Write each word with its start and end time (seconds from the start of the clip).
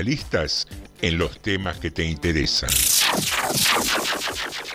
especialistas 0.00 0.68
en 1.02 1.18
los 1.18 1.40
temas 1.40 1.78
que 1.78 1.90
te 1.90 2.04
interesan. 2.04 2.70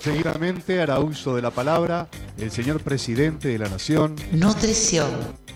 Seguidamente 0.02 0.82
hará 0.82 1.00
uso 1.00 1.38
de 1.38 1.42
la 1.42 1.50
palabra 1.50 2.10
el 2.38 2.52
señor 2.52 2.82
presidente 2.82 3.48
de 3.48 3.58
la 3.58 3.70
Nación. 3.70 4.18
Nutrición. 4.34 5.10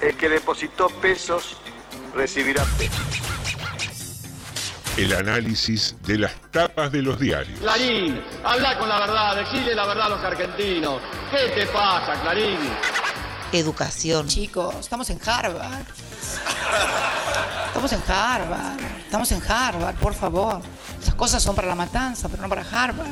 El 0.00 0.16
que 0.16 0.28
depositó 0.28 0.88
pesos 0.88 1.56
recibirá 2.14 2.64
pesos. 2.78 3.00
El 4.96 5.12
análisis 5.12 5.96
de 6.02 6.18
las 6.18 6.32
tapas 6.50 6.90
de 6.90 7.02
los 7.02 7.18
diarios. 7.20 7.58
Clarín, 7.60 8.20
habla 8.44 8.78
con 8.78 8.88
la 8.88 9.00
verdad, 9.00 9.36
decide 9.36 9.74
la 9.74 9.86
verdad 9.86 10.06
a 10.06 10.08
los 10.10 10.24
argentinos. 10.24 11.00
¿Qué 11.30 11.52
te 11.54 11.66
pasa, 11.66 12.20
Clarín? 12.22 12.58
Educación. 13.52 14.26
Chicos, 14.28 14.74
estamos 14.80 15.08
en 15.10 15.20
Harvard. 15.24 15.86
Estamos 17.68 17.92
en 17.92 18.02
Harvard. 18.08 18.80
Estamos 19.04 19.32
en 19.32 19.42
Harvard, 19.50 19.94
por 19.96 20.14
favor. 20.14 20.60
Esas 21.00 21.14
cosas 21.14 21.42
son 21.42 21.54
para 21.54 21.68
la 21.68 21.76
matanza, 21.76 22.28
pero 22.28 22.42
no 22.42 22.48
para 22.48 22.62
Harvard. 22.62 23.06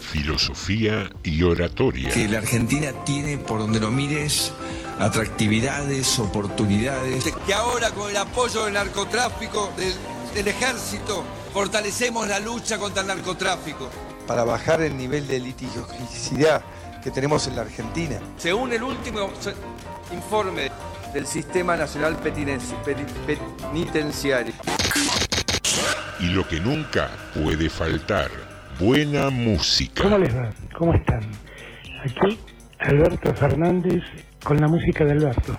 Filosofía 0.00 1.10
y 1.22 1.42
oratoria. 1.42 2.10
que 2.10 2.28
la 2.28 2.38
Argentina 2.38 2.92
tiene, 3.04 3.38
por 3.38 3.58
donde 3.58 3.80
lo 3.80 3.90
mires, 3.90 4.52
atractividades, 4.98 6.18
oportunidades. 6.18 7.24
Que 7.46 7.54
ahora 7.54 7.90
con 7.90 8.10
el 8.10 8.16
apoyo 8.16 8.64
del 8.64 8.74
narcotráfico, 8.74 9.72
del, 9.76 9.92
del 10.34 10.48
ejército, 10.48 11.24
fortalecemos 11.52 12.26
la 12.28 12.40
lucha 12.40 12.78
contra 12.78 13.02
el 13.02 13.08
narcotráfico. 13.08 13.90
Para 14.26 14.44
bajar 14.44 14.80
el 14.82 14.96
nivel 14.96 15.26
de 15.28 15.38
litigiosidad 15.38 16.62
que 17.02 17.10
tenemos 17.10 17.46
en 17.46 17.56
la 17.56 17.62
Argentina. 17.62 18.18
Según 18.36 18.72
el 18.72 18.82
último 18.82 19.30
informe 20.12 20.70
del 21.12 21.26
Sistema 21.26 21.76
Nacional 21.76 22.16
Penitenciario. 22.16 24.54
Y 26.20 26.26
lo 26.26 26.46
que 26.48 26.60
nunca 26.60 27.10
puede 27.34 27.68
faltar. 27.70 28.45
Buena 28.78 29.30
música. 29.30 30.02
¿Cómo 30.02 30.18
les 30.18 30.36
va? 30.36 30.52
¿Cómo 30.76 30.92
están? 30.92 31.22
Aquí 32.04 32.38
Alberto 32.78 33.34
Fernández 33.34 34.02
con 34.44 34.60
la 34.60 34.68
música 34.68 35.04
de 35.04 35.12
Alberto. 35.12 35.56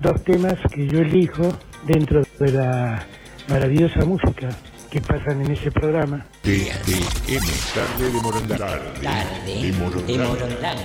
Dos 0.00 0.22
temas 0.22 0.54
que 0.72 0.86
yo 0.86 1.00
elijo 1.00 1.56
dentro 1.86 2.22
de 2.38 2.52
la 2.52 3.06
maravillosa 3.48 4.04
música 4.04 4.50
que 4.90 5.00
pasan 5.00 5.40
en 5.44 5.52
ese 5.52 5.70
programa. 5.70 6.26
TDM. 6.42 7.46
Tarde 7.74 8.04
de 8.04 8.20
Morondanga. 8.22 8.66
Tarde 9.02 9.62
de 9.62 9.72
Morondanga. 9.72 10.78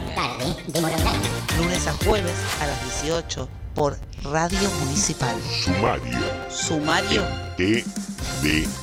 Lunes 1.58 1.88
a 1.88 1.94
jueves 2.06 2.34
a 2.62 2.68
las 2.68 3.04
18 3.04 3.50
por 3.76 3.98
Radio 4.24 4.70
Municipal. 4.86 5.36
Sumario. 5.42 6.20
Sumario 6.50 7.24
TDM. 7.58 8.83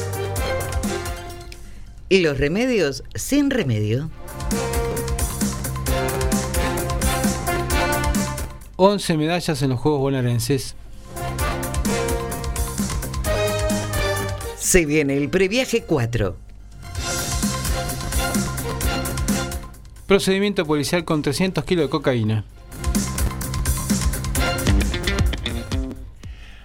Y 2.11 2.19
los 2.19 2.37
remedios 2.37 3.05
sin 3.15 3.49
remedio. 3.49 4.09
11 8.75 9.15
medallas 9.15 9.61
en 9.61 9.69
los 9.69 9.79
Juegos 9.79 10.01
Bonaerenses. 10.01 10.75
Se 14.57 14.85
viene 14.85 15.15
el 15.15 15.29
previaje 15.29 15.83
4. 15.83 16.35
Procedimiento 20.05 20.65
policial 20.65 21.05
con 21.05 21.21
300 21.21 21.63
kilos 21.63 21.85
de 21.85 21.89
cocaína. 21.91 22.43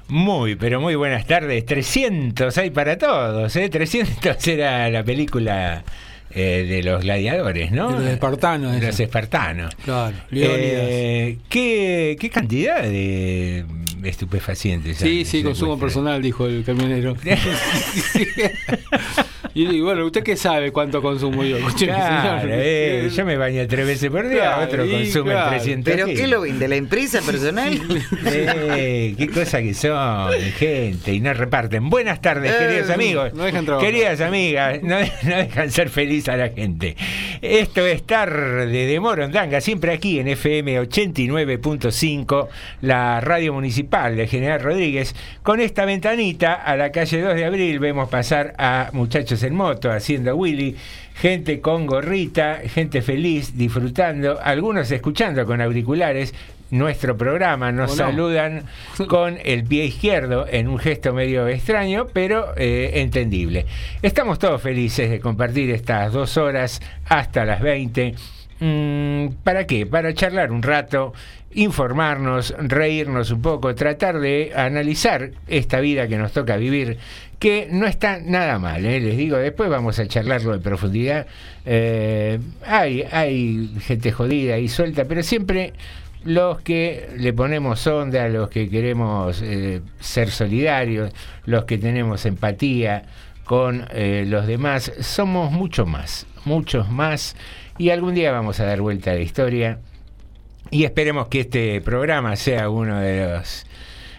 Muy, 0.08 0.56
pero 0.56 0.80
muy 0.80 0.94
buenas 0.94 1.26
tardes. 1.26 1.64
300 1.66 2.56
hay 2.58 2.70
para 2.70 2.96
todos, 2.96 3.54
¿eh? 3.56 3.68
300 3.68 4.46
era 4.48 4.88
la 4.88 5.02
película 5.02 5.82
eh, 6.30 6.64
de 6.68 6.82
los 6.82 7.02
gladiadores, 7.02 7.72
¿no? 7.72 7.92
De 7.92 8.04
los 8.04 8.12
espartanos, 8.12 8.80
De 8.80 8.86
los 8.86 9.00
espartanos. 9.00 9.74
Claro. 9.84 10.16
Eh, 10.30 11.38
¿qué, 11.48 12.16
qué 12.20 12.30
cantidad 12.30 12.82
de 12.82 13.64
estupefacientes? 14.04 14.98
Sí, 14.98 15.08
hay? 15.08 15.24
sí, 15.24 15.42
consumo 15.42 15.78
personal, 15.78 16.22
dijo 16.22 16.46
el 16.46 16.64
camionero. 16.64 17.16
y, 19.62 19.80
bueno, 19.80 20.04
¿usted 20.04 20.22
qué 20.22 20.36
sabe 20.36 20.70
cuánto 20.72 21.00
consumo 21.00 21.42
yo? 21.44 21.56
Claro, 21.78 22.48
eh, 22.52 23.08
yo 23.14 23.24
me 23.24 23.36
baño 23.36 23.66
tres 23.68 23.86
veces 23.86 24.10
por 24.10 24.28
día, 24.28 24.38
Claro, 24.56 24.64
otro 24.64 24.90
consume 24.90 25.30
claro. 25.32 25.50
300 25.50 25.94
¿Pero 25.94 26.06
qué 26.06 26.26
lo 26.26 26.40
vende? 26.42 26.68
¿La 26.68 26.76
empresa 26.76 27.20
personal? 27.22 27.80
Eh, 28.26 29.14
qué 29.16 29.28
cosa 29.28 29.62
que 29.62 29.72
son, 29.74 30.32
gente, 30.58 31.12
y 31.14 31.20
no 31.20 31.32
reparten. 31.32 31.88
Buenas 31.88 32.20
tardes, 32.20 32.52
Eh, 32.52 32.56
queridos 32.58 32.90
amigos. 32.90 33.32
no 33.34 33.44
dejan 33.44 33.64
trabajar. 33.64 33.90
Queridas 33.90 34.20
amigas, 34.20 34.82
no, 34.82 34.96
no 35.22 35.36
dejan 35.36 35.70
ser 35.70 35.88
feliz 35.90 36.28
a 36.28 36.36
la 36.36 36.48
gente. 36.50 36.96
Esto 37.40 37.86
es 37.86 38.02
Tarde 38.04 38.66
de 38.86 39.00
Morondanga, 39.00 39.60
siempre 39.60 39.92
aquí 39.92 40.18
en 40.18 40.28
FM 40.28 40.80
89.5, 40.82 42.48
la 42.82 43.20
radio 43.20 43.52
municipal 43.52 44.16
de 44.16 44.26
General 44.26 44.60
Rodríguez. 44.60 45.14
Con 45.42 45.60
esta 45.60 45.84
ventanita 45.84 46.54
a 46.54 46.76
la 46.76 46.90
calle 46.92 47.20
2 47.20 47.34
de 47.34 47.44
abril 47.44 47.78
vemos 47.78 48.08
pasar 48.08 48.54
a 48.58 48.90
muchachos 48.92 49.42
en 49.46 49.54
moto 49.54 49.90
haciendo 49.90 50.36
Willy. 50.36 50.76
Gente 51.14 51.60
con 51.60 51.86
gorrita, 51.86 52.60
gente 52.66 53.00
feliz, 53.00 53.56
disfrutando, 53.56 54.38
algunos 54.42 54.90
escuchando 54.90 55.46
con 55.46 55.62
auriculares 55.62 56.34
nuestro 56.70 57.16
programa, 57.16 57.72
nos 57.72 57.96
saludan 57.96 58.64
con 59.08 59.38
el 59.44 59.64
pie 59.64 59.86
izquierdo 59.86 60.46
en 60.48 60.68
un 60.68 60.78
gesto 60.78 61.12
medio 61.12 61.46
extraño, 61.48 62.08
pero 62.12 62.54
eh, 62.56 62.92
entendible. 62.96 63.66
Estamos 64.02 64.38
todos 64.38 64.60
felices 64.60 65.10
de 65.10 65.20
compartir 65.20 65.70
estas 65.70 66.12
dos 66.12 66.36
horas 66.36 66.80
hasta 67.06 67.44
las 67.44 67.60
20. 67.60 68.14
Mm, 68.58 69.28
¿Para 69.44 69.66
qué? 69.66 69.86
Para 69.86 70.14
charlar 70.14 70.50
un 70.50 70.62
rato, 70.62 71.12
informarnos, 71.52 72.54
reírnos 72.58 73.30
un 73.30 73.42
poco, 73.42 73.74
tratar 73.74 74.18
de 74.18 74.52
analizar 74.54 75.30
esta 75.46 75.80
vida 75.80 76.08
que 76.08 76.16
nos 76.16 76.32
toca 76.32 76.56
vivir, 76.56 76.98
que 77.38 77.68
no 77.70 77.86
está 77.86 78.18
nada 78.18 78.58
mal, 78.58 78.84
¿eh? 78.84 79.00
les 79.00 79.16
digo, 79.16 79.36
después 79.36 79.68
vamos 79.68 79.98
a 79.98 80.06
charlarlo 80.06 80.54
en 80.54 80.62
profundidad. 80.62 81.26
Eh, 81.64 82.40
hay, 82.66 83.02
hay 83.12 83.70
gente 83.80 84.12
jodida 84.12 84.58
y 84.58 84.68
suelta, 84.68 85.04
pero 85.04 85.22
siempre 85.22 85.74
los 86.26 86.60
que 86.60 87.08
le 87.16 87.32
ponemos 87.32 87.86
onda, 87.86 88.28
los 88.28 88.50
que 88.50 88.68
queremos 88.68 89.40
eh, 89.42 89.80
ser 90.00 90.30
solidarios, 90.30 91.12
los 91.44 91.64
que 91.64 91.78
tenemos 91.78 92.26
empatía 92.26 93.04
con 93.44 93.86
eh, 93.92 94.24
los 94.26 94.46
demás, 94.46 94.92
somos 95.00 95.52
mucho 95.52 95.86
más, 95.86 96.26
muchos 96.44 96.90
más 96.90 97.36
y 97.78 97.90
algún 97.90 98.14
día 98.14 98.32
vamos 98.32 98.58
a 98.58 98.64
dar 98.64 98.80
vuelta 98.80 99.12
a 99.12 99.14
la 99.14 99.20
historia 99.20 99.78
y 100.70 100.84
esperemos 100.84 101.28
que 101.28 101.40
este 101.40 101.80
programa 101.80 102.34
sea 102.34 102.70
uno 102.70 102.98
de 102.98 103.24
los 103.24 103.66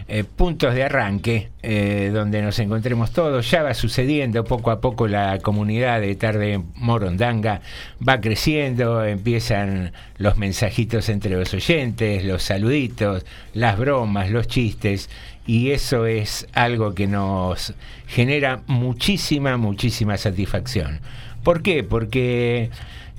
eh, 0.10 0.24
puntos 0.24 0.74
de 0.74 0.84
arranque 0.84 1.50
eh, 1.62 2.12
donde 2.14 2.42
nos 2.42 2.58
encontremos 2.60 3.12
todos. 3.12 3.52
Ya 3.52 3.64
va 3.64 3.74
sucediendo 3.74 4.46
poco 4.46 4.72
a 4.72 4.80
poco 4.80 5.08
la 5.08 5.40
comunidad 5.40 6.00
de 6.00 6.16
Tarde 6.16 6.62
Morondanga, 6.76 7.62
va 8.08 8.22
creciendo, 8.22 9.04
empiezan 9.04 9.92
los 10.18 10.38
mensajitos 10.38 11.10
entre 11.10 11.32
los 11.32 11.54
oyentes, 11.54 12.24
los 12.24 12.44
saluditos, 12.44 13.26
las 13.54 13.78
bromas, 13.78 14.30
los 14.32 14.48
chistes. 14.48 15.10
Y 15.46 15.72
eso 15.72 16.06
es 16.06 16.48
algo 16.54 16.94
que 16.94 17.08
nos 17.08 17.74
genera 18.08 18.62
muchísima, 18.68 19.58
muchísima 19.58 20.18
satisfacción. 20.18 21.02
¿Por 21.44 21.62
qué? 21.62 21.84
Porque 21.84 22.70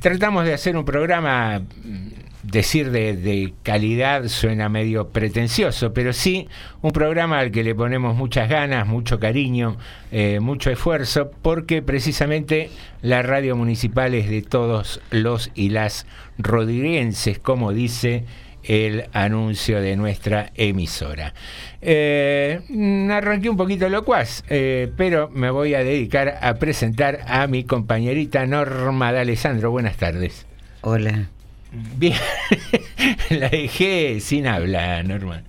tratamos 0.01 0.45
de 0.45 0.55
hacer 0.55 0.77
un 0.77 0.85
programa 0.85 1.61
mm, 1.61 2.28
decir 2.51 2.91
de, 2.91 3.53
calidad 3.63 4.29
suena 4.29 4.69
medio 4.69 5.09
pretencioso, 5.09 5.93
pero 5.93 6.13
sí 6.13 6.49
un 6.83 6.93
programa 6.93 7.39
al 7.39 7.51
que 7.51 7.63
le 7.63 7.75
ponemos 7.75 8.17
muchas 8.17 8.49
ganas, 8.49 8.87
mucho 8.87 9.21
cariño, 9.21 9.77
eh, 10.11 10.41
mucho 10.41 10.71
esfuerzo, 10.71 11.31
porque 11.43 11.83
precisamente 11.83 12.71
la 13.03 13.23
radio 13.23 13.57
municipal 13.57 14.15
es 14.15 14.29
de 14.31 14.43
todos 14.43 15.01
los 15.11 15.51
y 15.55 15.71
las 15.71 16.07
rodriguenses, 16.39 17.39
como 17.39 17.73
dice 17.73 18.25
el 18.65 19.09
anuncio 19.13 19.81
de 19.81 19.97
nuestra 19.97 20.53
emisora. 20.55 21.33
Eh, 21.81 22.61
arranqué 23.11 23.49
un 23.49 23.57
poquito 23.57 23.89
locuaz, 23.89 24.45
eh, 24.49 24.93
pero 24.97 25.31
me 25.31 25.51
voy 25.51 25.75
a 25.75 25.85
dedicar 25.85 26.39
a 26.43 26.55
presentar 26.55 27.21
a 27.27 27.47
mi 27.47 27.65
compañerita 27.65 28.47
Norma 28.47 29.13
de 29.13 29.21
Alessandro. 29.21 29.71
Buenas 29.71 29.97
tardes. 29.97 30.47
Hola. 30.83 31.29
Bien, 31.99 32.15
la 33.31 33.49
dejé 33.49 34.21
sin 34.21 34.47
habla, 34.47 35.03
Norma. 35.03 35.43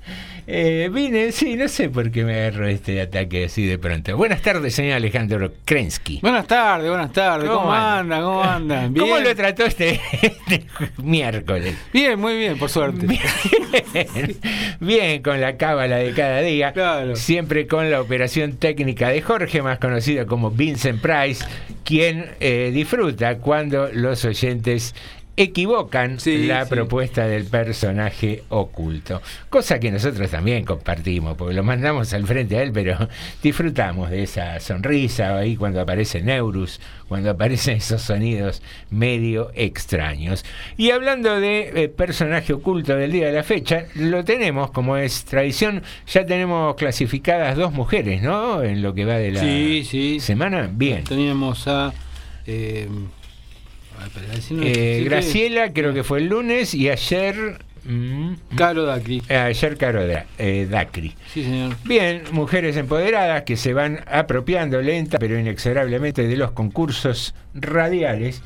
Eh, 0.51 0.89
vine, 0.92 1.31
sí, 1.31 1.56
no 1.56 1.68
sé 1.68 1.89
por 1.89 2.10
qué 2.10 2.24
me 2.24 2.33
agarro 2.33 2.68
este 2.68 3.00
ataque 3.00 3.45
así 3.45 3.68
de 3.68 3.77
pronto. 3.77 4.18
Buenas 4.18 4.42
tardes, 4.42 4.74
señor 4.74 4.95
Alejandro 4.95 5.51
Krensky. 5.63 6.21
Buenas 6.24 6.48
tardes, 6.48 6.89
buenas 6.89 7.13
tardes. 7.13 7.48
¿Cómo, 7.48 7.62
¿Cómo 7.62 7.74
anda? 7.74 8.19
¿Cómo 8.19 8.44
anda? 8.44 8.88
Bien. 8.89 9.06
¿Cómo 9.06 9.19
lo 9.19 9.36
trató 9.36 9.66
este, 9.66 10.01
este, 10.24 10.66
miércoles? 10.98 11.77
Bien, 11.94 12.19
muy 12.19 12.36
bien, 12.36 12.57
por 12.57 12.72
suerte. 12.72 13.06
Bien, 13.06 14.39
bien, 14.80 15.22
con 15.22 15.39
la 15.39 15.56
cábala 15.56 15.98
de 15.98 16.13
cada 16.13 16.42
día. 16.42 16.74
Claro. 16.74 17.15
Siempre 17.15 17.68
con 17.68 17.92
la 17.92 18.01
operación 18.01 18.54
técnica 18.54 19.10
de 19.10 19.22
Jorge, 19.22 19.62
más 19.62 19.77
conocido 19.77 20.25
como 20.25 20.50
Vincent 20.50 21.00
Price, 21.00 21.45
quien 21.83 22.25
eh, 22.39 22.72
disfruta 22.74 23.38
cuando 23.38 23.89
los 23.94 24.25
oyentes 24.25 24.95
equivocan 25.44 26.19
Sí, 26.19 26.45
la 26.47 26.65
sí. 26.65 26.69
propuesta 26.69 27.25
del 27.25 27.45
personaje 27.45 28.44
oculto. 28.50 29.21
Cosa 29.50 29.80
que 29.80 29.89
nosotros 29.89 30.30
también 30.30 30.65
compartimos, 30.65 31.38
porque 31.38 31.53
lo 31.56 31.63
mandamos 31.63 32.13
al 32.13 32.25
frente 32.27 32.57
a 32.57 32.62
él, 32.62 32.71
pero 32.74 32.97
disfrutamos 33.41 34.09
de 34.09 34.24
esa 34.24 34.59
sonrisa 34.59 35.38
ahí 35.38 35.56
cuando 35.56 35.80
aparece 35.81 36.21
Neurus, 36.21 36.81
cuando 37.07 37.30
aparecen 37.31 37.77
esos 37.77 38.01
sonidos 38.01 38.62
medio 38.89 39.51
extraños. 39.56 40.44
Y 40.77 40.91
hablando 40.91 41.39
de 41.39 41.71
eh, 41.83 41.89
personaje 41.89 42.53
oculto 42.53 42.95
del 42.95 43.12
día 43.12 43.27
de 43.27 43.33
la 43.33 43.44
fecha, 43.44 43.86
lo 43.95 44.24
tenemos, 44.25 44.71
como 44.71 44.97
es 44.97 45.24
tradición, 45.25 45.83
ya 46.06 46.25
tenemos 46.25 46.75
clasificadas 46.75 47.56
dos 47.56 47.71
mujeres, 47.71 48.21
¿no? 48.21 48.62
En 48.62 48.81
lo 48.81 48.94
que 48.94 49.06
va 49.06 49.15
de 49.15 49.31
la 49.31 49.39
Sí, 49.39 49.83
sí. 49.89 50.19
semana. 50.19 50.69
Bien. 50.71 51.03
Teníamos 51.06 51.68
a. 51.68 51.94
eh, 52.45 52.88
a 53.88 53.88
ver, 53.88 53.88
espera, 53.88 53.88
decime- 53.88 53.88
Eh, 54.63 54.98
sí, 55.00 55.04
Graciela 55.06 55.74
creo 55.74 55.94
que 55.94 56.04
fue 56.04 56.19
el 56.19 56.28
lunes 56.28 56.74
y 56.74 56.90
ayer... 56.90 57.63
mm, 57.86 58.34
Caro 58.56 58.84
Dacri. 58.86 59.22
eh, 59.30 59.36
ayer 59.38 59.78
Caro 59.78 60.06
Da- 60.07 60.25
eh, 60.38 60.68
Dacri. 60.69 61.16
Sí, 61.34 61.44
señor. 61.44 61.75
Bien, 61.86 62.24
mujeres 62.31 62.75
empoderadas 62.78 63.44
que 63.44 63.57
se 63.57 63.74
van 63.74 64.00
apropiando 64.07 64.81
lenta 64.81 65.18
pero 65.19 65.40
inexorablemente 65.40 66.28
de 66.28 66.36
los 66.38 66.51
concursos 66.51 67.34
radiales 67.54 68.42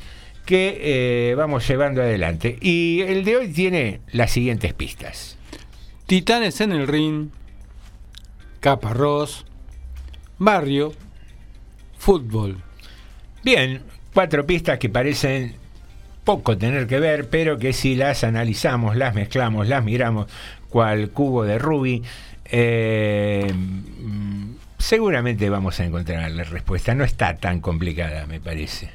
que 0.46 1.30
eh, 1.30 1.34
vamos 1.36 1.66
llevando 1.66 2.02
adelante. 2.02 2.58
Y 2.60 3.00
el 3.02 3.24
de 3.24 3.36
hoy 3.36 3.48
tiene 3.48 4.00
las 4.12 4.30
siguientes 4.30 4.74
pistas. 4.74 5.38
Titanes 6.06 6.60
en 6.60 6.72
el 6.72 6.86
ring. 6.86 7.28
Caparrós. 8.60 9.46
Barrio. 10.38 10.92
Fútbol. 11.98 12.58
Bien, 13.42 13.82
cuatro 14.14 14.46
pistas 14.46 14.78
que 14.78 14.88
parecen 14.88 15.56
poco 16.24 16.56
tener 16.56 16.86
que 16.86 17.00
ver, 17.00 17.28
pero 17.28 17.58
que 17.58 17.72
si 17.72 17.96
las 17.96 18.24
analizamos, 18.24 18.96
las 18.96 19.14
mezclamos, 19.14 19.68
las 19.68 19.84
miramos, 19.84 20.26
cual 20.70 21.10
cubo 21.10 21.44
de 21.44 21.58
Rubik, 21.58 22.04
eh, 22.46 23.52
mm, 23.52 24.54
seguramente 24.78 25.50
vamos 25.50 25.78
a 25.80 25.84
encontrar 25.84 26.30
la 26.30 26.44
respuesta. 26.44 26.94
No 26.94 27.04
está 27.04 27.36
tan 27.36 27.60
complicada, 27.60 28.26
me 28.26 28.40
parece. 28.40 28.90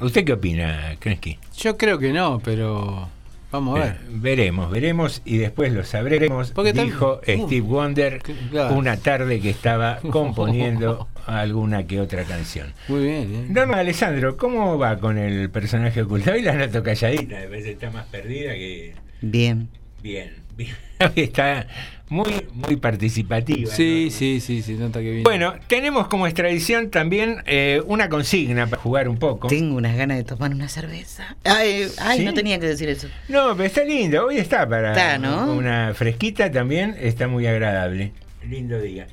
¿Usted 0.00 0.24
qué 0.24 0.32
opina, 0.32 0.96
Krensky? 0.98 1.38
Yo 1.56 1.76
creo 1.76 1.98
que 1.98 2.12
no, 2.12 2.40
pero. 2.44 3.08
Vamos 3.56 3.80
a 3.80 3.84
ver. 3.84 3.92
Eh, 3.92 3.98
veremos, 4.10 4.70
veremos 4.70 5.22
y 5.24 5.38
después 5.38 5.72
lo 5.72 5.82
sabremos. 5.82 6.50
Porque 6.50 6.74
dijo 6.74 7.20
Steve 7.22 7.62
Wonder 7.62 8.20
claro. 8.50 8.74
una 8.74 8.98
tarde 8.98 9.40
que 9.40 9.48
estaba 9.48 9.98
componiendo 10.10 11.08
alguna 11.26 11.86
que 11.86 11.98
otra 12.00 12.24
canción. 12.24 12.74
Muy 12.88 13.04
bien, 13.04 13.34
¿eh? 13.34 13.46
Norma 13.48 13.78
Alessandro, 13.78 14.36
¿cómo 14.36 14.76
va 14.76 14.98
con 14.98 15.16
el 15.16 15.48
personaje 15.48 16.02
oculto? 16.02 16.32
Hoy 16.32 16.42
la 16.42 16.52
noto 16.52 16.82
calladita, 16.82 17.36
me 17.36 17.46
parece 17.46 17.64
que 17.64 17.72
está 17.72 17.90
más 17.90 18.04
perdida 18.06 18.52
que. 18.52 18.94
Bien, 19.22 19.70
bien. 20.02 20.45
Está 21.16 21.66
muy, 22.08 22.46
muy 22.52 22.76
participativa. 22.76 23.70
Sí, 23.70 24.06
¿no? 24.06 24.16
sí, 24.16 24.40
sí, 24.40 24.62
sí, 24.62 24.74
nota 24.74 25.00
que 25.00 25.10
bien. 25.10 25.24
Bueno, 25.24 25.54
tenemos 25.66 26.08
como 26.08 26.26
extradición 26.26 26.90
también 26.90 27.42
eh, 27.46 27.82
una 27.86 28.08
consigna 28.08 28.66
para 28.66 28.80
jugar 28.80 29.08
un 29.08 29.18
poco. 29.18 29.48
Tengo 29.48 29.76
unas 29.76 29.96
ganas 29.96 30.16
de 30.18 30.24
tomar 30.24 30.52
una 30.52 30.68
cerveza. 30.68 31.36
Ay, 31.44 31.88
ay 32.00 32.18
¿Sí? 32.18 32.24
no 32.24 32.32
tenía 32.32 32.58
que 32.58 32.66
decir 32.66 32.88
eso. 32.88 33.08
No, 33.28 33.56
pero 33.56 33.64
está 33.64 33.84
lindo. 33.84 34.26
Hoy 34.26 34.38
está 34.38 34.68
para 34.68 34.92
Está, 34.92 35.18
¿no? 35.18 35.52
una 35.52 35.92
fresquita 35.94 36.50
también. 36.50 36.96
Está 37.00 37.28
muy 37.28 37.46
agradable. 37.46 38.12
Lindo 38.48 38.80
día. 38.80 39.08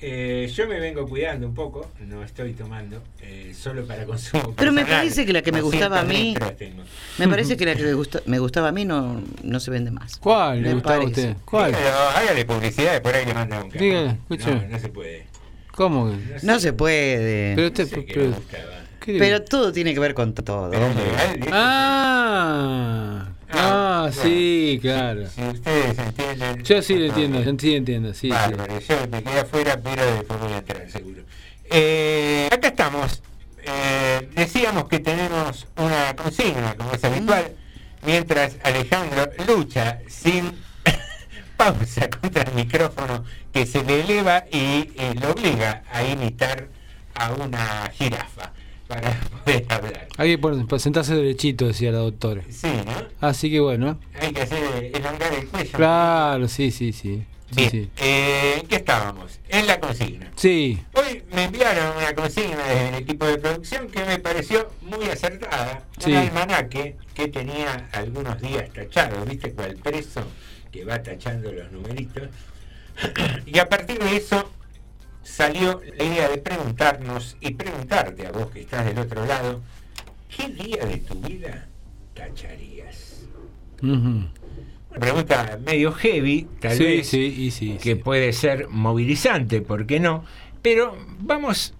Eh, 0.00 0.48
yo 0.54 0.68
me 0.68 0.78
vengo 0.78 1.08
cuidando 1.08 1.46
un 1.48 1.54
poco. 1.54 1.90
No 2.06 2.22
estoy 2.22 2.52
tomando. 2.52 3.02
eh, 3.20 3.52
solo 3.56 3.84
para 3.84 4.04
consumo. 4.04 4.54
Pero 4.56 4.72
me 4.72 4.84
parece 4.86 5.26
que 5.26 5.32
la 5.32 5.42
que 5.42 5.50
me 5.52 5.60
gustaba 5.60 6.00
a 6.00 6.04
mí- 6.04 6.34
200 6.34 6.48
litros 6.50 6.56
tengo. 6.56 6.82
Me 7.18 7.28
parece 7.28 7.56
que 7.56 7.66
la 7.66 7.74
que 7.74 7.82
me, 7.82 7.94
gusta- 7.94 8.22
me 8.26 8.38
gustaba 8.38 8.68
a 8.68 8.72
mí 8.72 8.84
no, 8.84 9.20
no 9.42 9.58
se 9.60 9.70
vende 9.72 9.90
más. 9.90 10.16
¿Cuál 10.18 10.62
le 10.62 10.74
gustaba 10.74 11.02
a 11.02 11.06
usted? 11.06 11.36
¿Cuál? 11.44 11.72
Dígalo, 11.72 11.96
hágale 12.16 12.44
publicidad 12.44 13.02
por 13.02 13.14
ahí 13.14 13.26
le 13.26 13.34
manda 13.34 13.62
un 13.62 13.70
café. 13.70 13.84
Dígale, 13.84 14.10
escúchame. 14.10 14.62
No, 14.62 14.68
no 14.68 14.78
se 14.78 14.88
puede. 14.88 15.26
¿Cómo? 15.72 16.16
No 16.42 16.60
se 16.60 16.72
puede. 16.72 17.54
Pero 17.56 17.66
usted. 17.68 17.86
Sé 17.88 18.04
que 18.04 18.14
pero- 18.14 18.28
me 18.30 18.36
gustaba. 18.36 18.64
¿qué 19.00 19.12
le- 19.14 19.18
Pero 19.18 19.42
todo 19.44 19.72
tiene 19.72 19.94
que 19.94 20.00
ver 20.00 20.14
con 20.14 20.32
todo. 20.34 20.70
¿viste? 20.70 21.48
Ah, 23.50 24.04
ah, 24.06 24.12
sí, 24.12 24.78
claro. 24.80 25.28
Si 25.28 25.42
ustedes 25.42 25.98
entienden. 25.98 26.62
Yo 26.64 26.82
sí 26.82 26.96
lo 26.96 27.06
entiendo, 27.06 27.42
yo 27.42 27.52
sí 27.58 27.74
entiendo, 27.74 28.12
sí. 28.12 28.20
sí. 28.20 28.28
Bárbaro, 28.28 28.78
yo 28.78 28.96
me 29.10 29.22
quedé 29.22 29.40
afuera, 29.40 29.80
pero 29.82 30.04
después 30.04 30.40
voy 30.40 30.52
a 30.52 30.58
entrar 30.58 30.90
seguro. 30.90 31.22
Eh, 31.70 32.48
acá 32.52 32.68
estamos. 32.68 33.22
Eh, 33.62 34.28
decíamos 34.34 34.88
que 34.88 35.00
tenemos 35.00 35.66
una 35.76 36.14
consigna, 36.16 36.74
como 36.74 36.92
es 36.92 37.04
habitual, 37.04 37.52
mientras 38.04 38.56
Alejandro 38.62 39.30
lucha 39.46 39.98
sin 40.08 40.52
pausa 41.56 42.08
contra 42.08 42.42
el 42.42 42.54
micrófono 42.54 43.24
que 43.52 43.66
se 43.66 43.82
le 43.82 44.00
eleva 44.00 44.44
y 44.50 44.90
eh, 44.96 45.14
lo 45.20 45.32
obliga 45.32 45.82
a 45.92 46.04
imitar 46.04 46.68
a 47.14 47.32
una 47.32 47.90
jirafa 47.92 48.52
para 48.88 49.12
poder 49.44 49.66
hablar. 49.68 50.08
Hay 50.16 50.30
que 50.30 50.38
para 50.38 50.78
sentarse 50.78 51.14
derechito, 51.14 51.66
decía 51.66 51.92
la 51.92 51.98
doctora. 51.98 52.42
Sí, 52.50 52.68
¿no? 52.86 53.06
Así 53.20 53.50
que 53.50 53.60
bueno. 53.60 53.98
Hay 54.20 54.32
que 54.32 54.42
hacer 54.42 54.90
elongar 54.94 55.32
el 55.34 55.46
cuello. 55.46 55.72
Claro, 55.72 56.48
sí, 56.48 56.70
sí, 56.70 56.92
sí. 56.92 57.24
Sí, 57.50 57.56
Bien, 57.56 57.70
sí. 57.70 57.90
eh, 57.96 58.58
¿en 58.60 58.66
qué 58.66 58.76
estábamos? 58.76 59.40
En 59.48 59.66
la 59.66 59.80
consigna. 59.80 60.30
Sí, 60.36 60.78
Hoy 60.92 61.22
me 61.32 61.44
enviaron 61.44 61.96
una 61.96 62.14
consigna 62.14 62.62
desde 62.62 62.88
el 62.90 62.94
equipo 62.96 63.24
de 63.24 63.38
producción 63.38 63.88
que 63.88 64.04
me 64.04 64.18
pareció 64.18 64.70
muy 64.82 65.06
acertada. 65.06 65.82
Sí. 65.98 66.10
Un 66.12 66.18
almanaque 66.18 66.96
que 67.14 67.28
tenía 67.28 67.88
algunos 67.92 68.38
días 68.42 68.70
tachados, 68.70 69.26
¿viste? 69.26 69.52
Cual 69.52 69.76
preso 69.76 70.24
que 70.70 70.84
va 70.84 71.02
tachando 71.02 71.50
los 71.50 71.72
numeritos. 71.72 72.28
y 73.46 73.58
a 73.58 73.66
partir 73.68 73.98
de 73.98 74.16
eso 74.16 74.50
salió 75.28 75.80
la 75.96 76.04
idea 76.04 76.28
de 76.28 76.38
preguntarnos 76.38 77.36
y 77.40 77.52
preguntarte 77.52 78.26
a 78.26 78.32
vos 78.32 78.50
que 78.50 78.62
estás 78.62 78.84
del 78.86 78.98
otro 78.98 79.24
lado, 79.24 79.60
¿qué 80.34 80.48
día 80.48 80.84
de 80.84 80.96
tu 80.96 81.14
vida 81.20 81.68
tacharías? 82.14 83.26
Una 83.82 84.30
pregunta 84.98 85.58
medio 85.64 85.92
heavy, 85.92 86.48
tal 86.60 86.76
sí, 86.76 86.84
vez 86.84 87.08
sí, 87.08 87.18
y 87.38 87.50
sí. 87.50 87.78
que 87.80 87.94
puede 87.94 88.32
ser 88.32 88.68
movilizante, 88.68 89.60
¿por 89.60 89.86
qué 89.86 90.00
no? 90.00 90.24
Pero 90.62 90.96
vamos 91.20 91.74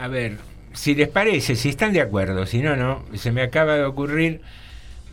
a 0.00 0.08
ver, 0.08 0.38
si 0.72 0.94
les 0.94 1.08
parece, 1.08 1.56
si 1.56 1.68
están 1.68 1.92
de 1.92 2.00
acuerdo, 2.00 2.46
si 2.46 2.60
no, 2.60 2.74
no, 2.74 3.04
se 3.14 3.30
me 3.32 3.42
acaba 3.42 3.76
de 3.76 3.84
ocurrir 3.84 4.40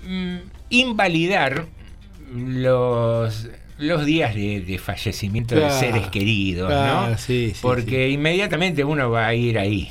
mm, 0.08 0.38
invalidar 0.70 1.65
los 2.34 3.50
los 3.77 4.05
días 4.05 4.34
de, 4.36 4.62
de 4.62 4.77
fallecimiento 4.77 5.55
Claro, 5.55 5.74
de 5.74 5.79
seres 5.79 6.08
queridos, 6.08 6.67
claro, 6.70 7.10
¿no? 7.12 7.17
sí, 7.17 7.51
sí, 7.53 7.60
Porque 7.62 8.10
inmediatamente 8.10 8.84
uno 8.84 9.10
va 9.12 9.27
a 9.27 9.34
ir 9.34 9.60
ahí. 9.60 9.89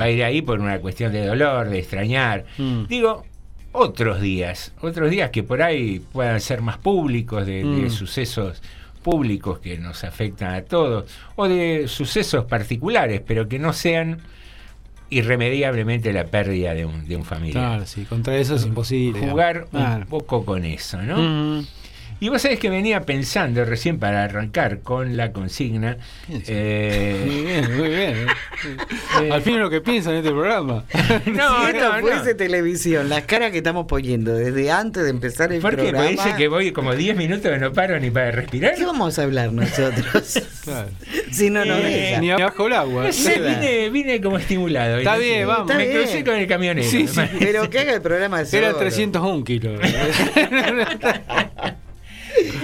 Va 0.00 0.04
a 0.06 0.10
ir 0.10 0.22
ahí 0.24 0.42
por 0.42 0.60
una 0.60 0.78
cuestión 0.80 1.12
de 1.12 1.24
dolor, 1.24 1.68
de 1.70 1.78
extrañar. 1.78 2.44
Mm. 2.58 2.84
Digo, 2.88 3.24
otros 3.72 4.20
días, 4.20 4.72
otros 4.80 5.10
días 5.10 5.30
que 5.30 5.42
por 5.42 5.62
ahí 5.62 6.00
puedan 6.12 6.40
ser 6.40 6.60
más 6.62 6.78
públicos, 6.78 7.46
de, 7.46 7.58
de 7.64 7.64
Mm. 7.86 7.90
sucesos 7.90 8.62
públicos 9.02 9.60
que 9.60 9.78
nos 9.78 10.02
afectan 10.04 10.54
a 10.54 10.62
todos, 10.62 11.10
o 11.36 11.46
de 11.48 11.86
sucesos 11.88 12.44
particulares, 12.46 13.22
pero 13.26 13.48
que 13.48 13.58
no 13.58 13.72
sean 13.72 14.18
irremediablemente 15.10 16.12
la 16.12 16.24
pérdida 16.26 16.74
de 16.74 16.84
un, 16.84 17.06
de 17.06 17.16
un 17.16 17.24
familiar. 17.24 17.64
Claro, 17.64 17.86
sí, 17.86 18.04
contra 18.04 18.36
eso 18.36 18.56
es 18.56 18.64
imposible. 18.66 19.20
Jugar 19.20 19.66
un 19.72 20.06
poco 20.06 20.44
con 20.44 20.64
eso, 20.64 21.00
¿no? 21.02 21.16
Mm. 21.60 21.66
Y 22.18 22.30
vos 22.30 22.40
sabés 22.40 22.58
que 22.58 22.70
venía 22.70 23.02
pensando 23.02 23.64
recién 23.64 23.98
para 23.98 24.24
arrancar 24.24 24.80
con 24.80 25.16
la 25.18 25.32
consigna. 25.32 25.98
eh, 26.30 27.22
Muy 27.26 27.42
bien, 27.44 27.76
muy 27.76 27.88
bien. 27.88 28.26
Eh, 29.22 29.30
Al 29.32 29.42
fin 29.42 29.54
es 29.54 29.60
lo 29.60 29.68
que 29.70 29.80
piensan 29.82 30.12
en 30.14 30.18
este 30.20 30.30
programa. 30.30 30.84
No, 31.26 31.64
si 31.66 31.70
esto 31.76 31.92
no, 31.92 32.00
fuese 32.00 32.30
no. 32.30 32.36
televisión, 32.36 33.08
las 33.08 33.22
caras 33.24 33.50
que 33.50 33.58
estamos 33.58 33.86
poniendo 33.86 34.34
desde 34.34 34.70
antes 34.70 35.02
de 35.04 35.10
empezar 35.10 35.52
el 35.52 35.60
Porque 35.60 35.76
programa. 35.90 36.04
parece 36.16 36.36
que 36.36 36.48
voy 36.48 36.72
como 36.72 36.94
10 36.94 37.16
minutos 37.16 37.52
y 37.54 37.60
no 37.60 37.72
paro 37.72 37.98
ni 38.00 38.10
para 38.10 38.30
respirar. 38.30 38.74
¿Qué 38.76 38.84
vamos 38.86 39.18
a 39.18 39.22
hablar 39.24 39.52
nosotros? 39.52 40.42
Claro. 40.66 40.88
si 41.30 41.48
no 41.48 41.64
nos 41.64 41.78
Eh. 41.80 42.16
Ni 42.20 42.30
bajo 42.30 42.66
el 42.66 42.72
agua. 42.72 43.04
No 43.04 43.12
sé, 43.12 43.38
vine, 43.38 43.88
vine 43.90 44.20
como 44.20 44.36
estimulado. 44.36 44.98
Está 44.98 45.14
no 45.14 45.20
bien, 45.20 45.46
vamos. 45.46 45.72
Me 45.76 45.88
crucé 45.90 46.12
bien. 46.14 46.24
con 46.24 46.34
el 46.34 46.46
camionero. 46.48 46.88
Sí, 46.90 47.06
sí. 47.06 47.20
Pero 47.38 47.70
que 47.70 47.78
haga 47.78 47.94
el 47.94 48.02
programa 48.02 48.40
Era 48.40 48.70
solo. 48.72 48.76
301 48.78 49.44
kilos. 49.44 49.80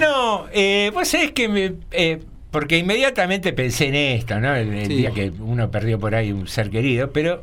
No, 0.03 0.45
eh, 0.53 0.91
vos 0.93 1.07
sabés 1.07 1.31
que 1.31 1.47
me. 1.47 1.73
eh, 1.91 2.19
porque 2.51 2.77
inmediatamente 2.77 3.51
pensé 3.53 3.87
en 3.87 3.95
esto, 3.95 4.39
¿no? 4.39 4.55
El, 4.55 4.73
el 4.73 4.87
Sí. 4.87 4.95
día 4.97 5.11
que 5.11 5.31
uno 5.39 5.71
perdió 5.71 5.99
por 5.99 6.13
ahí 6.13 6.31
un 6.31 6.47
ser 6.47 6.69
querido, 6.69 7.11
pero 7.11 7.41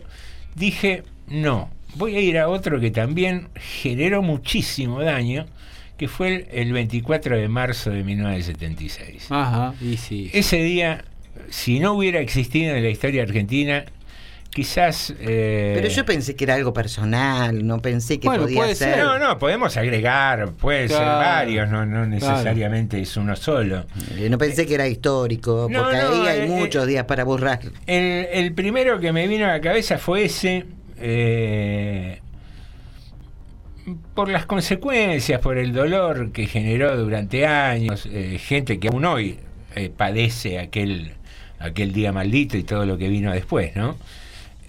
dije, 0.54 1.02
no, 1.26 1.68
voy 1.96 2.14
a 2.16 2.20
ir 2.20 2.38
a 2.38 2.48
otro 2.48 2.78
que 2.78 2.90
también 2.92 3.48
generó 3.56 4.22
muchísimo 4.22 5.02
daño, 5.02 5.46
que 5.96 6.06
fue 6.06 6.28
el, 6.28 6.46
el 6.52 6.72
24 6.72 7.36
de 7.36 7.48
marzo 7.48 7.90
de 7.90 8.04
1976. 8.04 9.26
Ajá, 9.30 9.74
y 9.80 9.96
sí. 9.96 10.30
Ese 10.32 10.58
día, 10.62 11.04
si 11.48 11.80
no 11.80 11.94
hubiera 11.94 12.20
existido 12.20 12.76
en 12.76 12.82
la 12.84 12.90
historia 12.90 13.22
argentina, 13.24 13.84
quizás... 14.52 15.14
eh, 15.20 15.72
Pero 15.76 15.88
yo 15.88 16.04
pensé 16.04 16.34
que 16.36 16.44
era 16.44 16.54
algo 16.54 16.72
personal, 16.72 17.66
no 17.66 17.80
pensé 17.80 18.18
que 18.20 18.26
Bueno, 18.28 18.42
podía 18.44 18.56
puede 18.58 18.74
ser. 18.74 18.94
ser. 18.94 19.04
No, 19.04 19.18
no, 19.18 19.38
podemos 19.38 19.76
agregar, 19.76 20.52
puede 20.52 20.88
ser 20.88 20.98
varios, 20.98 21.68
no, 21.68 21.86
no 21.86 22.04
necesariamente 22.06 23.00
es 23.00 23.16
uno 23.16 23.36
solo. 23.36 23.86
Eh, 24.16 24.28
No 24.30 24.38
pensé 24.38 24.66
que 24.66 24.74
era 24.74 24.86
histórico, 24.88 25.68
No, 25.70 25.82
porque 25.84 25.96
no, 25.98 26.08
ahí 26.22 26.28
hay 26.28 26.40
eh, 26.40 26.46
muchos 26.48 26.86
días 26.86 27.04
para 27.04 27.24
borrar. 27.24 27.60
El, 27.86 28.26
el 28.32 28.52
primero 28.54 28.98
que 29.00 29.12
me 29.12 29.26
vino 29.28 29.44
a 29.46 29.48
la 29.52 29.60
cabeza 29.60 29.98
fue 29.98 30.24
ese, 30.24 30.66
eh, 30.98 32.20
por 34.14 34.28
las 34.28 34.46
consecuencias, 34.46 35.40
por 35.40 35.58
el 35.58 35.72
dolor 35.72 36.32
que 36.32 36.46
generó 36.46 36.96
durante 36.96 37.46
años, 37.46 38.06
eh, 38.10 38.38
gente 38.38 38.78
que 38.78 38.88
aún 38.88 39.04
hoy 39.04 39.38
eh, 39.74 39.90
padece 39.96 40.58
aquel, 40.58 41.12
aquel 41.58 41.92
día 41.92 42.12
maldito 42.12 42.56
y 42.56 42.62
todo 42.62 42.84
lo 42.84 42.98
que 42.98 43.08
vino 43.08 43.32
después, 43.32 43.74
¿no? 43.76 43.96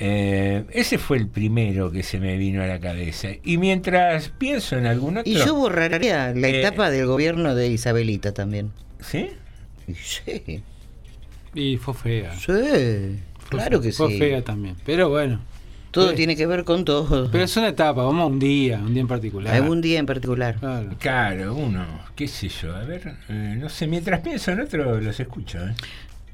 Eh, 0.04 0.64
ese 0.72 0.98
fue 0.98 1.18
el 1.18 1.28
primero 1.28 1.92
que 1.92 2.02
se 2.02 2.20
me 2.20 2.36
vino 2.38 2.64
a 2.64 2.66
la 2.66 2.80
cabeza. 2.80 3.28
Y 3.44 3.58
mientras 3.58 4.30
pienso 4.30 4.76
en 4.78 4.88
algún 4.88 5.18
otro... 5.20 5.32
Y 5.32 5.36
yo 5.36 5.54
borraría 5.54 6.34
la 6.34 6.48
Eh, 6.48 6.60
etapa 6.62 6.90
del 6.90 7.06
gobierno 7.06 7.54
de 7.54 7.68
Isabelita 7.68 8.34
también. 8.34 8.72
¿Sí? 9.00 9.30
Y 9.88 9.94
Sí, 9.94 10.64
Y 11.54 11.78
fue 11.78 11.94
fea. 11.94 12.34
sí, 12.36 13.20
claro 13.50 13.80
que 13.80 13.92
Fue 13.92 14.10
sí. 14.10 14.18
fea 14.18 14.42
también. 14.44 14.76
Pero 14.86 15.10
bueno. 15.10 15.40
Todo 15.92 16.12
Sí. 16.12 16.16
tiene 16.16 16.36
que 16.38 16.48
ver 16.48 16.64
con 16.64 16.86
todo. 16.86 17.30
Pero 17.32 17.44
es 17.44 17.56
una 17.58 17.68
etapa, 17.68 18.02
vamos 18.04 18.22
a 18.24 18.26
un 18.26 18.40
día, 18.40 18.80
un 18.80 18.94
día 18.94 19.02
en 19.02 19.08
particular. 19.10 19.54
Algún 19.54 19.82
día 19.82 20.00
en 20.00 20.06
particular. 20.06 20.56
Claro. 20.58 20.90
Claro, 21.00 21.54
uno, 21.56 21.86
qué 22.16 22.28
sé 22.30 22.48
yo, 22.48 22.74
a 22.76 22.84
ver, 22.86 23.16
eh, 23.28 23.56
no 23.60 23.68
sé, 23.70 23.86
mientras 23.88 24.22
pienso 24.22 24.52
en 24.52 24.62
otro 24.62 25.00
los 25.02 25.20
escucho. 25.20 25.60
¿eh? 25.60 25.74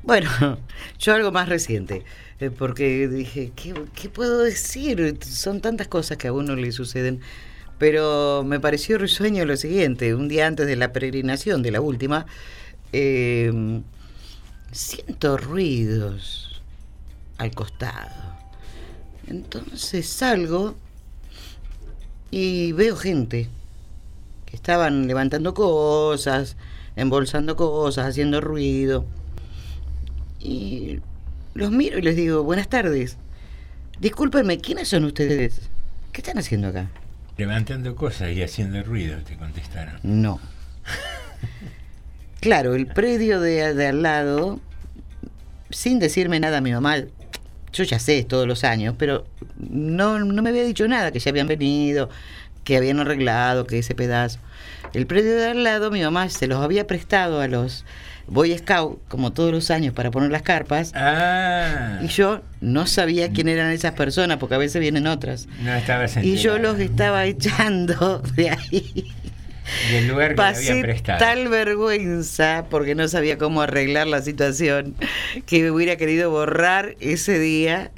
Bueno, 0.07 0.29
yo 0.99 1.13
algo 1.13 1.33
más 1.33 1.49
reciente, 1.49 2.05
eh, 2.39 2.49
porque 2.49 3.09
dije, 3.09 3.51
¿qué, 3.57 3.73
qué 3.93 4.07
puedo 4.07 4.39
decir? 4.39 5.17
Son 5.21 5.59
tantas 5.59 5.89
cosas 5.89 6.17
que 6.17 6.29
a 6.29 6.33
uno 6.33 6.55
le 6.55 6.71
suceden. 6.71 7.19
Pero 7.77 8.45
me 8.45 8.61
pareció 8.61 8.97
risueño 8.97 9.43
lo 9.43 9.57
siguiente, 9.57 10.15
un 10.15 10.29
día 10.29 10.47
antes 10.47 10.65
de 10.65 10.77
la 10.77 10.93
peregrinación, 10.93 11.61
de 11.61 11.71
la 11.71 11.81
última, 11.81 12.25
eh, 12.93 13.81
siento 14.71 15.37
ruidos 15.37 16.61
al 17.37 17.51
costado. 17.53 18.15
Entonces 19.27 20.07
salgo 20.07 20.75
y 22.31 22.71
veo 22.71 22.95
gente 22.95 23.49
que 24.45 24.55
estaban 24.55 25.05
levantando 25.05 25.53
cosas, 25.53 26.55
embolsando 26.95 27.57
cosas, 27.57 28.05
haciendo 28.07 28.39
ruido. 28.39 29.05
Y 30.39 30.99
los 31.53 31.71
miro 31.71 31.97
y 31.97 32.01
les 32.01 32.15
digo, 32.15 32.43
buenas 32.43 32.69
tardes. 32.69 33.17
Discúlpenme, 33.99 34.59
¿quiénes 34.59 34.87
son 34.89 35.05
ustedes? 35.05 35.69
¿Qué 36.11 36.21
están 36.21 36.37
haciendo 36.37 36.67
acá? 36.67 36.87
Levantando 37.37 37.95
cosas 37.95 38.31
y 38.31 38.43
haciendo 38.43 38.81
ruido, 38.83 39.17
te 39.19 39.35
contestaron. 39.35 39.99
No. 40.03 40.39
Claro, 42.39 42.75
el 42.75 42.85
predio 42.85 43.39
de, 43.39 43.73
de 43.73 43.87
al 43.87 44.03
lado, 44.03 44.59
sin 45.71 45.99
decirme 45.99 46.39
nada 46.39 46.59
a 46.59 46.61
mi 46.61 46.71
mamá, 46.71 46.97
yo 47.73 47.83
ya 47.83 47.99
sé 47.99 48.23
todos 48.23 48.47
los 48.47 48.63
años, 48.63 48.95
pero 48.97 49.25
no, 49.57 50.19
no 50.19 50.41
me 50.41 50.49
había 50.49 50.63
dicho 50.63 50.87
nada, 50.87 51.11
que 51.11 51.19
ya 51.19 51.31
habían 51.31 51.47
venido, 51.47 52.09
que 52.63 52.77
habían 52.77 52.99
arreglado, 52.99 53.65
que 53.65 53.79
ese 53.79 53.95
pedazo. 53.95 54.39
El 54.93 55.07
predio 55.07 55.35
de 55.35 55.47
al 55.47 55.63
lado, 55.63 55.91
mi 55.91 56.01
mamá 56.01 56.29
se 56.29 56.47
los 56.47 56.63
había 56.63 56.87
prestado 56.87 57.41
a 57.41 57.47
los 57.47 57.85
Boy 58.27 58.57
Scout, 58.57 58.99
como 59.07 59.31
todos 59.33 59.51
los 59.51 59.71
años, 59.71 59.93
para 59.93 60.11
poner 60.11 60.31
las 60.31 60.41
carpas. 60.41 60.91
Ah, 60.95 61.99
Y 62.03 62.07
yo 62.07 62.41
no 62.61 62.85
sabía 62.87 63.31
quién 63.31 63.47
eran 63.47 63.71
esas 63.71 63.93
personas, 63.93 64.37
porque 64.37 64.55
a 64.55 64.57
veces 64.57 64.81
vienen 64.81 65.07
otras. 65.07 65.47
no 65.61 65.73
estabas 65.73 66.17
Y 66.17 66.35
yo 66.37 66.57
los 66.57 66.79
estaba 66.79 67.25
echando 67.25 68.21
de 68.35 68.49
ahí. 68.49 69.11
del 69.91 70.07
lugar 70.07 70.29
que 70.31 70.35
Pasé 70.35 70.81
prestado. 70.81 71.19
tal 71.19 71.47
vergüenza 71.49 72.65
porque 72.69 72.95
no 72.95 73.07
sabía 73.07 73.37
cómo 73.37 73.61
arreglar 73.61 74.07
la 74.07 74.21
situación 74.21 74.95
que 75.45 75.61
me 75.63 75.71
hubiera 75.71 75.95
querido 75.97 76.29
borrar 76.31 76.95
ese 76.99 77.37
día 77.39 77.91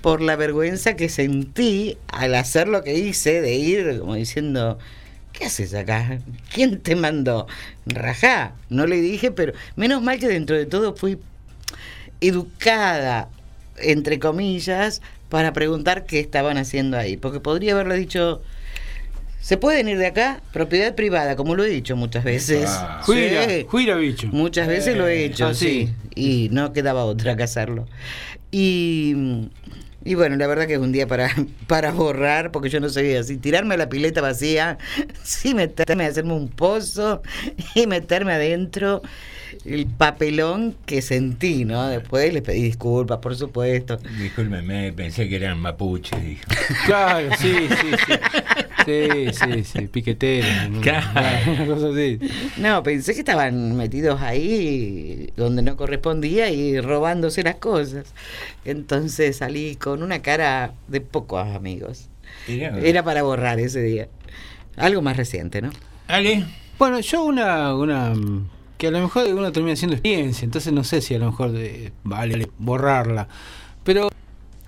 por 0.00 0.20
la 0.20 0.34
vergüenza 0.34 0.96
que 0.96 1.08
sentí 1.08 1.96
al 2.08 2.34
hacer 2.34 2.66
lo 2.66 2.82
que 2.82 2.94
hice, 2.98 3.40
de 3.40 3.54
ir 3.54 4.00
como 4.00 4.16
diciendo, 4.16 4.78
¿qué 5.42 5.46
haces 5.48 5.74
acá? 5.74 6.18
¿Quién 6.54 6.78
te 6.80 6.94
mandó? 6.94 7.48
Rajá, 7.86 8.52
no 8.70 8.86
le 8.86 9.00
dije, 9.00 9.32
pero 9.32 9.52
menos 9.74 10.00
mal 10.00 10.18
que 10.20 10.28
dentro 10.28 10.56
de 10.56 10.66
todo 10.66 10.94
fui 10.94 11.18
educada, 12.20 13.28
entre 13.78 14.18
comillas, 14.20 15.02
para 15.28 15.52
preguntar 15.52 16.06
qué 16.06 16.20
estaban 16.20 16.58
haciendo 16.58 16.96
ahí, 16.96 17.16
porque 17.16 17.40
podría 17.40 17.72
haberle 17.72 17.96
dicho... 17.96 18.42
¿Se 19.40 19.56
pueden 19.56 19.88
ir 19.88 19.98
de 19.98 20.06
acá? 20.06 20.40
Propiedad 20.52 20.94
privada, 20.94 21.34
como 21.34 21.56
lo 21.56 21.64
he 21.64 21.68
dicho 21.68 21.96
muchas 21.96 22.22
veces. 22.22 22.66
Ah. 22.68 23.00
Juira, 23.02 23.44
Sí. 23.48 23.66
juira 23.68 23.96
bicho. 23.96 24.28
Muchas 24.28 24.68
veces 24.68 24.96
lo 24.96 25.08
he 25.08 25.22
Eh, 25.22 25.24
hecho, 25.24 25.46
ah, 25.48 25.54
sí. 25.54 25.90
sí. 26.14 26.46
Y 26.46 26.48
no 26.52 26.72
quedaba 26.72 27.04
otra 27.04 27.34
que 27.36 27.42
hacerlo. 27.42 27.88
Y, 28.52 29.48
y 30.04 30.14
bueno, 30.14 30.36
la 30.36 30.46
verdad 30.46 30.66
que 30.66 30.74
es 30.74 30.78
un 30.78 30.92
día 30.92 31.06
para, 31.06 31.30
para 31.66 31.92
borrar, 31.92 32.52
porque 32.52 32.68
yo 32.68 32.80
no 32.80 32.88
sabía 32.88 33.22
si 33.22 33.36
tirarme 33.36 33.74
a 33.74 33.78
la 33.78 33.88
pileta 33.88 34.20
vacía, 34.20 34.78
si 35.22 35.54
meterme 35.54 36.06
hacerme 36.06 36.34
un 36.34 36.48
pozo 36.48 37.22
y 37.74 37.86
meterme 37.86 38.32
adentro. 38.32 39.02
El 39.64 39.86
papelón 39.86 40.74
que 40.86 41.02
sentí, 41.02 41.64
¿no? 41.64 41.86
Después 41.88 42.32
les 42.32 42.42
pedí 42.42 42.62
disculpas, 42.62 43.18
por 43.18 43.36
supuesto. 43.36 43.98
Discúlpeme, 44.18 44.92
pensé 44.92 45.28
que 45.28 45.36
eran 45.36 45.58
mapuches, 45.58 46.22
dijo. 46.22 46.42
Claro, 46.86 47.28
sí, 47.38 47.68
sí, 47.68 47.90
sí. 48.06 48.12
Sí, 48.84 49.32
sí, 49.32 49.64
sí, 49.64 49.86
piquetero. 49.86 50.46
¿no? 50.70 50.80
Claro. 50.80 51.52
Una 51.52 51.66
cosa 51.66 51.88
así. 51.90 52.18
No, 52.56 52.82
pensé 52.82 53.14
que 53.14 53.20
estaban 53.20 53.76
metidos 53.76 54.20
ahí 54.20 55.32
donde 55.36 55.62
no 55.62 55.76
correspondía 55.76 56.50
y 56.50 56.80
robándose 56.80 57.42
las 57.42 57.56
cosas. 57.56 58.12
Entonces 58.64 59.36
salí 59.36 59.76
con 59.76 60.02
una 60.02 60.20
cara 60.22 60.72
de 60.88 61.00
pocos 61.00 61.46
amigos. 61.54 62.08
Era 62.48 63.02
para 63.02 63.22
borrar 63.22 63.60
ese 63.60 63.82
día. 63.82 64.08
Algo 64.76 65.02
más 65.02 65.16
reciente, 65.16 65.62
¿no? 65.62 65.70
Ale, 66.08 66.44
Bueno, 66.78 67.00
yo 67.00 67.24
una, 67.24 67.74
una 67.74 68.14
que 68.82 68.88
a 68.88 68.90
lo 68.90 68.98
mejor 69.00 69.28
uno 69.32 69.52
termina 69.52 69.76
siendo 69.76 69.94
experiencia, 69.94 70.44
entonces 70.44 70.72
no 70.72 70.82
sé 70.82 71.00
si 71.00 71.14
a 71.14 71.18
lo 71.20 71.26
mejor 71.26 71.52
de- 71.52 71.92
vale 72.02 72.48
borrarla. 72.58 73.28
Pero 73.84 74.08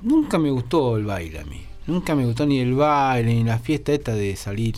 nunca 0.03 0.39
me 0.39 0.51
gustó 0.51 0.97
el 0.97 1.05
baile 1.05 1.41
a 1.41 1.45
mí. 1.45 1.63
Nunca 1.89 2.15
me 2.15 2.25
gustó 2.25 2.47
ni 2.47 2.61
el 2.61 2.75
baile, 2.75 3.35
ni 3.35 3.43
la 3.43 3.59
fiesta 3.59 3.93
esta 3.93 4.15
de 4.15 4.37
salir. 4.37 4.77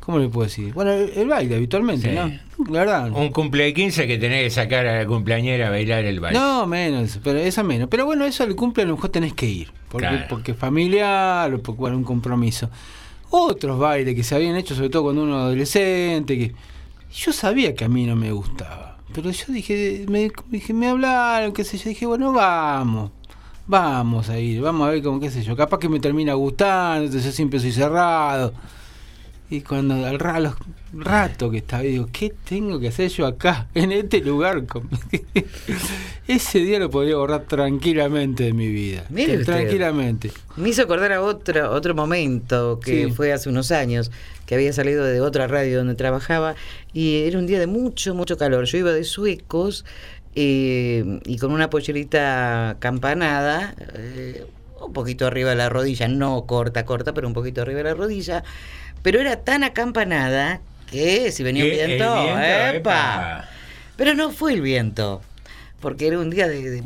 ¿Cómo 0.00 0.18
le 0.18 0.28
puedo 0.28 0.46
decir? 0.48 0.74
Bueno, 0.74 0.92
el, 0.92 1.12
el 1.16 1.28
baile 1.28 1.56
habitualmente, 1.56 2.10
Sí. 2.10 2.14
¿no? 2.14 2.70
La 2.70 2.80
verdad. 2.80 3.10
Un 3.10 3.30
cumple 3.30 3.64
de 3.64 3.72
15 3.72 4.06
que 4.06 4.18
tenés 4.18 4.44
que 4.44 4.50
sacar 4.50 4.86
a 4.86 4.98
la 4.98 5.06
cumpleañera 5.06 5.68
a 5.68 5.70
bailar 5.70 6.04
el 6.04 6.20
baile. 6.20 6.38
No, 6.38 6.66
menos, 6.66 7.20
pero 7.24 7.38
esa 7.38 7.62
menos. 7.62 7.88
Pero 7.88 8.04
bueno, 8.04 8.26
eso 8.26 8.42
al 8.44 8.54
cumple 8.54 8.82
a 8.82 8.86
lo 8.86 8.96
mejor 8.96 9.08
tenés 9.08 9.32
que 9.32 9.46
ir. 9.46 9.72
Porque, 9.88 10.08
Claro. 10.08 10.26
porque 10.28 10.52
es 10.52 10.58
familiar 10.58 11.54
o 11.54 11.62
porque 11.62 11.78
bueno, 11.80 11.96
un 11.96 12.04
compromiso. 12.04 12.68
Otros 13.30 13.78
bailes 13.78 14.14
que 14.14 14.22
se 14.22 14.34
habían 14.34 14.56
hecho, 14.56 14.74
sobre 14.74 14.90
todo 14.90 15.04
cuando 15.04 15.22
uno 15.22 15.36
era 15.36 15.42
adolescente, 15.44 16.36
que 16.36 16.52
yo 17.14 17.32
sabía 17.32 17.74
que 17.74 17.84
a 17.84 17.88
mí 17.88 18.06
no 18.06 18.16
me 18.16 18.32
gustaba. 18.32 18.98
Pero 19.12 19.30
yo 19.30 19.44
dije, 19.48 20.06
me, 20.08 20.30
dije, 20.48 20.72
me 20.72 20.88
hablaron, 20.88 21.52
qué 21.52 21.64
sé 21.64 21.76
yo, 21.78 21.90
dije, 21.90 22.06
bueno, 22.06 22.32
vamos. 22.32 23.10
Vamos 23.66 24.28
a 24.28 24.38
ir, 24.38 24.60
vamos 24.60 24.88
a 24.88 24.90
ver 24.90 25.02
cómo 25.02 25.20
qué 25.20 25.30
sé 25.30 25.42
yo. 25.42 25.54
Capaz 25.56 25.78
que 25.78 25.88
me 25.88 26.00
termina 26.00 26.34
gustando, 26.34 27.04
entonces 27.04 27.24
yo 27.24 27.32
siempre 27.32 27.60
soy 27.60 27.72
cerrado. 27.72 28.52
Y 29.52 29.60
cuando 29.60 29.94
al 30.06 30.18
ra- 30.18 30.36
a 30.36 30.40
los 30.40 30.54
rato 30.94 31.50
que 31.50 31.58
estaba, 31.58 31.82
digo, 31.82 32.08
¿qué 32.10 32.32
tengo 32.48 32.80
que 32.80 32.88
hacer 32.88 33.10
yo 33.10 33.26
acá, 33.26 33.68
en 33.74 33.92
este 33.92 34.20
lugar? 34.22 34.64
Ese 36.26 36.60
día 36.60 36.78
lo 36.78 36.88
podría 36.88 37.16
borrar 37.16 37.42
tranquilamente 37.42 38.44
de 38.44 38.52
mi 38.54 38.68
vida. 38.68 39.04
Mire 39.10 39.32
usted. 39.38 39.44
tranquilamente. 39.52 40.30
Me 40.56 40.70
hizo 40.70 40.82
acordar 40.82 41.12
a 41.12 41.20
otro, 41.20 41.70
otro 41.70 41.94
momento 41.94 42.80
que 42.82 43.04
Sí. 43.06 43.12
fue 43.12 43.32
hace 43.32 43.50
unos 43.50 43.70
años, 43.72 44.10
que 44.46 44.54
había 44.54 44.72
salido 44.72 45.04
de 45.04 45.20
otra 45.20 45.46
radio 45.48 45.78
donde 45.78 45.96
trabajaba 45.96 46.54
y 46.94 47.24
era 47.24 47.38
un 47.38 47.46
día 47.46 47.58
de 47.60 47.66
mucho, 47.66 48.14
mucho 48.14 48.38
calor. 48.38 48.64
Yo 48.64 48.78
iba 48.78 48.92
de 48.92 49.04
suecos 49.04 49.84
eh, 50.34 51.20
y 51.26 51.36
con 51.36 51.52
una 51.52 51.68
pollerita 51.68 52.76
campanada, 52.78 53.74
eh, 53.96 54.46
un 54.80 54.92
poquito 54.94 55.26
arriba 55.26 55.50
de 55.50 55.56
la 55.56 55.68
rodilla, 55.68 56.08
no 56.08 56.46
corta, 56.46 56.86
corta, 56.86 57.12
pero 57.12 57.28
un 57.28 57.34
poquito 57.34 57.60
arriba 57.60 57.78
de 57.78 57.84
la 57.84 57.94
rodilla. 57.94 58.44
Pero 59.02 59.20
era 59.20 59.36
tan 59.36 59.64
acampanada 59.64 60.60
que 60.90 61.32
si 61.32 61.42
venía 61.42 61.64
un 61.64 61.70
viento, 61.70 62.22
viento, 62.22 62.38
¡epa! 62.38 62.70
epa. 62.74 63.48
Pero 63.96 64.14
no 64.14 64.30
fue 64.30 64.54
el 64.54 64.60
viento, 64.62 65.20
porque 65.80 66.06
era 66.06 66.18
un 66.18 66.30
día 66.30 66.48
de, 66.48 66.70
de- 66.70 66.82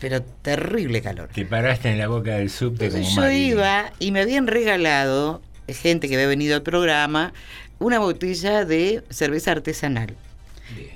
pero 0.00 0.22
terrible 0.22 1.02
calor. 1.02 1.28
Te 1.32 1.44
paraste 1.44 1.90
en 1.90 1.98
la 1.98 2.08
boca 2.08 2.36
del 2.36 2.48
subte 2.50 2.86
como 2.88 2.96
Entonces 2.98 3.14
yo 3.14 3.20
Marilyn. 3.22 3.48
iba 3.50 3.92
y 3.98 4.12
me 4.12 4.20
habían 4.20 4.46
regalado, 4.46 5.42
gente 5.68 6.08
que 6.08 6.14
había 6.14 6.26
venido 6.26 6.54
al 6.56 6.62
programa, 6.62 7.32
una 7.78 7.98
botella 7.98 8.64
de 8.64 9.02
cerveza 9.10 9.52
artesanal. 9.52 10.14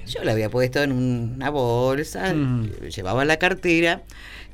Yo 0.07 0.23
la 0.25 0.33
había 0.33 0.49
puesto 0.51 0.83
en 0.83 0.93
una 0.93 1.51
bolsa, 1.51 2.33
Mm. 2.35 2.71
llevaba 2.89 3.25
la 3.25 3.39
cartera. 3.39 4.03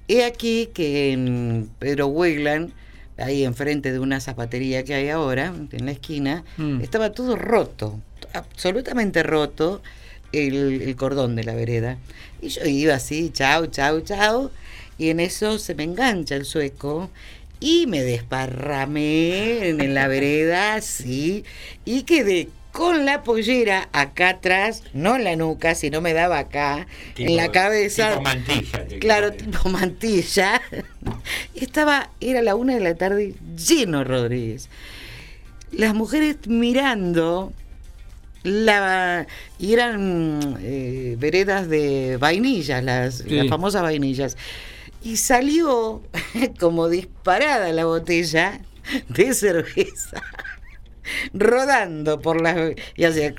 He 0.09 0.25
aquí 0.25 0.69
que 0.75 1.13
en 1.13 1.71
Pedro 1.79 2.07
Wegland, 2.09 2.73
ahí 3.21 3.45
enfrente 3.45 3.93
de 3.93 3.99
una 3.99 4.21
zapatería 4.21 4.85
que 4.85 4.95
hay 4.95 5.09
ahora, 5.09 5.53
en 5.73 5.87
la 5.87 5.93
esquina, 5.93 6.45
Mm. 6.57 6.81
estaba 6.81 7.13
todo 7.13 7.37
roto, 7.37 7.99
absolutamente 8.33 9.23
roto 9.23 9.83
el, 10.33 10.83
el 10.83 10.97
cordón 10.97 11.37
de 11.37 11.45
la 11.45 11.55
vereda. 11.55 11.99
Y 12.43 12.49
yo 12.49 12.65
iba 12.65 12.95
así, 12.95 13.31
chau, 13.33 13.67
chau, 13.67 14.01
chau, 14.01 14.51
y 14.99 15.11
en 15.11 15.21
eso 15.21 15.59
se 15.59 15.75
me 15.75 15.85
engancha 15.85 16.37
el 16.37 16.45
sueco 16.45 17.11
y 17.59 17.87
me 17.87 18.03
desparramé 18.03 19.69
en 19.69 19.95
la 19.95 20.09
vereda, 20.09 20.75
así, 20.75 21.45
y 21.85 22.03
quedé 22.05 22.49
con 22.73 23.05
la 23.05 23.23
pollera 23.23 23.89
acá 23.93 24.29
atrás, 24.31 24.85
no 24.93 25.17
en 25.17 25.25
la 25.25 25.37
nuca, 25.37 25.75
sino 25.75 26.01
me 26.01 26.13
daba 26.13 26.39
acá, 26.39 26.87
en 27.17 27.37
la 27.37 27.51
cabeza. 27.51 28.11
tipo 28.11 28.23
mantilla, 28.23 28.87
Claro, 29.01 29.33
tipo 29.33 29.69
mantilla. 29.69 30.61
Estaba, 31.55 32.11
era 32.21 32.43
la 32.43 32.55
una 32.55 32.75
de 32.75 32.81
la 32.81 32.95
tarde, 32.95 33.35
lleno 33.57 34.05
Rodríguez. 34.05 34.69
Las 35.73 35.95
mujeres 35.95 36.37
mirando 36.47 37.53
la 38.43 39.27
y 39.59 39.73
eran 39.75 40.59
eh, 40.63 41.17
veredas 41.19 41.69
de 41.69 42.17
vainillas, 42.19 42.83
las, 42.83 43.19
Sí. 43.19 43.31
las 43.31 43.49
famosas 43.49 43.83
vainillas. 43.83 44.37
Y 45.03 45.17
salió 45.17 46.03
como 46.61 46.89
disparada 46.89 47.73
la 47.73 47.85
botella 47.85 48.61
de 49.09 49.35
cerveza 49.35 50.23
rodando 51.35 52.21
por 52.21 52.41
las 52.41 52.57
y 52.97 53.05
hacía 53.05 53.35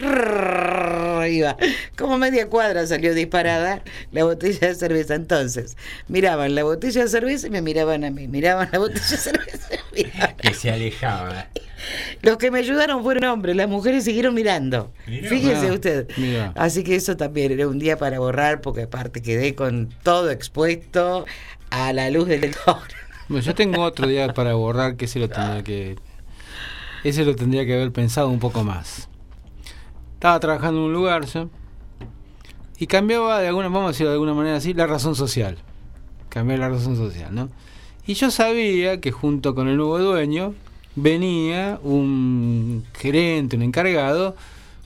iba 1.29 1.57
como 1.97 2.17
media 2.17 2.47
cuadra 2.49 2.86
salió 2.88 3.13
disparada 3.13 3.84
la 4.12 4.23
botella 4.23 4.67
de 4.69 4.75
cerveza 4.75 5.15
entonces 5.15 5.77
miraban 6.07 6.55
la 6.55 6.63
botella 6.63 7.03
de 7.03 7.10
cerveza 7.10 7.47
y 7.47 7.49
me 7.49 7.62
miraban 7.62 8.03
a 8.03 8.12
mí 8.12 8.27
miraban 8.27 8.69
la 8.71 8.79
botella 8.79 9.10
de 9.10 9.17
cerveza 9.17 9.69
y. 9.95 10.05
Que 10.41 10.53
se 10.53 10.71
alejaba. 10.71 11.47
los 12.21 12.38
que 12.38 12.49
me 12.51 12.60
ayudaron 12.60 13.03
fueron 13.03 13.25
hombres 13.25 13.55
las 13.55 13.67
mujeres 13.69 14.03
siguieron 14.03 14.34
mirando 14.34 14.91
Mirá. 15.07 15.29
fíjese 15.29 15.67
Ah, 15.67 15.73
usted 15.73 16.07
así 16.55 16.84
que 16.84 16.95
eso 16.95 17.17
también 17.17 17.51
era 17.51 17.67
un 17.67 17.77
día 17.79 17.97
para 17.97 18.19
borrar 18.19 18.62
porque 18.62 18.84
aparte 18.84 19.21
quedé 19.21 19.53
con 19.55 19.89
todo 20.03 20.31
expuesto 20.31 21.25
a 21.69 21.93
la 21.93 22.10
luz 22.10 22.27
del 22.27 22.53
sol 22.53 22.77
Bueno, 23.29 23.45
yo 23.45 23.55
tengo 23.55 23.81
otro 23.84 24.07
día 24.07 24.34
para 24.34 24.55
borrar 24.55 24.97
que 24.97 25.05
ese 25.05 25.17
lo 25.19 25.29
tendría 25.29 25.63
que. 25.63 25.95
Ese 27.03 27.25
lo 27.25 27.35
tendría 27.35 27.65
que 27.65 27.73
haber 27.73 27.91
pensado 27.91 28.29
un 28.29 28.39
poco 28.39 28.63
más. 28.63 29.09
Estaba 30.13 30.39
trabajando 30.39 30.79
en 30.81 30.85
un 30.87 30.93
lugar 30.93 31.25
yo. 31.25 31.49
Y 32.77 32.87
cambiaba 32.87 33.39
de 33.39 33.47
alguna, 33.47 33.67
vamos 33.67 33.85
a 33.85 33.87
decirlo 33.89 34.09
de 34.09 34.15
alguna 34.15 34.33
manera 34.33 34.57
así, 34.57 34.73
la 34.73 34.87
razón 34.87 35.15
social. 35.15 35.57
Cambié 36.29 36.57
la 36.57 36.69
razón 36.69 36.95
social, 36.95 37.33
¿no? 37.33 37.49
Y 38.05 38.15
yo 38.15 38.31
sabía 38.31 38.99
que 38.99 39.11
junto 39.11 39.53
con 39.53 39.67
el 39.67 39.77
nuevo 39.77 39.99
dueño 39.99 40.53
venía 40.95 41.79
un 41.83 42.83
gerente, 42.93 43.55
un 43.55 43.63
encargado, 43.63 44.35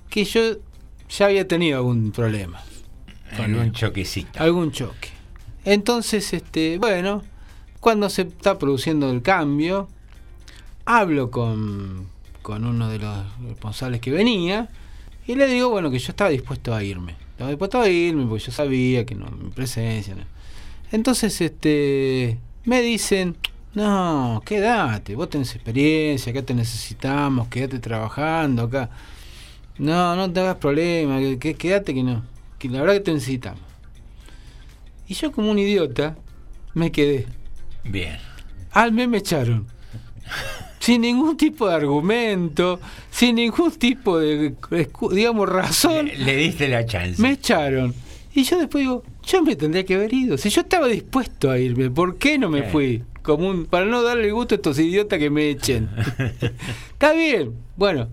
que 0.09 0.25
yo 0.25 0.41
ya 1.09 1.25
había 1.25 1.47
tenido 1.47 1.77
algún 1.77 2.11
problema. 2.11 2.61
Con 3.37 3.55
un 3.55 3.71
choquecito. 3.71 4.39
Algún 4.41 4.71
choque. 4.71 5.09
Entonces, 5.63 6.33
este, 6.33 6.77
bueno, 6.77 7.23
cuando 7.79 8.09
se 8.09 8.23
está 8.23 8.57
produciendo 8.57 9.09
el 9.09 9.21
cambio, 9.21 9.87
hablo 10.85 11.31
con, 11.31 12.07
con 12.41 12.65
uno 12.65 12.89
de 12.89 12.99
los 12.99 13.41
responsables 13.43 13.99
que 14.01 14.11
venía 14.11 14.69
y 15.27 15.35
le 15.35 15.47
digo, 15.47 15.69
bueno, 15.69 15.89
que 15.89 15.99
yo 15.99 16.11
estaba 16.11 16.29
dispuesto 16.29 16.73
a 16.73 16.83
irme. 16.83 17.15
Estaba 17.31 17.49
dispuesto 17.49 17.81
a 17.81 17.89
irme 17.89 18.25
porque 18.27 18.45
yo 18.45 18.51
sabía 18.51 19.05
que 19.05 19.15
no, 19.15 19.25
mi 19.31 19.49
presencia. 19.49 20.15
no. 20.15 20.23
Entonces, 20.91 21.41
este, 21.41 22.37
me 22.63 22.81
dicen, 22.81 23.35
no, 23.73 24.41
quédate, 24.45 25.15
vos 25.15 25.29
tenés 25.29 25.53
experiencia, 25.55 26.31
acá 26.31 26.43
te 26.43 26.53
necesitamos, 26.53 27.47
quédate 27.47 27.79
trabajando 27.79 28.63
acá. 28.63 28.89
No, 29.77 30.15
no 30.15 30.31
te 30.31 30.39
hagas 30.39 30.57
problema, 30.57 31.19
que, 31.39 31.55
quédate 31.55 31.93
que 31.93 32.03
no, 32.03 32.23
que 32.57 32.69
la 32.69 32.79
verdad 32.79 32.93
que 32.93 32.99
te 33.01 33.13
necesitamos. 33.13 33.61
Y 35.07 35.15
yo 35.15 35.31
como 35.31 35.51
un 35.51 35.59
idiota 35.59 36.15
me 36.73 36.91
quedé. 36.91 37.27
Bien. 37.83 38.17
Al 38.71 38.91
mes 38.91 39.09
me 39.09 39.17
echaron. 39.17 39.67
sin 40.85 41.01
ningún 41.01 41.35
tipo 41.35 41.67
de 41.67 41.73
argumento, 41.73 42.79
sin 43.09 43.37
ningún 43.37 43.71
tipo 43.71 44.19
de, 44.19 44.53
digamos, 45.11 45.49
razón. 45.49 46.05
Le, 46.05 46.17
le 46.17 46.35
diste 46.37 46.67
la 46.67 46.85
chance. 46.85 47.19
Me 47.19 47.31
echaron. 47.31 47.91
Y 48.35 48.43
yo 48.43 48.59
después 48.59 48.83
digo, 48.83 49.03
yo 49.23 49.41
me 49.41 49.55
tendría 49.55 49.83
que 49.83 49.95
haber 49.95 50.13
ido. 50.13 50.37
Si 50.37 50.49
yo 50.49 50.61
estaba 50.61 50.87
dispuesto 50.87 51.49
a 51.49 51.57
irme, 51.57 51.89
¿por 51.89 52.17
qué 52.17 52.37
no 52.37 52.49
me 52.49 52.65
Sí. 52.65 52.69
fui? 52.71 53.03
Como 53.23 53.49
un- 53.49 53.65
para 53.65 53.85
no 53.87 54.03
darle 54.03 54.29
gusto 54.31 54.53
a 54.53 54.57
estos 54.57 54.77
idiotas 54.77 55.17
que 55.17 55.31
me 55.31 55.49
echen. 55.49 55.89
Está 56.93 57.13
bien. 57.13 57.53
Bueno, 57.75 58.09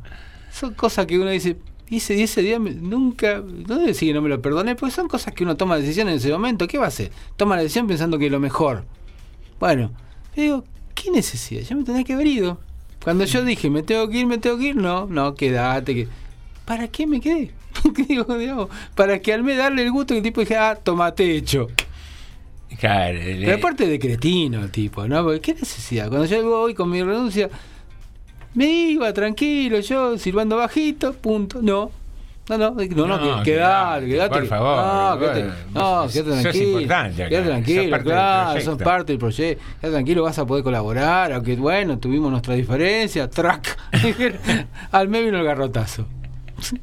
son 0.51 0.73
cosas 0.73 1.05
que 1.05 1.19
uno 1.19 1.29
dice, 1.31 1.57
hice 1.91 2.23
ese 2.23 2.41
día 2.41 2.59
me- 2.59 2.71
nunca, 2.71 3.43
no 3.47 3.75
debo 3.75 3.87
decir 3.87 4.09
que 4.09 4.15
no 4.15 4.23
me 4.23 4.31
lo 4.31 4.41
perdoné, 4.41 4.77
porque 4.77 4.95
son 4.95 5.09
cosas 5.09 5.35
que 5.35 5.45
uno 5.45 5.57
toma 5.59 5.77
decisiones 5.77 6.13
en 6.13 6.19
ese 6.21 6.31
momento. 6.33 6.67
¿Qué 6.67 6.79
va 6.79 6.87
a 6.87 6.89
hacer? 6.89 7.11
Toma 7.37 7.57
la 7.57 7.63
decisión 7.63 7.87
pensando 7.87 8.19
que 8.19 8.27
es 8.27 8.33
lo 8.33 8.41
mejor. 8.41 8.85
Bueno, 9.61 9.93
digo, 10.35 10.65
¿qué 10.95 11.11
necesidad? 11.11 11.63
Yo 11.63 11.77
me 11.77 11.85
tendría 11.85 12.05
que 12.05 12.13
haber 12.15 12.27
ido. 12.27 12.59
Cuando 13.03 13.25
yo 13.25 13.45
dije, 13.45 13.69
me 13.71 13.83
tengo 13.83 14.09
que 14.09 14.19
ir, 14.19 14.27
me 14.27 14.39
tengo 14.39 14.59
que 14.59 14.69
ir, 14.69 14.77
no, 14.77 15.07
no, 15.07 15.35
quédate. 15.35 15.95
Que... 15.95 16.09
¿Para 16.65 16.89
qué 16.89 17.07
me 17.07 17.21
quedé? 17.21 17.51
Digo, 18.09 18.37
digamos, 18.37 18.69
para 18.95 19.19
que 19.21 19.33
al 19.33 19.43
me 19.43 19.57
darle 19.57 19.83
el 19.83 19.91
gusto 19.91 20.15
el 20.15 20.23
tipo 20.23 20.41
dije, 20.41 20.57
ah, 20.57 20.77
tomate 20.77 21.37
hecho. 21.37 21.69
Claro, 22.79 23.19
le- 23.19 23.45
Pero 23.45 23.57
aparte 23.57 23.87
de 23.87 23.99
cretino 23.99 24.63
el 24.63 24.71
tipo, 24.71 25.07
¿no? 25.09 25.23
Porque 25.25 25.41
qué 25.41 25.55
necesidad. 25.55 26.09
Cuando 26.09 26.27
yo 26.27 26.43
voy 26.49 26.75
con 26.75 26.91
mi 26.91 27.03
renuncia, 27.03 27.51
me 28.55 28.67
iba 28.91 29.13
tranquilo, 29.13 29.81
yo 29.81 30.17
silbando 30.19 30.57
bajito, 30.57 31.13
punto. 31.15 31.61
No. 31.63 31.91
No, 32.49 32.59
no, 32.59 32.71
no, 32.73 33.07
no, 33.07 33.19
No, 33.19 33.43
que- 33.43 33.53
quedate, 33.53 34.07
quedate, 34.07 34.07
quedate. 34.07 34.35
por 34.41 34.47
favor, 34.47 34.77
No, 34.85 35.19
quedate, 35.21 35.45
no, 35.73 36.09
sos 36.09 36.25
tranquilo. 36.43 36.81
importante 36.81 37.29
tranquilo, 37.45 37.99
claro, 38.03 38.61
sos 38.61 38.79
parte 38.83 39.13
del 39.13 39.19
proyecto. 39.21 39.63
Quédate 39.81 39.93
tranquilo, 39.95 40.23
vas 40.25 40.39
a 40.41 40.45
poder 40.47 40.65
colaborar, 40.65 41.33
aunque 41.33 41.55
bueno, 41.55 41.99
tuvimos 41.99 42.31
nuestra 42.33 42.55
diferencia, 42.55 43.31
track. 43.31 43.79
Al 44.91 45.09
mes 45.09 45.25
vino 45.25 45.39
el 45.39 45.45
garrotazo. 45.45 46.07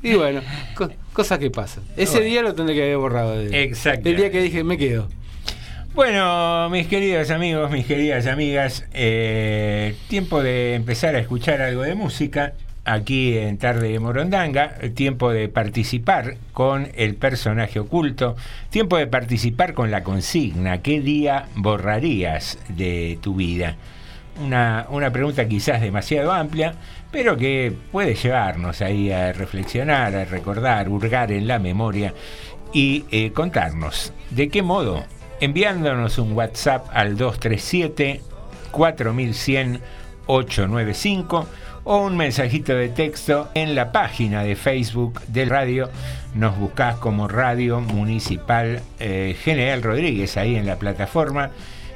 Y 0.02 0.14
bueno, 0.16 0.42
co- 0.76 0.90
cosas 1.14 1.40
que 1.40 1.52
pasan. 1.52 1.84
Ese 1.98 2.14
Bueno. 2.14 2.26
día 2.28 2.42
lo 2.42 2.56
tendré 2.56 2.76
que 2.76 2.84
haber 2.84 2.98
borrado. 2.98 3.38
de- 3.38 3.64
Exacto. 3.64 4.08
El 4.10 4.16
día 4.16 4.32
que 4.32 4.42
dije, 4.42 4.64
me 4.64 4.78
quedo. 4.78 5.08
Bueno, 5.94 6.70
mis 6.70 6.88
queridos 6.88 7.30
amigos, 7.32 7.70
mis 7.72 7.86
queridas 7.86 8.28
amigas, 8.28 8.86
eh, 8.94 9.96
tiempo 10.08 10.42
de 10.42 10.76
empezar 10.76 11.16
a 11.16 11.20
escuchar 11.20 11.62
algo 11.62 11.82
de 11.82 11.96
música 11.96 12.54
aquí 12.86 13.38
en 13.38 13.58
Tarde 13.58 13.90
de 13.90 14.00
Morondanga, 14.00 14.76
tiempo 14.94 15.32
de 15.32 15.50
participar 15.50 16.38
con 16.54 16.90
el 16.96 17.16
personaje 17.16 17.80
oculto, 17.80 18.36
tiempo 18.70 18.98
de 18.98 19.08
participar 19.08 19.74
con 19.74 19.92
la 19.92 20.04
consigna, 20.04 20.82
¿qué 20.82 21.00
día 21.02 21.48
borrarías 21.56 22.60
de 22.70 23.20
tu 23.22 23.36
vida? 23.36 23.76
Una, 24.42 24.86
una 24.90 25.12
pregunta 25.12 25.48
quizás 25.48 25.82
demasiado 25.82 26.32
amplia, 26.32 26.74
pero 27.12 27.36
que 27.36 27.74
puede 27.92 28.16
llevarnos 28.16 28.82
ahí 28.82 29.12
a 29.12 29.34
reflexionar, 29.34 30.16
a 30.16 30.26
recordar, 30.26 30.90
hurgar 30.90 31.32
en 31.32 31.48
la 31.48 31.60
memoria 31.60 32.14
y 32.74 33.06
eh, 33.12 33.32
contarnos 33.32 34.14
de 34.30 34.50
qué 34.50 34.62
modo, 34.62 35.04
enviándonos 35.42 36.18
un 36.20 36.34
WhatsApp 36.34 36.88
al 36.94 37.18
237 37.18 38.22
4100 38.72 39.82
895 40.30 41.48
o 41.92 42.06
un 42.06 42.16
mensajito 42.16 42.76
de 42.76 42.90
texto 42.90 43.50
en 43.56 43.74
la 43.74 43.92
página 43.92 44.44
de 44.44 44.56
Facebook 44.56 45.22
del 45.26 45.50
radio. 45.50 45.90
Nos 46.36 46.56
buscás 46.56 46.98
como 46.98 47.28
Radio 47.28 47.82
Municipal 47.82 48.84
eh, 49.00 49.36
General 49.42 49.82
Rodríguez 49.82 50.38
ahí 50.38 50.56
en 50.56 50.68
la 50.68 50.76
plataforma 50.76 51.50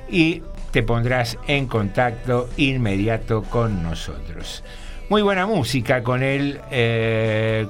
y 0.09 0.41
te 0.71 0.81
pondrás 0.81 1.37
en 1.47 1.67
contacto 1.67 2.49
inmediato 2.57 3.43
con 3.43 3.83
nosotros. 3.83 4.63
Muy 5.09 5.21
buena 5.21 5.45
música 5.45 6.01
con 6.01 6.23
él, 6.23 6.59
eh, 6.71 7.67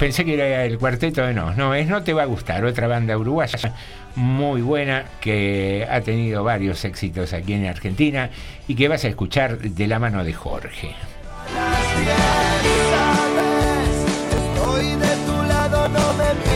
pensé 0.00 0.24
que 0.24 0.34
era 0.34 0.64
el 0.64 0.78
cuarteto 0.78 1.24
de 1.24 1.32
No, 1.32 1.54
no 1.54 1.76
es 1.76 1.86
No 1.86 2.02
Te 2.02 2.12
Va 2.12 2.22
a 2.22 2.26
Gustar, 2.26 2.64
otra 2.64 2.88
banda 2.88 3.16
uruguaya 3.16 3.72
muy 4.16 4.62
buena 4.62 5.04
que 5.20 5.86
ha 5.88 6.00
tenido 6.00 6.42
varios 6.42 6.84
éxitos 6.84 7.32
aquí 7.32 7.52
en 7.52 7.66
Argentina 7.66 8.30
y 8.66 8.74
que 8.74 8.88
vas 8.88 9.04
a 9.04 9.08
escuchar 9.08 9.58
de 9.58 9.86
la 9.86 10.00
mano 10.00 10.24
de 10.24 10.32
Jorge. 10.32 10.96
Estoy 14.30 14.96
de 14.96 15.16
tu 15.26 15.42
lado, 15.42 15.88
no 15.88 16.12
me 16.14 16.51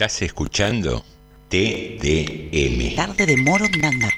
Estás 0.00 0.22
escuchando 0.22 1.04
TDM. 1.50 2.96
Tarde 2.96 3.26
de 3.26 3.36
Morondanga. 3.36 4.08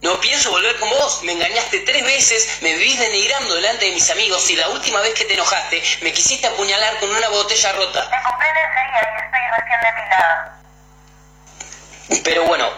No 0.00 0.18
pienso 0.22 0.50
volver 0.50 0.74
con 0.78 0.88
vos. 0.88 1.20
Me 1.22 1.32
engañaste 1.32 1.80
tres 1.80 2.02
veces, 2.02 2.60
me 2.62 2.74
vivís 2.76 2.98
denigrando 2.98 3.56
delante 3.56 3.84
de 3.84 3.92
mis 3.92 4.08
amigos 4.10 4.50
y 4.50 4.56
la 4.56 4.70
última 4.70 5.02
vez 5.02 5.12
que 5.12 5.26
te 5.26 5.34
enojaste 5.34 5.82
me 6.00 6.14
quisiste 6.14 6.46
apuñalar 6.46 6.98
con 6.98 7.10
una 7.10 7.28
botella 7.28 7.72
rota. 7.72 8.08
Te 8.08 8.16
compré 8.26 8.48
lencería 8.54 9.02
y 9.12 9.20
estoy 9.20 9.44
recién 9.60 9.80
depilada. 9.84 10.62
Pero 12.24 12.46
bueno, 12.46 12.70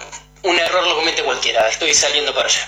un 0.42 0.58
error 0.58 0.88
lo 0.88 0.96
comete 0.96 1.22
cualquiera. 1.22 1.68
Estoy 1.68 1.94
saliendo 1.94 2.34
para 2.34 2.48
allá. 2.48 2.66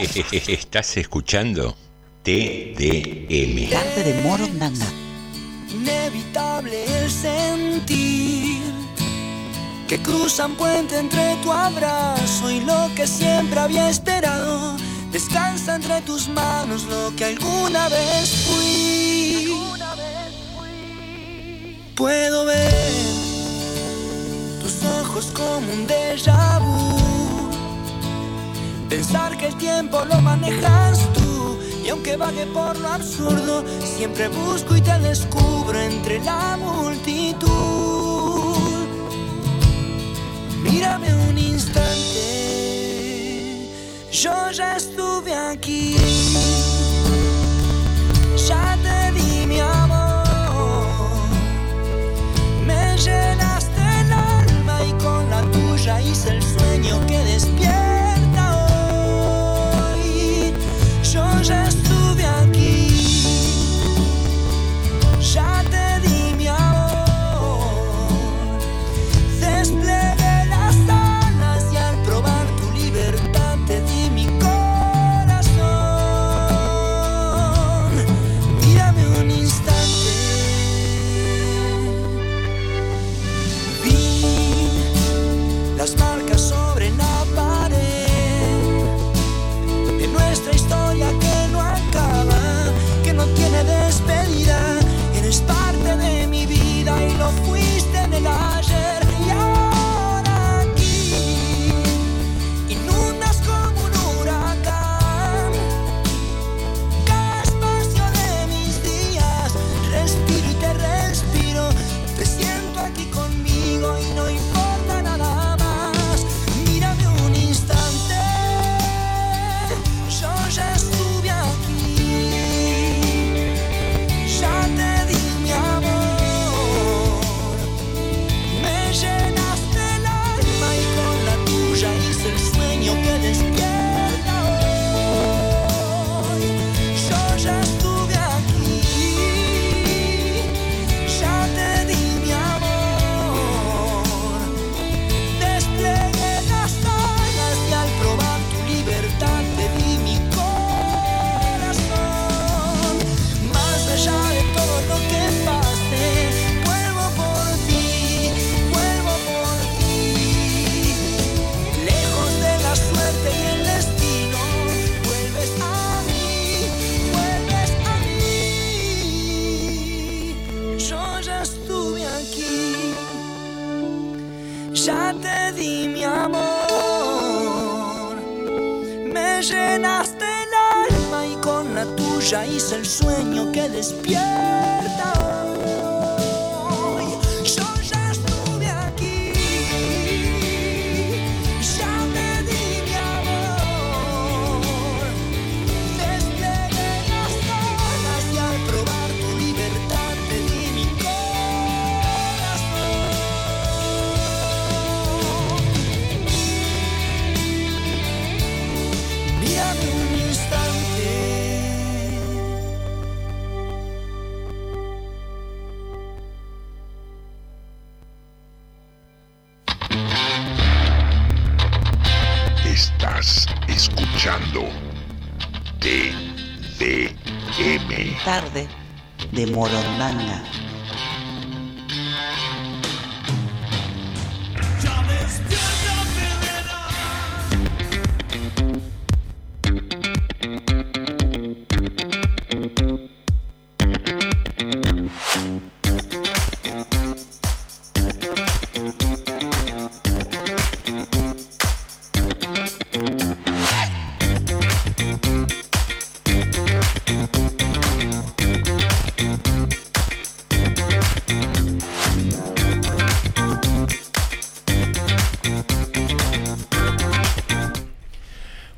Estás 0.48 0.98
escuchando 0.98 1.78
TDM. 2.24 3.70
Tarde 3.70 4.02
de 4.04 4.20
Morondanga. 4.22 5.09
Inevitable 5.80 6.84
el 6.84 7.10
sentir 7.10 8.60
que 9.88 9.98
cruzan 10.02 10.54
puente 10.54 10.98
entre 10.98 11.36
tu 11.36 11.50
abrazo 11.50 12.50
y 12.50 12.60
lo 12.60 12.90
que 12.94 13.06
siempre 13.06 13.58
había 13.58 13.88
esperado. 13.88 14.76
Descansa 15.10 15.76
entre 15.76 16.02
tus 16.02 16.28
manos 16.28 16.84
lo 16.84 17.16
que 17.16 17.24
alguna 17.24 17.88
vez 17.88 18.28
fui. 18.46 19.56
Puedo 21.96 22.44
ver 22.44 23.02
tus 24.60 24.84
ojos 25.00 25.32
como 25.32 25.72
un 25.72 25.86
déjà 25.86 26.58
vu. 26.58 27.50
Pensar 28.90 29.34
que 29.38 29.46
el 29.46 29.56
tiempo 29.56 30.04
lo 30.04 30.20
manejas 30.20 30.98
tú. 31.14 31.29
Y 31.84 31.88
aunque 31.88 32.16
vague 32.16 32.46
por 32.46 32.78
lo 32.78 32.88
absurdo, 32.88 33.64
siempre 33.82 34.28
busco 34.28 34.76
y 34.76 34.80
te 34.80 34.98
descubro 35.00 35.78
entre 35.78 36.20
la 36.20 36.56
multitud. 36.58 37.50
Mírame 40.62 41.14
un 41.28 41.38
instante, 41.38 42.28
yo 44.12 44.50
ya 44.52 44.76
estuve 44.76 45.34
aquí. 45.34 45.96
Ya 48.48 48.76
te 48.82 49.12
di 49.12 49.46
mi 49.46 49.60
amor, 49.60 50.24
me 52.66 52.96
llenaste 52.98 53.80
el 54.00 54.12
alma 54.12 54.84
y 54.84 54.92
con 55.02 55.30
la 55.30 55.40
tuya 55.52 56.00
hice 56.00 56.30
el 56.30 56.42
sueño 56.42 57.06
que 57.06 57.18
despierta. 57.18 57.89
just 61.42 61.79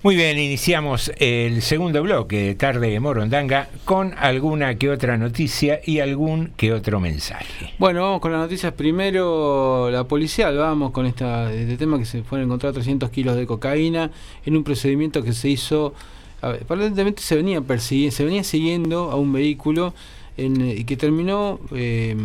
Muy 0.05 0.17
bien, 0.17 0.37
iniciamos 0.37 1.13
el 1.19 1.63
segundo 1.63 2.03
bloque 2.03 2.37
de 2.37 2.55
Tarde 2.57 2.91
de 2.91 2.99
Morondanga 2.99 3.69
con 3.85 4.15
alguna 4.19 4.75
que 4.75 4.91
otra 4.91 5.17
noticia 5.17 5.81
y 5.85 6.01
algún 6.01 6.49
que 6.57 6.73
otro 6.73 6.99
mensaje. 6.99 7.73
Bueno, 7.79 8.03
vamos 8.03 8.21
con 8.21 8.33
las 8.33 8.41
noticias. 8.41 8.73
Primero, 8.73 9.91
la 9.93 10.03
policial, 10.03 10.57
vamos 10.57 10.91
con 10.91 11.07
esta, 11.07 11.53
este 11.53 11.77
tema 11.77 12.01
que 12.01 12.05
se 12.05 12.25
fueron 12.25 12.49
encontrar 12.49 12.73
300 12.73 13.11
kilos 13.11 13.37
de 13.37 13.47
cocaína 13.47 14.11
en 14.45 14.57
un 14.57 14.65
procedimiento 14.65 15.23
que 15.23 15.33
se 15.33 15.51
hizo, 15.51 15.95
aparentemente 16.41 17.23
se 17.23 17.37
venía 17.37 17.61
persiguiendo, 17.61 18.17
se 18.17 18.25
venía 18.25 18.43
siguiendo 18.43 19.13
a 19.13 19.15
un 19.15 19.33
vehículo 19.33 19.95
en, 20.37 20.69
y 20.69 20.83
que 20.83 20.97
terminó 20.97 21.61
eh, 21.77 22.17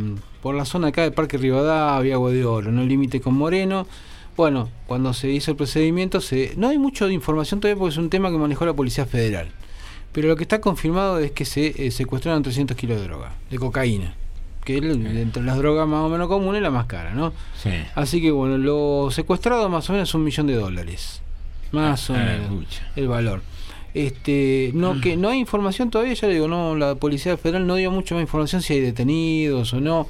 por 0.42 0.56
la 0.56 0.66
zona 0.66 0.88
acá 0.88 1.04
de 1.04 1.12
Parque 1.12 1.38
Rivadavia, 1.38 2.16
Agua 2.16 2.32
de 2.32 2.44
Oro, 2.44 2.70
en 2.70 2.88
límite 2.88 3.22
con 3.22 3.36
Moreno. 3.36 3.86
Bueno, 4.38 4.70
cuando 4.86 5.14
se 5.14 5.30
hizo 5.32 5.52
el 5.52 5.58
procedimiento, 5.58 6.22
se, 6.22 6.54
no 6.56 6.70
hay 6.70 6.78
mucho 6.78 7.08
de 7.08 7.14
información 7.14 7.60
todavía 7.60 7.78
porque 7.80 7.92
es 7.94 7.98
un 7.98 8.10
tema 8.10 8.30
que 8.32 8.38
manejó 8.38 8.66
la 8.66 8.74
Policía 8.74 9.06
Federal. 9.06 9.50
Pero 10.14 10.30
lo 10.30 10.36
que 10.38 10.44
está 10.44 10.62
confirmado 10.62 11.20
es 11.20 11.32
que 11.32 11.44
se 11.44 11.88
eh, 11.88 11.92
secuestraron 11.92 12.44
300 12.44 12.78
kilos 12.78 12.98
de 13.02 13.08
droga, 13.08 13.34
de 13.50 13.58
cocaína. 13.58 14.16
Que 14.64 14.78
es, 14.78 14.84
entre 14.84 15.44
las 15.44 15.58
drogas 15.58 15.88
más 15.88 16.02
o 16.02 16.10
menos 16.10 16.28
comunes 16.28 16.62
la 16.62 16.70
más 16.72 16.86
cara, 16.86 17.14
¿no? 17.14 17.34
Sí. 17.62 17.70
Así 17.96 18.22
que 18.22 18.32
bueno, 18.32 18.58
lo 18.58 19.10
secuestrado 19.12 19.70
más 19.70 19.90
o 19.90 19.94
menos 19.94 20.10
es 20.10 20.16
un 20.16 20.24
millón 20.24 20.48
de 20.48 20.56
dólares. 20.56 21.22
Más 21.72 22.10
o 22.10 22.14
Ah, 22.16 22.18
menos 22.18 22.52
mucha. 22.52 22.92
el 22.96 23.08
valor. 23.08 23.42
Este, 23.94 24.72
no 24.76 25.02
que 25.02 25.18
no 25.18 25.30
hay 25.30 25.40
información 25.40 25.90
todavía, 25.90 26.14
ya 26.14 26.28
le 26.28 26.36
digo, 26.36 26.48
no, 26.48 26.76
la 26.76 26.96
Policía 26.96 27.36
Federal 27.38 27.66
no 27.66 27.76
dio 27.76 27.90
mucha 27.90 28.14
más 28.14 28.22
información 28.22 28.62
si 28.62 28.74
hay 28.74 28.82
detenidos 28.82 29.74
o 29.74 29.80
no. 29.82 30.08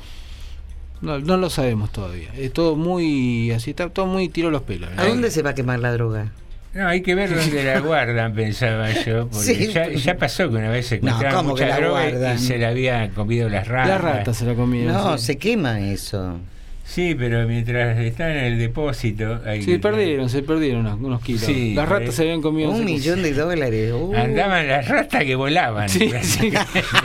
No, 1.01 1.19
no 1.19 1.37
lo 1.37 1.49
sabemos 1.49 1.91
todavía. 1.91 2.29
Es 2.35 2.51
todo 2.53 2.75
muy 2.75 3.51
así, 3.51 3.71
está 3.71 3.89
todo 3.89 4.05
muy 4.07 4.29
tiro 4.29 4.49
los 4.49 4.63
pelos. 4.63 4.89
¿A 4.97 5.05
dónde 5.05 5.29
se 5.31 5.41
va 5.43 5.51
a 5.51 5.55
quemar 5.55 5.79
la 5.79 5.91
droga? 5.91 6.31
No, 6.73 6.87
hay 6.87 7.01
que 7.01 7.15
ver 7.15 7.33
dónde 7.35 7.63
la 7.63 7.79
guardan, 7.81 8.33
pensaba 8.33 8.91
yo, 8.91 9.27
porque 9.29 9.43
Sí. 9.55 9.67
ya, 9.73 9.89
ya 9.89 10.17
pasó 10.17 10.49
que 10.49 10.55
una 10.57 10.69
vez 10.69 10.87
secuestraron 10.87 11.35
¿cómo 11.37 11.55
que 11.55 11.63
mucha 11.63 11.73
la 11.79 11.85
droga 11.85 12.01
guardan? 12.09 12.35
y 12.35 12.39
se 12.39 12.57
la 12.57 12.69
habían 12.69 13.09
comido 13.11 13.49
las 13.49 13.67
ratas. 13.67 13.89
La 13.89 13.97
rata 13.97 14.33
se 14.33 14.45
la 14.45 14.53
comieron. 14.55 14.93
No, 14.93 15.17
sí. 15.17 15.25
se 15.25 15.37
quema 15.37 15.79
eso. 15.79 16.39
Sí, 16.87 17.15
pero 17.19 17.45
mientras 17.45 17.97
están 17.99 18.31
en 18.31 18.45
el 18.45 18.57
depósito... 18.59 19.41
Hay 19.45 19.61
Sí, 19.61 19.73
que- 19.73 19.79
perdieron, 19.79 20.29
se 20.29 20.41
perdieron 20.41 20.85
unos, 20.85 20.99
unos 21.01 21.21
kilos. 21.21 21.41
Sí, 21.41 21.73
Las 21.75 21.87
ratas 21.89 22.09
eh, 22.09 22.11
se 22.13 22.21
habían 22.23 22.41
comido. 22.41 22.69
Un 22.71 22.85
millón 22.85 23.21
de 23.21 23.33
dólares. 23.33 23.93
uh. 23.95 24.15
Andaban 24.15 24.67
las 24.67 24.87
ratas 24.87 25.25
que 25.25 25.35
volaban. 25.35 25.89
Sí, 25.89 26.09
sí. 26.21 26.49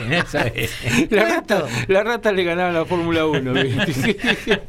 No 0.09 0.25
sabés. 0.25 0.71
La 1.09 1.25
rata, 1.25 1.65
la 1.89 2.01
rata 2.03 2.31
le 2.31 2.43
ganaba 2.45 2.71
la 2.71 2.85
Fórmula 2.85 3.25
1. 3.25 3.53
¿viste? 3.63 4.17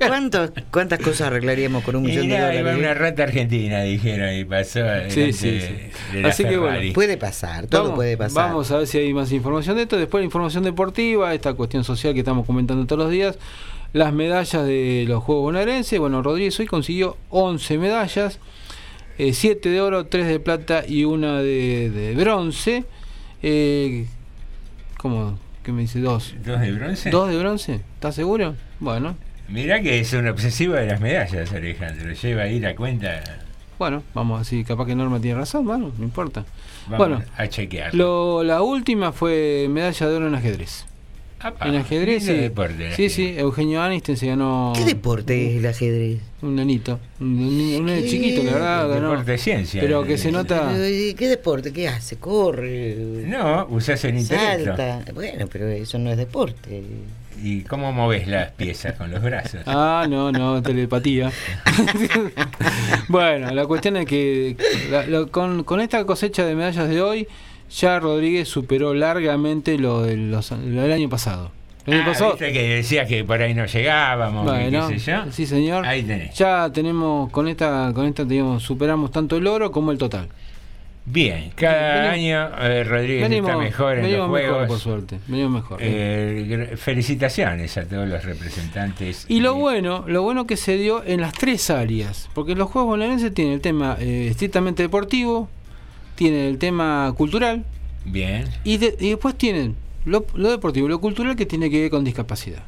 ¿Cuántos, 0.05 0.51
¿Cuántas 0.73 0.99
cosas 0.99 1.29
arreglaríamos 1.29 1.85
con 1.85 1.95
un 1.97 2.05
Y 2.05 2.09
millón 2.09 2.29
de 2.29 2.35
iba 2.37 2.47
dólares? 2.49 2.77
una 2.79 2.95
rata 2.95 3.23
argentina, 3.23 3.83
dijeron, 3.83 4.35
y 4.35 4.45
pasó 4.45 4.81
Sí, 5.09 5.33
sí, 5.33 5.61
sí. 5.61 5.75
de 6.13 6.23
la 6.23 6.29
Así 6.29 6.45
que 6.45 6.59
bueno. 6.59 6.93
Puede 6.93 7.17
pasar, 7.17 7.67
todo 7.69 7.83
Vamos, 7.85 7.97
puede 7.97 8.17
pasar. 8.17 8.49
Vamos 8.49 8.71
a 8.73 8.79
ver 8.79 8.87
si 8.89 8.99
hay 8.99 9.15
más 9.15 9.31
información 9.31 9.77
de 9.77 9.83
esto. 9.83 9.97
Después 9.97 10.23
la 10.23 10.27
información 10.27 10.65
deportiva, 10.65 11.33
esta 11.33 11.55
cuestión 11.55 11.85
social 11.85 12.13
que 12.15 12.19
estamos 12.21 12.45
comentando 12.45 12.85
todos 12.85 13.05
los 13.05 13.11
días. 13.13 13.39
Las 13.95 14.13
medallas 14.13 14.67
de 14.67 15.05
los 15.07 15.23
Juegos 15.23 15.45
Bonaerenses. 15.45 16.01
Bueno, 16.01 16.21
Rodríguez 16.21 16.59
hoy 16.59 16.67
consiguió 16.67 17.17
11 17.31 17.79
medallas. 17.79 18.41
7 19.17 19.69
de 19.69 19.81
oro, 19.81 20.07
3 20.07 20.27
de 20.27 20.41
plata 20.41 20.83
y 20.85 21.05
una 21.05 21.39
de, 21.39 21.91
de 21.91 22.15
bronce. 22.17 22.85
Eh, 23.41 24.07
¿Cómo? 24.99 25.39
¿Qué 25.63 25.71
me 25.71 25.83
dice? 25.83 26.01
Dos. 26.01 26.35
¿Dos 26.45 26.61
de 26.61 26.73
bronce? 26.73 27.11
¿Dos 27.11 27.31
de 27.31 27.39
bronce? 27.39 27.75
¿Estás 27.95 28.17
seguro? 28.17 28.57
Bueno, 28.81 29.15
Mirá 29.47 29.81
que 29.81 30.01
es 30.01 30.13
un 30.13 30.27
obsesivo 30.27 30.75
de 30.75 30.87
las 30.87 31.01
medallas, 31.01 31.53
Alejandro. 31.53 32.13
Lleva 32.13 32.43
ahí 32.43 32.59
la 32.59 32.75
cuenta. 32.75 33.23
bueno, 33.79 34.03
vamos 34.13 34.41
así. 34.41 34.65
Capaz 34.65 34.87
que 34.87 34.97
Norma 34.97 35.21
tiene 35.21 35.39
razón, 35.39 35.67
bueno, 35.67 35.93
no 35.97 36.03
importa. 36.05 36.45
Vamos 36.89 36.99
bueno, 36.99 37.23
a 37.37 37.47
chequear. 37.47 37.95
Lo, 37.95 38.43
la 38.43 38.61
última 38.63 39.13
fue 39.13 39.69
medalla 39.71 40.09
de 40.09 40.17
oro 40.17 40.27
en 40.27 40.35
ajedrez. 40.35 40.85
Apa, 41.45 41.69
en 41.69 41.75
ajedrez, 41.77 42.25
sí. 42.25 42.33
deporte, 42.33 42.93
sí, 42.97 43.11
sí, 43.11 43.35
Eugenio 43.37 43.83
Aniston 43.83 44.17
se 44.17 44.27
ganó. 44.29 44.73
¿Qué 44.75 44.85
deporte 44.85 45.51
es 45.53 45.59
el 45.59 45.67
ajedrez? 45.67 46.19
Un 46.41 46.57
nanito. 46.57 46.99
Un, 47.21 47.27
un- 47.87 48.05
chiquito, 48.09 48.43
la 48.45 48.53
verdad. 48.53 48.89
ganó. 48.89 49.11
Deporte 49.11 49.33
de 49.33 49.39
ciencia. 49.39 49.81
Pero 49.83 50.05
que 50.05 50.17
se 50.17 50.33
nota. 50.33 50.73
¿Qué 50.75 51.29
deporte? 51.29 51.71
¿Qué 51.73 51.87
hace? 51.87 52.17
¿Corre? 52.17 52.97
No, 53.27 53.67
usás 53.71 54.03
el 54.05 54.17
intelecto. 54.19 54.75
Salta. 54.77 55.05
Bueno, 55.13 55.47
pero 55.53 55.69
eso 55.69 55.99
no 55.99 56.11
es 56.11 56.17
deporte. 56.17 56.83
¿Y 57.43 57.61
cómo 57.63 57.93
moves 57.93 58.27
las 58.27 58.53
piezas 58.53 58.95
con 58.95 59.11
los 59.11 59.23
brazos? 59.23 59.61
Ah, 59.67 60.07
no, 60.09 60.33
no, 60.33 60.63
telepatía. 60.63 61.31
bueno, 63.09 63.51
la 63.53 63.67
cuestión 63.67 63.97
es 63.97 64.07
que 64.07 64.57
la- 64.91 65.07
lo- 65.07 65.31
con, 65.31 65.65
con 65.65 65.81
esta 65.81 66.05
cosecha 66.07 66.45
de 66.45 66.55
medallas 66.55 66.89
de 66.89 67.03
hoy, 67.03 67.29
ya 67.77 67.99
Rodríguez 68.01 68.49
superó 68.49 68.95
largamente 68.95 69.79
lo 69.79 70.03
del, 70.03 70.31
los- 70.31 70.51
lo 70.53 70.83
del 70.83 70.93
año 70.93 71.09
pasado. 71.09 71.51
El 71.87 71.95
año 71.95 72.03
Ah, 72.03 72.07
pasado, 72.13 72.31
viste 72.33 72.53
que 72.53 72.63
decías 72.77 73.07
que 73.07 73.25
por 73.25 73.43
ahí 73.43 73.53
no 73.55 73.67
llegábamos, 73.67 74.45
Bueno, 74.47 74.89
qué 74.89 74.99
sé 74.99 75.11
yo. 75.13 75.31
sí 75.31 75.45
señor. 75.47 75.85
Ahí 75.87 76.03
tenés. 76.03 76.35
Ya 76.35 76.71
tenemos 76.73 77.31
con 77.31 77.47
esta, 77.47 77.93
con 77.95 78.07
esta 78.07 78.27
teníamos, 78.27 78.63
superamos 78.63 79.11
tanto 79.11 79.37
el 79.37 79.47
oro 79.47 79.71
como 79.71 79.93
el 79.93 79.99
total. 79.99 80.29
Bien, 81.07 81.53
cada 81.55 82.13
año 82.13 82.49
eh, 82.63 82.83
Rodríguez 82.85 83.31
está 83.31 83.59
mejor 83.59 83.93
en 83.97 84.01
los 84.01 84.11
venimos 84.11 84.29
juegos. 84.31 84.53
mejor, 84.53 84.67
por 84.69 84.79
suerte. 84.79 85.19
Venimos 85.27 85.53
mejor. 85.53 85.79
Eh, 85.83 86.73
felicitaciones 86.79 87.77
a 87.77 87.85
todos 87.85 88.09
los 88.09 88.25
representantes. 88.25 89.27
Y 89.29 89.41
lo 89.41 89.55
bueno, 89.57 90.05
lo 90.07 90.23
bueno 90.23 90.47
que 90.47 90.57
se 90.57 90.79
dio 90.79 91.05
en 91.05 91.21
las 91.21 91.35
tres 91.35 91.69
áreas, 91.69 92.31
porque 92.33 92.55
los 92.55 92.71
Juegos 92.71 92.89
Bonaerenses 92.93 93.35
tienen 93.35 93.53
el 93.53 93.61
tema 93.61 93.99
eh, 94.01 94.29
estrictamente 94.31 94.83
deportivo, 94.83 95.51
tienen 96.15 96.41
el 96.47 96.59
tema 96.59 97.13
cultural 97.17 97.65
Bien. 98.05 98.49
y, 98.65 98.77
de- 98.79 98.97
y 99.01 99.11
después 99.11 99.35
tienen 99.37 99.77
lo, 100.05 100.27
lo 100.35 100.51
deportivo 100.51 100.89
lo 100.89 101.01
cultural 101.01 101.35
que 101.37 101.47
tiene 101.47 101.71
que 101.71 101.81
ver 101.83 101.91
con 101.91 102.05
discapacidad. 102.05 102.63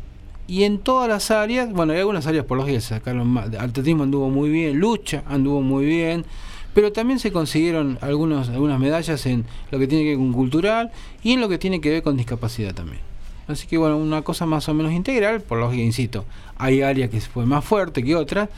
Y 0.49 0.63
en 0.63 0.79
todas 0.79 1.09
las 1.09 1.31
áreas, 1.31 1.73
bueno, 1.73 1.93
hay 1.93 1.99
algunas 1.99 2.27
áreas 2.27 2.45
por 2.45 2.57
los 2.57 2.67
que 2.67 2.81
sacaron 2.81 3.27
más. 3.27 3.53
Atletismo 3.59 4.05
anduvo 4.05 4.31
muy 4.31 4.49
bien, 4.49 4.79
lucha 4.79 5.23
anduvo 5.27 5.61
muy 5.61 5.85
bien, 5.85 6.25
pero 6.73 6.93
también 6.93 7.19
se 7.19 7.33
consiguieron 7.33 7.99
algunos, 8.01 8.49
algunas 8.49 8.79
medallas 8.79 9.27
en 9.27 9.45
lo 9.73 9.79
que 9.79 9.87
tiene 9.89 10.05
que 10.05 10.11
ver 10.11 10.19
con 10.19 10.33
cultural 10.33 10.91
y 11.23 11.33
en 11.33 11.41
lo 11.41 11.49
que 11.49 11.59
tiene 11.59 11.81
que 11.81 11.91
ver 11.91 12.03
con 12.03 12.17
discapacidad 12.17 12.75
también. 12.75 13.01
Así 13.49 13.67
que 13.67 13.77
bueno, 13.77 13.97
una 13.99 14.23
cosa 14.23 14.47
más 14.47 14.69
o 14.69 14.75
menos 14.75 14.93
integral, 14.93 15.41
por 15.41 15.59
lógica, 15.59 15.83
insisto, 15.83 16.25
hay 16.59 16.83
áreas 16.83 17.11
que 17.11 17.21
fue 17.21 17.45
más 17.45 17.65
fuerte 17.65 18.03
que 18.05 18.15
otras, 18.15 18.49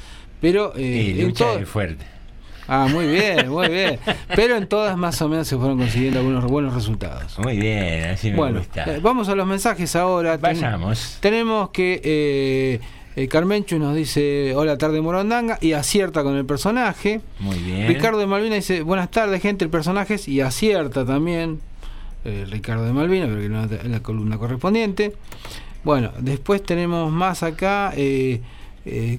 pero 0.41 0.75
eh, 0.77 1.15
Y 1.17 1.23
lucha 1.23 1.47
todo- 1.47 1.59
es 1.59 1.69
fuerte. 1.69 2.05
Ah, 2.69 2.87
muy 2.91 3.07
bien, 3.07 3.49
muy 3.49 3.69
bien. 3.69 3.99
Pero 4.37 4.57
en 4.57 4.67
todas 4.69 4.97
más 4.97 5.21
o 5.23 5.29
menos 5.29 5.49
se 5.49 5.57
fueron 5.57 5.79
consiguiendo 5.79 6.21
algunos 6.21 6.45
buenos 6.45 6.75
resultados. 6.75 7.39
Muy 7.39 7.57
bien, 7.57 8.11
así 8.11 8.31
me 8.31 8.37
Bueno, 8.37 8.59
gusta. 8.59 8.85
eh, 8.85 9.01
vamos 9.03 9.29
a 9.31 9.35
los 9.35 9.47
mensajes 9.47 9.97
ahora. 9.97 10.33
Ten- 10.39 10.43
Vayamos. 10.61 11.17
tenemos 11.21 11.71
que 11.71 12.01
eh, 12.05 12.81
eh, 13.17 13.27
Carmenchu 13.29 13.79
nos 13.79 13.97
dice 13.97 14.55
hola 14.55 14.77
tarde 14.77 15.01
Morondanga 15.01 15.57
y 15.63 15.73
acierta 15.73 16.23
con 16.23 16.37
el 16.37 16.45
personaje. 16.45 17.21
Muy 17.41 17.57
bien. 17.59 17.89
Ricardo 17.89 18.19
de 18.19 18.27
Malvina 18.27 18.57
dice 18.57 18.83
buenas 18.83 19.11
tardes 19.11 19.41
gente, 19.41 19.65
el 19.65 19.71
personaje 19.71 20.15
es", 20.15 20.29
y 20.29 20.41
acierta 20.43 21.05
también. 21.07 21.61
eh, 22.25 22.45
Ricardo 22.51 22.85
de 22.85 22.93
Malvina, 22.93 23.27
pero 23.27 23.41
que 23.41 23.49
no 23.49 23.65
es 23.65 23.85
la 23.89 24.01
columna 24.01 24.37
correspondiente. 24.39 25.15
Bueno, 25.85 26.11
después 26.19 26.63
tenemos 26.63 27.11
más 27.11 27.43
acá. 27.43 27.93
Eh, 27.97 28.41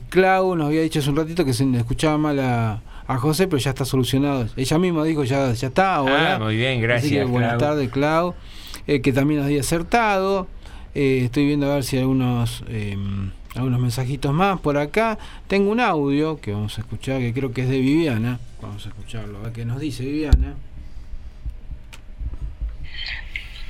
Clau 0.10 0.56
nos 0.56 0.68
había 0.68 0.82
dicho 0.82 1.00
hace 1.00 1.10
un 1.10 1.16
ratito 1.16 1.46
que 1.46 1.54
se 1.54 1.64
escuchaba 1.78 2.18
mal 2.18 2.40
a, 2.40 2.82
a 3.10 3.18
José, 3.18 3.48
pero 3.48 3.58
ya 3.58 3.72
está 3.72 3.86
solucionado. 3.86 4.48
Ella 4.56 4.78
misma 4.78 5.04
dijo 5.04 5.24
ya, 5.24 5.52
ya 5.54 5.70
está. 5.70 5.96
Ahora. 5.96 6.36
Ah, 6.36 6.40
muy 6.40 6.56
bien, 6.56 6.74
Así 6.74 6.82
gracias, 6.82 7.12
que 7.12 7.24
buenas 7.24 7.58
tardes, 7.58 7.90
Clau. 7.90 8.36
Eh, 8.86 9.02
que 9.02 9.12
también 9.12 9.40
nos 9.40 9.48
había 9.48 9.62
acertado. 9.62 10.48
Eh, 10.94 11.24
estoy 11.26 11.48
viendo 11.48 11.72
a 11.72 11.74
ver 11.74 11.84
si 11.84 11.96
hay 11.96 12.04
algunos, 12.04 12.64
eh, 12.68 12.96
algunos 13.56 13.80
mensajitos 13.80 14.32
más 14.32 14.60
por 14.60 14.78
acá. 14.78 15.18
Tengo 15.48 15.72
un 15.72 15.80
audio 15.80 16.40
que 16.40 16.52
vamos 16.52 16.78
a 16.78 16.82
escuchar, 16.82 17.20
que 17.20 17.34
creo 17.34 17.52
que 17.52 17.64
es 17.64 17.70
de 17.70 17.80
Viviana. 17.80 18.40
Vamos 18.62 18.86
a 18.86 18.90
escucharlo, 18.90 19.40
a 19.40 19.42
ver 19.42 19.54
qué 19.54 19.66
nos 19.66 19.80
dice 19.80 20.04
Viviana. 20.04 20.54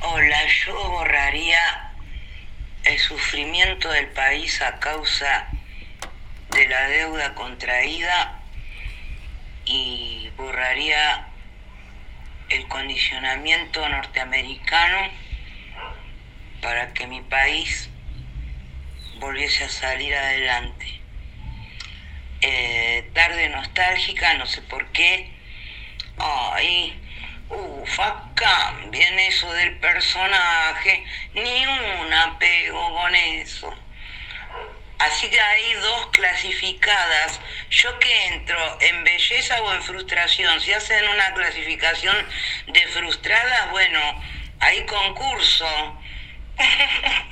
Hola, 0.01 0.37
yo 0.65 0.73
borraría 0.89 1.93
el 2.83 2.99
sufrimiento 2.99 3.89
del 3.89 4.07
país 4.07 4.61
a 4.61 4.79
causa 4.79 5.47
de 6.51 6.67
la 6.67 6.89
deuda 6.89 7.35
contraída 7.35 8.38
y 9.69 10.31
borraría 10.35 11.27
el 12.49 12.67
condicionamiento 12.67 13.87
norteamericano 13.87 15.11
para 16.61 16.91
que 16.93 17.05
mi 17.05 17.21
país 17.21 17.89
volviese 19.19 19.65
a 19.65 19.69
salir 19.69 20.15
adelante. 20.15 20.87
Eh, 22.41 23.09
tarde 23.13 23.49
nostálgica, 23.49 24.33
no 24.33 24.47
sé 24.47 24.61
por 24.63 24.87
qué. 24.87 25.29
Ay, 26.17 26.99
Uf, 27.49 27.99
acá 27.99 28.75
viene 28.91 29.27
eso 29.27 29.51
del 29.53 29.75
personaje, 29.79 31.03
ni 31.33 31.65
un 31.65 32.13
apego 32.13 32.93
con 32.95 33.15
eso. 33.15 33.73
Así 34.99 35.29
que 35.29 35.39
hay 35.39 35.73
dos 35.75 36.07
clasificadas. 36.11 37.39
Yo 37.69 37.97
que 37.99 38.27
entro 38.27 38.57
en 38.81 39.03
belleza 39.05 39.61
o 39.61 39.73
en 39.73 39.81
frustración. 39.81 40.59
Si 40.59 40.73
hacen 40.73 41.07
una 41.07 41.33
clasificación 41.33 42.15
de 42.67 42.81
frustradas, 42.87 43.71
bueno, 43.71 43.99
hay 44.59 44.85
concurso. 44.85 45.67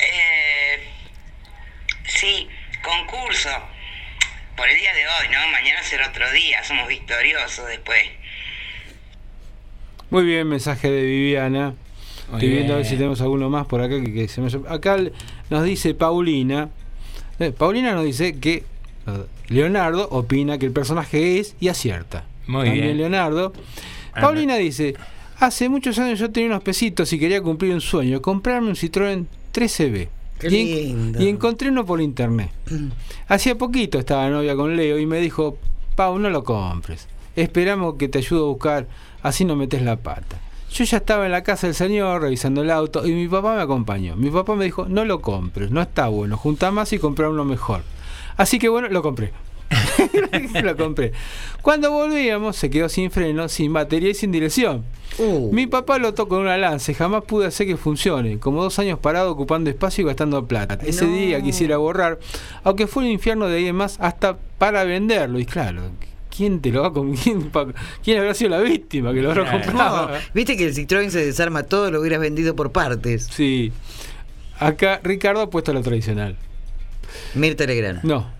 Eh, 0.00 0.86
sí, 2.06 2.48
concurso 2.82 3.50
por 4.56 4.68
el 4.68 4.76
día 4.76 4.92
de 4.92 5.06
hoy, 5.06 5.28
¿no? 5.32 5.48
Mañana 5.48 5.82
será 5.82 6.08
otro 6.08 6.30
día, 6.32 6.62
somos 6.64 6.86
victoriosos 6.86 7.66
después. 7.66 8.02
Muy 10.10 10.24
bien, 10.24 10.48
mensaje 10.48 10.90
de 10.90 11.02
Viviana. 11.02 11.74
Muy 12.28 12.36
Estoy 12.36 12.48
viendo 12.50 12.74
a 12.74 12.76
ver 12.76 12.86
si 12.86 12.96
tenemos 12.96 13.20
alguno 13.20 13.48
más 13.48 13.66
por 13.66 13.80
acá 13.80 13.98
que, 14.00 14.12
que 14.12 14.28
se 14.28 14.40
me... 14.40 14.50
Acá 14.68 14.96
nos 15.50 15.64
dice 15.64 15.94
Paulina. 15.94 16.68
Eh, 17.38 17.52
Paulina 17.56 17.94
nos 17.94 18.04
dice 18.04 18.38
que 18.38 18.64
Leonardo 19.48 20.08
opina 20.10 20.58
que 20.58 20.66
el 20.66 20.72
personaje 20.72 21.38
es 21.40 21.54
y 21.60 21.68
acierta. 21.68 22.24
Muy 22.46 22.66
También 22.66 22.84
bien. 22.86 22.96
Leonardo. 22.98 23.52
Paulina 24.20 24.56
dice, 24.56 24.94
hace 25.38 25.68
muchos 25.68 25.98
años 25.98 26.18
yo 26.18 26.30
tenía 26.30 26.48
unos 26.50 26.62
pesitos 26.62 27.12
y 27.12 27.18
quería 27.18 27.40
cumplir 27.42 27.72
un 27.72 27.80
sueño, 27.80 28.20
comprarme 28.20 28.68
un 28.68 28.74
Citroën 28.74 29.26
13B. 29.54 30.08
Qué 30.40 30.48
y, 30.50 30.56
en- 30.56 30.86
lindo. 30.86 31.22
y 31.22 31.28
encontré 31.28 31.68
uno 31.68 31.84
por 31.86 32.00
internet. 32.00 32.50
Hacía 33.28 33.56
poquito 33.56 33.98
estaba 33.98 34.28
novia 34.28 34.54
con 34.56 34.76
Leo 34.76 34.98
y 34.98 35.06
me 35.06 35.18
dijo, 35.20 35.58
Pau, 35.96 36.18
no 36.18 36.30
lo 36.30 36.44
compres. 36.44 37.08
Esperamos 37.36 37.94
que 37.94 38.08
te 38.08 38.18
ayude 38.18 38.40
a 38.40 38.44
buscar, 38.44 38.86
así 39.22 39.44
no 39.44 39.54
metes 39.56 39.82
la 39.82 39.96
pata. 39.96 40.38
Yo 40.72 40.84
ya 40.84 40.98
estaba 40.98 41.26
en 41.26 41.32
la 41.32 41.42
casa 41.42 41.66
del 41.66 41.74
señor 41.74 42.22
revisando 42.22 42.62
el 42.62 42.70
auto 42.70 43.06
y 43.06 43.12
mi 43.12 43.26
papá 43.28 43.56
me 43.56 43.62
acompañó. 43.62 44.16
Mi 44.16 44.30
papá 44.30 44.54
me 44.54 44.64
dijo, 44.64 44.86
no 44.88 45.04
lo 45.04 45.20
compres, 45.20 45.70
no 45.70 45.80
está 45.80 46.08
bueno, 46.08 46.36
junta 46.36 46.70
más 46.70 46.92
y 46.92 46.98
comprar 46.98 47.30
uno 47.30 47.44
mejor. 47.44 47.82
Así 48.36 48.58
que 48.58 48.68
bueno, 48.68 48.88
lo 48.88 49.02
compré. 49.02 49.32
lo 50.62 50.76
compré. 50.76 51.12
Cuando 51.62 51.90
volvíamos 51.90 52.56
se 52.56 52.70
quedó 52.70 52.88
sin 52.88 53.10
freno, 53.10 53.48
sin 53.48 53.72
batería 53.72 54.10
y 54.10 54.14
sin 54.14 54.30
dirección. 54.32 54.84
Mi 55.50 55.66
papá 55.66 55.98
lo 55.98 56.14
tocó 56.14 56.36
en 56.36 56.42
una 56.42 56.56
lance, 56.58 56.94
jamás 56.94 57.24
pude 57.24 57.46
hacer 57.46 57.66
que 57.66 57.76
funcione. 57.76 58.38
Como 58.38 58.62
dos 58.62 58.78
años 58.78 58.98
parado 59.00 59.32
ocupando 59.32 59.68
espacio 59.68 60.02
y 60.02 60.06
gastando 60.06 60.46
plata. 60.46 60.78
Ese 60.86 61.06
No. 61.06 61.12
día 61.12 61.42
quisiera 61.42 61.76
borrar, 61.78 62.20
aunque 62.62 62.86
fue 62.86 63.02
un 63.04 63.10
infierno 63.10 63.48
de 63.48 63.56
ahí 63.56 63.66
en 63.66 63.74
más 63.76 63.96
hasta 64.00 64.36
para 64.58 64.84
venderlo. 64.84 65.40
Y 65.40 65.44
claro, 65.44 65.82
¿quién 66.38 66.60
te 66.62 66.70
lo 66.70 66.80
va 66.82 66.88
a 66.88 66.92
com- 66.92 67.14
¿Quién, 67.22 67.50
pa- 67.50 67.66
quién 68.02 68.18
habrá 68.18 68.32
sido 68.32 68.50
la 68.50 68.60
víctima 68.60 69.12
que 69.12 69.20
lo 69.20 69.30
habrá 69.32 69.42
Claro. 69.42 69.60
comprado? 69.66 70.08
No, 70.08 70.14
Viste 70.32 70.56
que 70.56 70.64
el 70.64 70.74
Citroën 70.74 71.10
se 71.10 71.26
desarma 71.26 71.64
todo, 71.64 71.90
lo 71.90 72.00
hubieras 72.00 72.20
vendido 72.20 72.54
por 72.56 72.72
partes. 72.72 73.26
Sí. 73.30 73.72
Acá 74.58 75.00
Ricardo 75.02 75.40
ha 75.42 75.50
puesto 75.50 75.72
lo 75.72 75.82
tradicional. 75.82 76.36
Mirta 77.34 77.66
Legrand. 77.66 78.02
No. 78.04 78.38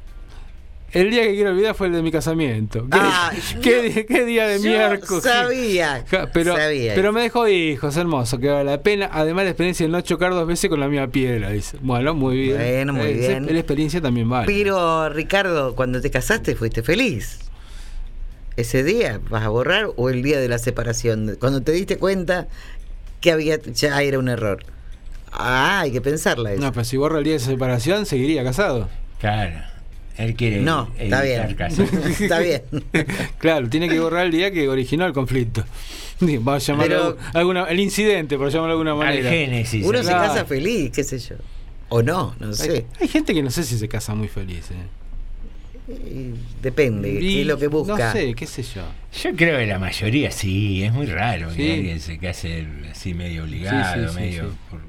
El 0.90 1.11
día 1.11 1.22
que 1.24 1.34
quiero 1.34 1.51
olvidar 1.51 1.74
fue 1.74 1.88
el 1.88 1.92
de 1.92 2.03
mi 2.03 2.11
casamiento. 2.11 2.84
¿Qué, 2.90 2.99
Ah, 2.99 3.30
qué 3.62 4.24
día 4.24 4.46
de 4.49 4.57
Yo 4.57 4.70
miércoles? 4.70 5.22
sabía, 5.22 6.03
Ja, 6.11 6.30
Pero, 6.32 6.57
sabía 6.57 6.94
pero 6.94 7.12
me 7.12 7.20
dejó 7.20 7.46
hijos, 7.46 7.94
hermoso, 7.99 8.38
que 8.38 8.49
vale 8.49 8.70
la 8.70 8.80
pena. 8.82 9.11
Además, 9.12 9.44
la 9.44 9.51
experiencia 9.51 9.84
de 9.84 9.92
no 9.92 10.01
chocar 10.01 10.30
dos 10.32 10.46
veces 10.46 10.70
con 10.70 10.80
la 10.80 10.88
misma 10.88 11.09
piedra, 11.09 11.51
dice. 11.51 11.76
Bueno, 11.82 12.14
muy 12.14 12.38
bien. 12.38 12.57
Bueno, 12.57 12.92
muy 12.94 13.07
Eh, 13.07 13.18
esa- 13.20 13.28
bien. 13.40 13.46
La 13.53 13.59
experiencia 13.59 14.01
también 14.01 14.30
vale. 14.30 14.46
Pero 14.46 15.11
Ricardo, 15.11 15.74
cuando 15.74 16.01
te 16.01 16.11
casaste 16.11 16.57
fuiste 16.57 16.82
feliz. 16.82 17.38
¿Ese 18.59 18.82
día 18.82 19.20
vas 19.30 19.44
a 19.44 19.48
borrar 19.50 19.86
o 19.96 20.11
el 20.11 20.22
día 20.22 20.40
de 20.40 20.48
la 20.48 20.59
separación? 20.59 21.36
Cuando 21.38 21.62
te 21.62 21.70
diste 21.72 21.96
cuenta 21.96 22.48
que 23.20 23.30
había 23.30 23.59
ya 23.62 24.02
era 24.02 24.18
un 24.18 24.28
error. 24.28 24.64
Ah, 25.30 25.80
hay 25.80 25.92
que 25.92 26.00
pensarla 26.00 26.52
eso. 26.52 26.61
No, 26.62 26.72
pero 26.72 26.84
si 26.84 26.96
borra 26.96 27.18
el 27.18 27.24
día 27.24 27.34
de 27.34 27.38
separación, 27.38 28.04
seguiría 28.04 28.42
casado. 28.42 28.88
Claro. 29.20 29.61
Él 30.16 30.34
quiere 30.34 30.61
No, 30.61 30.90
está 30.98 31.24
evitar 31.24 31.72
bien. 31.76 31.88
Está 32.20 32.38
bien. 32.40 32.62
claro, 33.38 33.68
tiene 33.68 33.88
que 33.88 34.00
borrar 34.00 34.26
el 34.26 34.32
día 34.32 34.50
que 34.50 34.68
originó 34.68 35.06
el 35.06 35.12
conflicto. 35.12 35.64
Vamos 36.20 36.64
a 36.64 36.72
llamarlo 36.72 37.16
Pero- 37.16 37.38
alguna, 37.38 37.64
el 37.66 37.78
incidente, 37.78 38.36
por 38.36 38.48
llamarlo 38.50 38.74
de 38.74 38.90
alguna 38.90 38.94
manera. 38.96 39.30
Uno 39.84 40.02
se 40.02 40.11
casa 40.11 40.44
feliz, 40.44 40.90
qué 40.92 41.04
sé 41.04 41.20
yo. 41.20 41.36
O 41.90 42.02
no, 42.02 42.34
no 42.40 42.48
Hay, 42.48 42.54
sé. 42.54 42.86
hay 43.00 43.06
gente 43.09 43.32
que 43.32 43.42
no 43.42 43.50
sé 43.50 43.62
si 43.62 43.78
se 43.78 43.88
casa 43.88 44.14
muy 44.16 44.26
feliz. 44.26 44.70
eh. 44.72 44.74
Depende, 46.62 47.18
qué 47.18 47.24
Y 47.24 47.41
es 47.43 47.47
lo 47.47 47.59
que 47.59 47.66
busca. 47.68 47.97
No 47.97 48.12
sé, 48.12 48.34
qué 48.34 48.47
sé 48.47 48.62
yo. 48.62 48.82
Yo 49.22 49.34
creo 49.36 49.59
que 49.59 49.66
la 49.66 49.78
mayoría 49.78 50.30
sí, 50.30 50.82
es 50.84 50.93
muy 50.93 51.07
raro 51.07 51.51
Sí. 51.51 51.57
que 51.57 51.72
alguien 51.74 52.01
se 52.01 52.18
case 52.18 52.66
así 52.91 53.14
medio 53.14 53.45
obligado, 53.45 53.95
Sí, 53.95 54.01
sí, 54.09 54.14
sí, 54.14 54.20
medio... 54.20 54.51
sí. 54.51 54.57
por- 54.70 54.89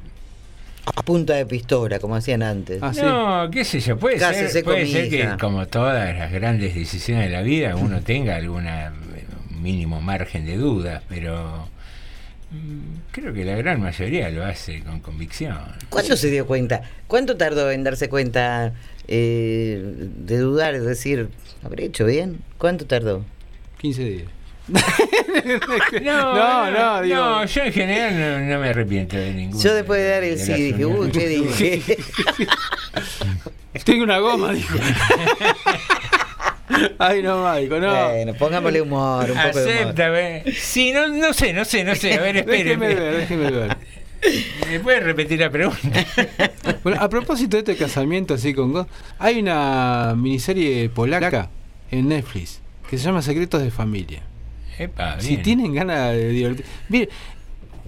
A 0.95 1.03
punta 1.03 1.35
de 1.35 1.45
pistola, 1.45 1.99
como 1.99 2.15
hacían 2.15 2.41
antes. 2.43 2.79
Ah, 2.81 2.91
no, 3.01 3.51
qué 3.51 3.63
sé 3.63 3.79
yo, 3.79 3.97
puede 3.97 4.17
Cásese 4.17 4.49
ser, 4.49 4.63
puede 4.63 4.87
ser 4.87 5.09
que 5.09 5.37
como 5.39 5.67
todas 5.67 6.17
las 6.17 6.31
grandes 6.31 6.73
decisiones 6.73 7.25
de 7.25 7.29
la 7.29 7.41
vida 7.43 7.75
uno 7.75 8.01
tenga 8.01 8.35
alguna 8.35 8.91
mínimo 9.61 10.01
margen 10.01 10.45
de 10.45 10.57
dudas, 10.57 11.03
pero 11.07 11.67
mm, 12.51 13.11
creo 13.11 13.33
que 13.33 13.45
la 13.45 13.55
gran 13.55 13.79
mayoría 13.81 14.29
lo 14.31 14.43
hace 14.45 14.81
con 14.81 14.99
convicción. 14.99 15.57
¿Cuándo 15.89 16.17
se 16.17 16.31
dio 16.31 16.47
cuenta? 16.47 16.81
¿Cuánto 17.07 17.37
tardó 17.37 17.69
en 17.71 17.83
darse 17.83 18.09
cuenta 18.09 18.73
eh, 19.11 19.81
de 19.83 20.37
dudar, 20.37 20.75
es 20.75 20.83
decir, 20.85 21.29
¿habré 21.63 21.85
hecho 21.85 22.05
bien? 22.05 22.41
¿Cuánto 22.59 22.85
tardó? 22.85 23.25
15 23.79 24.03
días. 24.03 24.27
No, 26.03 26.35
No, 26.35 26.69
no, 26.71 27.01
digo- 27.01 27.15
no, 27.15 27.45
yo 27.45 27.63
en 27.63 27.73
general 27.73 28.19
no, 28.19 28.39
no 28.53 28.59
me 28.61 28.69
arrepiento 28.69 29.17
de 29.17 29.33
ninguno. 29.33 29.63
Yo 29.63 29.73
después 29.73 29.99
de 29.99 30.09
dar 30.09 30.23
el 30.23 30.37
de 30.37 30.45
sí 30.45 30.53
dije, 30.53 30.85
uy. 30.85 31.09
¿qué 31.11 31.27
dije? 31.27 31.97
Tengo 33.85 34.03
una 34.03 34.19
goma, 34.19 34.53
dijo. 34.53 34.77
Ay, 36.99 37.23
no, 37.23 37.43
Maico, 37.43 37.79
no. 37.79 38.09
Bueno, 38.09 38.33
pongámosle 38.35 38.81
humor, 38.81 39.31
un 39.31 39.37
poco 39.37 39.59
de 39.59 39.85
humor. 39.85 40.53
Sí, 40.53 40.91
no, 40.91 41.07
no 41.07 41.33
sé, 41.33 41.51
no 41.53 41.65
sé, 41.65 41.83
no 41.83 41.95
sé. 41.95 42.13
A 42.13 42.21
ver, 42.21 42.37
espere. 42.37 42.63
déjeme 42.63 42.93
ver, 42.95 43.17
déjeme 43.17 43.51
ver. 43.51 43.77
¿Me 44.69 44.79
puede 44.79 44.99
repetir 44.99 45.39
la 45.39 45.49
pregunta? 45.49 46.05
Bueno, 46.83 47.01
a 47.01 47.09
propósito 47.09 47.57
de 47.57 47.59
este 47.71 47.75
casamiento 47.75 48.33
así 48.35 48.53
con 48.53 48.71
Go, 48.71 48.87
hay 49.17 49.39
una 49.39 50.13
miniserie 50.15 50.87
polaca 50.89 51.49
en 51.91 52.07
Netflix 52.07 52.61
que 52.89 52.97
se 52.97 53.03
llama 53.05 53.21
Secretos 53.21 53.61
de 53.61 53.69
Familia. 53.71 54.21
Epa, 54.77 55.19
Si 55.19 55.37
tienen 55.37 55.73
ganas 55.73 56.11
de 56.13 56.29
divertir. 56.29 56.65
Mire, 56.87 57.09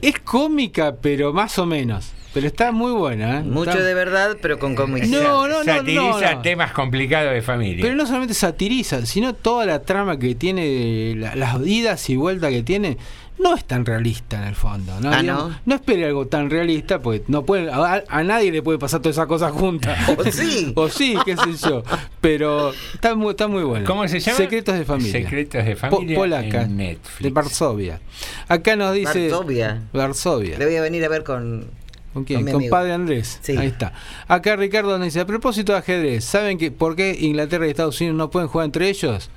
es 0.01 0.19
cómica, 0.19 0.95
pero 1.01 1.31
más 1.31 1.57
o 1.57 1.65
menos. 1.65 2.11
Pero 2.33 2.47
está 2.47 2.71
muy 2.71 2.91
buena, 2.93 3.39
¿eh? 3.39 3.43
Mucho 3.43 3.71
Está- 3.71 3.83
de 3.83 3.93
verdad, 3.93 4.37
pero 4.41 4.57
con 4.59 4.73
comisión. 4.75 5.23
No, 5.23 5.47
no, 5.47 5.59
no, 5.59 5.63
Satiriza 5.65 6.01
no, 6.01 6.31
no. 6.35 6.41
temas 6.41 6.71
complicados 6.71 7.33
de 7.33 7.41
familia. 7.41 7.81
Pero 7.81 7.95
no 7.95 8.05
solamente 8.05 8.33
satiriza, 8.33 9.05
sino 9.05 9.33
toda 9.35 9.65
la 9.65 9.81
trama 9.83 10.17
que 10.17 10.33
tiene, 10.35 11.13
la- 11.17 11.35
las 11.35 11.65
idas 11.65 12.09
y 12.09 12.15
vueltas 12.15 12.51
que 12.51 12.63
tiene, 12.63 12.97
no 13.41 13.55
es 13.55 13.65
tan 13.65 13.85
realista 13.85 14.37
en 14.41 14.47
el 14.49 14.55
fondo. 14.55 14.99
No, 14.99 15.11
Ah, 15.11 15.21
Digamos, 15.21 15.49
¿no? 15.51 15.59
no 15.65 15.75
espere 15.75 16.05
algo 16.05 16.27
tan 16.27 16.49
realista, 16.49 17.01
pues 17.01 17.21
no 17.27 17.43
puede, 17.45 17.71
a, 17.71 18.03
a 18.07 18.23
nadie 18.23 18.51
le 18.51 18.61
puede 18.61 18.77
pasar 18.79 19.01
todas 19.01 19.15
esas 19.15 19.27
cosas 19.27 19.51
juntas. 19.51 19.97
O 20.17 20.23
sí. 20.31 20.71
o 20.75 20.89
sí, 20.89 21.15
qué 21.25 21.35
sé 21.35 21.53
yo. 21.69 21.83
Pero 22.21 22.71
está 22.93 23.15
muy, 23.15 23.31
está 23.31 23.47
muy 23.47 23.63
bueno. 23.63 23.85
¿Cómo 23.85 24.07
se 24.07 24.19
llama? 24.19 24.37
Secretos 24.37 24.77
de 24.77 24.85
familia. 24.85 25.11
Secretos 25.11 25.65
de 25.65 25.75
Po- 25.75 25.89
familia 25.89 26.15
polaca. 26.17 26.61
en 26.63 26.77
Netflix. 26.77 27.19
De 27.23 27.29
Varsovia. 27.29 27.99
Acá 28.47 28.75
nos 28.75 28.93
dice. 28.93 29.29
Varsovia. 29.29 29.81
Varsovia. 29.93 30.57
Le 30.57 30.65
voy 30.65 30.75
a 30.75 30.81
venir 30.81 31.03
a 31.05 31.09
ver 31.09 31.23
con. 31.23 31.65
¿Con 32.13 32.25
quién? 32.25 32.45
Con 32.51 32.67
padre 32.69 32.91
Andrés. 32.91 33.39
Sí. 33.41 33.55
Ahí 33.57 33.67
está. 33.67 33.93
Acá 34.27 34.57
Ricardo 34.57 34.97
nos 34.97 35.05
dice, 35.05 35.21
a 35.21 35.25
propósito 35.25 35.71
de 35.71 35.77
ajedrez, 35.79 36.25
¿saben 36.25 36.57
que 36.57 36.69
por 36.69 36.97
qué 36.97 37.15
Inglaterra 37.17 37.65
y 37.67 37.69
Estados 37.69 38.01
Unidos 38.01 38.17
no 38.17 38.29
pueden 38.29 38.49
jugar 38.49 38.65
entre 38.65 38.89
ellos? 38.89 39.29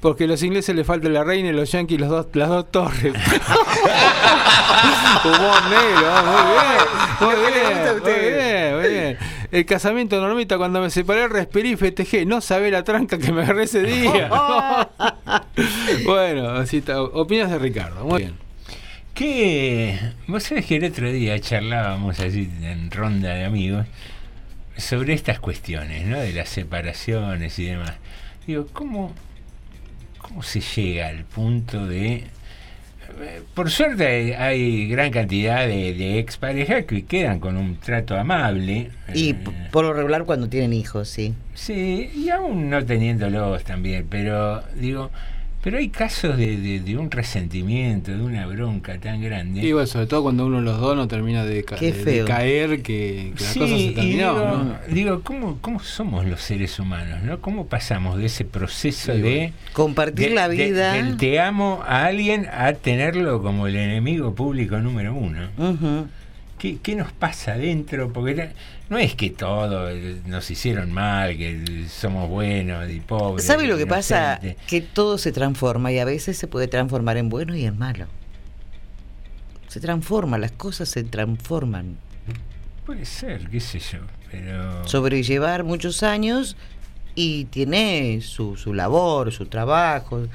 Porque 0.00 0.24
a 0.24 0.26
los 0.26 0.42
ingleses 0.42 0.74
les 0.74 0.86
falta 0.86 1.08
la 1.08 1.24
reina 1.24 1.50
y 1.50 1.52
los 1.52 1.70
yanquis 1.72 2.00
los 2.00 2.08
dos, 2.08 2.26
las 2.32 2.48
dos 2.48 2.70
torres. 2.70 3.12
Humor 5.24 5.62
negro, 5.68 6.10
muy 6.30 6.42
bien. 6.56 6.80
Muy 7.20 7.36
bien, 7.52 8.00
muy 8.02 8.12
bien, 8.34 8.80
muy 8.80 8.88
bien. 8.88 9.18
El 9.52 9.66
casamiento 9.66 10.20
normita, 10.20 10.56
cuando 10.56 10.80
me 10.80 10.88
separé, 10.90 11.28
respiré 11.28 11.70
y 11.70 11.76
festejé. 11.76 12.24
No 12.24 12.40
sabé 12.40 12.70
la 12.70 12.82
tranca 12.84 13.18
que 13.18 13.30
me 13.30 13.42
agarré 13.42 13.64
ese 13.64 13.82
día. 13.82 14.30
bueno, 16.04 16.50
así 16.50 16.78
está. 16.78 17.02
Opiniones 17.02 17.52
de 17.52 17.58
Ricardo. 17.58 18.04
Muy 18.04 18.22
bien. 18.22 18.34
Que 19.14 19.98
vos 20.28 20.44
sabés 20.44 20.66
que 20.66 20.76
el 20.76 20.84
otro 20.84 21.10
día 21.10 21.38
charlábamos 21.40 22.20
así 22.20 22.48
en 22.62 22.90
ronda 22.90 23.34
de 23.34 23.44
amigos 23.44 23.86
sobre 24.76 25.12
estas 25.12 25.40
cuestiones, 25.40 26.06
¿no? 26.06 26.18
De 26.18 26.32
las 26.32 26.48
separaciones 26.48 27.58
y 27.58 27.66
demás. 27.66 27.94
Digo, 28.46 28.66
¿cómo, 28.72 29.12
cómo 30.30 30.42
se 30.42 30.60
llega 30.60 31.08
al 31.08 31.24
punto 31.24 31.86
de... 31.86 32.14
eh, 32.14 33.42
Por 33.54 33.70
suerte 33.70 34.36
hay, 34.36 34.88
gran 34.88 35.10
cantidad 35.10 35.66
de, 35.66 35.92
de 35.92 36.18
exparejas 36.18 36.84
que 36.86 37.04
quedan 37.04 37.40
con 37.40 37.56
un 37.56 37.76
trato 37.76 38.16
amable. 38.16 38.90
Y 39.12 39.30
eh, 39.30 39.36
por 39.70 39.84
lo 39.84 39.92
regular 39.92 40.24
cuando 40.24 40.48
tienen 40.48 40.72
hijos, 40.72 41.08
sí. 41.08 41.34
Sí, 41.54 42.10
y 42.14 42.30
aún 42.30 42.70
no 42.70 42.84
teniéndolos 42.84 43.64
también, 43.64 44.06
pero 44.08 44.62
digo, 44.76 45.10
pero 45.62 45.76
hay 45.78 45.88
casos 45.90 46.36
de, 46.38 46.56
de- 46.56 46.80
de 46.80 46.96
un 46.96 47.10
resentimiento, 47.10 48.10
de 48.12 48.22
una 48.22 48.46
bronca 48.46 48.98
tan 48.98 49.20
grande. 49.20 49.60
Y 49.60 49.72
bueno, 49.72 49.86
sobre 49.86 50.06
todo 50.06 50.22
cuando 50.22 50.46
uno 50.46 50.56
de 50.58 50.62
los 50.64 50.80
dos 50.80 50.96
no 50.96 51.06
termina 51.06 51.44
de, 51.44 51.64
ca- 51.64 51.76
Qué 51.76 51.92
de- 51.92 52.24
caer, 52.24 52.82
que, 52.82 53.32
que 53.36 53.44
la 53.44 53.50
Sí, 53.50 53.58
cosa 53.58 53.76
se 53.76 53.90
terminó. 53.90 54.34
digo, 54.34 54.34
¿no? 54.34 54.78
digo, 54.94 55.20
¿cómo, 55.22 55.58
¿cómo 55.60 55.80
somos 55.80 56.24
los 56.26 56.40
seres 56.40 56.78
humanos? 56.78 57.22
¿no? 57.22 57.40
¿Cómo 57.40 57.66
pasamos 57.66 58.16
de 58.18 58.26
ese 58.26 58.44
proceso 58.44 59.12
Sí, 59.14 59.20
de 59.20 59.36
bueno. 59.36 59.54
Compartir 59.74 60.28
de- 60.30 60.34
la 60.34 60.48
de- 60.48 60.56
vida. 60.56 60.92
del 60.94 61.16
te 61.18 61.38
amo 61.40 61.82
a 61.86 62.06
alguien 62.06 62.46
a 62.52 62.72
tenerlo 62.72 63.42
como 63.42 63.66
el 63.66 63.76
enemigo 63.76 64.34
público 64.34 64.78
número 64.78 65.14
uno? 65.14 65.48
¿Qué, 66.58 66.78
qué 66.82 66.94
nos 66.94 67.12
pasa 67.12 67.52
adentro? 67.52 68.12
Porque 68.12 68.50
no 68.90 68.98
es 68.98 69.14
que 69.14 69.30
todo 69.30 69.88
eh, 69.88 70.20
nos 70.26 70.50
hicieron 70.50 70.92
mal, 70.92 71.36
que 71.36 71.86
somos 71.88 72.28
buenos 72.28 72.90
y 72.90 72.98
pobres. 72.98 73.46
¿Sabe 73.46 73.68
lo 73.68 73.78
que 73.78 73.86
pasa? 73.86 74.40
Que 74.66 74.80
todo 74.80 75.16
se 75.16 75.30
transforma 75.30 75.92
y 75.92 76.00
a 76.00 76.04
veces 76.04 76.36
se 76.36 76.48
puede 76.48 76.66
transformar 76.66 77.16
en 77.16 77.28
bueno 77.28 77.54
y 77.54 77.64
en 77.64 77.78
malo. 77.78 78.06
Se 79.68 79.78
transforma, 79.78 80.38
las 80.38 80.50
cosas 80.50 80.88
se 80.88 81.04
transforman. 81.04 81.98
Puede 82.84 83.04
ser, 83.04 83.48
qué 83.48 83.60
sé 83.60 83.78
yo, 83.78 84.00
pero... 84.28 84.86
Sobrellevar 84.88 85.62
muchos 85.62 86.02
años 86.02 86.56
y 87.14 87.44
tiene 87.44 88.20
su, 88.22 88.56
su 88.56 88.74
labor, 88.74 89.30
su 89.30 89.46
trabajo. 89.46 90.26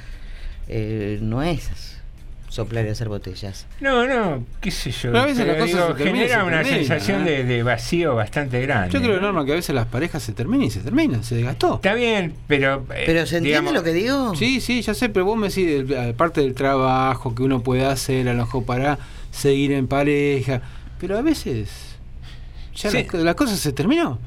Eh, 0.70 1.20
no 1.22 1.44
es 1.44 1.95
soplar 2.56 2.86
y 2.86 2.90
hacer 2.90 3.10
botellas. 3.10 3.66
No, 3.82 4.08
no, 4.08 4.44
qué 4.62 4.72
sé 4.72 4.92
yo. 4.92 5.12
Pero 5.12 5.20
a 5.20 5.26
veces 5.26 5.40
pero 5.46 5.54
la 5.54 5.60
cosa 5.60 5.74
digo, 5.76 5.88
se 5.98 6.04
termina 6.04 6.26
y 6.26 6.28
genera 6.30 6.42
se 6.42 6.48
una 6.48 6.58
termina, 6.64 6.78
sensación 6.78 7.28
¿eh? 7.28 7.32
de, 7.32 7.44
de 7.44 7.64
vacío 7.64 8.16
bastante 8.16 8.62
grande. 8.62 8.92
Yo 8.94 9.02
creo, 9.02 9.16
¿no? 9.18 9.22
Norma, 9.24 9.46
que 9.46 9.52
a 9.52 9.56
veces 9.56 9.76
las 9.76 9.88
parejas 9.88 10.24
se 10.24 10.32
terminan 10.34 10.68
y 10.68 10.72
se 10.72 10.80
terminan, 10.80 11.24
se 11.24 11.36
desgastó. 11.36 11.76
Está 11.76 11.94
bien, 11.94 12.34
pero... 12.48 12.86
eh, 12.94 13.04
¿Pero 13.06 13.26
se 13.26 13.38
entiende 13.38 13.48
digamos, 13.50 13.74
lo 13.74 13.84
que 13.84 13.94
digo? 13.94 14.36
Sí, 14.36 14.62
sí, 14.62 14.82
ya 14.82 14.94
sé, 14.94 15.10
pero 15.10 15.26
vos 15.26 15.38
me 15.38 15.50
decís, 15.50 15.86
aparte 16.14 16.42
del 16.42 16.54
trabajo 16.54 17.36
que 17.36 17.44
uno 17.44 17.62
puede 17.62 17.86
hacer, 17.86 18.30
a 18.30 18.34
lo 18.34 18.46
mejor 18.46 18.64
para 18.66 18.98
seguir 19.32 19.72
en 19.74 19.88
pareja, 19.88 20.62
pero 21.00 21.18
a 21.18 21.22
veces 21.22 21.70
ya 22.76 22.90
Sí. 22.92 23.06
la, 23.14 23.20
la 23.20 23.34
cosa 23.36 23.56
se 23.58 23.72
terminó. 23.74 24.20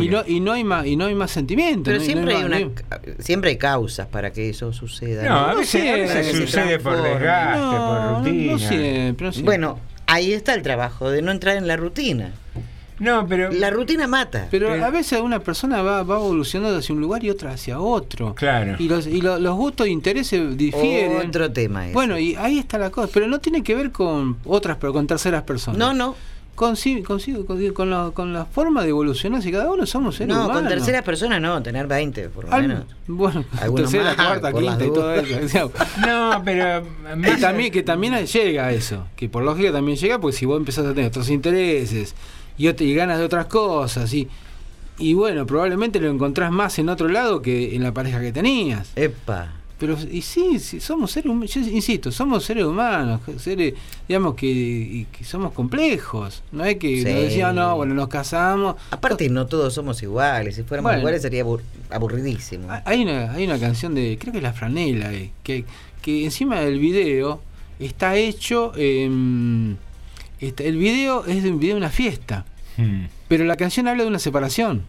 Y 0.00 0.08
no, 0.08 0.22
y 0.26 0.40
no 0.40 0.52
hay 0.52 0.64
más 0.64 0.86
y 0.86 0.96
no 0.96 1.06
hay 1.06 1.14
más 1.14 1.30
sentimiento. 1.30 1.84
Pero 1.84 1.98
no- 1.98 2.04
siempre 2.04 2.32
no 2.34 2.38
hay 2.56 2.64
una 2.64 2.70
siempre 3.18 3.50
hay 3.50 3.56
causas 3.56 4.06
para 4.06 4.32
que 4.32 4.48
eso 4.50 4.72
suceda. 4.72 5.22
No, 5.28 5.36
a 5.38 5.54
veces, 5.54 5.82
Sí, 5.82 5.88
a 5.88 5.94
veces 5.96 6.26
que 6.26 6.32
se 6.32 6.40
sucede 6.46 6.78
por 6.78 7.02
desgaste, 7.02 7.58
No, 7.60 7.70
por 7.70 8.00
no 8.00 8.18
rutina. 8.18 8.58
siempre, 8.58 9.26
no 9.26 9.32
siempre. 9.32 9.42
Bueno, 9.44 9.78
ahí 10.06 10.32
está 10.32 10.54
el 10.54 10.62
trabajo 10.62 11.10
de 11.10 11.22
no 11.22 11.30
entrar 11.32 11.56
en 11.56 11.66
la 11.66 11.76
rutina. 11.76 12.32
No, 12.98 13.26
pero... 13.26 13.50
La 13.50 13.70
rutina 13.70 14.06
mata. 14.06 14.46
Pero, 14.48 14.68
Pero- 14.68 14.84
a 14.84 14.90
veces 14.90 15.20
una 15.20 15.40
persona 15.40 15.82
va, 15.82 16.04
va 16.04 16.16
evolucionando 16.16 16.78
hacia 16.78 16.94
un 16.94 17.00
lugar 17.00 17.24
y 17.24 17.30
otra 17.30 17.50
hacia 17.50 17.80
otro. 17.80 18.32
Claro. 18.36 18.76
Y 18.78 18.86
los, 18.88 19.08
y 19.08 19.20
lo- 19.20 19.40
los 19.40 19.56
gustos 19.56 19.88
e 19.88 19.90
intereses 19.90 20.56
difieren. 20.56 21.26
Otro 21.28 21.50
tema 21.52 21.88
es. 21.88 21.94
Bueno, 21.94 22.16
y 22.16 22.36
ahí 22.36 22.58
está 22.60 22.78
la 22.78 22.90
cosa. 22.90 23.10
Pero 23.12 23.26
no 23.26 23.40
tiene 23.40 23.64
que 23.64 23.74
ver 23.74 23.90
con 23.90 24.36
otras, 24.44 24.76
pero 24.76 24.92
con 24.92 25.08
terceras 25.08 25.42
personas. 25.42 25.78
no, 25.78 25.92
no. 25.92 26.14
Con, 26.62 27.44
con, 27.44 27.72
con, 27.74 27.90
la, 27.90 28.10
con 28.14 28.32
la 28.32 28.44
forma 28.44 28.82
de 28.82 28.90
evolucionar. 28.90 29.42
Si 29.42 29.50
cada 29.50 29.70
uno 29.70 29.84
somos 29.86 30.16
seres 30.16 30.34
No, 30.34 30.44
humanos. 30.44 30.62
con 30.62 30.68
terceras 30.70 31.02
personas 31.02 31.40
no, 31.40 31.62
tener 31.62 31.86
20 31.86 32.28
por 32.28 32.44
lo 32.44 32.52
Al- 32.52 32.68
menos. 32.68 32.84
bueno, 33.08 33.44
tercera, 33.76 34.14
más, 34.14 34.38
cuarta, 34.38 34.52
quinta 34.52 34.84
y 34.84 34.88
todo 34.92 35.14
eso. 35.14 35.72
No, 36.06 36.42
pero... 36.44 36.82
También, 37.40 37.72
que 37.72 37.82
también 37.82 38.14
llega 38.26 38.66
a 38.66 38.72
eso, 38.72 39.06
que 39.16 39.28
por 39.28 39.42
lógica 39.42 39.72
también 39.72 39.96
llega, 39.98 40.18
porque 40.20 40.36
si 40.36 40.46
vos 40.46 40.56
empezás 40.58 40.86
a 40.86 40.90
tener 40.94 41.06
otros 41.08 41.28
intereses 41.30 42.14
y, 42.56 42.68
y 42.68 42.94
ganas 42.94 43.18
de 43.18 43.24
otras 43.24 43.46
cosas, 43.46 44.12
y, 44.14 44.28
y 44.98 45.14
bueno, 45.14 45.46
probablemente 45.46 45.98
lo 46.00 46.10
encontrás 46.10 46.50
más 46.52 46.78
en 46.78 46.88
otro 46.88 47.08
lado 47.08 47.42
que 47.42 47.74
en 47.74 47.82
la 47.82 47.92
pareja 47.92 48.20
que 48.20 48.32
tenías. 48.32 48.92
Epa. 48.96 49.52
Pero, 49.82 49.98
y 50.12 50.22
sí, 50.22 50.60
sí, 50.60 50.78
somos 50.78 51.10
seres 51.10 51.28
humanos, 51.28 51.52
yo 51.54 51.60
insisto, 51.60 52.12
somos 52.12 52.44
seres 52.44 52.62
humanos, 52.64 53.20
seres, 53.38 53.74
digamos, 54.06 54.36
que, 54.36 54.46
y 54.46 55.06
que 55.10 55.24
somos 55.24 55.50
complejos. 55.52 56.44
No 56.52 56.64
es 56.64 56.76
que 56.76 56.98
Sí. 56.98 57.04
nos 57.04 57.14
decían, 57.14 57.56
no, 57.56 57.74
bueno, 57.74 57.92
nos 57.92 58.06
casamos. 58.06 58.76
Aparte, 58.92 59.28
no 59.28 59.46
todos 59.46 59.74
somos 59.74 60.00
iguales. 60.04 60.54
Si 60.54 60.62
fuéramos 60.62 60.90
Bueno. 60.90 61.00
iguales 61.00 61.22
sería 61.22 61.44
abur- 61.44 61.62
aburridísimo. 61.90 62.68
Hay 62.84 63.02
una, 63.02 63.32
hay 63.32 63.44
una 63.44 63.58
canción 63.58 63.92
de, 63.96 64.16
creo 64.20 64.30
que 64.30 64.38
es 64.38 64.44
La 64.44 64.52
Franela, 64.52 65.12
eh, 65.12 65.32
que, 65.42 65.64
que 66.00 66.24
encima 66.24 66.60
del 66.60 66.78
video 66.78 67.40
está 67.80 68.14
hecho, 68.14 68.70
em, 68.76 69.74
está- 70.38 70.62
el 70.62 70.76
video 70.76 71.26
es 71.26 71.42
de 71.42 71.50
un 71.50 71.58
video 71.58 71.74
de 71.74 71.78
una 71.80 71.90
fiesta, 71.90 72.46
Hmm. 72.76 73.06
pero 73.26 73.44
la 73.44 73.56
canción 73.56 73.88
habla 73.88 74.04
de 74.04 74.08
una 74.10 74.20
separación. 74.20 74.84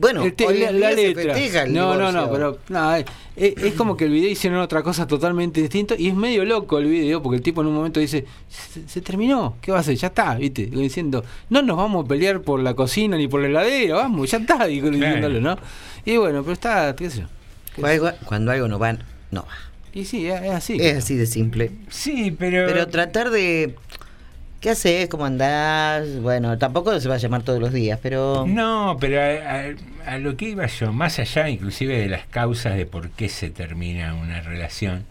Bueno, 0.00 0.24
El 0.24 0.32
te- 0.34 0.46
hoy 0.46 0.58
la, 0.60 0.72
día 0.72 0.90
se 0.90 0.96
letra. 0.96 1.34
festeja 1.34 1.62
el 1.64 1.72
no, 1.74 1.94
no, 1.94 2.08
divorcio. 2.08 2.20
no, 2.20 2.32
pero 2.32 2.58
no, 2.68 2.94
es, 3.36 3.74
como 3.74 3.96
que 3.96 4.04
el 4.06 4.10
video 4.12 4.30
hicieron 4.30 4.58
otra 4.60 4.82
cosa 4.82 5.06
totalmente 5.06 5.60
distinta 5.60 5.94
y 5.98 6.08
es 6.08 6.14
medio 6.14 6.44
loco 6.44 6.78
el 6.78 6.86
video 6.86 7.22
porque 7.22 7.36
el 7.36 7.42
tipo 7.42 7.60
en 7.60 7.66
un 7.66 7.74
momento 7.74 8.00
dice, 8.00 8.24
se, 8.48 8.88
se 8.88 9.00
terminó, 9.02 9.56
¿qué 9.60 9.72
va 9.72 9.78
a 9.78 9.80
hacer? 9.80 9.96
Ya 9.96 10.08
está, 10.08 10.34
¿viste? 10.36 10.66
Diciendo, 10.66 11.22
no 11.50 11.60
nos 11.62 11.76
vamos 11.76 12.04
a 12.04 12.08
pelear 12.08 12.40
por 12.40 12.60
la 12.60 12.74
cocina 12.74 13.16
ni 13.18 13.28
por 13.28 13.40
la 13.42 13.48
heladera, 13.48 13.96
vamos, 13.96 14.30
ya 14.30 14.38
está, 14.38 14.66
diciéndolo, 14.66 15.40
¿no? 15.40 15.58
Y 16.04 16.16
bueno, 16.16 16.42
pero 16.42 16.54
está, 16.54 16.96
qué 16.96 17.10
sé 17.10 17.20
yo. 17.20 17.26
Cuando 17.76 18.06
algo, 18.08 18.18
cuando 18.24 18.50
algo 18.52 18.68
no 18.68 18.78
va, 18.78 18.92
no 19.30 19.42
va. 19.42 19.48
Y 19.92 20.04
sí, 20.04 20.26
es, 20.28 20.40
es 20.42 20.50
así. 20.50 20.76
Es 20.80 20.98
así 20.98 21.16
de 21.16 21.26
simple. 21.26 21.72
Sí, 21.88 22.30
pero... 22.38 22.66
Pero 22.66 22.86
tratar 22.88 23.30
de... 23.30 23.74
¿Qué 24.60 24.70
haces? 24.70 25.08
¿Cómo 25.08 25.24
andás? 25.24 26.20
Bueno, 26.20 26.58
tampoco 26.58 26.98
se 27.00 27.08
va 27.08 27.14
a 27.14 27.18
llamar 27.18 27.42
todos 27.42 27.60
los 27.60 27.72
días, 27.72 27.98
pero... 28.02 28.44
No, 28.46 28.98
pero 29.00 29.18
a, 29.20 29.24
a- 29.60 30.14
a 30.14 30.18
lo 30.18 30.36
que 30.36 30.50
iba 30.50 30.66
yo, 30.66 30.92
más 30.92 31.18
allá 31.18 31.48
inclusive 31.48 31.98
de 31.98 32.08
las 32.08 32.26
causas 32.26 32.76
de 32.76 32.84
por 32.84 33.08
qué 33.10 33.30
se 33.30 33.48
termina 33.48 34.12
una 34.14 34.42
relación, 34.42 35.06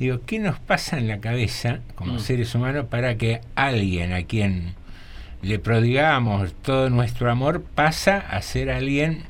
digo, 0.00 0.20
¿qué 0.26 0.40
nos 0.40 0.58
pasa 0.58 0.98
en 0.98 1.06
la 1.06 1.20
cabeza 1.20 1.78
como 1.94 2.14
Mm. 2.14 2.18
seres 2.18 2.54
humanos 2.56 2.86
para 2.90 3.16
que 3.16 3.40
alguien 3.54 4.12
a 4.12 4.24
quien 4.24 4.74
le 5.42 5.60
prodigamos 5.60 6.52
todo 6.62 6.90
nuestro 6.90 7.30
amor 7.30 7.62
pasa 7.62 8.18
a 8.18 8.42
ser 8.42 8.68
alguien 8.68 9.22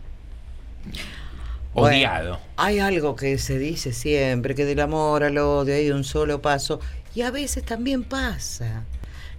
Bueno, 1.75 1.95
odiado? 1.99 2.41
hay 2.57 2.79
algo 2.79 3.17
que 3.17 3.37
se 3.37 3.59
dice 3.59 3.93
siempre, 3.93 4.55
que 4.55 4.65
del 4.65 4.81
amor 4.81 5.25
al 5.25 5.37
odio 5.37 5.75
hay 5.75 5.91
un 5.91 6.05
solo 6.05 6.41
paso. 6.41 6.81
Y 7.15 7.21
a 7.23 7.31
veces 7.31 7.65
también 7.65 8.05
pasa. 8.05 8.85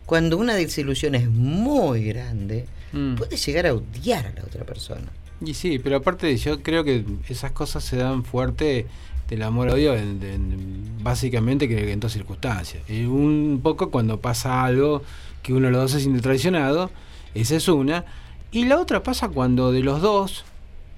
Cuando 0.10 0.38
una 0.38 0.55
desilusión 0.55 1.14
es 1.14 1.30
muy 1.30 2.03
grande, 2.03 2.66
Mm. 2.93 3.14
puede 3.14 3.38
llegar 3.38 3.68
a 3.68 3.74
odiar 3.76 4.26
a 4.26 4.32
la 4.32 4.43
otra 4.43 4.64
persona. 4.66 5.05
Y 5.45 5.53
sí, 5.53 5.78
pero 5.78 5.97
aparte 5.97 6.36
yo 6.36 6.64
creo 6.64 6.84
que 6.84 7.05
esas 7.30 7.51
cosas 7.51 7.84
se 7.84 7.97
dan 7.97 8.24
fuerte 8.24 8.88
del 9.28 9.43
amor-odio 9.43 9.93
en, 9.95 10.20
en- 10.24 11.03
básicamente 11.03 11.68
que 11.70 11.91
en 11.93 11.99
dos 11.99 12.12
circunstancias. 12.14 12.82
Un 12.89 13.60
poco 13.62 13.91
cuando 13.91 14.20
pasa 14.20 14.64
algo 14.66 15.03
que 15.43 15.53
uno 15.53 15.68
de 15.68 15.74
los 15.74 15.82
dos 15.84 15.91
se 15.91 15.99
siente 15.99 16.22
traicionado, 16.22 16.89
esa 17.36 17.55
es 17.57 17.68
una. 17.68 18.05
Y 18.51 18.66
la 18.66 18.80
otra 18.80 19.03
pasa 19.03 19.30
cuando 19.30 19.72
de 19.72 19.82
los 19.82 20.01
dos, 20.01 20.43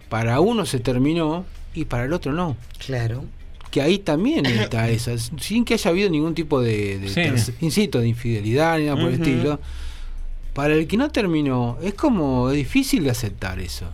para 0.07 0.39
uno 0.39 0.66
se 0.66 0.80
terminó 0.80 1.43
y 1.74 1.84
para 1.84 2.05
el 2.05 2.14
otro 2.14 2.32
no. 2.32 2.55
Claro. 2.78 3.26
Que 3.72 3.82
ahí 3.82 3.98
también 4.00 4.46
está 4.46 4.90
esa, 4.92 5.18
sin 5.18 5.66
que 5.66 5.74
haya 5.76 5.90
habido 5.90 6.10
ningún 6.10 6.36
tipo 6.36 6.62
de, 6.62 7.00
de 7.00 7.08
Sí. 7.10 7.16
terce- 7.22 7.54
insisto, 7.62 8.00
de 8.00 8.08
infidelidad 8.10 8.78
ni 8.78 8.86
nada 8.86 8.98
por 8.98 9.08
el 9.10 9.16
estilo. 9.16 9.60
Para 10.54 10.74
el 10.76 10.86
que 10.88 10.98
no 10.98 11.10
terminó, 11.10 11.78
es 11.82 11.94
como 11.94 12.50
es 12.50 12.58
difícil 12.58 13.06
de 13.06 13.12
aceptar 13.12 13.60
eso. 13.60 13.86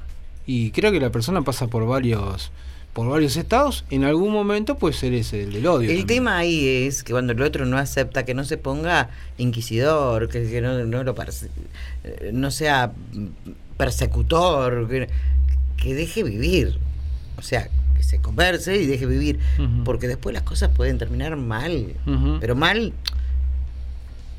Y 0.48 0.72
creo 0.72 0.92
que 0.92 1.00
la 1.00 1.12
persona 1.12 1.42
pasa 1.44 1.68
por 1.68 1.86
varios 1.86 2.52
por 2.94 3.08
varios 3.08 3.38
estados, 3.38 3.86
en 3.92 4.04
algún 4.06 4.32
momento 4.34 4.76
puede 4.80 4.96
ser 4.96 5.14
ese, 5.14 5.44
el 5.44 5.54
del 5.54 5.68
odio. 5.68 5.82
El 5.92 5.98
también. 6.00 6.08
tema 6.08 6.38
ahí 6.40 6.68
es 6.88 7.04
que 7.04 7.12
cuando 7.12 7.34
el 7.34 7.42
otro 7.44 7.64
no 7.68 7.78
acepta, 7.78 8.26
que 8.26 8.34
no 8.34 8.44
se 8.44 8.58
ponga 8.58 9.12
inquisidor, 9.38 10.30
que, 10.30 10.50
que 10.50 10.62
no, 10.62 10.84
no 10.84 11.04
lo 11.04 11.16
eh, 12.04 12.32
no 12.34 12.50
sea 12.50 12.92
persecutor, 13.78 14.88
que, 14.90 15.08
que 15.78 15.94
deje 15.94 16.24
vivir. 16.24 16.80
O 17.38 17.42
sea, 17.44 17.70
que 17.98 18.04
se 18.04 18.20
converse 18.22 18.78
y 18.78 18.86
deje 18.86 19.06
vivir. 19.06 19.40
Porque 19.84 20.08
después 20.08 20.34
las 20.34 20.44
cosas 20.44 20.70
pueden 20.74 20.98
terminar 20.98 21.36
mal. 21.36 21.94
Pero 22.40 22.56
mal. 22.56 22.94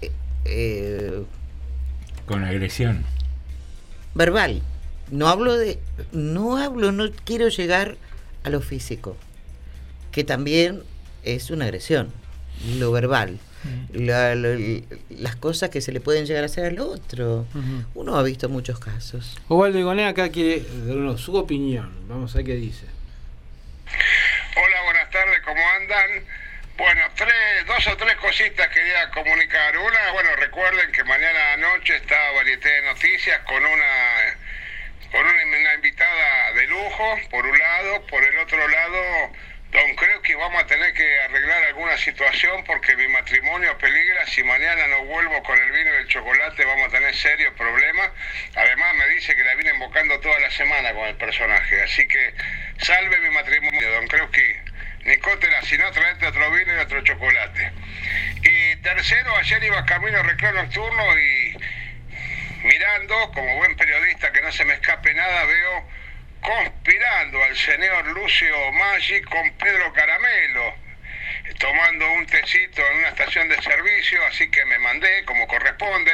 eh, 0.02 0.10
eh, 0.44 1.22
Con 2.26 2.44
agresión. 2.44 3.04
verbal. 4.14 4.62
No 5.10 5.28
hablo 5.28 5.56
de. 5.56 5.78
No 6.12 6.56
hablo, 6.58 6.92
no 6.92 7.06
quiero 7.24 7.48
llegar 7.48 7.96
a 8.44 8.50
lo 8.50 8.60
físico. 8.60 9.16
Que 10.12 10.24
también 10.24 10.82
es 11.24 11.50
una 11.50 11.64
agresión. 11.64 12.08
Lo 12.78 12.92
verbal. 12.92 13.38
La- 13.92 14.34
la- 14.36 14.56
las 15.10 15.34
cosas 15.36 15.70
que 15.70 15.80
se 15.80 15.90
le 15.92 16.00
pueden 16.00 16.26
llegar 16.26 16.42
a 16.44 16.46
hacer 16.46 16.64
al 16.66 16.78
otro. 16.78 17.44
Uno 17.94 18.16
ha 18.16 18.22
visto 18.22 18.48
muchos 18.48 18.78
casos. 18.78 19.36
Osvaldo 19.48 19.78
Igoné 19.78 20.06
acá 20.06 20.28
quiere 20.28 20.64
darnos 20.86 21.20
su 21.20 21.34
opinión. 21.34 21.88
Vamos 22.08 22.34
a 22.34 22.38
ver 22.38 22.46
qué 22.46 22.54
dice. 22.56 22.84
Hola, 24.56 24.82
buenas 24.82 25.10
tardes, 25.10 25.40
¿cómo 25.40 25.70
andan? 25.70 26.24
Bueno, 26.76 27.02
tres, 27.14 27.66
dos 27.66 27.86
o 27.88 27.96
tres 27.96 28.14
cositas 28.16 28.68
quería 28.68 29.10
comunicar. 29.10 29.76
Una, 29.76 30.12
bueno, 30.12 30.36
recuerden 30.36 30.92
que 30.92 31.04
mañana 31.04 31.56
noche 31.56 31.96
está 31.96 32.30
Varieté 32.32 32.68
de 32.68 32.82
Noticias 32.82 33.40
con 33.40 33.64
una 33.64 34.36
con 35.10 35.26
una, 35.26 35.42
una 35.58 35.74
invitada 35.74 36.52
de 36.52 36.66
lujo, 36.66 37.20
por 37.30 37.46
un 37.46 37.58
lado, 37.58 38.06
por 38.06 38.22
el 38.22 38.38
otro 38.38 38.68
lado, 38.68 39.32
don 39.70 39.94
creo 39.96 40.22
que 40.22 40.34
vamos 40.34 40.62
a 40.62 40.66
tener 40.66 40.92
que 40.94 41.20
arreglar 41.20 41.62
alguna 41.64 41.96
situación 41.98 42.64
porque 42.64 42.96
mi 42.96 43.08
matrimonio 43.08 43.76
peligra, 43.78 44.26
si 44.26 44.42
mañana 44.42 44.86
no 44.88 45.04
vuelvo 45.04 45.42
con 45.42 45.58
el 45.58 45.70
vino 45.70 45.90
y 45.92 45.96
el 45.96 46.08
chocolate 46.08 46.64
vamos 46.64 46.88
a 46.88 46.90
tener 46.90 47.14
serios 47.14 47.52
problemas. 47.54 48.10
Además 48.54 48.94
me 48.94 49.08
dice 49.08 49.36
que 49.36 49.44
la 49.44 49.54
vine 49.54 49.70
invocando 49.70 50.18
toda 50.20 50.38
la 50.40 50.50
semana 50.50 50.92
con 50.92 51.08
el 51.08 51.16
personaje, 51.16 51.82
así 51.82 52.06
que 52.08 52.34
salve 52.78 53.18
mi 53.20 53.30
matrimonio, 53.30 53.90
don 53.92 54.08
creo 54.08 54.30
que 54.30 54.68
Nicótela, 55.04 55.62
si 55.62 55.78
no 55.78 55.90
traete 55.92 56.26
otro 56.26 56.50
vino 56.50 56.74
y 56.74 56.78
otro 56.78 57.02
chocolate. 57.02 57.72
Y 58.42 58.76
tercero, 58.76 59.36
ayer 59.36 59.64
iba 59.64 59.84
camino 59.86 60.18
a 60.18 60.22
recreo 60.22 60.52
nocturno 60.52 61.18
y 61.18 61.56
mirando, 62.64 63.32
como 63.32 63.56
buen 63.56 63.76
periodista 63.76 64.32
que 64.32 64.42
no 64.42 64.52
se 64.52 64.64
me 64.64 64.74
escape 64.74 65.14
nada, 65.14 65.44
veo 65.44 65.88
conspirando 66.48 67.44
al 67.44 67.54
señor 67.58 68.06
Lucio 68.06 68.72
Maggi 68.72 69.20
con 69.20 69.52
Pedro 69.58 69.92
Caramelo, 69.92 70.74
tomando 71.58 72.10
un 72.12 72.24
tecito 72.24 72.80
en 72.90 72.98
una 73.00 73.08
estación 73.08 73.50
de 73.50 73.60
servicio, 73.60 74.24
así 74.24 74.50
que 74.50 74.64
me 74.64 74.78
mandé 74.78 75.26
como 75.26 75.46
corresponde, 75.46 76.10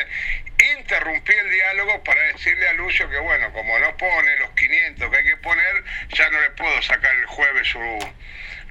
interrumpí 0.77 1.33
el 1.33 1.51
diálogo 1.51 2.03
para 2.03 2.21
decirle 2.33 2.67
a 2.67 2.73
Lucio 2.73 3.09
que 3.09 3.19
bueno, 3.21 3.53
como 3.53 3.79
no 3.79 3.97
pone 3.97 4.37
los 4.41 4.51
500 4.51 5.09
que 5.09 5.17
hay 5.17 5.25
que 5.25 5.37
poner, 5.37 5.85
ya 6.09 6.29
no 6.31 6.41
le 6.41 6.51
puedo 6.51 6.83
sacar 6.83 7.15
el 7.15 7.27
jueves 7.27 7.69
su, 7.69 8.13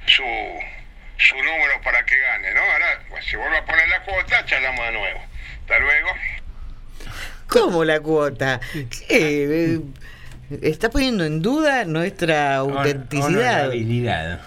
su, 0.07 0.59
su 1.18 1.36
número 1.38 1.80
para 1.82 2.05
que 2.05 2.20
gane, 2.20 2.53
¿no? 2.53 2.61
Ahora, 2.61 3.03
pues, 3.07 3.24
si 3.24 3.38
vuelve 3.38 3.57
a 3.57 3.66
poner 3.66 3.88
la 3.88 4.01
cuota, 4.01 4.45
charlamos 4.45 4.86
de 4.86 4.91
nuevo. 4.91 5.26
Hasta 5.61 5.80
luego. 5.80 6.09
¿Cómo 7.47 7.86
la 7.86 8.01
cuota? 8.01 8.59
¿Qué? 9.07 9.80
Eh, 10.54 10.60
Está 10.70 10.89
poniendo 10.89 11.24
en 11.26 11.41
duda 11.41 11.86
nuestra 11.86 12.58
autenticidad. 12.58 13.28
Honorabilidad. 13.66 14.41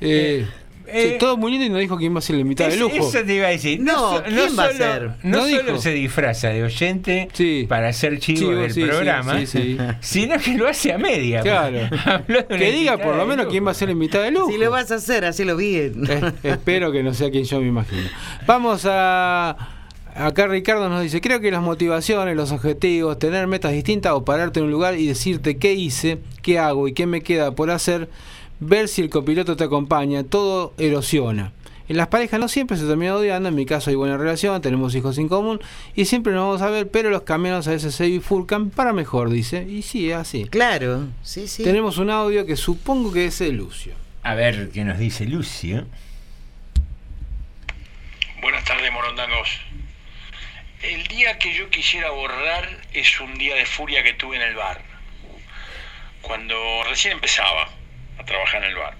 Eh, 0.00 0.46
Eh, 0.94 1.12
sí, 1.12 1.18
todo 1.18 1.38
muy 1.38 1.52
lindo 1.52 1.64
y 1.64 1.70
no 1.70 1.78
dijo 1.78 1.96
quién 1.96 2.12
va 2.14 2.18
a 2.18 2.22
ser 2.22 2.34
la 2.36 2.42
invitada 2.42 2.68
de 2.68 2.74
Es- 2.74 2.80
lujo. 2.80 2.96
Eso 2.96 3.24
te 3.24 3.34
iba 3.36 3.46
a 3.46 3.50
decir. 3.50 3.80
No, 3.80 4.16
so- 4.16 4.22
¿quién 4.24 4.58
va 4.58 4.64
a 4.64 4.72
ser? 4.72 5.02
No, 5.22 5.38
No 5.38 5.48
solo 5.48 5.78
se 5.78 5.90
disfraza 5.92 6.48
de 6.48 6.64
oyente 6.64 7.28
para 7.68 7.88
hacer 7.88 8.18
chivo, 8.18 8.38
Chivo, 8.40 8.52
del 8.60 8.72
sí, 8.74 8.84
programa, 8.84 9.38
sí, 9.38 9.46
sí. 9.46 9.78
sino 10.00 10.38
que 10.38 10.54
lo 10.58 10.68
hace 10.68 10.92
a 10.92 10.98
media. 10.98 11.40
Claro. 11.40 11.78
De 12.28 12.34
una 12.34 12.42
Que 12.58 12.72
diga 12.72 12.98
por 12.98 13.14
lo 13.16 13.24
menos 13.24 13.46
quién 13.46 13.64
va 13.66 13.70
a 13.70 13.74
ser 13.74 13.88
la 13.88 13.92
invitada 13.92 14.24
de 14.24 14.32
lujo. 14.32 14.50
Si 14.50 14.58
lo 14.58 14.70
vas 14.70 14.90
a 14.90 14.96
hacer, 14.96 15.24
hacelo 15.24 15.56
bien. 15.56 16.02
Eh, 16.10 16.32
espero 16.42 16.92
que 16.92 17.02
no 17.02 17.14
sea 17.14 17.30
quien 17.30 17.44
yo 17.44 17.60
me 17.60 17.68
imagino. 17.68 18.02
Vamos 18.46 18.82
a. 18.84 19.71
Acá 20.14 20.46
Ricardo 20.46 20.90
nos 20.90 21.02
dice, 21.02 21.22
creo 21.22 21.40
que 21.40 21.50
las 21.50 21.62
motivaciones, 21.62 22.36
los 22.36 22.52
objetivos, 22.52 23.18
tener 23.18 23.46
metas 23.46 23.72
distintas 23.72 24.12
o 24.12 24.24
pararte 24.24 24.60
en 24.60 24.66
un 24.66 24.72
lugar 24.72 24.98
y 24.98 25.06
decirte 25.06 25.56
qué 25.56 25.72
hice, 25.72 26.18
qué 26.42 26.58
hago 26.58 26.86
y 26.86 26.92
qué 26.92 27.06
me 27.06 27.22
queda 27.22 27.52
por 27.52 27.70
hacer, 27.70 28.10
ver 28.60 28.88
si 28.88 29.00
el 29.00 29.08
copiloto 29.08 29.56
te 29.56 29.64
acompaña, 29.64 30.22
todo 30.22 30.74
erosiona. 30.76 31.52
En 31.88 31.96
las 31.96 32.08
parejas 32.08 32.38
no 32.38 32.48
siempre 32.48 32.76
se 32.76 32.86
termina 32.86 33.16
odiando, 33.16 33.48
en 33.48 33.54
mi 33.54 33.64
caso 33.64 33.90
hay 33.90 33.96
buena 33.96 34.16
relación, 34.18 34.60
tenemos 34.60 34.94
hijos 34.94 35.16
en 35.18 35.28
común 35.28 35.60
y 35.94 36.04
siempre 36.04 36.32
nos 36.32 36.42
vamos 36.42 36.62
a 36.62 36.70
ver, 36.70 36.90
pero 36.90 37.10
los 37.10 37.22
caminos 37.22 37.66
a 37.66 37.70
veces 37.70 37.94
se 37.94 38.06
bifurcan 38.06 38.70
para 38.70 38.92
mejor, 38.92 39.30
dice. 39.30 39.66
Y 39.68 39.82
sí, 39.82 40.10
es 40.10 40.16
así. 40.16 40.44
Claro, 40.44 41.08
sí, 41.22 41.48
sí. 41.48 41.64
Tenemos 41.64 41.98
un 41.98 42.10
audio 42.10 42.44
que 42.44 42.56
supongo 42.56 43.12
que 43.12 43.26
es 43.26 43.38
de 43.38 43.52
Lucio. 43.52 43.94
A 44.22 44.34
ver 44.34 44.70
qué 44.70 44.84
nos 44.84 44.98
dice 44.98 45.26
Lucio. 45.26 45.86
Buenas 48.40 48.64
tardes, 48.64 48.92
morondangos. 48.92 49.48
El 50.82 51.06
día 51.06 51.38
que 51.38 51.54
yo 51.54 51.70
quisiera 51.70 52.10
borrar 52.10 52.68
es 52.92 53.20
un 53.20 53.34
día 53.38 53.54
de 53.54 53.66
furia 53.66 54.02
que 54.02 54.14
tuve 54.14 54.36
en 54.36 54.42
el 54.42 54.54
bar. 54.54 54.80
Cuando 56.20 56.82
recién 56.88 57.12
empezaba 57.14 57.68
a 58.18 58.24
trabajar 58.24 58.62
en 58.64 58.70
el 58.70 58.76
bar. 58.76 58.94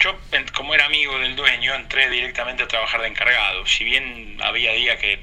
Yo, 0.00 0.16
como 0.54 0.74
era 0.74 0.84
amigo 0.84 1.18
del 1.18 1.36
dueño, 1.36 1.74
entré 1.74 2.08
directamente 2.10 2.62
a 2.62 2.68
trabajar 2.68 3.00
de 3.00 3.08
encargado. 3.08 3.66
Si 3.66 3.82
bien 3.84 4.38
había 4.42 4.72
días 4.72 4.98
que 4.98 5.20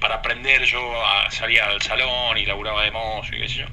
para 0.00 0.16
aprender 0.16 0.64
yo 0.64 1.04
ah, 1.06 1.30
salía 1.30 1.66
al 1.66 1.80
salón 1.82 2.36
y 2.38 2.44
laburaba 2.46 2.82
de 2.82 2.90
mozo 2.90 3.34
y 3.34 3.40
qué 3.40 3.48
sé 3.48 3.54
yo. 3.56 3.66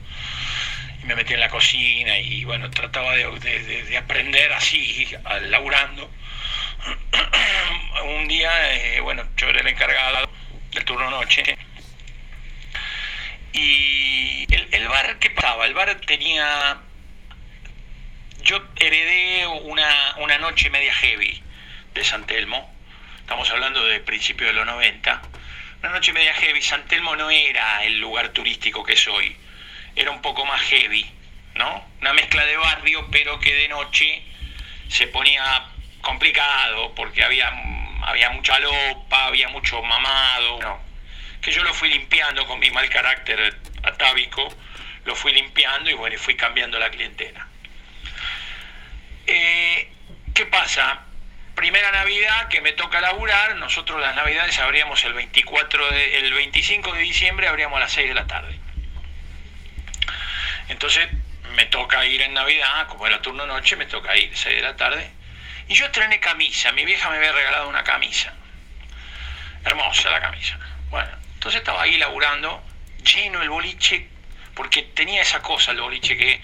Y 1.02 1.06
me 1.06 1.16
metía 1.16 1.36
en 1.36 1.42
la 1.42 1.50
cocina 1.50 2.18
y 2.20 2.44
bueno, 2.46 2.70
trataba 2.70 3.16
de, 3.16 3.26
de- 3.40 3.64
de- 3.64 3.84
de 3.84 3.98
aprender 3.98 4.52
así, 4.54 5.08
laburando. 5.44 6.10
un 8.06 8.28
día, 8.28 8.74
eh, 8.76 9.00
bueno, 9.00 9.24
yo 9.38 9.48
era 9.50 9.62
el 9.62 9.68
encargado 9.68 10.30
del 10.74 10.86
turno 10.86 11.10
noche. 11.10 11.58
Y 13.54 14.48
el, 14.72 14.88
bar, 14.88 15.20
¿qué 15.20 15.30
pasaba? 15.30 15.66
El 15.66 15.74
bar 15.74 15.96
tenía... 16.02 16.78
Yo 18.44 18.62
heredé 18.78 19.48
una, 19.48 20.16
una 20.18 20.38
noche 20.38 20.70
media 20.70 20.94
heavy 20.96 21.42
de 21.94 22.04
San 22.04 22.26
Telmo. 22.26 22.74
Estamos 23.20 23.50
hablando 23.52 23.86
de 23.86 24.00
principios 24.02 24.50
de 24.50 24.54
los 24.54 24.66
90. 24.66 25.22
Una 25.82 25.92
noche 25.92 26.12
media 26.12 26.34
heavy. 26.34 26.62
San 26.62 26.86
Telmo 26.88 27.16
no 27.16 27.30
era 27.30 27.84
el 27.86 28.00
lugar 28.00 28.30
turístico 28.30 28.84
que 28.84 28.94
es 28.94 29.08
hoy. 29.08 29.36
Era 29.96 30.12
un 30.12 30.22
poco 30.22 30.46
más 30.46 30.62
heavy, 30.62 31.10
¿no? 31.56 31.88
Una 32.02 32.14
mezcla 32.14 32.46
de 32.46 32.58
barrio, 32.58 33.08
pero 33.12 33.40
que 33.40 33.54
de 33.54 33.70
noche 33.70 34.24
se 34.90 35.08
ponía 35.08 35.66
complicado 36.02 36.94
porque 36.96 37.24
había, 37.24 37.50
había 38.06 38.30
mucha 38.32 38.60
lopa, 38.60 39.26
había 39.26 39.50
mucho 39.50 39.82
mamado. 39.82 40.60
¿no? 40.62 40.80
Que 41.42 41.52
yo 41.52 41.64
lo 41.64 41.74
fui 41.74 41.90
limpiando 41.90 42.46
con 42.48 42.60
mi 42.60 42.70
mal 42.72 42.90
carácter 42.90 43.56
atávico, 43.84 44.54
lo 45.06 45.16
fui 45.16 45.34
limpiando 45.34 45.90
y 45.90 45.94
bueno, 45.94 46.18
fui 46.18 46.36
cambiando 46.36 46.80
la 46.80 46.90
clientela. 46.90 47.48
Eh, 49.28 49.92
¿Qué 50.34 50.46
pasa? 50.46 51.02
Primera 51.56 51.92
Navidad 51.92 52.48
que 52.48 52.62
me 52.62 52.72
toca 52.72 53.00
laburar, 53.00 53.56
nosotros 53.58 54.02
las 54.02 54.16
Navidades 54.16 54.58
abríamos 54.60 55.04
el 55.04 55.14
24 55.14 55.92
de- 55.92 56.18
el 56.18 56.34
25 56.34 56.94
de 56.94 57.02
diciembre 57.02 57.48
abríamos 57.48 57.78
a 57.78 57.82
las 57.82 57.92
6 57.92 58.08
de 58.08 58.16
la 58.16 58.26
tarde. 58.26 58.58
Entonces 60.70 61.08
me 61.56 61.66
toca 61.66 62.04
ir 62.06 62.22
en 62.22 62.34
Navidad, 62.34 62.88
como 62.88 63.06
era 63.06 63.22
turno 63.22 63.46
noche, 63.46 63.76
me 63.76 63.86
toca 63.86 64.16
ir 64.18 64.36
6 64.36 64.56
de 64.56 64.62
la 64.64 64.76
tarde. 64.76 65.12
Y 65.68 65.76
yo 65.76 65.86
estrené 65.86 66.20
camisa, 66.20 66.72
mi 66.72 66.86
vieja 66.86 67.10
me 67.10 67.18
había 67.18 67.32
regalado 67.32 67.70
una 67.70 67.84
camisa. 67.84 68.34
Hermosa 69.64 70.10
la 70.10 70.22
camisa. 70.22 70.58
Bueno, 70.90 71.10
entonces 71.36 71.60
estaba 71.60 71.84
ahí 71.84 71.98
laburando, 71.98 72.64
lleno 73.04 73.42
el 73.42 73.50
boliche, 73.50 74.10
porque 74.54 74.84
tenía 74.84 75.22
esa 75.22 75.42
cosa 75.42 75.72
el 75.72 75.82
boliche 75.82 76.18
que 76.18 76.42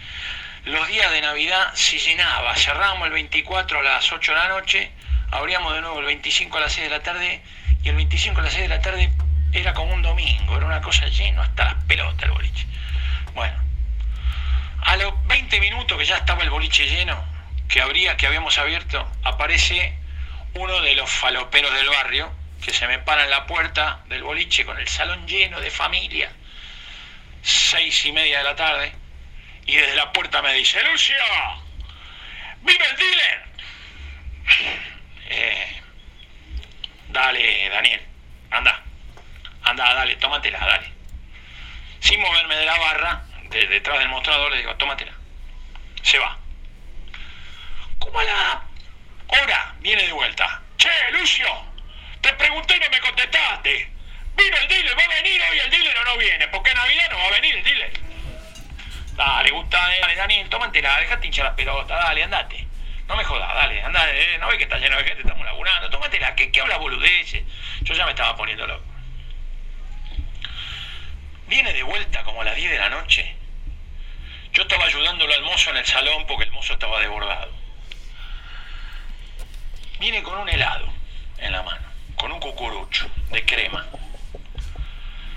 los 0.66 0.88
días 0.88 1.12
de 1.12 1.22
Navidad 1.22 1.74
se 1.74 1.98
llenaba. 1.98 2.56
Cerrábamos 2.56 3.08
el 3.08 3.14
24 3.14 3.80
a 3.80 3.84
las 3.84 4.12
8 4.12 4.32
de 4.32 4.38
la 4.38 4.48
noche, 4.50 4.92
abríamos 5.32 5.74
de 5.74 5.82
nuevo 5.82 6.00
el 6.00 6.06
25 6.06 6.58
a 6.58 6.62
las 6.62 6.74
6 6.74 6.90
de 6.90 6.98
la 6.98 7.04
tarde, 7.04 7.42
y 7.84 7.90
el 7.90 7.96
25 7.96 8.40
a 8.40 8.44
las 8.44 8.54
6 8.54 8.64
de 8.64 8.76
la 8.76 8.82
tarde 8.82 9.12
Era 9.52 9.74
como 9.74 9.94
un 9.94 10.02
domingo, 10.02 10.58
era 10.58 10.66
una 10.66 10.82
cosa 10.82 11.08
lleno 11.08 11.42
hasta 11.42 11.66
las 11.66 11.84
pelotas 11.86 12.24
el 12.24 12.32
boliche. 12.32 12.68
Bueno, 13.34 13.58
a 14.84 14.96
los 14.98 15.14
20 15.28 15.60
minutos 15.60 15.98
que 15.98 16.06
ya 16.06 16.18
estaba 16.18 16.44
el 16.44 16.52
boliche 16.52 16.86
lleno, 16.86 17.26
que 17.70 17.82
habría, 17.82 18.18
que 18.18 18.28
habíamos 18.28 18.58
abierto, 18.58 19.08
aparece 19.24 19.94
uno 20.56 20.82
de 20.82 20.96
los 20.96 21.10
faloperos 21.10 21.74
del 21.74 21.88
barrio 21.88 22.32
que 22.66 22.74
se 22.74 22.88
me 22.88 23.00
para 23.00 23.24
en 23.24 23.30
la 23.30 23.46
puerta 23.46 24.02
del 24.08 24.24
boliche 24.24 24.66
con 24.66 24.78
el 24.80 24.88
salón 24.88 25.26
lleno 25.28 25.62
de 25.62 25.70
familia, 25.70 26.32
seis 27.44 28.06
y 28.06 28.12
media 28.12 28.40
de 28.40 28.44
la 28.44 28.56
tarde, 28.56 28.92
y 29.66 29.76
desde 29.76 29.96
la 29.96 30.12
puerta 30.12 30.42
me 30.42 30.52
dice, 30.54 30.82
Lucio, 30.84 31.16
¡vive 32.62 32.86
el 32.90 32.98
dealer! 32.98 33.44
Eh, 35.32 35.82
dale, 37.10 37.70
Daniel, 37.70 38.02
anda, 38.50 38.82
anda, 39.62 39.94
dale, 39.94 40.16
tómatela, 40.16 40.58
dale. 40.58 40.92
Sin 42.00 42.20
moverme 42.20 42.56
de 42.56 42.66
la 42.66 42.80
barra, 42.80 43.26
de 43.52 43.68
detrás 43.68 44.00
del 44.00 44.10
mostrador, 44.10 44.52
le 44.52 44.58
digo, 44.58 44.76
tómatela. 44.76 45.14
Se 46.02 46.18
va. 46.18 46.39
Como 48.10 48.24
la 48.24 48.64
viene 49.82 50.04
de 50.04 50.12
vuelta. 50.12 50.62
Che, 50.78 50.90
Lucio, 51.12 51.48
te 52.22 52.34
pregunté 52.34 52.76
y 52.76 52.80
no 52.80 52.90
me 52.90 53.00
contestaste. 53.00 53.92
Vino 54.36 54.58
el 54.58 54.68
dealer, 54.68 54.98
va 54.98 55.04
a 55.04 55.22
venir 55.22 55.42
hoy 55.52 55.60
el 55.60 55.70
dealer 55.70 55.98
o 55.98 56.04
no 56.06 56.18
viene, 56.18 56.48
porque 56.48 56.72
en 56.72 56.78
Navidad 56.78 57.12
no 57.12 57.18
va 57.20 57.26
a 57.28 57.32
venir 57.32 57.56
el 57.56 57.64
dealer. 57.64 57.92
Dale, 59.14 59.52
gusta, 59.52 59.78
dale, 59.78 60.16
Daniel, 60.16 60.50
tómatela, 60.50 61.00
dejate 61.02 61.28
hinchar 61.28 61.46
las 61.46 61.54
pelotas, 61.54 62.04
dale, 62.04 62.24
andate. 62.24 62.68
No 63.08 63.16
me 63.16 63.24
jodas, 63.24 63.54
dale, 63.54 63.82
anda, 63.84 64.10
eh, 64.12 64.38
no 64.40 64.48
ves 64.48 64.58
que 64.58 64.64
está 64.64 64.78
lleno 64.78 64.98
de 64.98 65.04
gente, 65.04 65.22
estamos 65.22 65.46
laburando, 65.46 65.90
tómatela, 65.92 66.34
que, 66.36 66.52
que 66.52 66.62
habla 66.62 66.78
boludeces. 66.78 67.44
Yo 67.82 67.94
ya 67.94 68.06
me 68.06 68.12
estaba 68.12 68.36
poniendo 68.36 68.66
loco. 68.66 68.86
Viene 71.48 71.74
de 71.74 71.84
vuelta 71.84 72.24
como 72.24 72.42
a 72.42 72.46
las 72.46 72.56
10 72.56 72.72
de 72.72 72.78
la 72.78 72.90
noche. 72.90 73.36
Yo 74.54 74.64
estaba 74.64 74.86
ayudándolo 74.86 75.32
al 75.34 75.44
mozo 75.44 75.70
en 75.70 75.78
el 75.78 75.86
salón 75.86 76.26
porque 76.26 76.46
el 76.46 76.52
mozo 76.52 76.74
estaba 76.74 77.00
desbordado. 77.00 77.59
Viene 80.00 80.24
con 80.24 80.38
un 80.38 80.50
helado 80.50 80.88
en 81.38 81.52
la 81.52 81.62
mano, 81.64 81.86
con 82.16 82.32
un 82.32 82.40
cucurucho 82.40 83.10
de 83.32 83.44
crema. 83.46 83.86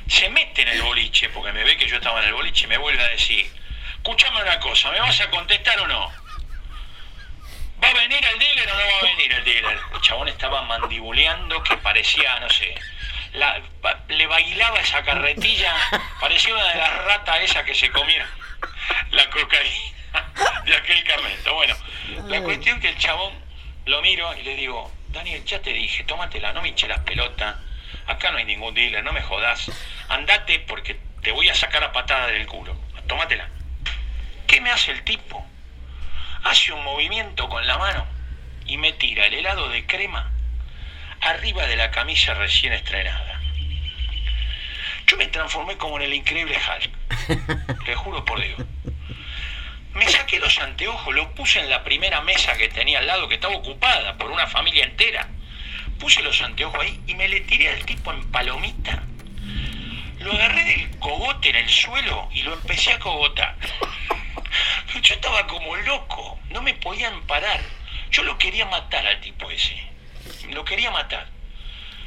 Se 0.09 0.29
mete 0.29 0.63
en 0.63 0.69
el 0.69 0.83
boliche 0.83 1.29
porque 1.31 1.53
me 1.53 1.65
ve 1.65 1.77
que 1.77 1.87
yo 1.89 1.97
estaba 1.97 2.21
en 2.21 2.29
el 2.29 2.35
boliche 2.35 2.65
y 2.65 2.69
me 2.69 2.77
vuelve 2.79 3.03
a 3.03 3.09
decir, 3.09 3.51
escúchame 3.97 4.43
una 4.43 4.61
cosa, 4.61 4.91
¿me 4.91 5.01
vas 5.01 5.21
a 5.21 5.31
contestar 5.31 5.81
o 5.81 5.87
no? 5.87 6.13
¿Va 7.83 7.89
a 7.89 7.95
venir 7.95 8.25
el 8.25 8.39
dealer 8.39 8.71
o 8.71 8.75
no 8.77 8.81
va 8.85 8.99
a 9.01 9.03
venir 9.17 9.33
el 9.33 9.45
dealer? 9.45 9.79
El 9.95 10.01
chabón 10.03 10.29
estaba 10.29 10.63
mandibuleando 10.63 11.63
que 11.65 11.77
parecía, 11.79 12.39
no 12.41 12.49
sé, 12.51 12.75
la- 13.33 13.61
le 14.09 14.27
bailaba 14.27 14.79
esa 14.81 15.03
carretilla, 15.03 15.75
parecía 16.21 16.55
una 16.55 16.69
de 16.69 16.77
las 16.79 17.05
ratas 17.07 17.41
esas 17.41 17.65
que 17.65 17.75
se 17.75 17.91
comieron 17.91 18.29
la 19.11 19.29
cocaína 19.31 19.93
de 20.65 20.77
aquel 20.77 21.03
carmento. 21.05 21.55
Bueno, 21.55 21.75
la 22.29 22.43
cuestión 22.43 22.79
que 22.81 22.91
el 22.91 22.99
chabón 22.99 23.33
lo 23.87 24.03
miro 24.03 24.35
y 24.37 24.43
le 24.43 24.57
digo, 24.57 24.91
Daniel, 25.09 25.45
ya 25.45 25.61
te 25.61 25.73
dije, 25.73 26.05
tómatela, 26.05 26.53
no 26.53 26.63
me 26.63 26.69
hinche 26.69 26.89
las 26.89 27.01
pelotas, 27.01 27.57
acá 28.07 28.31
no 28.31 28.39
hay 28.39 28.45
ningún 28.45 28.75
dealer, 28.75 29.03
no 29.03 29.13
me 29.13 29.23
jodas, 29.23 29.71
andate 30.09 30.61
porque 30.61 30.99
te 31.23 31.33
voy 31.33 31.49
a 31.49 31.55
sacar 31.55 31.83
a 31.85 31.93
patada 31.93 32.29
del 32.29 32.47
culo, 32.47 32.77
tómatela. 33.07 33.49
¿Qué 34.47 34.61
me 34.61 34.71
hace 34.71 34.93
el 34.93 35.03
tipo? 35.05 35.45
Hace 36.45 36.73
un 36.73 36.85
movimiento 36.85 37.49
con 37.49 37.67
la 37.67 37.79
mano 37.79 38.07
y 38.67 38.77
me 38.77 38.93
tira 38.93 39.27
el 39.27 39.35
helado 39.35 39.69
de 39.69 39.87
crema 39.87 40.31
arriba 41.21 41.67
de 41.67 41.77
la 41.77 41.91
camisa 41.91 42.35
recién 42.35 42.73
estrenada. 42.73 43.41
Yo 45.07 45.17
me 45.17 45.27
transformé 45.27 45.77
como 45.77 45.97
en 45.97 46.03
el 46.03 46.15
increíble 46.15 46.57
Hulk. 46.57 47.87
Le 47.87 47.95
juro 47.95 48.25
por 48.25 48.41
Dios. 48.41 48.61
Me 49.95 50.09
saqué 50.09 50.39
los 50.39 50.59
anteojos, 50.59 51.15
los 51.15 51.27
puse 51.29 51.61
en 51.61 51.69
la 51.69 51.85
primera 51.85 52.23
mesa 52.23 52.57
que 52.57 52.69
tenía 52.69 53.01
al 53.01 53.07
lado, 53.07 53.29
que 53.29 53.35
estaba 53.35 53.55
ocupada 53.55 54.17
por 54.17 54.31
una 54.31 54.47
familia 54.47 54.85
entera. 54.85 55.29
Puse 55.99 56.23
los 56.23 56.41
anteojos 56.41 56.81
ahí 56.81 57.01
y 57.07 57.15
me 57.15 57.29
le 57.29 57.41
tiré 57.41 57.69
al 57.69 57.85
tipo 57.85 58.13
en 58.13 58.31
palomita. 58.31 59.03
Lo 60.21 60.33
agarré 60.33 60.65
del 60.65 60.99
cogote 60.99 61.51
en 61.51 61.57
el 61.57 61.69
suelo 61.69 62.29
y 62.33 62.43
lo 62.43 62.55
empecé 62.55 62.93
a 62.93 62.99
cogotar. 62.99 63.57
Yo 65.03 65.15
estaba 65.15 65.47
como 65.47 65.77
loco, 65.77 66.39
no 66.51 66.63
me 66.63 66.75
podían 66.75 67.21
parar. 67.27 67.61
Yo 68.11 68.23
lo 68.23 68.39
quería 68.39 68.65
matar 68.67 69.07
al 69.07 69.21
tipo 69.21 69.51
ese. 69.51 69.77
Lo 70.51 70.65
quería 70.65 70.91
matar. 70.91 71.27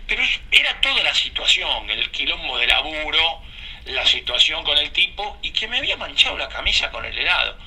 Pero 0.08 0.24
era 0.52 0.80
toda 0.82 1.04
la 1.04 1.14
situación, 1.14 1.90
el 1.90 2.12
quilombo 2.12 2.58
de 2.58 2.68
laburo, 2.68 3.42
la 3.86 4.06
situación 4.06 4.64
con 4.64 4.78
el 4.78 4.92
tipo 4.92 5.38
y 5.42 5.52
que 5.52 5.68
me 5.68 5.78
había 5.78 5.98
manchado 5.98 6.38
la 6.38 6.50
camisa 6.50 6.92
con 6.92 7.06
el 7.06 7.18
helado. 7.18 7.58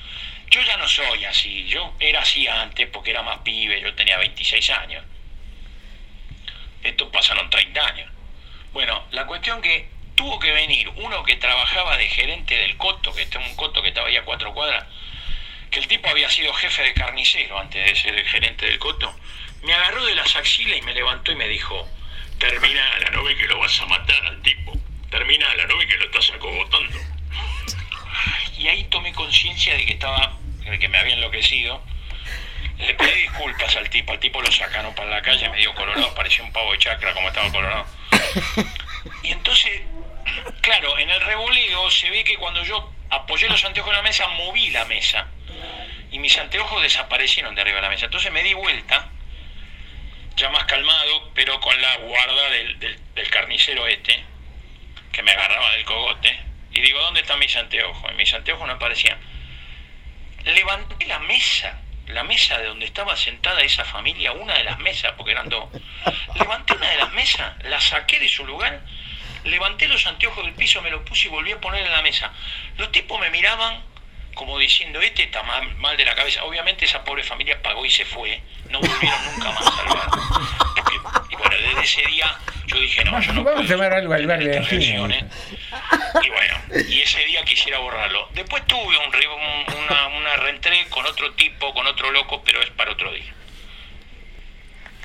Yo 0.49 0.61
ya 0.61 0.77
no 0.77 0.87
soy 0.87 1.25
así, 1.25 1.65
yo 1.67 1.93
era 1.99 2.21
así 2.21 2.47
antes 2.47 2.87
porque 2.89 3.11
era 3.11 3.21
más 3.21 3.39
pibe, 3.39 3.81
yo 3.81 3.93
tenía 3.95 4.17
26 4.17 4.69
años. 4.71 5.03
Esto 6.83 7.11
pasaron 7.11 7.49
30 7.49 7.85
años. 7.85 8.11
Bueno, 8.73 9.05
la 9.11 9.25
cuestión 9.25 9.61
que 9.61 9.89
tuvo 10.15 10.39
que 10.39 10.51
venir 10.51 10.89
uno 10.97 11.23
que 11.23 11.35
trabajaba 11.37 11.97
de 11.97 12.07
gerente 12.09 12.55
del 12.55 12.77
coto, 12.77 13.13
que 13.13 13.23
este 13.23 13.37
es 13.37 13.49
un 13.49 13.55
coto 13.55 13.81
que 13.81 13.89
estaba 13.89 14.07
ahí 14.07 14.17
a 14.17 14.25
cuatro 14.25 14.53
cuadras, 14.53 14.85
que 15.71 15.79
el 15.79 15.87
tipo 15.87 16.09
había 16.09 16.29
sido 16.29 16.53
jefe 16.53 16.83
de 16.83 16.93
carnicero 16.93 17.59
antes 17.59 17.85
de 17.85 17.95
ser 17.95 18.15
el 18.15 18.27
gerente 18.27 18.65
del 18.65 18.79
coto, 18.79 19.13
me 19.63 19.73
agarró 19.73 20.05
de 20.05 20.15
las 20.15 20.35
axilas 20.35 20.77
y 20.77 20.81
me 20.81 20.93
levantó 20.93 21.31
y 21.31 21.35
me 21.35 21.47
dijo, 21.47 21.87
terminala, 22.37 23.09
no 23.11 23.23
ve 23.23 23.37
que 23.37 23.47
lo 23.47 23.59
vas 23.59 23.79
a 23.79 23.85
matar 23.85 24.25
al 24.25 24.41
tipo, 24.41 24.73
terminala, 25.09 25.65
no 25.65 25.77
ve 25.77 25.87
que 25.87 25.97
lo 25.97 26.05
estás 26.05 26.29
acogotando. 26.31 26.97
Y 28.57 28.67
ahí 28.67 28.83
tomé 28.85 29.13
conciencia 29.13 29.75
de 29.75 29.85
que 29.85 29.93
estaba, 29.93 30.33
de 30.65 30.79
que 30.79 30.87
me 30.87 30.97
había 30.97 31.13
enloquecido. 31.15 31.81
Le 32.77 32.93
pedí 32.93 33.21
disculpas 33.21 33.75
al 33.75 33.89
tipo, 33.89 34.11
al 34.13 34.19
tipo 34.19 34.41
lo 34.41 34.51
sacaron 34.51 34.93
para 34.95 35.09
la 35.09 35.21
calle, 35.21 35.49
medio 35.49 35.73
colorado, 35.75 36.13
parecía 36.15 36.43
un 36.45 36.53
pavo 36.53 36.71
de 36.71 36.77
chacra 36.77 37.13
como 37.13 37.27
estaba 37.27 37.51
colorado. 37.51 37.85
Y 39.23 39.31
entonces, 39.31 39.81
claro, 40.61 40.97
en 40.97 41.09
el 41.09 41.19
revoleo 41.21 41.89
se 41.91 42.09
ve 42.09 42.23
que 42.23 42.37
cuando 42.37 42.63
yo 42.63 42.93
apoyé 43.09 43.49
los 43.49 43.63
anteojos 43.65 43.91
en 43.91 43.97
la 43.97 44.03
mesa, 44.03 44.27
moví 44.29 44.69
la 44.69 44.85
mesa. 44.85 45.27
Y 46.11 46.19
mis 46.19 46.37
anteojos 46.37 46.81
desaparecieron 46.81 47.53
de 47.55 47.61
arriba 47.61 47.77
de 47.77 47.81
la 47.83 47.89
mesa. 47.89 48.05
Entonces 48.05 48.31
me 48.31 48.43
di 48.43 48.53
vuelta, 48.53 49.09
ya 50.37 50.49
más 50.49 50.63
calmado, 50.65 51.31
pero 51.35 51.59
con 51.59 51.79
la 51.81 51.97
guarda 51.97 52.49
del- 52.49 52.79
del 52.79 53.29
carnicero 53.29 53.87
este, 53.87 54.23
que 55.11 55.23
me 55.23 55.31
agarraba 55.31 55.71
del 55.71 55.85
cogote. 55.85 56.39
Y 56.71 56.81
digo, 56.81 56.99
¿dónde 57.01 57.21
están 57.21 57.39
mis 57.39 57.55
anteojos? 57.55 58.11
Y 58.11 58.15
mis 58.15 58.33
anteojos 58.33 58.67
no 58.67 58.73
aparecían. 58.73 59.17
Levanté 60.45 61.05
la 61.07 61.19
mesa, 61.19 61.81
la 62.07 62.23
mesa 62.23 62.57
de 62.57 62.65
donde 62.65 62.85
estaba 62.85 63.15
sentada 63.17 63.61
esa 63.61 63.83
familia, 63.85 64.31
una 64.31 64.53
de 64.53 64.63
las 64.63 64.79
mesas, 64.79 65.13
porque 65.17 65.31
eran 65.31 65.49
dos. 65.49 65.65
Levanté 66.35 66.73
una 66.73 66.89
de 66.89 66.97
las 66.97 67.11
mesas, 67.13 67.53
la 67.63 67.79
saqué 67.81 68.19
de 68.19 68.29
su 68.29 68.45
lugar, 68.45 68.81
levanté 69.43 69.87
los 69.87 70.05
anteojos 70.07 70.45
del 70.45 70.53
piso, 70.53 70.81
me 70.81 70.91
los 70.91 71.01
puse 71.01 71.27
y 71.27 71.31
volví 71.31 71.51
a 71.51 71.59
poner 71.59 71.85
en 71.85 71.91
la 71.91 72.01
mesa. 72.01 72.31
Los 72.77 72.91
tipos 72.91 73.19
me 73.19 73.29
miraban 73.29 73.83
como 74.35 74.57
diciendo, 74.57 75.01
este 75.01 75.23
está 75.23 75.43
mal, 75.43 75.75
mal 75.75 75.97
de 75.97 76.05
la 76.05 76.15
cabeza. 76.15 76.43
Obviamente 76.45 76.85
esa 76.85 77.03
pobre 77.03 77.23
familia 77.23 77.61
pagó 77.61 77.85
y 77.85 77.89
se 77.89 78.05
fue. 78.05 78.41
No 78.69 78.79
volvieron 78.79 79.25
nunca 79.25 79.51
más 79.51 79.79
al 79.79 79.87
bar. 79.87 80.09
Porque- 80.75 80.95
y 81.31 81.35
bueno, 81.35 81.55
desde 81.57 81.81
ese 81.83 82.01
día 82.07 82.37
yo 82.67 82.77
dije, 82.99 83.11
no, 83.11 83.21
yo 83.21 83.33
no 83.33 83.43
Vamos 83.43 83.61
a 83.61 83.63
puedo 83.65 83.73
tomar 83.77 83.93
algo 83.93 84.13
al 84.13 84.27
bar 84.27 84.39
de 84.39 84.45
reacciones. 84.59 85.23
Y 86.23 86.29
bueno, 86.29 86.85
y 86.89 87.01
ese 87.01 87.23
día 87.25 87.43
quisiera 87.43 87.79
borrarlo. 87.79 88.27
Después 88.35 88.65
tuve 88.67 88.79
un, 89.05 89.11
re- 89.13 89.27
un- 89.27 89.83
una, 89.85 90.07
una 90.17 90.35
reentré 90.37 90.85
con 90.89 91.05
otro 91.05 91.31
tipo, 91.33 91.73
con 91.73 91.85
otro 91.87 92.11
loco, 92.11 92.41
pero 92.45 92.61
es 92.61 92.69
para 92.71 92.91
otro 92.91 93.11
día. 93.13 93.33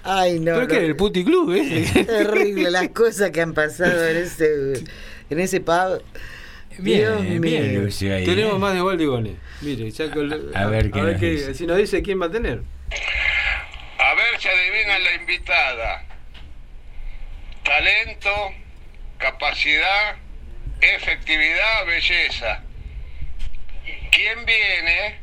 Ay, 0.02 0.38
no. 0.38 0.52
¿Pero 0.54 0.60
no. 0.62 0.68
qué? 0.68 0.76
¿El 0.86 0.96
puti 0.96 1.24
club, 1.24 1.52
eh? 1.54 2.04
Terrible 2.04 2.70
las 2.70 2.88
cosas 2.90 3.30
que 3.30 3.40
han 3.40 3.54
pasado 3.54 4.06
en 4.08 4.16
ese, 4.18 4.74
en 5.30 5.40
ese 5.40 5.60
pub. 5.60 6.02
Dios 6.76 7.22
Bien, 7.22 7.40
mío. 7.40 7.40
bien, 7.40 7.84
Lucio, 7.84 8.14
ahí. 8.14 8.24
Tenemos 8.24 8.56
¿eh? 8.56 8.58
más 8.58 8.74
de 8.74 8.82
Waldigones. 8.82 9.34
Mire, 9.62 9.90
ya 9.90 10.10
con- 10.10 10.50
A 10.56 10.66
ver 10.66 10.90
qué 10.90 11.00
nos 11.00 11.20
dice. 11.20 11.54
si 11.54 11.66
nos 11.66 11.78
dice 11.78 12.02
quién 12.02 12.20
va 12.20 12.26
a 12.26 12.30
tener. 12.30 12.60
A 13.98 14.14
ver 14.14 14.38
si 14.40 14.48
adivinan 14.48 15.04
la 15.04 15.14
invitada. 15.14 16.04
Talento, 17.64 18.30
capacidad, 19.18 20.16
efectividad, 20.80 21.86
belleza. 21.86 22.62
¿Quién 24.10 24.44
viene? 24.44 25.18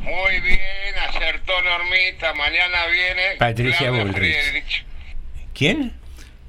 Muy 0.00 0.40
bien, 0.40 0.94
acertó 1.08 1.52
Normita. 1.62 2.34
Mañana 2.34 2.86
viene 2.86 3.22
Patricia 3.38 3.88
Claudia 3.88 4.04
Bullrich. 4.04 4.42
Friedrich. 4.42 4.84
¿Quién? 5.54 5.92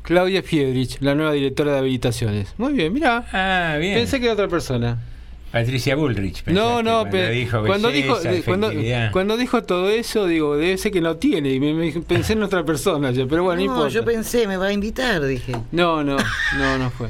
Claudia 0.01 0.43
Fiedrich, 0.43 0.97
la 0.99 1.15
nueva 1.15 1.31
directora 1.31 1.71
de 1.71 1.77
habilitaciones. 1.79 2.53
Muy 2.57 2.73
bien, 2.73 2.93
mira. 2.93 3.25
Ah, 3.31 3.77
bien. 3.79 3.95
Pensé 3.95 4.19
que 4.19 4.25
era 4.25 4.33
otra 4.33 4.47
persona. 4.47 4.99
Patricia 5.55 5.95
Bullrich. 5.95 6.43
No, 6.47 6.83
no, 6.83 7.03
cuando 7.03 7.09
pero 7.11 7.29
dijo 7.29 7.65
cuando 7.65 7.89
dijo 7.89 8.17
cuando, 8.43 8.71
cuando 9.13 9.63
todo 9.65 9.89
eso, 9.89 10.27
digo, 10.27 10.57
debe 10.57 10.77
ser 10.77 10.91
que 10.91 10.99
no 10.99 11.15
tiene. 11.15 11.49
Y 11.53 11.61
me, 11.61 11.73
me- 11.73 11.93
pensé 12.01 12.33
en 12.33 12.43
otra 12.43 12.65
persona, 12.65 13.11
yo, 13.11 13.25
pero 13.25 13.43
bueno, 13.43 13.59
no, 13.59 13.65
importa. 13.65 13.87
yo 13.87 14.03
pensé, 14.03 14.47
me 14.47 14.57
va 14.57 14.65
a 14.65 14.73
invitar, 14.73 15.23
dije. 15.25 15.53
No, 15.71 16.03
no, 16.03 16.17
no, 16.57 16.77
no 16.77 16.89
fue. 16.89 17.07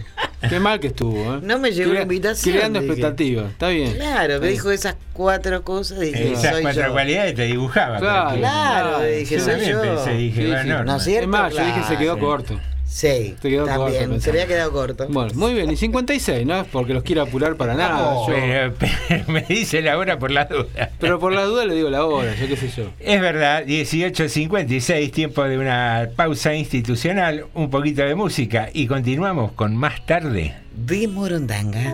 Qué 0.47 0.59
mal 0.59 0.79
que 0.79 0.87
estuvo, 0.87 1.17
¿eh? 1.37 1.39
No 1.41 1.57
me 1.57 1.71
llegó 1.71 1.91
la 1.93 2.03
invitación, 2.03 2.55
Creando 2.55 2.77
expectativas, 2.81 3.49
está 3.49 3.69
bien. 3.69 3.93
Claro, 3.93 4.39
me 4.39 4.49
dijo 4.49 4.69
esas 4.69 4.95
cuatro 5.13 5.63
cosas, 5.63 5.99
dije, 5.99 6.33
Esas 6.33 6.51
soy 6.53 6.61
cuatro 6.61 6.83
yo. 6.85 6.91
cualidades 6.91 7.33
te 7.33 7.43
dibujaba. 7.45 7.97
Claro, 7.97 8.37
Claro, 8.37 9.01
dije, 9.01 9.37
yo 9.37 9.43
soy 9.43 9.65
yo. 9.65 9.81
pensé, 9.81 10.13
dije, 10.13 10.41
Sí, 10.43 10.53
sí. 10.61 10.69
¿No 10.85 10.97
es 10.97 11.03
cierto? 11.03 11.23
Es 11.23 11.27
más, 11.29 11.51
yo 11.51 11.65
dije 11.65 11.81
se 11.87 11.97
quedó 11.97 12.13
Claro. 12.13 12.27
corto. 12.27 12.59
Sí, 12.87 13.35
Se 13.41 13.49
quedó 13.49 13.65
corto, 13.65 13.81
también, 13.83 14.03
se 14.03 14.07
pensaba. 14.09 14.35
le 14.35 14.41
ha 14.43 14.47
quedado 14.47 14.71
corto. 14.71 15.07
Bueno, 15.09 15.31
muy 15.35 15.53
bien, 15.53 15.69
y 15.71 15.75
56, 15.75 16.45
¿no? 16.45 16.63
Porque 16.65 16.93
los 16.93 17.03
quiero 17.03 17.23
apurar 17.23 17.55
para 17.57 17.73
nada. 17.73 18.13
yo- 18.13 18.33
Pero, 18.33 18.73
pero 18.79 19.23
me 19.27 19.41
dice 19.41 19.81
la 19.81 19.97
hora 19.97 20.17
por 20.19 20.31
la 20.31 20.45
duda. 20.45 20.91
pero 20.99 21.19
por 21.19 21.33
la 21.33 21.43
duda 21.43 21.65
le 21.65 21.73
digo 21.75 21.89
la 21.89 22.05
hora, 22.05 22.33
yo 22.35 22.47
qué 22.47 22.55
sé 22.55 22.69
yo. 22.75 22.85
Es 22.99 23.19
verdad, 23.19 23.65
18.56, 23.65 25.11
tiempo 25.11 25.43
de 25.43 25.57
una 25.57 26.09
pausa 26.15 26.53
institucional, 26.55 27.45
un 27.53 27.69
poquito 27.69 28.03
de 28.03 28.15
música 28.15 28.69
y 28.73 28.87
continuamos 28.87 29.51
con 29.53 29.75
más 29.75 30.05
tarde. 30.05 30.55
De 30.75 31.07
Morondanga. 31.07 31.93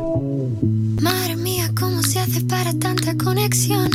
Madre 1.01 1.35
mía, 1.35 1.69
¿cómo 1.79 2.01
se 2.03 2.19
hace 2.19 2.41
para 2.41 2.73
tanta 2.77 3.15
conexión? 3.15 3.89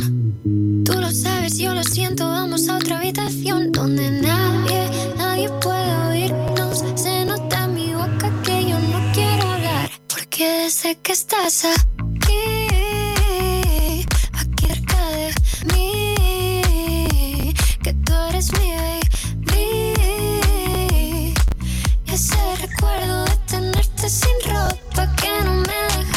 Tú 0.83 0.93
lo 0.99 1.11
sabes, 1.11 1.57
yo 1.57 1.73
lo 1.73 1.83
siento, 1.83 2.25
vamos 2.27 2.67
a 2.69 2.77
otra 2.77 2.97
habitación 2.99 3.71
donde 3.71 4.09
nadie, 4.21 4.87
nadie 5.17 5.49
puede 5.61 5.91
porque 10.37 10.69
sé 10.69 10.95
que 10.97 11.13
estás 11.13 11.65
aquí, 11.65 12.57
aquí 14.33 14.67
cerca 14.67 15.01
de 15.09 15.33
mí, 15.73 17.53
que 17.81 17.93
tú 18.05 18.13
eres 18.29 18.51
mi 18.59 18.71
baby. 18.75 19.63
Y 22.05 22.13
ese 22.13 22.37
recuerdo 22.61 23.25
de 23.25 23.35
tenerte 23.47 24.09
sin 24.09 24.37
ropa 24.45 25.15
que 25.15 25.31
no 25.43 25.53
me 25.53 25.77
deja 25.95 26.16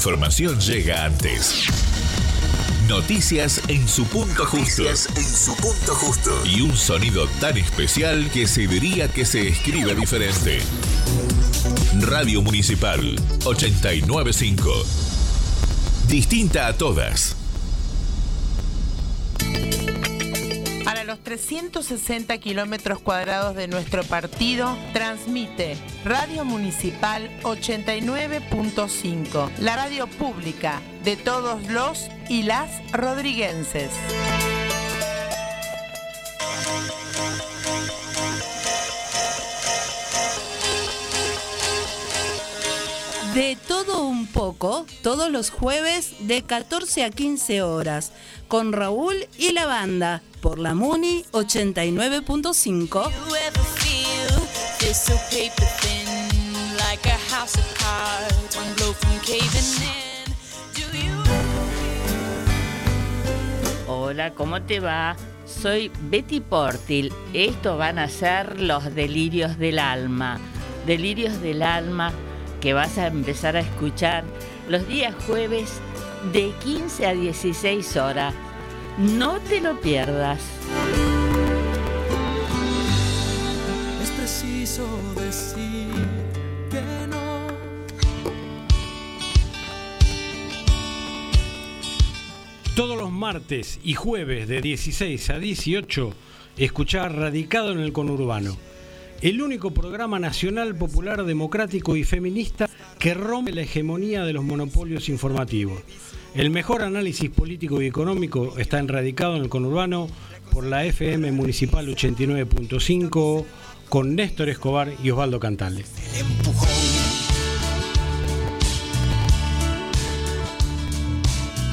información 0.00 0.58
llega 0.58 1.04
antes. 1.04 1.66
Noticias 2.88 3.60
en 3.68 3.86
su 3.86 4.06
punto 4.06 4.46
justo. 4.46 4.88
en 4.88 4.96
su 4.96 5.54
punto 5.56 5.94
justo. 5.94 6.30
Y 6.46 6.62
un 6.62 6.74
sonido 6.74 7.28
tan 7.38 7.58
especial 7.58 8.30
que 8.30 8.46
se 8.46 8.66
diría 8.66 9.08
que 9.08 9.26
se 9.26 9.48
escribe 9.48 9.94
diferente. 9.94 10.60
Radio 12.00 12.40
Municipal 12.40 13.14
895. 13.44 14.72
Distinta 16.08 16.68
a 16.68 16.72
todas. 16.72 17.36
Para 20.82 21.04
los 21.04 21.22
360 21.22 22.38
kilómetros 22.38 23.00
cuadrados 23.00 23.54
de 23.54 23.68
nuestro 23.68 24.02
partido, 24.04 24.78
transmite 24.94 25.76
Radio 26.06 26.46
Municipal 26.46 27.29
89.5, 27.42 29.50
la 29.58 29.76
radio 29.76 30.06
pública 30.06 30.80
de 31.04 31.16
todos 31.16 31.68
los 31.68 32.08
y 32.28 32.44
las 32.44 32.70
rodriguenses. 32.92 33.90
De 43.34 43.58
todo 43.68 44.02
un 44.02 44.26
poco, 44.26 44.86
todos 45.02 45.30
los 45.30 45.50
jueves 45.50 46.14
de 46.20 46.40
14 46.42 47.04
a 47.04 47.10
15 47.10 47.62
horas, 47.62 48.12
con 48.48 48.72
Raúl 48.72 49.28
y 49.38 49.52
la 49.52 49.66
banda, 49.66 50.22
por 50.40 50.58
la 50.58 50.74
Muni 50.74 51.24
89.5. 51.30 53.08
house 57.40 57.56
of 57.56 57.74
cards, 57.74 58.54
one 58.54 58.74
blow 58.74 58.92
from 58.92 59.18
caving 59.20 59.70
in. 59.80 60.28
Do 60.74 60.84
you 60.98 61.16
Hola, 63.86 64.34
¿cómo 64.34 64.60
te 64.60 64.78
va? 64.78 65.16
Soy 65.46 65.90
Betty 66.10 66.40
Portil. 66.40 67.10
Estos 67.32 67.78
van 67.78 67.98
a 67.98 68.08
ser 68.08 68.60
los 68.60 68.94
delirios 68.94 69.56
del 69.58 69.78
alma. 69.78 70.38
Delirios 70.86 71.40
del 71.40 71.62
alma 71.62 72.12
que 72.60 72.74
vas 72.74 72.98
a 72.98 73.06
empezar 73.06 73.56
a 73.56 73.60
escuchar 73.60 74.24
los 74.68 74.86
días 74.86 75.14
jueves 75.26 75.80
de 76.34 76.52
15 76.62 77.06
a 77.06 77.14
16 77.14 77.96
horas. 77.96 78.34
No 78.98 79.38
te 79.40 79.62
lo 79.62 79.80
pierdas. 79.80 80.40
es 84.02 84.10
preciso 84.10 84.86
decir 85.16 85.69
Todos 92.76 92.96
los 92.96 93.10
martes 93.10 93.80
y 93.82 93.94
jueves 93.94 94.46
de 94.46 94.60
16 94.62 95.30
a 95.30 95.38
18, 95.38 96.12
escuchar 96.56 97.16
Radicado 97.16 97.72
en 97.72 97.80
el 97.80 97.92
Conurbano, 97.92 98.56
el 99.20 99.42
único 99.42 99.72
programa 99.72 100.20
nacional, 100.20 100.76
popular, 100.76 101.24
democrático 101.24 101.96
y 101.96 102.04
feminista 102.04 102.70
que 102.98 103.12
rompe 103.12 103.52
la 103.52 103.62
hegemonía 103.62 104.24
de 104.24 104.32
los 104.32 104.44
monopolios 104.44 105.08
informativos. 105.08 105.82
El 106.34 106.50
mejor 106.50 106.82
análisis 106.82 107.28
político 107.28 107.82
y 107.82 107.86
económico 107.86 108.56
está 108.56 108.78
en 108.78 108.88
Radicado 108.88 109.36
en 109.36 109.42
el 109.42 109.48
Conurbano 109.48 110.06
por 110.52 110.64
la 110.64 110.84
FM 110.84 111.32
Municipal 111.32 111.88
89.5 111.88 113.44
con 113.88 114.14
Néstor 114.14 114.48
Escobar 114.48 114.92
y 115.02 115.10
Osvaldo 115.10 115.40
Cantale. 115.40 115.84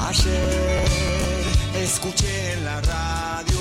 Ayer 0.08 0.84
escuché 1.74 2.54
en 2.54 2.64
la 2.64 2.80
radio. 2.80 3.58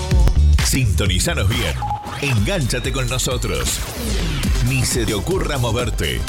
Sintonizanos 0.64 1.50
bien. 1.50 1.76
Engánchate 2.22 2.94
con 2.94 3.10
nosotros. 3.10 3.82
Ni 4.70 4.86
se 4.86 5.06
te 5.06 5.14
ocurra 5.14 5.58
moverte. 5.58 6.22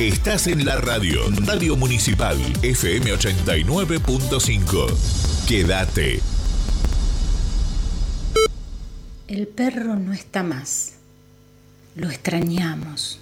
Estás 0.00 0.46
en 0.46 0.64
la 0.64 0.76
radio, 0.76 1.20
Radio 1.44 1.76
Municipal, 1.76 2.38
FM 2.62 3.12
89.5. 3.12 5.46
Quédate. 5.46 6.20
El 9.28 9.48
perro 9.48 9.96
no 9.96 10.14
está 10.14 10.42
más. 10.42 10.94
Lo 11.94 12.08
extrañamos. 12.08 13.20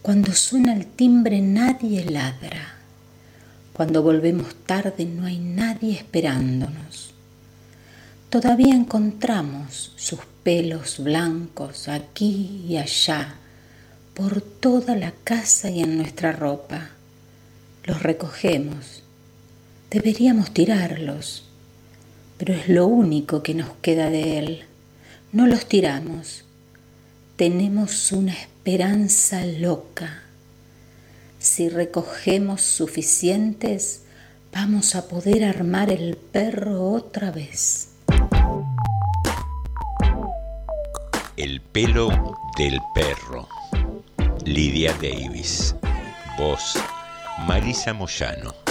Cuando 0.00 0.32
suena 0.32 0.74
el 0.74 0.86
timbre 0.86 1.40
nadie 1.40 2.04
ladra. 2.04 2.77
Cuando 3.78 4.02
volvemos 4.02 4.56
tarde 4.66 5.04
no 5.06 5.24
hay 5.24 5.38
nadie 5.38 5.92
esperándonos. 5.92 7.14
Todavía 8.28 8.74
encontramos 8.74 9.92
sus 9.94 10.18
pelos 10.42 10.98
blancos 10.98 11.86
aquí 11.86 12.64
y 12.68 12.76
allá, 12.76 13.36
por 14.14 14.40
toda 14.40 14.96
la 14.96 15.12
casa 15.22 15.70
y 15.70 15.80
en 15.80 15.96
nuestra 15.96 16.32
ropa. 16.32 16.88
Los 17.84 18.02
recogemos. 18.02 19.04
Deberíamos 19.92 20.52
tirarlos, 20.52 21.44
pero 22.36 22.54
es 22.54 22.68
lo 22.68 22.88
único 22.88 23.44
que 23.44 23.54
nos 23.54 23.70
queda 23.80 24.10
de 24.10 24.38
él. 24.40 24.64
No 25.30 25.46
los 25.46 25.66
tiramos. 25.66 26.42
Tenemos 27.36 28.10
una 28.10 28.32
esperanza 28.32 29.46
loca. 29.46 30.24
Si 31.38 31.68
recogemos 31.68 32.62
suficientes, 32.62 34.02
vamos 34.52 34.96
a 34.96 35.06
poder 35.06 35.44
armar 35.44 35.90
el 35.92 36.16
perro 36.16 36.90
otra 36.90 37.30
vez. 37.30 37.90
El 41.36 41.60
pelo 41.60 42.34
del 42.56 42.80
perro. 42.92 43.48
Lidia 44.44 44.92
Davis. 44.94 45.76
Voz. 46.36 46.74
Marisa 47.46 47.92
Moyano. 47.92 48.67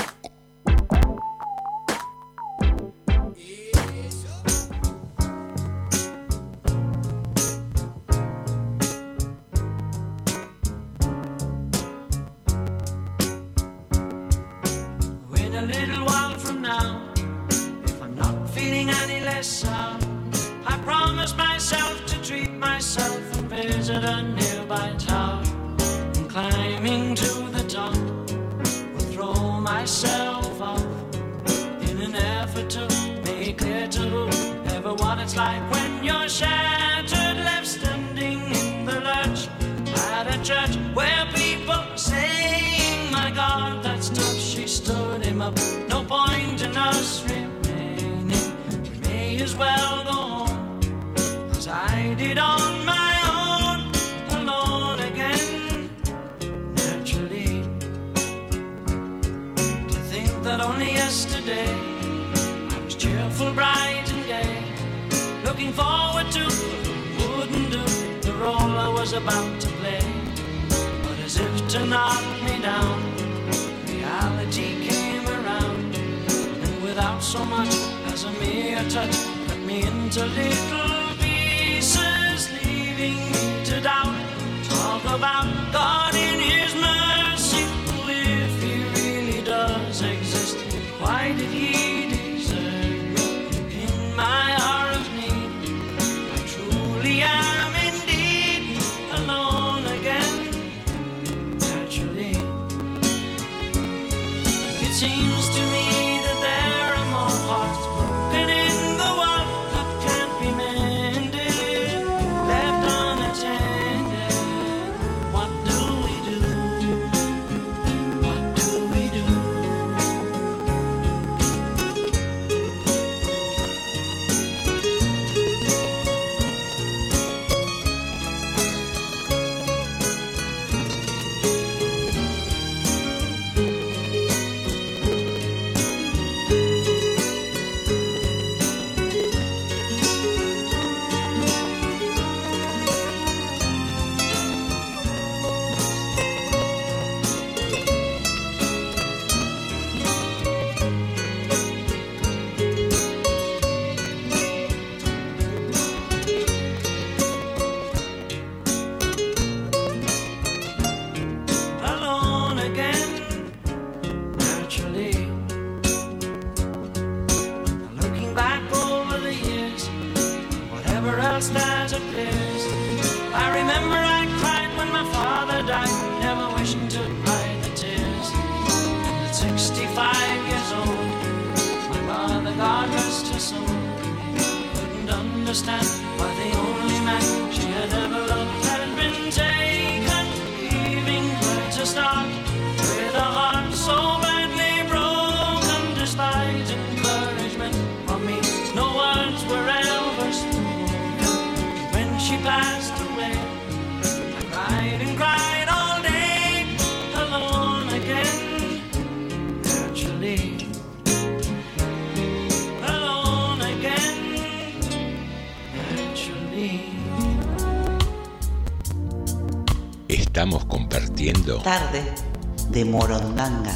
De 222.77 222.85
Morondanga. 222.85 223.73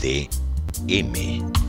TDM. 0.00 1.59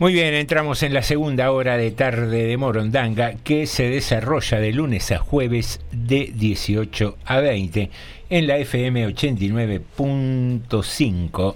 Muy 0.00 0.12
bien, 0.14 0.32
entramos 0.34 0.82
en 0.82 0.94
la 0.94 1.02
segunda 1.02 1.52
hora 1.52 1.76
de 1.76 1.90
tarde 1.90 2.46
de 2.46 2.56
Morondanga 2.56 3.34
que 3.44 3.66
se 3.66 3.90
desarrolla 3.90 4.58
de 4.58 4.72
lunes 4.72 5.12
a 5.12 5.18
jueves 5.18 5.80
de 5.92 6.32
18 6.34 7.18
a 7.26 7.40
20 7.40 7.90
en 8.30 8.46
la 8.46 8.56
FM 8.56 9.06
89.5, 9.08 11.54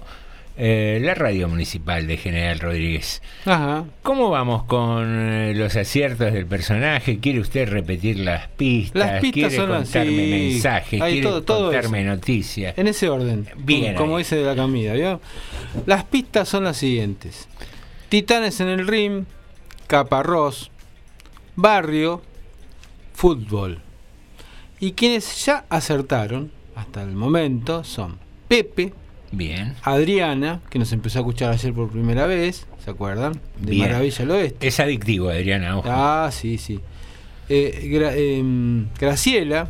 eh, 0.57 0.99
la 1.01 1.15
radio 1.15 1.49
municipal 1.49 2.05
de 2.05 2.17
General 2.17 2.59
Rodríguez. 2.59 3.23
Ajá. 3.45 3.85
¿Cómo 4.03 4.29
vamos 4.29 4.65
con 4.65 5.05
eh, 5.31 5.53
los 5.55 5.75
aciertos 5.75 6.31
del 6.31 6.45
personaje? 6.45 7.17
¿Quiere 7.17 7.39
usted 7.39 7.67
repetir 7.67 8.19
las 8.19 8.47
pistas? 8.49 9.11
Las 9.11 9.21
pistas 9.21 9.33
¿Quiere 9.33 9.55
son 9.55 9.69
contarme 9.69 10.11
así. 10.11 10.51
mensajes? 10.51 11.01
Hay 11.01 11.13
¿Quiere 11.13 11.27
todo- 11.29 11.41
todo 11.41 11.71
contarme 11.71 12.01
eso. 12.01 12.09
noticias? 12.11 12.77
En 12.77 12.85
ese 12.85 13.09
orden. 13.09 13.47
Bien 13.57 13.95
Como 13.95 14.19
dice 14.19 14.35
de 14.35 14.43
la 14.43 14.55
camida, 14.55 14.93
¿vio? 14.93 15.19
Las 15.87 16.03
pistas 16.03 16.47
son 16.47 16.63
las 16.65 16.77
siguientes: 16.77 17.47
Titanes 18.09 18.59
en 18.59 18.69
el 18.69 18.87
ring, 18.87 19.25
Caparrós, 19.87 20.71
Barrio, 21.55 22.21
Fútbol. 23.13 23.81
Y 24.79 24.91
quienes 24.93 25.45
ya 25.45 25.65
acertaron 25.69 26.51
hasta 26.75 27.01
el 27.01 27.11
momento 27.13 27.83
son 27.83 28.17
Pepe, 28.47 28.93
Bien. 29.31 29.75
Adriana, 29.83 30.61
que 30.69 30.79
nos 30.79 30.91
empezó 30.93 31.19
a 31.19 31.21
escuchar 31.21 31.51
ayer 31.51 31.73
por 31.73 31.89
primera 31.89 32.25
vez, 32.25 32.67
¿se 32.83 32.91
acuerdan? 32.91 33.33
De 33.59 33.71
Bien. 33.71 33.87
Maravilla 33.89 34.23
al 34.23 34.31
Oeste. 34.31 34.67
Es 34.67 34.79
adictivo, 34.79 35.29
Adriana, 35.29 35.77
ojo. 35.77 35.89
Ah, 35.91 36.29
sí, 36.31 36.57
sí. 36.57 36.79
Eh, 37.49 37.81
Gra- 37.91 38.13
em, 38.15 38.87
Graciela, 38.99 39.67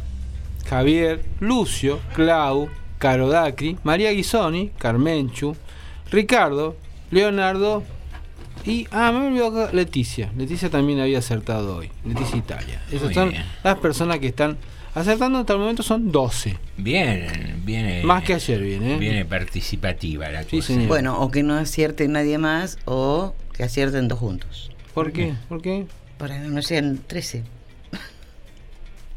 Javier, 0.67 1.23
Lucio, 1.39 1.99
Clau, 2.13 2.69
Caro 2.99 3.27
Dacri, 3.29 3.77
María 3.83 4.11
Guisoni, 4.11 4.69
Carmenchu, 4.77 5.55
Ricardo, 6.11 6.75
Leonardo 7.11 7.83
y. 8.65 8.87
Ah, 8.91 9.11
me 9.11 9.27
olvidó 9.27 9.47
acá, 9.47 9.73
Leticia. 9.73 10.31
Leticia 10.37 10.69
también 10.69 10.99
había 10.99 11.19
acertado 11.19 11.77
hoy. 11.77 11.89
Leticia 12.05 12.37
Italia. 12.37 12.81
Esas 12.89 13.03
Muy 13.03 13.13
son 13.13 13.29
bien. 13.29 13.43
las 13.63 13.77
personas 13.79 14.19
que 14.19 14.27
están 14.27 14.57
acertando 14.93 15.39
hasta 15.39 15.53
el 15.53 15.59
momento 15.59 15.83
son 15.83 16.11
12. 16.11 16.57
Bien, 16.77 17.61
viene. 17.65 18.03
Más 18.03 18.23
que 18.23 18.33
ayer 18.33 18.61
viene, 18.61 18.95
¿eh? 18.95 18.97
Viene 18.97 19.25
participativa 19.25 20.29
la 20.29 20.43
cosa. 20.43 20.73
Bueno, 20.87 21.19
o 21.19 21.31
que 21.31 21.43
no 21.43 21.55
acierte 21.55 22.07
nadie 22.07 22.37
más 22.37 22.77
o 22.85 23.35
que 23.53 23.63
acierten 23.63 24.07
dos 24.07 24.19
juntos. 24.19 24.71
¿Por 24.93 25.11
qué? 25.11 25.33
¿Por 25.49 25.61
qué? 25.61 25.85
Para 26.17 26.41
que 26.41 26.47
no 26.47 26.61
sean 26.61 26.99
13. 27.05 27.43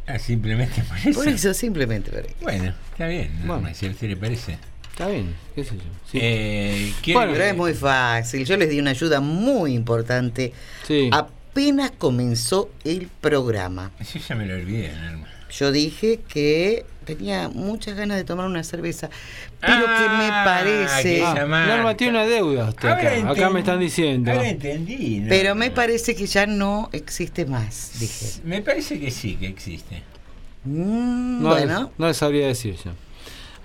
Ah, 0.06 0.18
simplemente 0.18 0.82
por 0.82 0.96
eso. 0.96 1.12
Por 1.12 1.28
eso, 1.28 1.52
simplemente 1.54 2.10
por 2.10 2.20
eso. 2.20 2.34
Bueno, 2.40 2.72
está 2.92 3.06
bien. 3.06 3.30
Bueno. 3.46 3.68
Si 3.74 3.86
a 3.86 3.90
usted 3.90 4.08
le 4.08 4.16
parece. 4.16 4.58
Está 4.98 5.12
bien, 5.12 5.32
qué 5.54 5.62
sé 5.62 5.76
yo. 5.76 5.82
Sí. 6.10 6.18
Eh, 6.20 6.92
¿quiere- 7.02 7.18
Bueno, 7.20 7.32
pero 7.34 7.44
es 7.44 7.56
muy 7.56 7.72
fácil. 7.72 8.44
Yo 8.44 8.56
les 8.56 8.68
di 8.68 8.80
una 8.80 8.90
ayuda 8.90 9.20
muy 9.20 9.72
importante. 9.74 10.52
Apenas 11.12 11.92
comenzó 11.96 12.68
el 12.82 13.06
programa. 13.20 13.92
Yo 14.12 14.18
ya 14.28 14.34
me 14.34 14.44
lo 14.46 14.54
olvidé, 14.54 14.92
Norma. 14.96 15.28
Yo 15.52 15.70
dije 15.70 16.18
que 16.28 16.84
tenía 17.04 17.48
muchas 17.48 17.94
ganas 17.94 18.16
de 18.16 18.24
tomar 18.24 18.46
una 18.46 18.64
cerveza, 18.64 19.08
pero 19.60 19.82
que 19.86 20.08
me 20.18 20.28
Ah, 20.32 20.42
parece... 20.44 21.22
Ah, 21.24 21.44
Norma 21.46 21.96
tiene 21.96 22.18
una 22.18 22.26
deuda 22.26 22.68
usted 22.70 22.88
acá. 22.88 23.30
Acá 23.30 23.50
me 23.50 23.60
están 23.60 23.78
diciendo. 23.78 24.32
Ahora 24.32 24.48
entendí. 24.48 25.20
¿no? 25.20 25.28
Pero 25.28 25.54
me 25.54 25.70
parece 25.70 26.16
que 26.16 26.26
ya 26.26 26.44
no 26.46 26.90
existe 26.92 27.46
más, 27.46 27.92
dije. 28.00 28.26
Me 28.42 28.62
parece 28.62 28.98
que 28.98 29.12
sí, 29.12 29.36
que 29.36 29.46
existe. 29.46 30.02
Mm, 30.64 31.42
No, 31.42 31.48
bueno, 31.50 31.80
les- 31.82 31.98
no 31.98 32.06
les 32.08 32.16
sabría 32.16 32.48
decir 32.48 32.74
yo. 32.84 32.90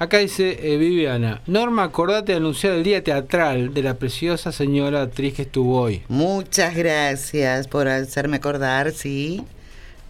Acá 0.03 0.17
dice 0.17 0.59
eh, 0.61 0.75
Viviana, 0.77 1.41
Norma, 1.47 1.83
acordate 1.83 2.33
de 2.33 2.37
anunciar 2.39 2.73
el 2.73 2.83
día 2.83 3.01
teatral 3.03 3.73
de 3.73 3.83
la 3.83 3.93
preciosa 3.93 4.51
señora 4.51 5.01
actriz 5.03 5.33
que 5.35 5.43
estuvo 5.43 5.79
hoy. 5.79 6.01
muchas 6.09 6.75
gracias 6.75 7.69
por 7.69 7.87
hacerme 7.87 8.35
acordar, 8.37 8.91
sí. 8.91 9.43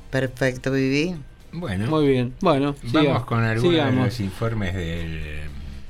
Perfecto, 0.10 0.72
Vivi. 0.72 1.16
Bueno. 1.52 1.86
Muy 1.88 2.08
bien. 2.08 2.34
Bueno, 2.42 2.76
Vamos 2.92 3.08
siga- 3.22 3.26
con 3.26 3.44
algunos 3.44 3.72
de 3.72 3.80
sigamos. 3.80 4.06
los 4.08 4.20
informes 4.20 4.74
del. 4.74 5.22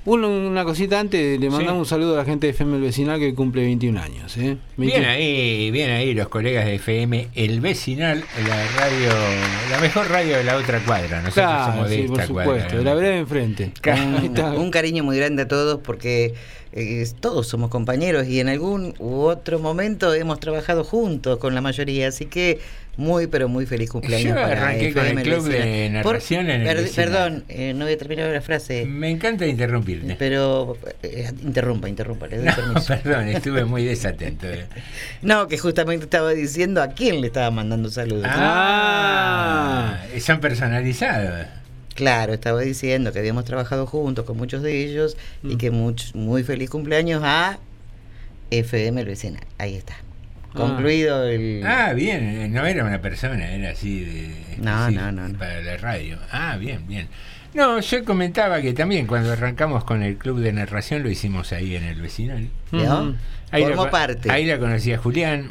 Una 0.06 0.66
cosita 0.66 1.00
antes, 1.00 1.40
le 1.40 1.50
mandamos 1.50 1.76
Sí. 1.76 1.80
un 1.80 1.86
saludo 2.02 2.16
a 2.16 2.18
la 2.18 2.26
gente 2.26 2.48
de 2.48 2.52
FM 2.52 2.76
El 2.76 2.82
Vecinal 2.82 3.20
que 3.22 3.34
cumple 3.34 3.62
21 3.62 3.98
años. 3.98 4.36
¿eh? 4.38 4.58
21. 4.76 4.86
Bien 5.00 5.06
ahí, 5.06 5.72
bien 5.72 5.92
ahí 5.92 6.14
los 6.14 6.28
colegas 6.28 6.66
de 6.66 6.76
FM, 6.76 7.30
el 7.36 7.62
vecinal, 7.62 8.22
la 8.46 8.68
radio, 8.78 9.10
la 9.72 9.80
mejor 9.80 10.10
radio 10.10 10.36
de 10.38 10.44
la 10.44 10.58
otra 10.58 10.80
cuadra. 10.84 11.22
Nosotros 11.22 11.34
Claro, 11.46 11.72
somos 11.74 11.90
de 11.90 11.96
sí, 11.96 12.02
por 12.10 12.22
supuesto, 12.22 12.52
cuadra. 12.54 12.78
de 12.78 12.84
la 12.84 12.94
vereda 12.96 13.14
de 13.14 13.20
enfrente. 13.20 13.72
Un 14.58 14.72
cariño 14.72 15.06
muy 15.06 15.16
grande 15.18 15.44
a 15.44 15.48
todos 15.48 15.80
porque 15.82 16.34
eh, 16.74 17.08
todos 17.22 17.48
somos 17.48 17.70
compañeros 17.70 18.28
y 18.28 18.42
en 18.42 18.50
algún 18.50 18.96
u 19.00 19.22
otro 19.22 19.60
momento 19.60 20.14
hemos 20.14 20.40
trabajado 20.42 20.84
juntos 20.84 21.38
con 21.38 21.56
la 21.56 21.62
mayoría, 21.62 22.10
así 22.10 22.26
que 22.26 22.60
muy 22.96 23.26
pero 23.28 23.50
muy 23.50 23.66
feliz 23.66 23.90
cumpleaños 23.90 24.30
Yo 24.30 24.36
para 24.36 24.52
arranqué 24.52 24.94
con 24.94 25.02
el 25.06 25.12
FM 25.18 25.24
club 25.24 25.44
de. 25.48 26.00
Por- 26.04 26.14
narración 26.14 26.50
en 26.50 26.62
el 26.68 26.76
per-. 26.78 26.92
Perdón, 26.92 27.44
eh, 27.50 27.74
no 27.74 27.86
voy 27.86 27.94
a 27.94 27.98
terminar 27.98 28.30
la 28.32 28.42
frase. 28.42 28.86
Me 28.86 29.10
encanta 29.10 29.48
interrumpirte. 29.48 30.16
Pero 30.20 30.78
eh, 31.02 31.32
interrumpa, 31.44 31.90
interrumpa, 31.90 32.28
le 32.28 32.38
doy 32.38 32.46
No, 32.46 32.56
permiso. 32.56 32.94
perdón, 33.04 33.28
estuve 33.30 33.66
muy 33.66 33.84
desatento. 33.84 34.48
eh. 34.48 34.66
No, 35.24 35.48
que 35.48 35.58
justamente 35.58 36.04
estaba 36.06 36.32
diciendo 36.34 36.82
a 36.84 36.90
quién 36.90 37.22
le 37.22 37.28
estaba 37.28 37.50
mandando 37.50 37.90
saludos. 37.90 38.28
Ah, 38.30 39.98
son 40.20 40.40
personalizados. 40.40 41.48
Claro, 41.96 42.34
estaba 42.34 42.62
diciendo 42.62 43.12
que 43.14 43.20
habíamos 43.20 43.46
trabajado 43.46 43.86
juntos 43.86 44.26
con 44.26 44.36
muchos 44.38 44.62
de 44.64 44.84
ellos 44.84 45.16
Mm. 45.44 45.52
y 45.52 45.58
que 45.58 45.72
much- 45.72 46.14
muy 46.16 46.44
feliz 46.44 46.70
cumpleaños 46.70 47.22
a 47.24 47.58
FM 48.52 49.04
Vecinal. 49.04 49.44
Ahí 49.58 49.76
está. 49.76 49.96
Concluido 50.54 51.26
el... 51.28 51.64
Ah, 51.66 51.94
bien, 51.94 52.24
eh, 52.24 52.48
no 52.50 52.66
era 52.66 52.84
una 52.86 53.02
persona, 53.02 53.52
era 53.52 53.72
así 53.72 54.02
de. 54.06 54.30
No, 54.60 54.90
no, 54.92 55.12
no, 55.12 55.28
no. 55.30 55.38
Para 55.38 55.62
la 55.62 55.78
radio. 55.78 56.18
Ah, 56.32 56.58
bien, 56.60 56.88
bien. 56.88 57.08
No, 57.54 57.80
yo 57.80 58.04
comentaba 58.06 58.62
que 58.62 58.74
también 58.74 59.06
cuando 59.08 59.32
arrancamos 59.32 59.84
con 59.84 60.02
el 60.04 60.18
club 60.18 60.40
de 60.40 60.54
narración 60.54 61.04
lo 61.04 61.10
hicimos 61.10 61.52
ahí 61.54 61.76
en 61.76 61.84
el 61.84 62.02
vecinal. 62.02 62.50
Ahí 63.52 63.64
Formó 63.64 63.86
la- 63.86 63.92
parte. 63.92 64.32
Ahí 64.32 64.46
la 64.46 64.58
conocí 64.58 64.92
a 64.94 64.98
Julián 64.98 65.50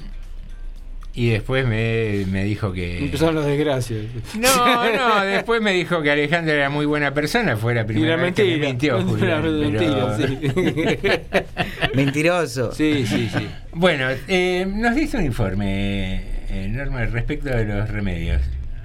y 1.14 1.28
después 1.30 1.66
me, 1.66 2.24
me 2.30 2.44
dijo 2.44 2.72
que. 2.72 2.98
Empezaron 3.00 3.34
las 3.36 3.46
desgracias. 3.46 4.00
No, 4.38 4.92
no, 4.96 5.24
después 5.24 5.60
me 5.60 5.72
dijo 5.72 6.00
que 6.02 6.10
Alejandro 6.10 6.54
era 6.54 6.70
muy 6.70 6.86
buena 6.86 7.12
persona, 7.12 7.56
fue 7.56 7.74
la 7.74 7.84
primera 7.86 8.16
vez 8.16 8.34
que 8.34 8.44
me 8.44 8.56
mintió 8.58 9.02
Julián. 9.06 9.72
La 9.72 9.78
pero- 9.78 10.16
mentira, 10.18 11.22
Mentiroso. 11.94 12.72
Sí, 12.72 13.04
sí, 13.06 13.28
sí. 13.32 13.46
Bueno, 13.72 14.06
eh, 14.28 14.66
nos 14.66 14.94
dice 14.94 15.16
un 15.18 15.24
informe, 15.24 16.22
eh, 16.48 16.68
Norma, 16.70 17.04
respecto 17.06 17.48
de 17.50 17.64
los 17.64 17.88
remedios. 17.90 18.40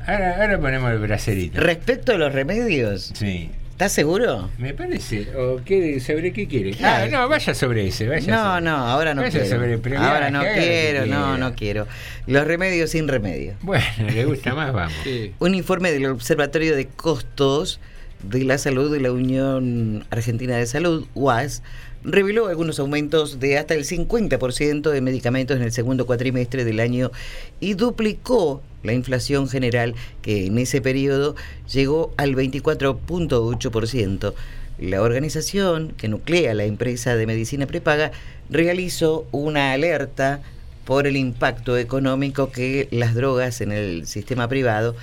Ahora, 0.05 0.41
ahora 0.41 0.59
ponemos 0.59 0.91
el 0.91 0.99
bracerito. 0.99 1.59
Respecto 1.59 2.13
a 2.13 2.17
los 2.17 2.33
remedios, 2.33 3.11
Sí. 3.13 3.49
¿Estás 3.77 3.91
seguro? 3.91 4.49
Me 4.57 4.73
parece. 4.73 5.27
¿O 5.37 5.61
qué, 5.63 5.99
sobre 5.99 6.33
qué 6.33 6.47
quiere? 6.47 6.71
Claro. 6.71 7.05
Ah, 7.05 7.09
no, 7.21 7.29
vaya 7.29 7.53
sobre 7.53 7.85
ese. 7.85 8.07
Vaya 8.07 8.25
No, 8.35 8.43
sobre- 8.53 8.61
no, 8.63 8.75
ahora 8.75 9.13
no 9.13 9.21
vaya 9.21 9.39
quiero. 9.39 9.55
sobre 9.55 9.73
el 9.73 9.79
primer 9.79 9.99
ahora 10.01 10.31
no 10.31 10.41
quiero, 10.41 11.05
no, 11.05 11.37
no 11.37 11.53
quiero. 11.53 11.85
Los 12.25 12.47
remedios 12.47 12.89
sin 12.89 13.07
remedio. 13.07 13.53
Bueno, 13.61 13.85
le 14.11 14.25
gusta 14.25 14.55
más, 14.55 14.73
vamos. 14.73 14.95
Un 15.37 15.53
informe 15.53 15.91
del 15.91 16.07
Observatorio 16.07 16.75
de 16.75 16.87
Costos 16.87 17.79
de 18.23 18.43
la 18.45 18.57
Salud 18.57 18.91
de 18.91 18.99
la 18.99 19.11
Unión 19.11 20.07
Argentina 20.09 20.57
de 20.57 20.65
Salud, 20.65 21.05
UAS, 21.13 21.61
reveló 22.07 22.47
algunos 22.47 22.79
aumentos 22.79 23.41
de 23.41 23.57
hasta 23.57 23.73
el 23.73 23.83
50% 23.83 24.89
de 24.89 25.01
medicamentos 25.01 25.57
en 25.57 25.63
el 25.63 25.73
segundo 25.73 26.05
cuatrimestre 26.05 26.63
del 26.63 26.79
año 26.79 27.11
y 27.59 27.73
duplicó 27.73 28.61
la 28.83 28.93
inflación 28.93 29.49
general 29.49 29.93
que 30.21 30.45
en 30.45 30.57
ese 30.57 30.79
periodo 30.79 31.35
llegó 31.71 32.13
al 32.15 32.33
24.8%. 32.33 34.33
La 34.79 35.01
organización 35.01 35.93
que 35.97 36.07
nuclea 36.07 36.53
la 36.53 36.63
empresa 36.63 37.17
de 37.17 37.27
medicina 37.27 37.65
prepaga 37.65 38.13
realizó 38.49 39.27
una 39.31 39.73
alerta 39.73 40.39
por 40.85 41.07
el 41.07 41.17
impacto 41.17 41.77
económico 41.77 42.51
que 42.51 42.87
las 42.91 43.15
drogas 43.15 43.59
en 43.59 43.73
el 43.73 44.07
sistema 44.07 44.47
privado 44.47 44.95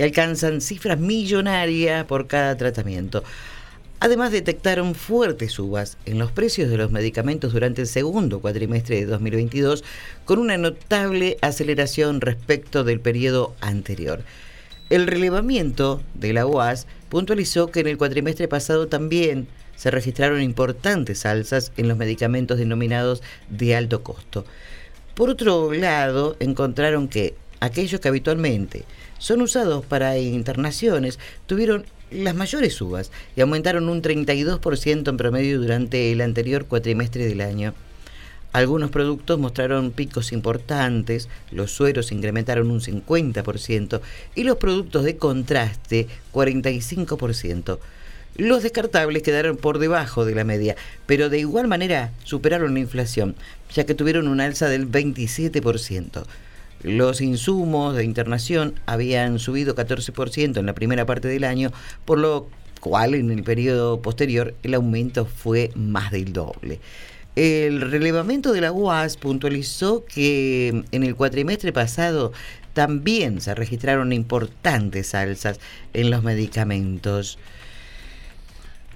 alcanzan 0.00 0.60
cifras 0.60 1.00
millonarias 1.00 2.04
por 2.04 2.28
cada 2.28 2.56
tratamiento. 2.56 3.24
Además, 4.04 4.32
detectaron 4.32 4.96
fuertes 4.96 5.52
subas 5.52 5.96
en 6.06 6.18
los 6.18 6.32
precios 6.32 6.68
de 6.68 6.76
los 6.76 6.90
medicamentos 6.90 7.52
durante 7.52 7.82
el 7.82 7.86
segundo 7.86 8.40
cuatrimestre 8.40 8.96
de 8.96 9.06
2022, 9.06 9.84
con 10.24 10.40
una 10.40 10.58
notable 10.58 11.36
aceleración 11.40 12.20
respecto 12.20 12.82
del 12.82 12.98
periodo 12.98 13.54
anterior. 13.60 14.24
El 14.90 15.06
relevamiento 15.06 16.02
de 16.14 16.32
la 16.32 16.48
UAS 16.48 16.88
puntualizó 17.10 17.68
que 17.68 17.78
en 17.78 17.86
el 17.86 17.96
cuatrimestre 17.96 18.48
pasado 18.48 18.88
también 18.88 19.46
se 19.76 19.92
registraron 19.92 20.42
importantes 20.42 21.24
alzas 21.24 21.70
en 21.76 21.86
los 21.86 21.96
medicamentos 21.96 22.58
denominados 22.58 23.22
de 23.50 23.76
alto 23.76 24.02
costo. 24.02 24.44
Por 25.14 25.30
otro 25.30 25.72
lado, 25.72 26.34
encontraron 26.40 27.06
que 27.06 27.36
aquellos 27.60 28.00
que 28.00 28.08
habitualmente 28.08 28.84
son 29.18 29.42
usados 29.42 29.86
para 29.86 30.18
internaciones 30.18 31.20
tuvieron 31.46 31.84
las 32.14 32.34
mayores 32.34 32.74
subas 32.74 33.10
y 33.36 33.40
aumentaron 33.40 33.88
un 33.88 34.02
32% 34.02 35.08
en 35.08 35.16
promedio 35.16 35.60
durante 35.60 36.12
el 36.12 36.20
anterior 36.20 36.66
cuatrimestre 36.66 37.26
del 37.26 37.40
año. 37.40 37.74
Algunos 38.52 38.90
productos 38.90 39.38
mostraron 39.38 39.92
picos 39.92 40.30
importantes, 40.32 41.30
los 41.50 41.70
sueros 41.70 42.12
incrementaron 42.12 42.70
un 42.70 42.80
50% 42.80 44.00
y 44.34 44.44
los 44.44 44.58
productos 44.58 45.04
de 45.04 45.16
contraste 45.16 46.06
45%. 46.34 47.78
Los 48.36 48.62
descartables 48.62 49.22
quedaron 49.22 49.56
por 49.56 49.78
debajo 49.78 50.24
de 50.24 50.34
la 50.34 50.44
media, 50.44 50.76
pero 51.06 51.30
de 51.30 51.38
igual 51.38 51.66
manera 51.66 52.12
superaron 52.24 52.74
la 52.74 52.80
inflación, 52.80 53.36
ya 53.74 53.84
que 53.84 53.94
tuvieron 53.94 54.28
un 54.28 54.40
alza 54.40 54.68
del 54.68 54.90
27%. 54.90 56.24
Los 56.82 57.20
insumos 57.20 57.94
de 57.96 58.04
internación 58.04 58.74
habían 58.86 59.38
subido 59.38 59.74
14% 59.74 60.56
en 60.56 60.66
la 60.66 60.74
primera 60.74 61.06
parte 61.06 61.28
del 61.28 61.44
año, 61.44 61.70
por 62.04 62.18
lo 62.18 62.48
cual 62.80 63.14
en 63.14 63.30
el 63.30 63.44
periodo 63.44 64.02
posterior 64.02 64.54
el 64.62 64.74
aumento 64.74 65.24
fue 65.26 65.70
más 65.76 66.10
del 66.10 66.32
doble. 66.32 66.80
El 67.36 67.80
relevamiento 67.80 68.52
de 68.52 68.60
la 68.60 68.72
UAS 68.72 69.16
puntualizó 69.16 70.04
que 70.04 70.84
en 70.90 71.02
el 71.02 71.14
cuatrimestre 71.14 71.72
pasado 71.72 72.32
también 72.74 73.40
se 73.40 73.54
registraron 73.54 74.12
importantes 74.12 75.14
alzas 75.14 75.60
en 75.94 76.10
los 76.10 76.22
medicamentos. 76.22 77.38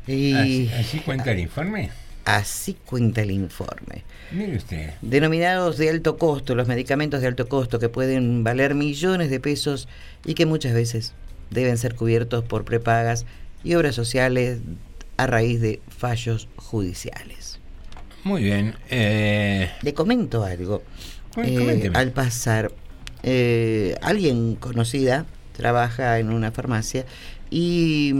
Y 0.07 0.35
¿Así, 0.35 0.71
así 0.79 0.99
cuenta 1.01 1.33
el 1.33 1.41
informe? 1.41 1.91
así 2.25 2.77
cuenta 2.85 3.23
el 3.23 3.31
informe. 3.31 4.03
Mire 4.33 4.57
usted. 4.57 4.91
Denominados 5.03 5.79
de 5.79 5.91
alto 5.91 6.17
costo, 6.17 6.55
los 6.55 6.69
medicamentos 6.69 7.21
de 7.21 7.29
alto 7.29 7.49
costo 7.49 7.79
que 7.79 7.89
pueden 7.89 8.45
valer 8.45 8.75
millones 8.75 9.31
de 9.31 9.41
pesos 9.41 9.89
y 10.25 10.35
que 10.35 10.47
muchas 10.47 10.75
veces 10.75 11.15
deben 11.51 11.79
ser 11.79 11.95
cubiertos 11.95 12.45
por 12.45 12.65
prepagas 12.65 13.25
y 13.63 13.75
obras 13.75 13.95
sociales 13.95 14.59
a 15.17 15.27
raíz 15.27 15.61
de 15.61 15.81
fallos 15.89 16.49
judiciales. 16.57 17.61
Muy 18.25 18.43
bien. 18.43 18.75
Eh, 18.91 19.71
Le 19.83 19.95
comento 19.95 20.45
algo. 20.45 20.83
Eh, 21.37 21.91
al 21.95 22.13
pasar, 22.13 22.73
eh, 23.23 23.95
alguien 24.03 24.57
conocida 24.57 25.27
trabaja 25.53 26.19
en 26.19 26.31
una 26.31 26.51
farmacia 26.51 27.07
y, 27.51 28.13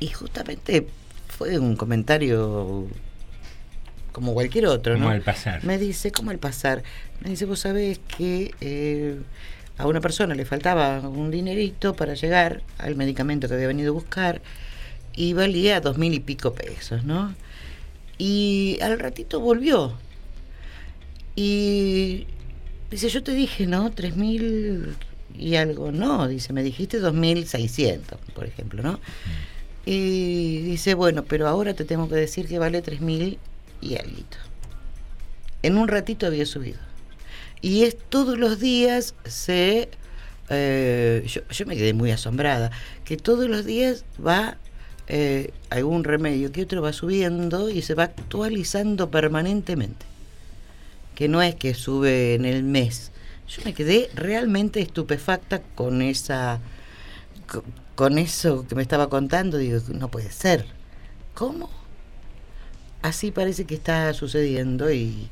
y 0.00 0.08
justamente 0.08 0.86
fue 1.28 1.58
un 1.58 1.76
comentario 1.76 2.88
como 4.12 4.34
cualquier 4.34 4.66
otro, 4.66 4.94
Como 4.94 5.06
¿no? 5.06 5.10
al 5.10 5.22
pasar. 5.22 5.64
Me 5.64 5.78
dice, 5.78 6.12
como 6.12 6.30
al 6.30 6.38
pasar, 6.38 6.82
me 7.20 7.30
dice, 7.30 7.44
vos 7.46 7.60
sabés 7.60 7.98
que 8.16 8.52
eh, 8.60 9.16
a 9.78 9.86
una 9.86 10.00
persona 10.00 10.34
le 10.34 10.44
faltaba 10.44 11.00
un 11.00 11.30
dinerito 11.30 11.94
para 11.94 12.14
llegar 12.14 12.62
al 12.78 12.94
medicamento 12.94 13.48
que 13.48 13.54
había 13.54 13.66
venido 13.68 13.90
a 13.90 13.94
buscar 13.94 14.40
y 15.14 15.32
valía 15.32 15.80
dos 15.80 15.98
mil 15.98 16.14
y 16.14 16.20
pico 16.20 16.52
pesos, 16.54 17.04
¿no? 17.04 17.34
Y 18.18 18.78
al 18.82 18.98
ratito 18.98 19.40
volvió. 19.40 19.94
Y 21.34 22.26
dice, 22.90 23.08
yo 23.08 23.22
te 23.22 23.32
dije, 23.32 23.66
¿no? 23.66 23.90
Tres 23.90 24.16
mil 24.16 24.94
y 25.36 25.56
algo. 25.56 25.92
No, 25.92 26.28
dice, 26.28 26.52
me 26.52 26.62
dijiste 26.62 26.98
dos 26.98 27.14
mil 27.14 27.46
seiscientos, 27.46 28.18
por 28.34 28.44
ejemplo, 28.46 28.82
¿no? 28.82 29.00
Y 29.84 30.58
dice, 30.62 30.94
bueno, 30.94 31.24
pero 31.24 31.48
ahora 31.48 31.74
te 31.74 31.84
tengo 31.84 32.08
que 32.08 32.14
decir 32.14 32.46
que 32.46 32.58
vale 32.58 32.82
tres 32.82 33.00
mil 33.00 33.38
y 33.82 33.96
algo. 33.96 34.16
En 35.62 35.76
un 35.76 35.88
ratito 35.88 36.26
había 36.26 36.46
subido. 36.46 36.78
Y 37.60 37.84
es 37.84 37.96
todos 37.96 38.38
los 38.38 38.58
días 38.58 39.14
se... 39.24 39.88
eh, 40.48 41.24
yo, 41.26 41.42
yo 41.48 41.66
me 41.66 41.76
quedé 41.76 41.92
muy 41.92 42.10
asombrada, 42.10 42.70
que 43.04 43.16
todos 43.16 43.48
los 43.48 43.64
días 43.64 44.04
va 44.24 44.56
eh, 45.08 45.52
algún 45.70 46.04
remedio 46.04 46.50
que 46.52 46.62
otro 46.62 46.80
va 46.82 46.92
subiendo 46.92 47.68
y 47.70 47.82
se 47.82 47.94
va 47.94 48.04
actualizando 48.04 49.10
permanentemente. 49.10 50.06
Que 51.14 51.28
no 51.28 51.42
es 51.42 51.54
que 51.54 51.74
sube 51.74 52.34
en 52.34 52.44
el 52.44 52.62
mes. 52.64 53.10
Yo 53.48 53.62
me 53.64 53.74
quedé 53.74 54.08
realmente 54.14 54.80
estupefacta 54.80 55.60
con 55.74 56.00
esa 56.02 56.58
co- 57.46 57.64
con 57.94 58.16
eso 58.18 58.66
que 58.66 58.74
me 58.74 58.82
estaba 58.82 59.08
contando, 59.10 59.58
digo, 59.58 59.78
no 59.92 60.08
puede 60.10 60.30
ser. 60.32 60.64
¿Cómo? 61.34 61.68
Así 63.02 63.30
parece 63.30 63.64
que 63.64 63.74
está 63.74 64.12
sucediendo 64.14 64.92
y 64.92 65.28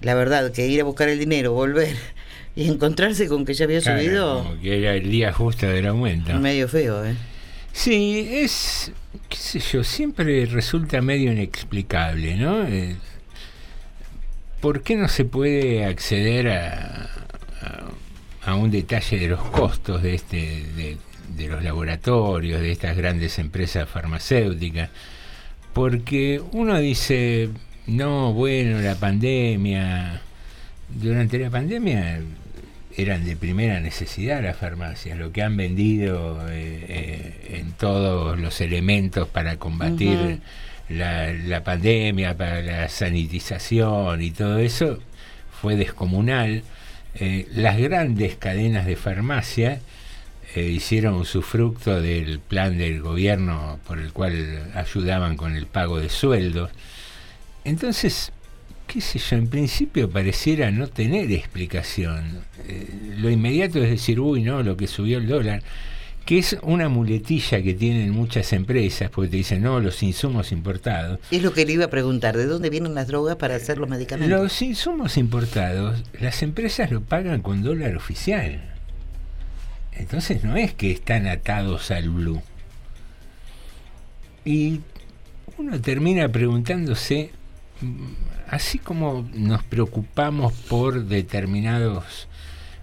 la 0.00 0.14
verdad 0.14 0.50
que 0.52 0.66
ir 0.66 0.80
a 0.80 0.84
buscar 0.84 1.08
el 1.08 1.18
dinero, 1.18 1.52
volver 1.52 1.96
y 2.56 2.68
encontrarse 2.68 3.28
con 3.28 3.44
que 3.44 3.54
ya 3.54 3.64
había 3.66 3.80
claro, 3.80 4.00
subido, 4.00 4.42
como 4.44 4.60
que 4.60 4.78
era 4.78 4.94
el 4.94 5.10
día 5.10 5.32
justo 5.32 5.66
del 5.66 5.86
aumento. 5.86 6.32
medio 6.38 6.68
feo, 6.68 7.04
¿eh? 7.04 7.14
Sí, 7.72 8.26
es, 8.30 8.92
qué 9.28 9.36
sé 9.36 9.60
yo, 9.60 9.84
siempre 9.84 10.46
resulta 10.46 11.02
medio 11.02 11.30
inexplicable, 11.32 12.36
¿no? 12.36 12.66
Eh, 12.66 12.96
¿Por 14.60 14.82
qué 14.82 14.96
no 14.96 15.08
se 15.08 15.26
puede 15.26 15.84
acceder 15.84 16.48
a, 16.48 17.10
a, 17.60 18.50
a 18.50 18.54
un 18.54 18.70
detalle 18.70 19.18
de 19.18 19.28
los 19.28 19.42
costos 19.42 20.02
de, 20.02 20.14
este, 20.14 20.64
de, 20.74 20.96
de 21.36 21.48
los 21.48 21.62
laboratorios, 21.62 22.62
de 22.62 22.72
estas 22.72 22.96
grandes 22.96 23.38
empresas 23.38 23.86
farmacéuticas? 23.86 24.88
Porque 25.76 26.40
uno 26.52 26.80
dice, 26.80 27.50
no, 27.86 28.32
bueno, 28.32 28.80
la 28.80 28.94
pandemia, 28.94 30.22
durante 30.88 31.38
la 31.38 31.50
pandemia 31.50 32.22
eran 32.96 33.26
de 33.26 33.36
primera 33.36 33.78
necesidad 33.80 34.42
las 34.42 34.56
farmacias, 34.56 35.18
lo 35.18 35.32
que 35.32 35.42
han 35.42 35.54
vendido 35.58 36.48
eh, 36.48 36.86
eh, 36.88 37.58
en 37.60 37.72
todos 37.72 38.40
los 38.40 38.62
elementos 38.62 39.28
para 39.28 39.58
combatir 39.58 40.40
la 40.88 41.62
pandemia, 41.62 42.38
para 42.38 42.62
la 42.62 42.88
sanitización 42.88 44.22
y 44.22 44.30
todo 44.30 44.58
eso, 44.58 44.98
fue 45.60 45.76
descomunal. 45.76 46.62
Eh, 47.16 47.46
las 47.54 47.76
grandes 47.76 48.36
cadenas 48.36 48.86
de 48.86 48.96
farmacia 48.96 49.80
eh, 50.56 50.70
hicieron 50.70 51.16
usufructo 51.16 52.00
del 52.00 52.38
plan 52.38 52.78
del 52.78 53.02
gobierno 53.02 53.78
por 53.86 53.98
el 53.98 54.14
cual 54.14 54.72
ayudaban 54.74 55.36
con 55.36 55.54
el 55.54 55.66
pago 55.66 56.00
de 56.00 56.08
sueldos. 56.08 56.70
Entonces, 57.64 58.32
qué 58.86 59.02
sé 59.02 59.18
yo, 59.18 59.36
en 59.36 59.48
principio 59.48 60.08
pareciera 60.08 60.70
no 60.70 60.86
tener 60.86 61.30
explicación. 61.30 62.42
Eh, 62.66 62.88
lo 63.18 63.28
inmediato 63.28 63.82
es 63.82 63.90
decir, 63.90 64.18
uy, 64.18 64.44
no, 64.44 64.62
lo 64.62 64.78
que 64.78 64.86
subió 64.86 65.18
el 65.18 65.26
dólar, 65.26 65.62
que 66.24 66.38
es 66.38 66.56
una 66.62 66.88
muletilla 66.88 67.60
que 67.60 67.74
tienen 67.74 68.12
muchas 68.12 68.54
empresas, 68.54 69.10
porque 69.10 69.28
te 69.28 69.36
dicen, 69.36 69.60
no, 69.60 69.78
los 69.80 70.02
insumos 70.02 70.52
importados. 70.52 71.20
Es 71.30 71.42
lo 71.42 71.52
que 71.52 71.66
le 71.66 71.72
iba 71.74 71.84
a 71.84 71.90
preguntar, 71.90 72.34
¿de 72.34 72.46
dónde 72.46 72.70
vienen 72.70 72.94
las 72.94 73.08
drogas 73.08 73.36
para 73.36 73.56
hacer 73.56 73.76
los 73.76 73.90
medicamentos? 73.90 74.40
Los 74.40 74.62
insumos 74.62 75.18
importados, 75.18 76.02
las 76.18 76.42
empresas 76.42 76.90
lo 76.90 77.02
pagan 77.02 77.42
con 77.42 77.62
dólar 77.62 77.94
oficial. 77.94 78.75
Entonces 79.98 80.44
no 80.44 80.56
es 80.56 80.74
que 80.74 80.90
están 80.90 81.26
atados 81.26 81.90
al 81.90 82.10
blue. 82.10 82.42
Y 84.44 84.80
uno 85.58 85.80
termina 85.80 86.28
preguntándose, 86.28 87.30
mm, 87.80 88.04
así 88.50 88.78
como 88.78 89.28
nos 89.34 89.62
preocupamos 89.64 90.52
por 90.52 91.04
determinados 91.06 92.28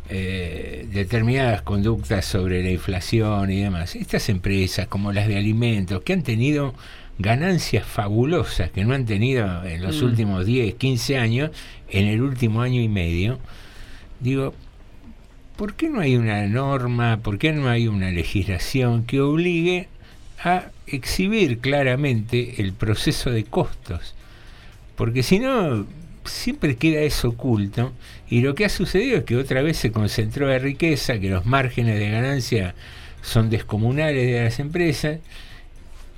eh, 0.10 0.86
determinadas 0.92 1.62
conductas 1.62 2.26
sobre 2.26 2.62
la 2.62 2.70
inflación 2.72 3.50
y 3.50 3.62
demás, 3.62 3.96
estas 3.96 4.28
empresas 4.28 4.86
como 4.88 5.14
las 5.14 5.30
de 5.30 5.38
alimentos 5.38 6.04
que 6.04 6.12
han 6.12 6.24
tenido 6.24 6.76
ganancias 7.20 7.86
fabulosas 7.86 8.70
que 8.72 8.84
no 8.84 8.94
han 8.94 9.06
tenido 9.06 9.64
en 9.64 9.82
los 9.82 10.02
Mm. 10.02 10.06
últimos 10.06 10.46
10, 10.46 10.76
15 10.76 11.18
años, 11.18 11.52
en 11.90 12.08
el 12.08 12.22
último 12.22 12.62
año 12.62 12.82
y 12.82 12.90
medio, 12.90 13.40
digo, 14.20 14.54
¿por 15.56 15.76
qué 15.76 15.90
no 15.90 16.00
hay 16.00 16.16
una 16.16 16.46
norma, 16.48 17.18
por 17.18 17.38
qué 17.38 17.52
no 17.52 17.70
hay 17.70 17.88
una 17.88 18.12
legislación 18.12 19.06
que 19.06 19.22
obligue 19.22 19.88
a 20.44 20.66
exhibir 20.88 21.60
claramente 21.60 22.62
el 22.62 22.74
proceso 22.74 23.32
de 23.32 23.44
costos? 23.44 24.16
Porque 24.96 25.24
si 25.24 25.40
no, 25.40 25.86
siempre 26.26 26.76
queda 26.76 27.02
eso 27.02 27.30
oculto 27.30 27.92
y 28.30 28.42
lo 28.42 28.56
que 28.56 28.66
ha 28.66 28.70
sucedido 28.70 29.18
es 29.18 29.24
que 29.24 29.38
otra 29.38 29.62
vez 29.62 29.78
se 29.78 29.92
concentró 29.92 30.48
la 30.48 30.60
riqueza, 30.60 31.20
que 31.20 31.30
los 31.30 31.46
márgenes 31.46 32.00
de 32.00 32.10
ganancia 32.10 32.76
son 33.22 33.50
descomunales 33.50 34.26
de 34.26 34.44
las 34.44 34.60
empresas 34.60 35.20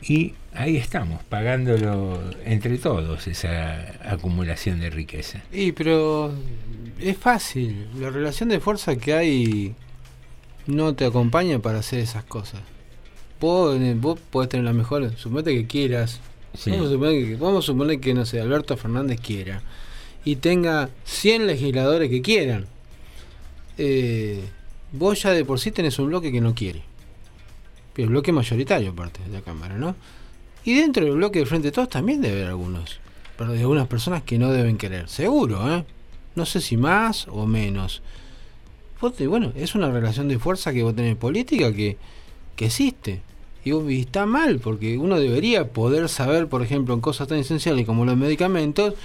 y 0.02 0.34
ahí 0.54 0.78
estamos, 0.78 1.24
pagándolo 1.24 2.22
entre 2.46 2.78
todos 2.78 3.28
esa 3.28 3.86
acumulación 4.04 4.80
de 4.80 4.90
riqueza. 4.90 5.42
Y 5.52 5.72
pero 5.72 6.34
es 7.00 7.18
fácil, 7.18 7.88
la 8.00 8.10
relación 8.10 8.50
de 8.50 8.60
fuerza 8.60 8.96
que 8.96 9.14
hay 9.14 9.76
no 10.68 10.96
te 10.96 11.06
acompaña 11.06 11.60
para 11.60 11.80
hacer 11.80 12.00
esas 12.00 12.24
cosas. 12.24 12.62
Vos, 13.40 13.80
eh, 13.80 13.96
vos 13.98 14.20
podés 14.32 14.50
tener 14.50 14.66
la 14.66 14.74
mejor, 14.74 15.16
suponete 15.18 15.54
que 15.54 15.68
quieras. 15.68 16.20
Sí. 16.54 16.72
Vamos, 16.72 16.88
a 16.88 16.92
suponer 16.92 17.26
que, 17.26 17.36
vamos 17.36 17.66
a 17.66 17.68
suponer 17.68 18.00
que, 18.00 18.14
no 18.14 18.26
sé, 18.26 18.40
Alberto 18.40 18.78
Fernández 18.78 19.20
quiera 19.20 19.62
y 20.24 20.38
tenga 20.38 20.90
100 21.06 21.48
legisladores 21.48 22.10
que 22.10 22.22
quieran. 22.22 22.66
Eh, 23.78 24.44
vos 24.92 25.22
ya 25.22 25.32
de 25.32 25.46
por 25.46 25.60
sí 25.60 25.72
tenés 25.72 26.00
un 26.00 26.08
bloque 26.08 26.32
que 26.32 26.42
no 26.42 26.56
quiere. 26.56 26.84
El 27.98 28.08
bloque 28.08 28.32
mayoritario, 28.32 28.92
aparte 28.92 29.22
de 29.24 29.30
la 29.30 29.42
Cámara, 29.42 29.78
¿no? 29.78 29.96
Y 30.64 30.76
dentro 30.76 31.06
del 31.06 31.16
bloque 31.16 31.40
de 31.40 31.46
Frente 31.46 31.68
de 31.68 31.72
Todos 31.72 31.90
también 31.90 32.22
debe 32.22 32.38
haber 32.38 32.48
algunos. 32.48 33.00
Pero 33.38 33.52
de 33.52 33.60
algunas 33.60 33.88
personas 33.88 34.24
que 34.24 34.40
no 34.40 34.52
deben 34.52 34.78
querer. 34.78 35.08
Seguro, 35.08 35.74
¿eh? 35.74 35.86
No 36.36 36.46
sé 36.46 36.62
si 36.62 36.78
más 36.78 37.28
o 37.30 37.46
menos. 37.46 38.02
Te- 39.18 39.28
bueno, 39.28 39.52
es 39.56 39.76
una 39.76 39.92
relación 39.92 40.28
de 40.28 40.40
fuerza 40.40 40.74
que 40.74 40.82
vos 40.82 40.96
tenés 40.96 41.16
política 41.16 41.72
que, 41.72 41.98
que 42.56 42.66
existe. 42.66 43.22
Y, 43.64 43.72
vos- 43.72 43.90
y 43.92 44.02
está 44.02 44.26
mal, 44.26 44.60
porque 44.60 44.98
uno 44.98 45.20
debería 45.20 45.68
poder 45.68 46.10
saber, 46.10 46.48
por 46.48 46.64
ejemplo, 46.64 46.94
en 46.96 47.02
cosas 47.02 47.28
tan 47.28 47.38
esenciales 47.38 47.86
como 47.86 48.04
los 48.06 48.18
medicamentos, 48.18 48.96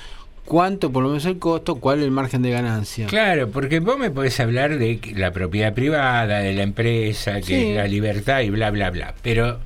cuánto 0.47 0.91
por 0.91 1.03
lo 1.03 1.11
menos 1.11 1.27
el 1.27 1.39
costo, 1.39 1.77
cuál 1.77 1.99
es 1.99 2.05
el 2.07 2.11
margen 2.13 2.41
de 2.43 2.51
ganancia. 2.51 3.07
Claro, 3.09 3.51
porque 3.51 3.81
vos 3.81 3.99
me 3.99 4.11
podés 4.11 4.41
hablar 4.41 4.79
de 4.79 5.01
la 5.17 5.33
propiedad 5.33 5.75
privada, 5.75 6.39
de 6.39 6.55
la 6.55 6.63
empresa, 6.63 7.35
que 7.43 7.61
Sí. 7.61 7.73
la 7.75 7.87
libertad 7.87 8.41
y 8.41 8.49
bla, 8.51 8.71
bla, 8.71 8.91
bla. 8.91 9.15
Pero 9.23 9.61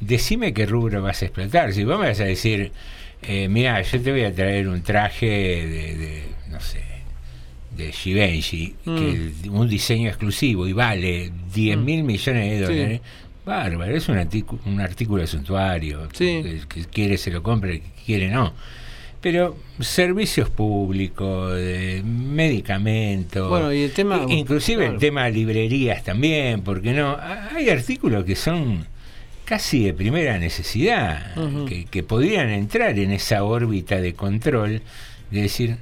decime 0.00 0.52
qué 0.52 0.66
rubro 0.66 1.00
vas 1.00 1.22
a 1.22 1.26
explotar. 1.26 1.72
Si 1.72 1.84
vos 1.84 1.98
me 2.00 2.08
vas 2.08 2.20
a 2.20 2.24
decir, 2.24 2.72
eh, 3.22 3.48
mira, 3.48 3.80
yo 3.82 4.00
te 4.02 4.10
voy 4.10 4.24
a 4.24 4.34
traer 4.34 4.66
un 4.68 4.82
traje 4.82 5.26
de, 5.26 5.96
de, 5.96 6.22
no 6.50 6.60
sé, 6.60 6.82
de 7.80 7.92
Givenchy, 7.92 8.74
que 8.84 9.32
un 9.50 9.68
diseño 9.68 10.08
exclusivo 10.08 10.66
y 10.68 10.72
vale 10.72 11.30
10 11.54 11.78
mil 11.78 12.04
millones 12.04 12.60
de 12.60 12.66
Mm. 12.66 12.68
Sí. 12.68 12.74
dólares. 12.78 13.00
Bárbaro, 13.44 13.96
es 13.96 14.08
un, 14.08 14.16
articu- 14.16 14.58
un 14.66 14.80
artículo 14.80 15.22
de 15.22 15.26
suntuario. 15.26 16.08
El 16.20 16.66
que 16.68 16.84
quiere 16.84 17.16
se 17.16 17.30
lo 17.30 17.42
compra, 17.42 17.70
el 17.70 17.80
que 17.80 17.90
quiere 18.06 18.28
no. 18.30 18.52
Pero 19.20 19.56
servicios 19.80 20.48
públicos, 20.50 21.54
de 21.56 22.02
medicamentos. 22.04 23.48
Bueno, 23.48 23.72
y 23.72 23.82
el 23.82 23.92
tema- 23.92 24.24
Inclusive 24.28 24.86
el 24.86 24.98
tema 24.98 25.24
de 25.24 25.32
librerías 25.32 26.04
también, 26.04 26.62
porque 26.62 26.92
no. 26.92 27.10
Ha- 27.12 27.50
Hay 27.54 27.68
artículos 27.70 28.24
que 28.24 28.36
son 28.36 28.86
casi 29.44 29.84
de 29.84 29.94
primera 29.94 30.38
necesidad, 30.38 31.34
que, 31.66 31.84
que 31.86 32.02
podrían 32.02 32.50
entrar 32.50 32.98
en 32.98 33.10
esa 33.10 33.42
órbita 33.42 34.00
de 34.00 34.14
control, 34.14 34.80
de 35.30 35.42
decir, 35.42 35.76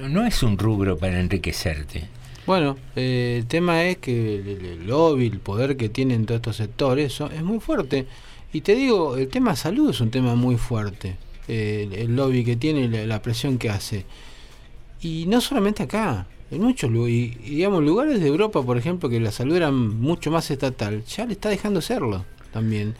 no, 0.00 0.08
no 0.08 0.26
es 0.26 0.42
un 0.42 0.58
rubro 0.58 0.96
para 0.98 1.20
enriquecerte. 1.20 2.08
Bueno, 2.46 2.76
eh, 2.96 3.36
el 3.38 3.46
tema 3.46 3.84
es 3.84 3.98
que 3.98 4.36
el, 4.36 4.86
lobby, 4.86 5.26
el 5.26 5.38
poder 5.38 5.76
que 5.76 5.88
tienen 5.88 6.26
todos 6.26 6.38
estos 6.40 6.56
sectores 6.56 7.12
son- 7.12 7.32
es 7.32 7.42
muy 7.42 7.60
fuerte. 7.60 8.06
Y 8.52 8.62
te 8.62 8.74
digo, 8.74 9.16
el 9.16 9.28
tema 9.28 9.54
salud 9.54 9.90
es 9.90 10.00
un 10.00 10.10
tema 10.10 10.34
muy 10.34 10.56
fuerte. 10.56 11.16
eh, 11.48 11.88
el, 11.92 11.98
el 11.98 12.16
lobby 12.16 12.44
que 12.44 12.56
tiene 12.56 12.88
la, 12.88 13.06
la 13.06 13.22
presión 13.22 13.58
que 13.58 13.70
hace. 13.70 14.04
Y 15.02 15.26
no 15.26 15.40
solamente 15.40 15.82
acá, 15.82 16.26
en 16.50 16.60
muchos 16.62 16.90
y, 17.08 17.28
digamos, 17.28 17.82
lugares 17.82 18.20
de 18.20 18.26
Europa, 18.28 18.62
por 18.62 18.76
ejemplo, 18.76 19.08
que 19.08 19.18
la 19.20 19.30
salud 19.32 19.56
era 19.56 19.70
mucho 19.70 20.30
más 20.30 20.50
estatal, 20.50 21.02
ya 21.06 21.24
le 21.26 21.32
está 21.32 21.48
dejando 21.48 21.80
serlo 21.80 22.24
también. 22.52 22.94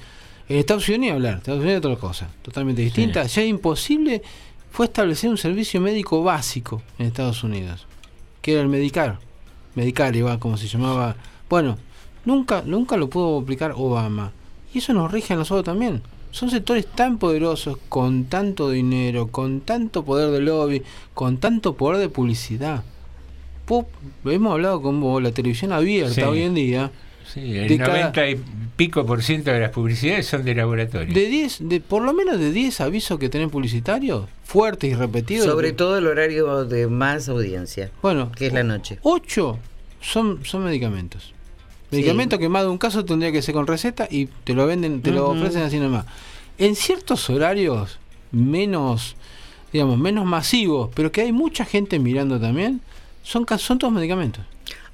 En 0.49 0.57
Estados 0.59 0.89
Unidos 0.89 1.01
ni 1.01 1.11
hablar, 1.11 1.37
Estados 1.39 1.61
Unidos 1.61 1.81
es 1.81 1.87
otra 1.87 1.97
cosa, 2.01 2.31
totalmente 2.43 2.83
distinta. 2.83 3.25
Ya 3.25 3.45
imposible 3.45 4.23
fue 4.71 4.87
establecer 4.87 5.31
un 5.31 5.37
servicio 5.39 5.81
médico 5.81 6.23
básico 6.23 6.83
en 6.99 7.07
Estados 7.07 7.43
Unidos, 7.45 7.87
que 8.43 8.53
era 8.53 8.61
el 8.63 8.69
Medicar. 8.69 9.19
Medicar 9.75 10.15
iba 10.17 10.39
como 10.39 10.57
se 10.57 10.67
llamaba. 10.69 11.17
Bueno, 11.49 11.77
nunca, 12.25 12.63
nunca 12.65 12.97
lo 12.97 13.09
pudo 13.11 13.41
aplicar 13.41 13.73
Obama. 13.77 14.33
Y 14.73 14.79
eso 14.79 14.93
nos 14.95 15.11
rige 15.11 15.35
a 15.35 15.37
nosotros 15.37 15.65
también. 15.65 16.03
Son 16.31 16.49
sectores 16.49 16.87
tan 16.87 17.19
poderosos, 17.19 17.77
con 17.89 18.25
tanto 18.27 18.71
dinero, 18.71 19.29
con 19.29 19.61
tanto 19.63 20.05
poder 20.05 20.31
de 20.31 20.41
lobby, 20.41 20.83
con 21.13 21.39
tanto 21.39 21.75
poder 21.75 21.99
de 21.99 22.09
publicidad. 22.09 22.85
Vos- 23.67 23.87
hemos 24.25 24.53
hablado 24.53 24.81
con 24.81 25.01
vos, 25.01 25.21
la 25.23 25.33
televisión 25.33 25.73
abierta 25.73 26.15
Sí. 26.15 26.23
hoy 26.23 26.43
en 26.43 26.55
día. 26.55 26.91
Sí, 27.33 27.57
el 27.57 27.69
de 27.69 27.79
cada- 27.79 27.89
90 28.11 28.29
y 28.31 28.41
pico 28.77 29.07
por 29.07 29.23
ciento 29.23 29.51
de 29.51 29.61
las 29.61 29.71
publicidades 29.71 30.27
son 30.27 30.45
de 30.45 30.55
laboratorio. 30.55 31.13
de 31.15 31.27
10, 31.27 31.59
de, 31.69 31.81
por 31.81 32.03
lo 32.03 32.13
menos 32.13 32.39
de 32.39 32.51
10 32.51 32.81
avisos 32.81 33.19
que 33.19 33.29
tenés 33.29 33.49
publicitarios, 33.51 34.25
fuertes 34.45 34.91
y 34.91 34.95
repetidos. 34.95 35.47
Sobre 35.47 35.73
todo 35.73 35.97
el 35.99 36.07
horario 36.07 36.65
de 36.65 36.87
más 36.89 37.29
audiencia. 37.29 37.91
Bueno, 38.03 38.33
que 38.33 38.47
es 38.49 38.53
la 38.53 38.65
noche. 38.65 38.99
8 39.03 39.59
son, 40.01 40.45
son 40.45 40.65
medicamentos. 40.65 41.33
Medicamentos 41.91 42.39
que 42.39 42.49
más 42.49 42.63
de 42.63 42.69
un 42.69 42.79
caso 42.79 43.05
tendría 43.05 43.33
que 43.33 43.43
ser 43.43 43.55
con 43.55 43.67
receta 43.67 44.07
y 44.11 44.27
te 44.45 44.55
lo 44.55 44.67
venden, 44.67 45.03
te 45.03 45.11
lo 45.11 45.29
ofrecen 45.31 45.63
así 45.63 45.79
nomás. 45.79 46.07
En 46.59 46.77
ciertos 46.77 47.29
horarios 47.31 47.99
menos, 48.33 49.17
digamos, 49.73 49.99
menos 49.99 50.25
masivos, 50.25 50.91
pero 50.95 51.11
que 51.13 51.23
hay 51.23 51.33
mucha 51.33 51.65
gente 51.65 51.99
mirando 51.99 52.39
también, 52.41 52.81
son, 53.23 53.45
son 53.59 53.79
todos 53.79 53.93
medicamentos. 53.93 54.45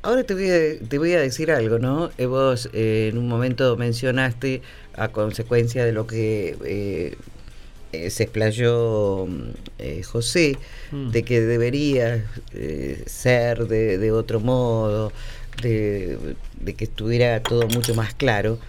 Ahora 0.07 0.23
te 0.23 0.35
voy 0.35 0.49
a, 0.49 0.89
te 0.89 0.99
voy 0.99 1.13
a 1.15 1.21
decir 1.21 1.51
algo, 1.51 1.81
¿no? 1.81 2.11
Eh, 2.17 2.27
vos 2.27 2.71
eh, 2.73 3.09
en 3.11 3.19
un 3.19 3.27
momento 3.27 3.77
mencionaste, 3.77 4.63
a 4.95 5.09
consecuencia 5.09 5.85
de 5.85 5.91
lo 5.93 6.07
que 6.07 6.57
eh, 6.65 7.17
eh, 7.93 8.11
se 8.11 8.23
explayó 8.23 9.27
mm, 9.27 9.41
eh, 9.81 10.03
José, 10.05 10.59
Mm. 10.93 11.11
de 11.11 11.25
que 11.25 11.41
debería 11.41 12.25
ser 13.07 13.67
de, 13.67 13.99
de 13.99 14.13
otro 14.13 14.39
modo, 14.39 15.11
de, 15.61 16.17
de 16.61 16.75
que 16.75 16.85
estuviera 16.85 17.43
todo 17.43 17.67
mucho 17.67 17.93
más 17.97 18.15
claro. 18.15 18.61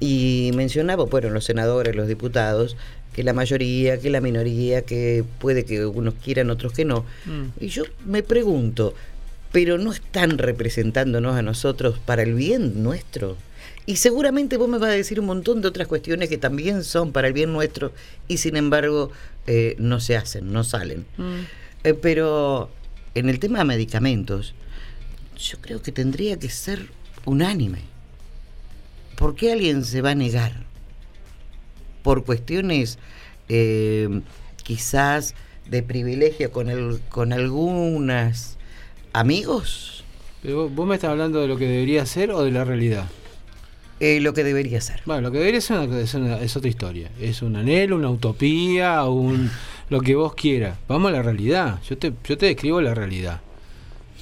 Y 0.00 0.50
mencionaba, 0.56 1.04
bueno, 1.04 1.30
los 1.30 1.44
senadores, 1.44 1.94
los 1.94 2.08
diputados, 2.08 2.76
que 3.14 3.22
la 3.22 3.32
mayoría, 3.32 4.00
que 4.00 4.10
la 4.10 4.20
minoría, 4.20 4.82
que 4.82 5.22
puede 5.38 5.64
que 5.64 5.86
unos 5.86 6.14
quieran, 6.14 6.50
otros 6.50 6.72
que 6.72 6.84
no. 6.84 7.04
Y 7.60 7.68
yo 7.68 7.84
me 8.04 8.24
pregunto, 8.24 8.94
¿pero 9.52 9.78
no 9.78 9.92
están 9.92 10.38
representándonos 10.38 11.36
a 11.36 11.42
nosotros 11.42 11.98
para 11.98 12.22
el 12.22 12.34
bien 12.34 12.82
nuestro? 12.82 13.36
Y 13.84 13.96
seguramente 13.96 14.56
vos 14.56 14.68
me 14.68 14.78
vas 14.78 14.90
a 14.90 14.94
decir 14.94 15.20
un 15.20 15.26
montón 15.26 15.60
de 15.60 15.68
otras 15.68 15.88
cuestiones 15.88 16.28
que 16.28 16.38
también 16.38 16.84
son 16.84 17.12
para 17.12 17.28
el 17.28 17.34
bien 17.34 17.52
nuestro 17.52 17.92
y 18.28 18.38
sin 18.38 18.56
embargo 18.56 19.10
eh, 19.46 19.74
no 19.78 20.00
se 20.00 20.16
hacen, 20.16 20.52
no 20.52 20.64
salen. 20.64 21.04
Eh, 21.84 21.94
pero 21.94 22.70
en 23.14 23.28
el 23.28 23.40
tema 23.40 23.58
de 23.58 23.64
medicamentos, 23.64 24.54
yo 25.36 25.58
creo 25.60 25.82
que 25.82 25.92
tendría 25.92 26.38
que 26.38 26.48
ser 26.48 26.88
unánime. 27.24 27.80
¿Por 29.16 29.34
qué 29.34 29.52
alguien 29.52 29.84
se 29.84 30.00
va 30.00 30.10
a 30.10 30.14
negar? 30.14 30.64
Por 32.02 32.24
cuestiones 32.24 32.98
eh, 33.48 34.22
quizás 34.62 35.34
de 35.68 35.82
privilegio 35.82 36.52
con, 36.52 36.68
el, 36.68 37.00
con 37.08 37.32
algunas 37.32 38.58
amigos. 39.12 40.04
Pero 40.42 40.64
vos, 40.64 40.74
vos 40.74 40.86
me 40.86 40.94
estás 40.96 41.10
hablando 41.10 41.40
de 41.40 41.48
lo 41.48 41.56
que 41.56 41.66
debería 41.66 42.04
ser 42.06 42.30
o 42.32 42.42
de 42.42 42.50
la 42.50 42.64
realidad. 42.64 43.06
Eh, 44.00 44.20
lo 44.20 44.34
que 44.34 44.42
debería 44.42 44.80
ser. 44.80 45.00
Bueno, 45.06 45.20
lo 45.22 45.30
que 45.30 45.38
debería 45.38 45.60
ser, 45.60 45.78
una- 45.78 46.00
es, 46.00 46.14
una- 46.14 46.40
es 46.40 46.56
otra 46.56 46.68
historia. 46.68 47.10
Es 47.20 47.42
un 47.42 47.54
anhelo, 47.56 47.96
una 47.96 48.10
utopía, 48.10 49.04
un 49.04 49.50
lo 49.90 50.00
que 50.00 50.14
vos 50.16 50.34
quieras. 50.34 50.78
Vamos 50.88 51.10
a 51.10 51.12
la 51.12 51.22
realidad. 51.22 51.80
Yo 51.88 51.96
te, 51.98 52.12
yo 52.24 52.36
te 52.38 52.46
describo 52.46 52.80
la 52.80 52.94
realidad. 52.94 53.40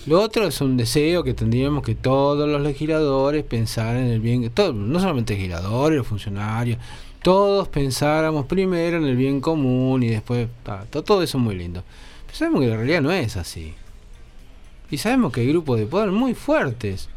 Lo 0.07 0.21
otro 0.21 0.47
es 0.47 0.61
un 0.61 0.77
deseo 0.77 1.23
que 1.23 1.33
tendríamos 1.35 1.83
que 1.85 1.95
todos 1.95 2.49
los 2.49 2.61
legisladores 2.61 3.45
pensaran 3.45 3.99
en 4.07 4.09
el 4.13 4.21
bien, 4.21 4.49
todo, 4.51 4.73
no 4.73 4.99
solamente 4.99 5.35
legisladores, 5.35 5.99
los 5.99 6.07
funcionarios, 6.07 6.79
todos 7.23 7.69
pensáramos 7.69 8.47
primero 8.47 8.97
en 8.97 9.05
el 9.05 9.15
bien 9.15 9.41
común 9.43 10.03
y 10.03 10.09
después 10.09 10.49
ta, 10.63 10.85
todo 10.87 11.23
eso 11.23 11.37
es 11.39 11.45
muy 11.45 11.55
lindo. 11.55 11.85
Pero 12.27 12.39
sabemos 12.39 12.63
que 12.63 12.69
la 12.69 12.77
realidad 12.77 13.03
no 13.03 13.13
es 13.13 13.37
así. 13.37 13.75
Y 14.91 14.99
sabemos 14.99 15.33
que 15.33 15.43
hay 15.43 15.49
grupos 15.49 15.79
de 15.79 15.87
poder 15.87 16.11
muy 16.11 16.35
fuertes. 16.35 17.09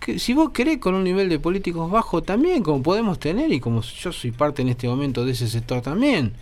Que 0.00 0.18
si 0.18 0.34
vos 0.34 0.50
querés 0.50 0.78
con 0.78 0.94
un 0.94 1.04
nivel 1.04 1.28
de 1.28 1.38
políticos 1.38 1.90
bajo 1.90 2.22
también, 2.22 2.62
como 2.62 2.82
podemos 2.82 3.18
tener, 3.18 3.52
y 3.52 3.60
como 3.60 3.82
yo 3.82 4.12
soy 4.12 4.30
parte 4.30 4.62
en 4.62 4.68
este 4.68 4.86
momento 4.86 5.24
de 5.24 5.32
ese 5.32 5.48
sector 5.48 5.80
también, 5.80 6.32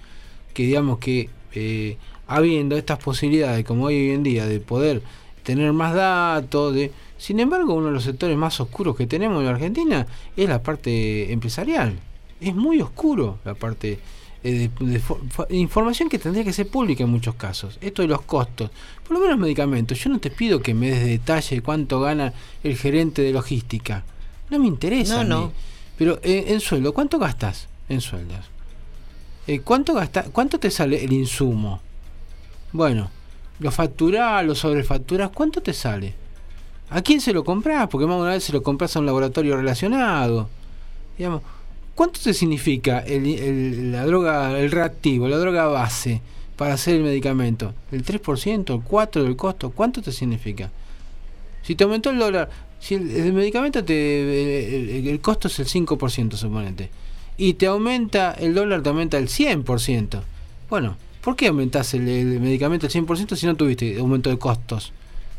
que 0.52 0.64
digamos 0.64 0.98
que 0.98 1.30
eh, 1.52 1.96
habiendo 2.26 2.76
estas 2.76 2.98
posibilidades 2.98 3.64
como 3.64 3.86
hay 3.86 3.96
hoy 3.96 4.10
en 4.14 4.22
día 4.22 4.46
de 4.46 4.60
poder 4.60 5.02
tener 5.42 5.72
más 5.72 5.94
datos, 5.94 6.74
de 6.74 6.92
sin 7.16 7.40
embargo 7.40 7.74
uno 7.74 7.86
de 7.86 7.92
los 7.92 8.04
sectores 8.04 8.36
más 8.36 8.60
oscuros 8.60 8.96
que 8.96 9.06
tenemos 9.06 9.38
en 9.40 9.46
la 9.46 9.52
Argentina 9.52 10.06
es 10.36 10.48
la 10.48 10.62
parte 10.62 11.32
empresarial. 11.32 11.94
Es 12.40 12.54
muy 12.54 12.80
oscuro 12.80 13.38
la 13.44 13.54
parte 13.54 13.98
eh, 14.44 14.70
de, 14.78 14.86
de 14.86 15.00
fo- 15.02 15.18
fo- 15.28 15.46
información 15.50 16.08
que 16.08 16.18
tendría 16.18 16.44
que 16.44 16.52
ser 16.52 16.68
pública 16.68 17.02
en 17.02 17.10
muchos 17.10 17.34
casos. 17.34 17.78
Esto 17.80 18.02
de 18.02 18.08
los 18.08 18.22
costos. 18.22 18.70
Por 19.06 19.16
lo 19.18 19.20
menos 19.24 19.38
medicamentos. 19.38 19.98
Yo 20.02 20.10
no 20.10 20.20
te 20.20 20.30
pido 20.30 20.60
que 20.62 20.74
me 20.74 20.90
des 20.90 21.04
detalle 21.06 21.56
de 21.56 21.62
cuánto 21.62 22.00
gana 22.00 22.32
el 22.62 22.76
gerente 22.76 23.22
de 23.22 23.32
logística. 23.32 24.04
No 24.50 24.58
me 24.58 24.68
interesa. 24.68 25.14
No, 25.14 25.20
a 25.20 25.24
mí. 25.24 25.28
no. 25.46 25.52
Pero 25.98 26.20
eh, 26.22 26.44
en 26.48 26.60
sueldo, 26.60 26.92
¿cuánto 26.94 27.18
gastas 27.18 27.68
en 27.88 28.00
sueldos? 28.00 28.46
Eh, 29.46 29.60
¿cuánto, 29.60 29.94
gasta, 29.94 30.24
¿Cuánto 30.24 30.58
te 30.58 30.70
sale 30.70 31.02
el 31.04 31.12
insumo? 31.12 31.80
Bueno, 32.72 33.10
lo 33.60 33.70
facturás, 33.70 34.44
lo 34.44 34.54
sobrefacturás, 34.54 35.30
¿cuánto 35.30 35.60
te 35.62 35.72
sale? 35.72 36.14
¿A 36.90 37.00
quién 37.02 37.20
se 37.20 37.32
lo 37.32 37.44
compras? 37.44 37.88
Porque 37.88 38.06
más 38.06 38.18
una 38.20 38.30
vez 38.30 38.44
se 38.44 38.52
lo 38.52 38.62
compras 38.62 38.94
a 38.96 39.00
un 39.00 39.06
laboratorio 39.06 39.56
relacionado. 39.56 40.48
Digamos, 41.16 41.42
¿cuánto 41.94 42.20
te 42.20 42.34
significa 42.34 43.00
el, 43.00 43.26
el- 43.26 43.92
la 43.92 44.04
droga, 44.06 44.58
el 44.58 44.70
reactivo, 44.70 45.28
la 45.28 45.38
droga 45.38 45.66
base 45.66 46.20
para 46.56 46.74
hacer 46.74 46.96
el 46.96 47.02
medicamento? 47.02 47.74
¿El 47.92 48.04
3%, 48.04 48.74
el 48.74 48.80
4% 48.80 49.22
del 49.22 49.36
costo? 49.36 49.70
¿Cuánto 49.70 50.02
te 50.02 50.12
significa? 50.12 50.70
Si 51.62 51.74
te 51.74 51.84
aumentó 51.84 52.10
el 52.10 52.18
dólar, 52.18 52.50
si 52.78 52.94
el, 52.96 53.32
medicamento 53.32 53.82
te 53.84 55.10
el, 55.10 55.20
costo 55.20 55.48
es 55.48 55.58
el 55.58 55.66
5%, 55.66 56.36
suponete, 56.36 56.90
y 57.38 57.54
te 57.54 57.66
aumenta 57.66 58.32
el 58.32 58.54
dólar, 58.54 58.82
te 58.82 58.90
aumenta 58.90 59.16
el 59.18 59.28
100%. 59.28 60.20
Bueno, 60.68 60.96
¿por 61.22 61.36
qué 61.36 61.48
aumentás 61.48 61.94
el, 61.94 62.02
medicamento 62.02 62.86
el 62.86 62.92
100% 62.92 63.34
si 63.36 63.46
no 63.46 63.54
tuviste 63.56 63.98
aumento 63.98 64.28
de 64.30 64.38
costos? 64.38 64.92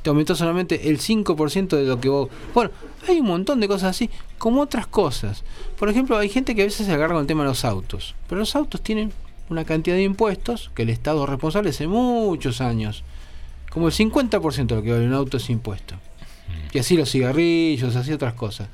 Te 0.06 0.10
aumentó 0.10 0.36
solamente 0.36 0.88
el 0.88 0.99
5% 0.99 1.69
de 1.69 1.84
lo 1.86 1.99
que 1.99 2.10
vos... 2.10 2.30
Bueno, 2.53 2.69
hay 3.07 3.22
un 3.22 3.26
montón 3.26 3.60
de 3.60 3.68
cosas 3.68 3.90
así, 3.90 4.11
como 4.38 4.61
otras 4.61 4.86
cosas. 4.86 5.44
Por 5.80 5.90
ejemplo, 5.90 6.15
hay 6.15 6.30
gente 6.30 6.53
que 6.53 6.61
a 6.61 6.65
veces 6.65 6.86
se 6.86 6.94
agarra 6.94 7.15
con 7.15 7.22
el 7.22 7.27
tema 7.27 7.41
de 7.41 7.49
los 7.49 7.65
autos, 7.65 8.14
pero 8.30 8.38
los 8.38 8.56
autos 8.56 8.82
tienen 8.82 9.11
una 9.49 9.65
cantidad 9.65 9.95
de 9.95 10.03
impuestos 10.03 10.69
que 10.76 10.84
el 10.84 10.91
Estado 10.91 11.23
es 11.23 11.30
responsable 11.32 11.72
hace 11.72 11.88
muchos 11.88 12.61
años. 12.61 13.03
Como 13.72 13.88
el 13.88 13.95
50% 13.95 14.68
de 14.68 14.76
lo 14.76 14.84
que 14.84 14.91
vale 14.91 15.07
un 15.07 15.14
auto 15.15 15.38
es 15.38 15.49
impuesto. 15.49 15.95
Y 16.72 16.77
así 16.77 16.95
los 16.95 17.10
cigarrillos, 17.10 17.95
así 17.95 18.14
otras 18.14 18.36
cosas. 18.36 18.68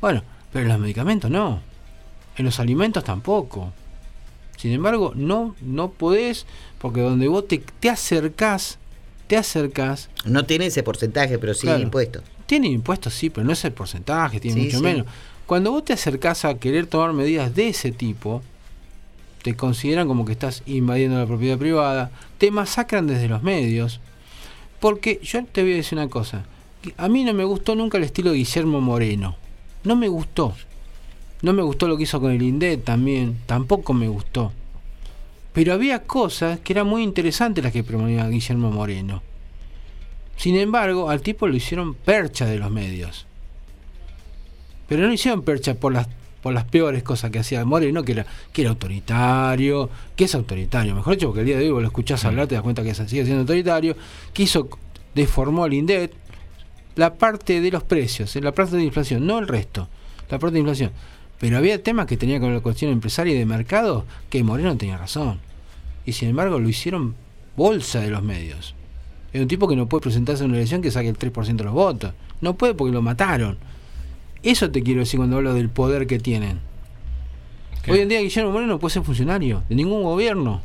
Bueno, 0.00 0.22
pero 0.52 0.66
en 0.66 0.68
los 0.68 0.78
medicamentos 0.78 1.28
no. 1.28 1.62
En 2.36 2.44
los 2.44 2.60
alimentos 2.60 3.02
tampoco. 3.02 3.72
Sin 4.56 4.70
embargo, 4.70 5.14
no, 5.16 5.56
no 5.62 5.90
podés, 5.90 6.46
porque 6.78 7.00
donde 7.00 7.26
vos 7.26 7.48
te, 7.48 7.58
te 7.58 7.90
acercás, 7.90 8.78
te 9.26 9.36
acercás. 9.36 10.08
No 10.24 10.44
tiene 10.44 10.66
ese 10.66 10.82
porcentaje, 10.82 11.38
pero 11.38 11.54
sí 11.54 11.62
Claro. 11.62 11.82
impuesto. 11.82 12.22
Tiene 12.46 12.68
impuestos, 12.68 13.14
sí, 13.14 13.30
pero 13.30 13.44
no 13.46 13.52
es 13.52 13.64
el 13.64 13.72
porcentaje, 13.72 14.38
tiene 14.40 14.60
Sí, 14.60 14.66
mucho 14.66 14.78
sí. 14.78 14.82
menos. 14.84 15.06
Cuando 15.46 15.70
vos 15.72 15.84
te 15.84 15.92
acercás 15.92 16.44
a 16.44 16.54
querer 16.58 16.86
tomar 16.86 17.12
medidas 17.12 17.54
de 17.54 17.68
ese 17.68 17.92
tipo, 17.92 18.42
te 19.42 19.54
consideran 19.54 20.08
como 20.08 20.24
que 20.24 20.32
estás 20.32 20.62
invadiendo 20.66 21.18
la 21.18 21.26
propiedad 21.26 21.56
privada, 21.58 22.10
te 22.38 22.50
masacran 22.50 23.06
desde 23.06 23.28
los 23.28 23.42
medios. 23.42 24.00
Porque 24.80 25.20
yo 25.22 25.44
te 25.44 25.62
voy 25.62 25.72
a 25.74 25.76
decir 25.76 25.96
una 25.98 26.08
cosa, 26.08 26.44
a 26.96 27.08
mí 27.08 27.24
no 27.24 27.32
me 27.32 27.44
gustó 27.44 27.74
nunca 27.74 27.98
el 27.98 28.04
estilo 28.04 28.30
de 28.32 28.38
Guillermo 28.38 28.80
Moreno. 28.80 29.36
No 29.84 29.96
me 29.96 30.08
gustó. 30.08 30.54
No 31.42 31.52
me 31.52 31.62
gustó 31.62 31.86
lo 31.86 31.96
que 31.96 32.04
hizo 32.04 32.20
con 32.20 32.32
el 32.32 32.42
INDET 32.42 32.82
también, 32.84 33.36
tampoco 33.46 33.92
me 33.92 34.08
gustó. 34.08 34.52
Pero 35.56 35.72
había 35.72 36.02
cosas 36.02 36.60
que 36.60 36.74
eran 36.74 36.86
muy 36.86 37.02
interesantes 37.02 37.64
las 37.64 37.72
que 37.72 37.82
promovía 37.82 38.28
Guillermo 38.28 38.70
Moreno. 38.70 39.22
Sin 40.36 40.54
embargo, 40.54 41.08
al 41.08 41.22
tipo 41.22 41.48
lo 41.48 41.56
hicieron 41.56 41.94
percha 41.94 42.44
de 42.44 42.58
los 42.58 42.70
medios. 42.70 43.24
Pero 44.86 45.00
no 45.00 45.08
lo 45.08 45.14
hicieron 45.14 45.40
percha 45.40 45.72
por 45.72 45.94
las 45.94 46.08
por 46.42 46.52
las 46.52 46.64
peores 46.64 47.02
cosas 47.02 47.30
que 47.30 47.38
hacía 47.38 47.64
Moreno, 47.64 48.04
que 48.04 48.12
era, 48.12 48.26
que 48.52 48.60
era 48.60 48.70
autoritario, 48.70 49.88
que 50.14 50.24
es 50.24 50.34
autoritario, 50.34 50.94
mejor 50.94 51.14
dicho, 51.14 51.28
porque 51.28 51.40
el 51.40 51.46
día 51.46 51.56
de 51.56 51.64
hoy 51.64 51.70
vos 51.70 51.80
lo 51.80 51.88
escuchás 51.88 52.24
hablar, 52.26 52.46
te 52.46 52.54
das 52.54 52.62
cuenta 52.62 52.82
que 52.84 52.94
sigue 52.94 53.24
siendo 53.24 53.40
autoritario, 53.40 53.96
que 54.34 54.42
hizo, 54.42 54.68
deformó 55.14 55.64
al 55.64 55.72
INDET, 55.72 56.12
la 56.96 57.14
parte 57.14 57.62
de 57.62 57.70
los 57.70 57.82
precios, 57.82 58.36
la 58.36 58.52
parte 58.52 58.76
de 58.76 58.84
inflación, 58.84 59.26
no 59.26 59.38
el 59.38 59.48
resto, 59.48 59.88
la 60.30 60.38
parte 60.38 60.52
de 60.52 60.60
inflación. 60.60 60.92
Pero 61.40 61.56
había 61.56 61.82
temas 61.82 62.06
que 62.06 62.18
tenía 62.18 62.38
con 62.38 62.54
la 62.54 62.60
cuestión 62.60 62.92
empresaria 62.92 63.34
y 63.34 63.38
de 63.38 63.46
mercado 63.46 64.04
que 64.30 64.44
Moreno 64.44 64.76
tenía 64.76 64.98
razón. 64.98 65.45
Y 66.06 66.12
sin 66.12 66.30
embargo 66.30 66.58
lo 66.58 66.68
hicieron 66.68 67.14
bolsa 67.56 68.00
de 68.00 68.10
los 68.10 68.22
medios. 68.22 68.74
Es 69.32 69.42
un 69.42 69.48
tipo 69.48 69.68
que 69.68 69.76
no 69.76 69.86
puede 69.86 70.02
presentarse 70.02 70.44
en 70.44 70.50
una 70.50 70.58
elección 70.58 70.80
que 70.80 70.90
saque 70.90 71.08
el 71.08 71.18
3% 71.18 71.56
de 71.56 71.64
los 71.64 71.74
votos. 71.74 72.12
No 72.40 72.54
puede 72.54 72.74
porque 72.74 72.92
lo 72.92 73.02
mataron. 73.02 73.58
Eso 74.42 74.70
te 74.70 74.82
quiero 74.82 75.00
decir 75.00 75.18
cuando 75.18 75.36
hablo 75.36 75.52
del 75.52 75.68
poder 75.68 76.06
que 76.06 76.18
tienen. 76.18 76.60
Hoy 77.88 78.00
en 78.00 78.08
día 78.08 78.20
Guillermo 78.20 78.50
Moreno 78.50 78.74
no 78.74 78.78
puede 78.78 78.94
ser 78.94 79.02
funcionario 79.02 79.62
de 79.68 79.74
ningún 79.74 80.02
gobierno. 80.02 80.60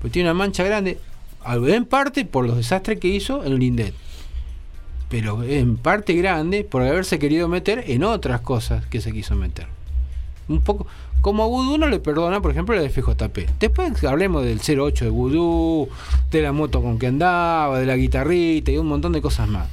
Pues 0.00 0.12
tiene 0.12 0.30
una 0.30 0.38
mancha 0.38 0.62
grande, 0.64 0.98
en 1.46 1.84
parte 1.84 2.24
por 2.24 2.46
los 2.46 2.56
desastres 2.56 2.98
que 2.98 3.08
hizo 3.08 3.44
en 3.44 3.52
el 3.52 3.62
INDET. 3.62 3.94
Pero 5.08 5.42
en 5.42 5.76
parte 5.76 6.14
grande 6.14 6.64
por 6.64 6.82
haberse 6.82 7.18
querido 7.18 7.48
meter 7.48 7.84
en 7.86 8.04
otras 8.04 8.40
cosas 8.40 8.86
que 8.86 9.00
se 9.00 9.12
quiso 9.12 9.36
meter. 9.36 9.66
Un 10.48 10.60
poco. 10.60 10.86
Como 11.20 11.44
a 11.44 11.46
Vudú 11.46 11.76
no 11.76 11.88
le 11.88 12.00
perdona, 12.00 12.40
por 12.40 12.50
ejemplo, 12.50 12.74
la 12.74 12.82
de 12.82 12.88
FJP. 12.88 13.58
Después 13.58 14.04
hablemos 14.04 14.44
del 14.44 14.58
08 14.58 15.04
de 15.04 15.10
Vudú, 15.10 15.88
de 16.30 16.42
la 16.42 16.52
moto 16.52 16.82
con 16.82 16.98
que 16.98 17.08
andaba, 17.08 17.78
de 17.78 17.86
la 17.86 17.96
guitarrita 17.96 18.70
y 18.70 18.78
un 18.78 18.86
montón 18.86 19.12
de 19.12 19.20
cosas 19.20 19.48
más. 19.48 19.68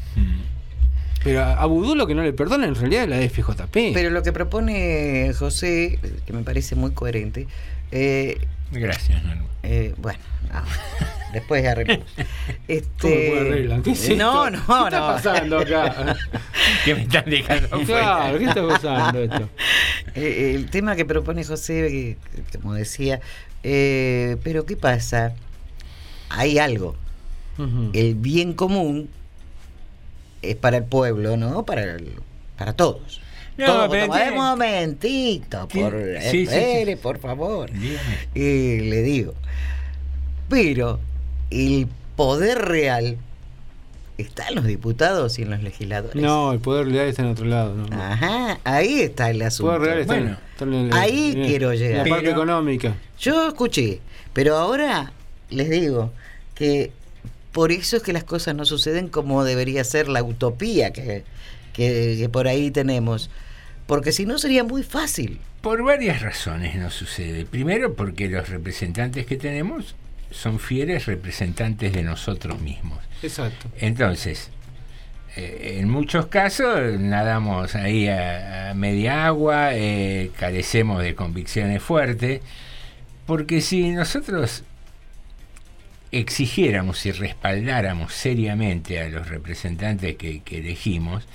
Pero 1.24 1.44
a 1.44 1.54
a 1.54 1.66
Vudú 1.66 1.96
lo 1.96 2.06
que 2.06 2.16
no 2.16 2.24
le 2.24 2.34
perdona 2.34 2.68
en 2.68 2.76
realidad 2.76 3.04
es 3.04 3.10
la 3.10 3.18
de 3.18 3.30
FJP. 3.30 3.94
Pero 3.94 4.10
lo 4.10 4.24
que 4.24 4.32
propone 4.32 5.34
José, 5.34 6.00
que 6.26 6.34
me 6.34 6.44
parece 6.44 6.76
muy 6.76 6.92
coherente, 6.92 7.48
eh, 7.92 8.38
Gracias, 8.72 9.22
eh, 9.64 9.94
bueno, 9.98 10.20
no, 10.54 10.62
después 11.34 11.66
arreglamos. 11.66 12.06
Este, 12.68 12.90
¿Cómo 13.00 13.14
que 13.16 13.40
arreglan? 13.40 13.84
¿Qué 13.84 13.92
es 13.92 14.04
esto? 14.04 14.16
no, 14.18 14.50
no, 14.50 14.58
¿Qué 14.66 14.74
está 14.86 15.00
no. 15.00 15.08
pasando 15.08 15.60
acá? 15.60 16.16
¿Qué 16.86 16.96
me 16.96 17.02
están 17.04 17.30
dejando? 17.30 17.80
Claro, 17.86 18.38
¿qué 18.40 18.46
está 18.46 18.68
pasando 18.68 19.20
esto? 19.24 19.50
Eh, 20.16 20.54
el 20.56 20.70
tema 20.70 20.96
que 20.96 21.06
propone 21.06 21.44
José, 21.46 22.18
que, 22.34 22.42
que 22.52 22.58
como 22.60 22.74
decía, 22.74 23.22
eh, 23.64 24.38
pero 24.44 24.66
¿qué 24.66 24.76
pasa? 24.76 25.34
Hay 26.30 26.60
algo. 26.60 26.96
El 27.94 28.14
bien 28.16 28.54
común 28.54 29.10
es 30.44 30.56
para 30.56 30.78
el 30.78 30.84
pueblo, 30.84 31.38
¿no? 31.38 31.66
Para, 31.66 31.84
el- 31.84 32.14
para 32.58 32.74
todos. 32.74 33.22
No, 33.58 33.86
Un 33.90 34.36
momentito, 34.36 35.68
por, 35.68 35.96
sí, 36.32 36.46
sí, 36.46 36.86
sí. 36.86 36.96
por 36.96 37.18
favor. 37.20 37.70
Y 38.36 38.80
le 38.82 39.02
digo. 39.02 39.34
Pero 40.50 41.00
el 41.50 41.88
poder 42.16 42.60
real 42.60 43.18
está 44.18 44.48
en 44.50 44.56
los 44.56 44.66
diputados 44.66 45.38
y 45.40 45.44
en 45.44 45.50
los 45.52 45.62
legisladores. 45.64 46.22
No, 46.22 46.52
el 46.54 46.60
poder 46.60 46.88
real 46.88 47.08
está 47.08 47.24
en 47.24 47.30
otro 47.30 47.46
lado. 47.46 47.74
no, 47.76 47.88
no. 47.88 48.02
Ajá, 48.02 48.60
ahí 48.64 49.02
está 49.02 49.30
el 49.30 49.38
El 49.38 49.48
asunto. 49.48 49.74
poder 49.76 49.82
real 49.90 50.00
está, 50.02 50.18
en- 50.18 50.24
Bueno, 50.24 50.38
está 50.52 50.66
en 50.66 50.74
el- 50.74 50.94
ahí 50.94 51.34
en- 51.36 51.46
quiero 51.48 51.72
en 51.72 51.80
llegar. 51.80 51.98
La 52.08 52.10
parte 52.10 52.26
Pero- 52.28 52.38
económica. 52.38 52.96
Yo 53.20 53.48
escuché, 53.50 54.00
pero 54.34 54.56
ahora 54.58 55.12
les 55.50 55.70
digo 55.70 56.12
que 56.56 56.92
por 57.52 57.72
eso 57.72 57.98
es 57.98 58.04
que 58.04 58.14
las 58.14 58.24
cosas 58.24 58.56
no 58.56 58.66
suceden 58.66 59.08
como 59.10 59.44
debería 59.44 59.84
ser 59.84 60.08
la 60.10 60.22
utopía 60.24 60.92
que, 60.94 61.24
que- 61.74 62.16
que 62.20 62.30
por 62.30 62.48
ahí 62.48 62.72
tenemos. 62.72 63.30
Porque 63.88 64.12
si 64.12 64.26
no 64.26 64.38
sería 64.38 64.64
muy 64.64 64.84
fácil. 64.84 65.40
Por 65.62 65.84
varias 65.84 66.22
razones 66.22 66.76
no 66.76 66.92
sucede. 66.92 67.46
Primero 67.46 67.96
porque 67.96 68.28
los 68.28 68.50
representantes 68.50 69.26
que 69.26 69.38
tenemos 69.38 69.96
son 70.30 70.60
fieles 70.60 71.06
representantes 71.06 71.94
de 71.94 72.04
nosotros 72.04 72.60
mismos. 72.62 73.00
Exacto. 73.24 73.70
Entonces, 73.80 74.50
eh, 75.36 75.78
en 75.80 75.90
muchos 75.90 76.28
casos 76.28 77.00
nadamos 77.00 77.76
ahí 77.76 78.08
a, 78.08 78.72
a 78.72 78.74
media 78.74 79.26
agua, 79.26 79.70
eh, 79.74 80.32
carecemos 80.38 81.02
de 81.02 81.16
convicciones 81.16 81.82
fuertes, 81.82 82.42
porque 83.26 83.62
si 83.62 83.92
nosotros 83.92 84.64
exigiéramos 86.12 87.06
y 87.06 87.12
respaldáramos 87.12 88.14
seriamente 88.14 89.02
a 89.02 89.10
los 89.10 89.30
representantes 89.30 90.16
que, 90.16 90.42
que 90.42 90.60
elegimos, 90.60 91.26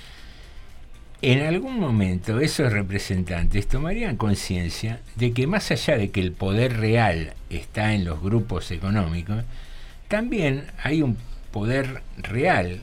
en 1.22 1.40
algún 1.42 1.78
momento 1.78 2.40
esos 2.40 2.72
representantes 2.72 3.68
tomarían 3.68 4.16
conciencia 4.16 5.00
de 5.14 5.32
que 5.32 5.46
más 5.46 5.70
allá 5.70 5.96
de 5.96 6.10
que 6.10 6.20
el 6.20 6.32
poder 6.32 6.78
real 6.78 7.34
está 7.48 7.94
en 7.94 8.04
los 8.04 8.20
grupos 8.20 8.72
económicos, 8.72 9.44
también 10.08 10.64
hay 10.82 11.00
un 11.00 11.16
poder 11.52 12.02
real 12.18 12.80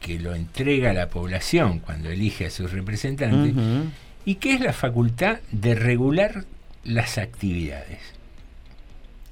que 0.00 0.18
lo 0.18 0.34
entrega 0.34 0.90
a 0.90 0.94
la 0.94 1.08
población 1.08 1.78
cuando 1.78 2.10
elige 2.10 2.46
a 2.46 2.50
sus 2.50 2.70
representantes 2.70 3.54
y 4.26 4.34
que 4.36 4.54
es 4.54 4.60
la 4.60 4.74
facultad 4.74 5.38
de 5.50 5.74
regular 5.74 6.44
las 6.84 7.16
actividades. 7.16 7.98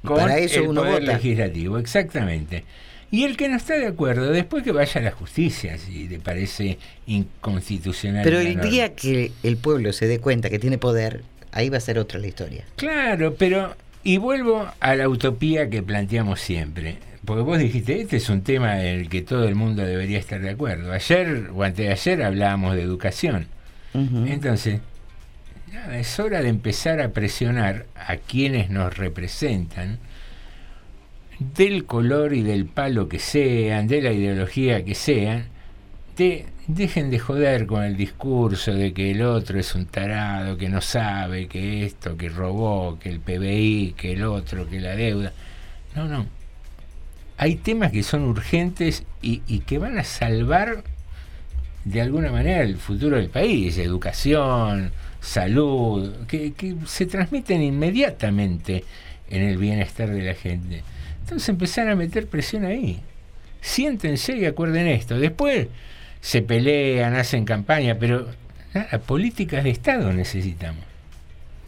Para 0.02 0.38
eso 0.38 0.60
el 0.60 0.68
uno 0.68 0.82
poder 0.82 1.00
vota. 1.00 1.12
legislativo, 1.12 1.78
exactamente. 1.78 2.64
Y 3.10 3.24
el 3.24 3.36
que 3.36 3.48
no 3.48 3.56
está 3.56 3.74
de 3.74 3.86
acuerdo, 3.86 4.30
después 4.30 4.62
que 4.62 4.72
vaya 4.72 5.00
a 5.00 5.04
la 5.04 5.12
justicia, 5.12 5.78
si 5.78 6.08
le 6.08 6.18
parece 6.18 6.78
inconstitucional. 7.06 8.22
Pero 8.22 8.38
el 8.40 8.60
día 8.60 8.94
que 8.94 9.32
el 9.42 9.56
pueblo 9.56 9.92
se 9.92 10.06
dé 10.06 10.18
cuenta 10.18 10.50
que 10.50 10.58
tiene 10.58 10.76
poder, 10.76 11.22
ahí 11.52 11.70
va 11.70 11.78
a 11.78 11.80
ser 11.80 11.98
otra 11.98 12.18
la 12.18 12.26
historia. 12.26 12.64
Claro, 12.76 13.34
pero. 13.34 13.74
Y 14.04 14.18
vuelvo 14.18 14.66
a 14.80 14.94
la 14.94 15.08
utopía 15.08 15.68
que 15.68 15.82
planteamos 15.82 16.40
siempre. 16.40 16.98
Porque 17.24 17.42
vos 17.42 17.58
dijiste, 17.58 18.00
este 18.00 18.16
es 18.16 18.28
un 18.30 18.42
tema 18.42 18.80
en 18.80 19.00
el 19.00 19.08
que 19.08 19.22
todo 19.22 19.48
el 19.48 19.54
mundo 19.54 19.84
debería 19.84 20.18
estar 20.18 20.40
de 20.40 20.50
acuerdo. 20.50 20.92
Ayer 20.92 21.50
o 21.54 21.62
antes 21.62 21.86
de 21.86 21.92
ayer 21.92 22.22
hablábamos 22.22 22.74
de 22.74 22.82
educación. 22.82 23.48
Entonces, 23.92 24.80
nada, 25.72 25.98
es 25.98 26.18
hora 26.20 26.40
de 26.40 26.48
empezar 26.48 27.00
a 27.00 27.10
presionar 27.10 27.86
a 27.96 28.16
quienes 28.16 28.70
nos 28.70 28.96
representan, 28.96 29.98
del 31.38 31.84
color 31.84 32.34
y 32.34 32.42
del 32.42 32.66
palo 32.66 33.08
que 33.08 33.18
sean, 33.18 33.86
de 33.86 34.02
la 34.02 34.12
ideología 34.12 34.84
que 34.84 34.94
sean, 34.94 35.46
de, 36.16 36.46
dejen 36.66 37.10
de 37.10 37.18
joder 37.18 37.66
con 37.66 37.84
el 37.84 37.96
discurso 37.96 38.72
de 38.74 38.92
que 38.92 39.12
el 39.12 39.22
otro 39.22 39.58
es 39.58 39.74
un 39.74 39.86
tarado, 39.86 40.56
que 40.56 40.68
no 40.68 40.80
sabe, 40.80 41.46
que 41.46 41.84
esto, 41.86 42.16
que 42.16 42.28
robó, 42.28 42.98
que 42.98 43.08
el 43.08 43.20
PBI, 43.20 43.94
que 43.96 44.12
el 44.12 44.24
otro, 44.24 44.68
que 44.68 44.80
la 44.80 44.96
deuda. 44.96 45.32
No, 45.94 46.06
no. 46.06 46.26
Hay 47.36 47.56
temas 47.56 47.92
que 47.92 48.02
son 48.02 48.22
urgentes 48.24 49.04
y, 49.22 49.42
y 49.46 49.60
que 49.60 49.78
van 49.78 49.96
a 49.98 50.04
salvar 50.04 50.82
de 51.84 52.02
alguna 52.02 52.30
manera 52.32 52.62
el 52.62 52.76
futuro 52.76 53.16
del 53.16 53.30
país, 53.30 53.78
educación, 53.78 54.90
salud, 55.20 56.26
que, 56.26 56.52
que 56.52 56.74
se 56.86 57.06
transmiten 57.06 57.62
inmediatamente 57.62 58.84
en 59.30 59.42
el 59.42 59.56
bienestar 59.56 60.10
de 60.10 60.22
la 60.22 60.34
gente. 60.34 60.82
Entonces 61.28 61.50
empezar 61.50 61.86
a 61.90 61.94
meter 61.94 62.26
presión 62.26 62.64
ahí. 62.64 63.00
Siéntense 63.60 64.34
y 64.34 64.46
acuerden 64.46 64.86
esto. 64.86 65.18
Después 65.18 65.68
se 66.22 66.40
pelean, 66.40 67.14
hacen 67.16 67.44
campaña, 67.44 67.98
pero 68.00 68.26
nada, 68.72 68.98
políticas 69.00 69.62
de 69.62 69.68
Estado 69.70 70.10
necesitamos. 70.14 70.82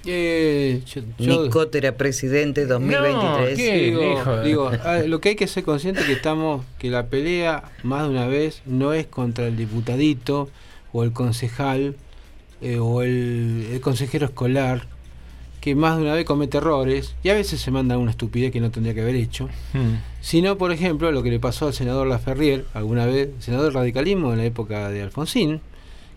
Eh, 0.07 0.81
yo- 0.87 1.03
yo- 1.19 1.43
Nicot 1.43 1.75
era 1.75 1.93
presidente 1.95 2.65
2023. 2.65 3.59
digo, 3.85 4.43
digo, 4.43 4.71
ah, 4.83 5.01
lo 5.07 5.21
que 5.21 5.29
hay 5.31 5.37
que 5.37 5.47
ser 5.47 5.63
consciente 5.63 6.07
que 6.07 6.13
estamos 6.13 6.65
que 6.79 6.89
la 6.89 7.09
pelea 7.09 7.65
más 7.83 8.05
de 8.05 8.09
una 8.09 8.27
vez 8.27 8.63
no 8.65 8.95
es 8.95 9.07
contra 9.07 9.47
el 9.47 9.59
diputadito 9.59 10.49
o 10.95 11.05
el 11.05 11.13
concejal 11.13 11.97
eh, 12.63 12.79
o 12.79 13.03
el, 13.03 13.69
el 13.73 13.81
consejero 13.83 14.25
escolar 14.25 14.87
que 15.61 15.75
más 15.75 15.97
de 15.97 16.03
una 16.03 16.15
vez 16.15 16.25
comete 16.25 16.59
errores 16.59 17.15
y 17.23 17.29
a 17.29 17.35
veces 17.35 17.61
se 17.61 17.71
manda 17.71 17.99
una 17.99 18.13
estupidez 18.13 18.53
que 18.53 18.61
no 18.61 18.71
tendría 18.71 18.95
que 18.95 19.03
haber 19.03 19.17
hecho 19.17 19.49
sino 20.21 20.57
por 20.57 20.73
ejemplo 20.73 21.13
lo 21.13 21.23
que 21.23 21.31
le 21.31 21.39
pasó 21.39 21.67
al 21.67 21.75
senador 21.75 22.07
Laferrier 22.07 22.65
alguna 22.73 23.07
vez 23.07 23.31
senador 23.41 23.67
del 23.67 23.75
radicalismo 23.75 24.33
en 24.33 24.39
la 24.39 24.45
época 24.45 24.89
de 24.89 25.03
Alfonsín 25.03 25.61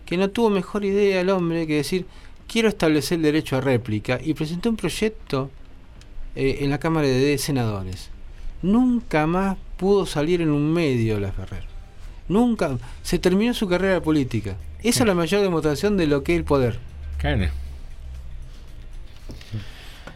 que 0.06 0.16
no 0.16 0.30
tuvo 0.30 0.50
mejor 0.50 0.84
idea 0.84 1.20
el 1.20 1.30
hombre 1.30 1.66
que 1.66 1.76
decir 1.76 2.06
quiero 2.46 2.68
establecer 2.68 3.16
el 3.16 3.22
derecho 3.22 3.56
a 3.56 3.60
réplica 3.60 4.18
y 4.22 4.34
presentó 4.34 4.70
un 4.70 4.76
proyecto 4.76 5.50
eh, 6.36 6.58
en 6.60 6.70
la 6.70 6.78
Cámara 6.78 7.06
de 7.06 7.38
Senadores. 7.38 8.10
Nunca 8.62 9.26
más 9.26 9.56
pudo 9.76 10.06
salir 10.06 10.40
en 10.40 10.50
un 10.50 10.72
medio 10.72 11.20
la 11.20 11.32
Ferrer. 11.32 11.64
Nunca. 12.28 12.78
Se 13.02 13.18
terminó 13.18 13.52
su 13.54 13.68
carrera 13.68 14.00
política. 14.00 14.56
Esa 14.82 15.00
es 15.02 15.06
la 15.06 15.14
mayor 15.14 15.42
demostración 15.42 15.96
de 15.96 16.06
lo 16.06 16.22
que 16.24 16.32
es 16.32 16.38
el 16.38 16.44
poder. 16.44 16.78
Claro. 17.18 17.48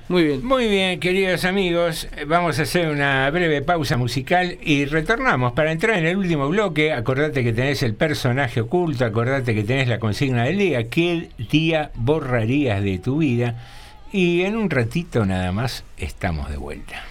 Muy 0.08 0.24
bien. 0.24 0.42
Muy 0.42 0.68
bien, 0.68 1.00
queridos 1.00 1.44
amigos, 1.44 2.08
vamos 2.26 2.58
a 2.58 2.62
hacer 2.62 2.88
una 2.88 3.30
breve 3.30 3.60
pausa 3.60 3.98
musical 3.98 4.56
y 4.62 4.86
retornamos 4.86 5.52
para 5.52 5.70
entrar 5.70 5.98
en 5.98 6.06
el 6.06 6.16
último 6.16 6.48
bloque. 6.48 6.94
Acordate 6.94 7.44
que 7.44 7.52
tenés 7.52 7.82
el 7.82 7.94
personaje 7.94 8.62
oculto, 8.62 9.04
acordate 9.04 9.54
que 9.54 9.64
tenés 9.64 9.86
la 9.86 9.98
consigna 9.98 10.44
del 10.44 10.56
día, 10.56 10.88
qué 10.88 11.28
día 11.36 11.90
borrarías 11.94 12.82
de 12.82 12.98
tu 12.98 13.18
vida. 13.18 13.62
Y 14.10 14.44
en 14.44 14.56
un 14.56 14.70
ratito 14.70 15.26
nada 15.26 15.52
más 15.52 15.84
estamos 15.98 16.48
de 16.48 16.56
vuelta. 16.56 17.04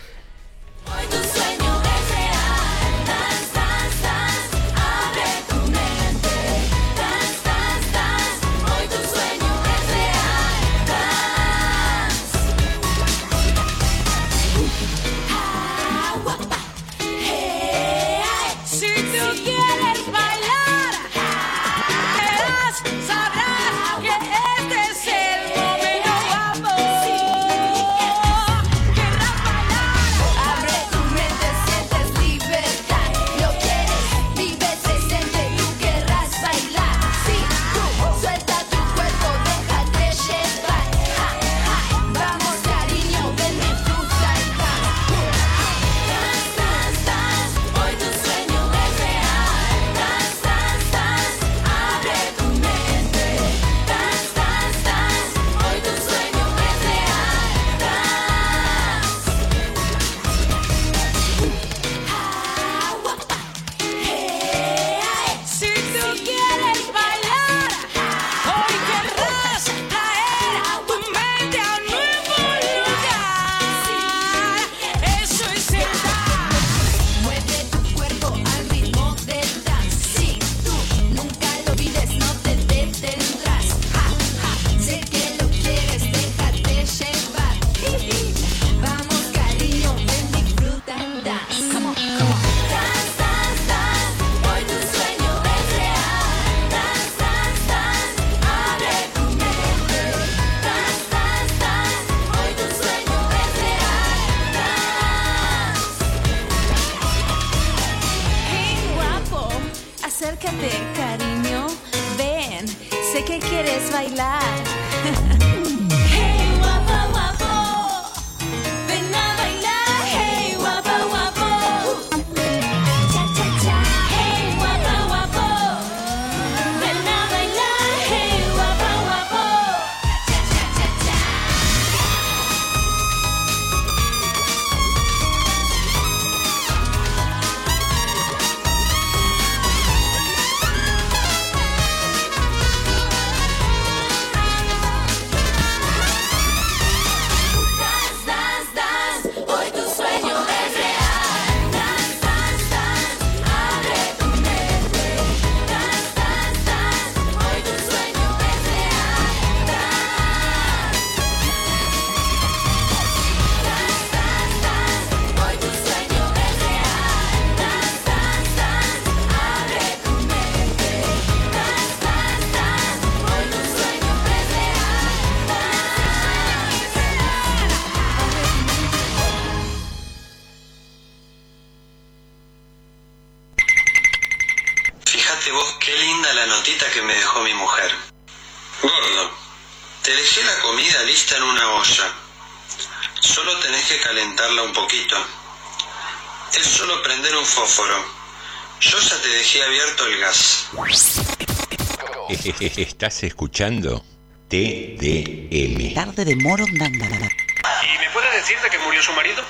Estás 202.78 203.24
escuchando 203.24 204.06
TDM. 204.48 205.94
Tarde 205.94 206.24
de 206.24 206.36
Morondanga. 206.38 207.08
¿Y 207.08 208.00
me 208.00 208.10
puede 208.14 208.32
decir 208.38 208.58
de 208.62 208.70
qué 208.70 208.80
murió 208.80 209.02
su 209.02 209.12
marido? 209.14 209.44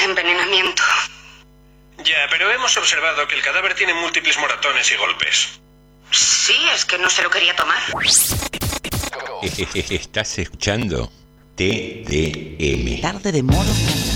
Envenenamiento. 0.00 0.82
Ya, 1.98 2.26
pero 2.28 2.50
hemos 2.50 2.76
observado 2.76 3.28
que 3.28 3.36
el 3.36 3.42
cadáver 3.42 3.74
tiene 3.74 3.94
múltiples 3.94 4.36
moratones 4.38 4.90
y 4.90 4.96
golpes. 4.96 5.60
Sí, 6.10 6.56
es 6.74 6.84
que 6.84 6.98
no 6.98 7.08
se 7.08 7.22
lo 7.22 7.30
quería 7.30 7.54
tomar. 7.54 7.80
Estás 9.42 10.38
escuchando 10.38 11.12
TDM. 11.54 13.00
Tarde 13.00 13.30
de 13.30 13.42
Morondanga. 13.44 14.15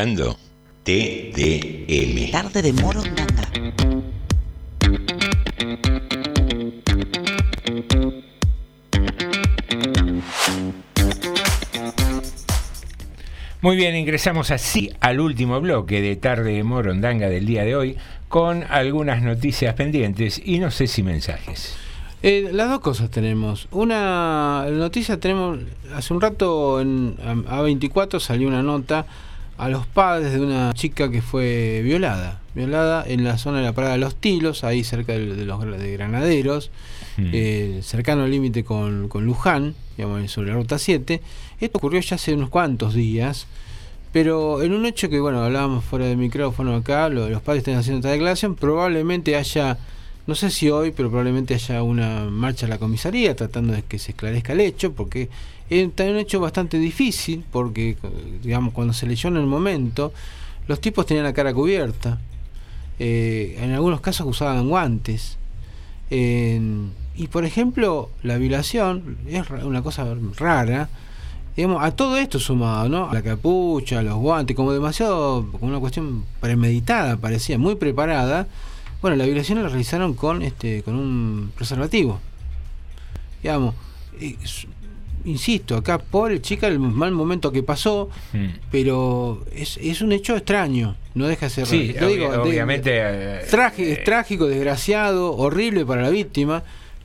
Escuchando 0.00 0.38
TDM. 0.84 2.30
Tarde 2.30 2.62
de 2.62 2.72
Morondanga. 2.72 3.50
Muy 13.60 13.76
bien, 13.76 13.94
ingresamos 13.94 14.50
así 14.50 14.90
al 15.00 15.20
último 15.20 15.60
bloque 15.60 16.00
de 16.00 16.16
Tarde 16.16 16.54
de 16.54 16.64
Morondanga 16.64 17.28
del 17.28 17.44
día 17.44 17.64
de 17.64 17.76
hoy 17.76 17.96
con 18.28 18.64
algunas 18.70 19.22
noticias 19.22 19.74
pendientes 19.74 20.40
y 20.42 20.60
no 20.60 20.70
sé 20.70 20.86
si 20.86 21.02
mensajes. 21.02 21.76
Eh, 22.22 22.48
las 22.52 22.70
dos 22.70 22.80
cosas 22.80 23.10
tenemos. 23.10 23.68
Una 23.70 24.64
noticia 24.70 25.20
tenemos, 25.20 25.58
hace 25.94 26.14
un 26.14 26.22
rato 26.22 26.80
en 26.80 27.18
A24 27.18 28.18
salió 28.18 28.48
una 28.48 28.62
nota 28.62 29.04
a 29.60 29.68
los 29.68 29.86
padres 29.86 30.32
de 30.32 30.40
una 30.40 30.72
chica 30.74 31.10
que 31.10 31.22
fue 31.22 31.80
violada. 31.84 32.40
Violada 32.54 33.04
en 33.06 33.22
la 33.24 33.38
zona 33.38 33.58
de 33.58 33.64
la 33.64 33.72
Parada 33.72 33.92
de 33.94 34.00
los 34.00 34.16
Tilos, 34.16 34.64
ahí 34.64 34.82
cerca 34.82 35.12
de, 35.12 35.34
de 35.36 35.44
los 35.44 35.60
de 35.78 35.92
Granaderos, 35.92 36.70
eh, 37.18 37.80
cercano 37.82 38.24
al 38.24 38.30
límite 38.30 38.64
con, 38.64 39.08
con 39.08 39.24
Luján, 39.24 39.74
digamos, 39.96 40.30
sobre 40.30 40.48
la 40.48 40.54
Ruta 40.56 40.78
7. 40.78 41.20
Esto 41.60 41.78
ocurrió 41.78 42.00
ya 42.00 42.16
hace 42.16 42.32
unos 42.34 42.48
cuantos 42.48 42.94
días. 42.94 43.46
Pero 44.12 44.62
en 44.62 44.72
un 44.72 44.86
hecho 44.86 45.08
que, 45.08 45.20
bueno, 45.20 45.42
hablábamos 45.44 45.84
fuera 45.84 46.06
del 46.06 46.16
micrófono 46.16 46.74
acá, 46.74 47.08
lo- 47.08 47.28
los 47.28 47.42
padres 47.42 47.60
están 47.60 47.76
haciendo 47.76 47.98
esta 48.00 48.10
declaración, 48.10 48.56
probablemente 48.56 49.36
haya, 49.36 49.78
no 50.30 50.36
sé 50.36 50.48
si 50.50 50.70
hoy, 50.70 50.92
pero 50.92 51.08
probablemente 51.08 51.54
haya 51.54 51.82
una 51.82 52.24
marcha 52.26 52.66
a 52.66 52.68
la 52.68 52.78
comisaría 52.78 53.34
tratando 53.34 53.72
de 53.72 53.82
que 53.82 53.98
se 53.98 54.12
esclarezca 54.12 54.52
el 54.52 54.60
hecho, 54.60 54.92
porque 54.92 55.28
es 55.68 55.84
un 55.84 56.16
hecho 56.18 56.38
bastante 56.38 56.78
difícil, 56.78 57.44
porque, 57.50 57.96
digamos, 58.40 58.72
cuando 58.72 58.92
se 58.92 59.06
leyó 59.06 59.28
en 59.28 59.38
el 59.38 59.46
momento, 59.46 60.12
los 60.68 60.80
tipos 60.80 61.04
tenían 61.04 61.24
la 61.24 61.32
cara 61.32 61.52
cubierta, 61.52 62.20
eh, 63.00 63.58
en 63.58 63.72
algunos 63.72 64.00
casos 64.02 64.24
usaban 64.24 64.68
guantes, 64.68 65.36
y 66.10 67.26
por 67.26 67.44
ejemplo, 67.44 68.10
la 68.22 68.38
violación 68.38 69.18
es 69.26 69.50
una 69.50 69.82
cosa 69.82 70.06
rara, 70.36 70.90
digamos, 71.56 71.82
a 71.82 71.90
todo 71.90 72.18
esto 72.18 72.38
sumado, 72.38 72.88
¿no? 72.88 73.10
A 73.10 73.14
la 73.14 73.22
capucha, 73.22 74.00
los 74.02 74.14
guantes, 74.14 74.54
como 74.54 74.72
demasiado, 74.72 75.44
como 75.50 75.66
una 75.66 75.80
cuestión 75.80 76.24
premeditada, 76.40 77.16
parecía, 77.16 77.58
muy 77.58 77.74
preparada. 77.74 78.46
Bueno, 79.02 79.16
la 79.16 79.24
violación 79.24 79.62
la 79.62 79.68
realizaron 79.68 80.14
con 80.14 80.42
este, 80.42 80.82
con 80.82 80.94
un 80.96 81.52
preservativo. 81.56 82.20
Digamos, 83.42 83.74
eh, 84.20 84.36
insisto, 85.24 85.76
acá 85.76 85.98
pobre 85.98 86.40
chica 86.42 86.66
el 86.66 86.78
mal 86.78 87.10
momento 87.12 87.50
que 87.52 87.62
pasó, 87.62 88.10
pero 88.70 89.44
es, 89.54 89.78
es 89.82 90.00
un 90.02 90.12
hecho 90.12 90.36
extraño, 90.36 90.96
no 91.14 91.26
deja 91.28 91.46
de 91.46 91.50
ser 91.50 91.66
Sí, 91.66 91.94
digo, 91.94 92.30
de- 92.30 92.36
obviamente, 92.38 92.90
eh, 92.94 93.40
Traje- 93.50 93.92
es 93.92 94.04
trágico, 94.04 94.46
desgraciado, 94.46 95.34
horrible 95.36 95.84
para 95.86 96.02
la 96.02 96.10
víctima, 96.10 96.62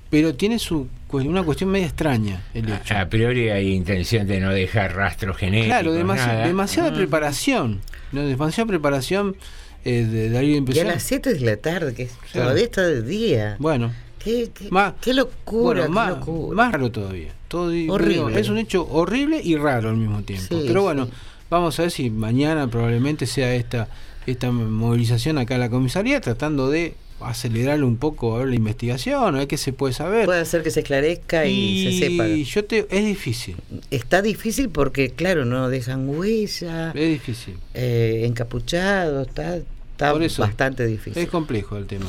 pero 0.10 0.36
tiene 0.36 0.60
su 0.60 0.88
una 1.12 1.44
cuestión 1.44 1.70
media 1.70 1.86
extraña 1.86 2.42
el 2.54 2.68
hecho. 2.70 2.98
A 2.98 3.06
priori 3.06 3.48
hay 3.48 3.72
intención 3.72 4.28
de 4.28 4.42
no 4.42 4.50
dejar 4.52 4.94
rastros 4.98 5.38
genéticos. 5.38 5.68
Claro, 5.70 5.96
demasi- 5.96 6.28
nada. 6.28 6.46
demasiada 6.46 6.94
preparación, 6.94 7.80
¿no? 8.12 8.24
demasiada 8.24 8.68
preparación 8.68 9.38
eh, 9.86 10.04
de 10.06 10.30
dar 10.30 10.44
la 10.44 10.50
Y 10.76 10.80
a 10.80 10.84
las 10.84 11.04
7 11.04 11.34
de 11.34 11.40
la 11.42 11.58
tarde, 11.58 11.94
que 11.94 12.08
Sí. 12.08 12.14
todavía 12.34 12.64
está 12.64 12.82
de 12.82 13.02
día. 13.02 13.56
Bueno, 13.60 13.92
Qué, 14.24 14.50
qué, 14.56 14.70
Más- 14.72 14.94
qué 15.02 15.14
locura, 15.14 15.82
bueno, 15.82 15.84
qué 15.84 15.90
más, 15.90 16.10
locura. 16.10 16.56
más 16.56 16.72
raro 16.72 16.92
todavía. 16.92 17.32
Todo, 17.48 17.72
Horrible. 17.90 18.40
es 18.40 18.50
un 18.50 18.58
hecho 18.58 18.88
horrible 18.90 19.40
y 19.44 19.56
raro 19.56 19.90
al 19.90 19.98
mismo 19.98 20.24
tiempo. 20.24 20.48
Sí, 20.50 20.64
Pero 20.66 20.82
bueno, 20.82 21.06
sí. 21.06 21.12
vamos 21.52 21.78
a 21.78 21.84
ver 21.84 21.92
si 21.92 22.10
mañana 22.10 22.68
probablemente 22.68 23.28
sea 23.28 23.54
esta 23.54 23.88
esta 24.26 24.50
movilización 24.52 25.38
acá 25.38 25.54
a 25.54 25.58
la 25.60 25.70
comisaría 25.70 26.20
tratando 26.20 26.72
de 26.72 26.96
acelerar 27.22 27.84
un 27.84 27.98
poco 27.98 28.36
a 28.36 28.40
ver 28.40 28.48
la 28.48 28.56
investigación, 28.56 29.36
a 29.36 29.38
ver 29.38 29.48
qué 29.48 29.58
se 29.58 29.72
puede 29.74 29.94
saber. 29.94 30.26
Puede 30.26 30.42
hacer 30.42 30.64
que 30.64 30.72
se 30.72 30.80
esclarezca 30.80 31.46
y, 31.46 32.00
se 32.00 32.10
sepa. 32.10 32.26
yo 32.28 32.66
te, 32.66 32.88
es 32.90 33.06
difícil. 33.06 33.56
Está 33.92 34.24
difícil 34.24 34.70
porque, 34.70 35.12
claro, 35.12 35.46
no 35.46 35.70
dejan 35.70 36.10
huella. 36.10 36.90
Es 36.96 37.10
difícil. 37.10 37.58
Eh, 37.76 38.24
encapuchado, 38.26 39.22
está, 39.22 39.60
está 39.96 40.12
Por 40.12 40.24
eso, 40.24 40.42
bastante 40.42 40.86
difícil. 40.86 41.22
Es 41.24 41.30
complejo 41.30 41.78
el 41.78 41.86
tema. 41.88 42.06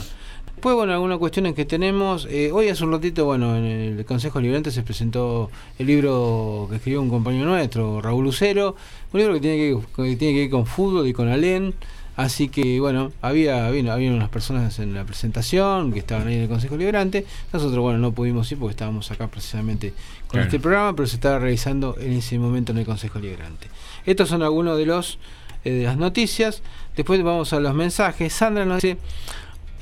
Después, 0.46 0.74
bueno, 0.74 0.92
algunas 0.94 1.18
cuestiones 1.18 1.54
que 1.54 1.64
tenemos. 1.64 2.26
eh, 2.30 2.50
hoy 2.52 2.68
hace 2.68 2.82
un 2.82 2.90
ratito, 2.90 3.24
bueno, 3.26 3.56
en 3.56 3.64
el 3.64 4.04
Consejo 4.06 4.40
Liberante 4.40 4.70
se 4.70 4.82
presentó 4.82 5.50
el 5.78 5.86
libro 5.86 6.66
que 6.70 6.76
escribió 6.76 7.00
un 7.02 7.10
compañero 7.10 7.44
nuestro, 7.46 8.00
Raúl 8.00 8.24
Lucero, 8.24 8.74
un 9.12 9.20
libro 9.20 9.34
que 9.34 9.40
tiene 9.40 9.56
que, 9.58 9.78
que 9.94 10.16
tiene 10.16 10.34
que 10.34 10.40
ver 10.40 10.50
con 10.50 10.66
fútbol 10.66 11.06
y 11.06 11.12
con 11.12 11.28
Alén. 11.28 11.74
Así 12.16 12.48
que, 12.48 12.80
bueno, 12.80 13.12
había, 13.20 13.66
había, 13.66 13.92
había 13.92 14.10
unas 14.10 14.30
personas 14.30 14.78
en 14.78 14.94
la 14.94 15.04
presentación 15.04 15.92
que 15.92 15.98
estaban 15.98 16.26
ahí 16.28 16.36
en 16.36 16.42
el 16.44 16.48
Consejo 16.48 16.78
Liberante. 16.78 17.26
Nosotros, 17.52 17.78
bueno, 17.80 17.98
no 17.98 18.12
pudimos 18.12 18.50
ir 18.50 18.58
porque 18.58 18.70
estábamos 18.70 19.10
acá 19.10 19.28
precisamente 19.28 19.90
con 20.22 20.30
Claro. 20.38 20.46
este 20.46 20.58
programa, 20.58 20.96
pero 20.96 21.06
se 21.06 21.16
estaba 21.16 21.38
realizando 21.38 21.94
en 22.00 22.12
ese 22.14 22.38
momento 22.38 22.72
en 22.72 22.78
el 22.78 22.86
Consejo 22.86 23.18
Liberante. 23.18 23.68
Estos 24.06 24.30
son 24.30 24.42
algunos 24.42 24.78
de 24.78 24.86
los 24.86 25.18
eh, 25.64 25.70
de 25.72 25.84
las 25.84 25.98
noticias. 25.98 26.62
Después 26.96 27.22
vamos 27.22 27.52
a 27.52 27.60
los 27.60 27.74
mensajes. 27.74 28.32
Sandra 28.32 28.64
nos 28.64 28.82
dice, 28.82 28.96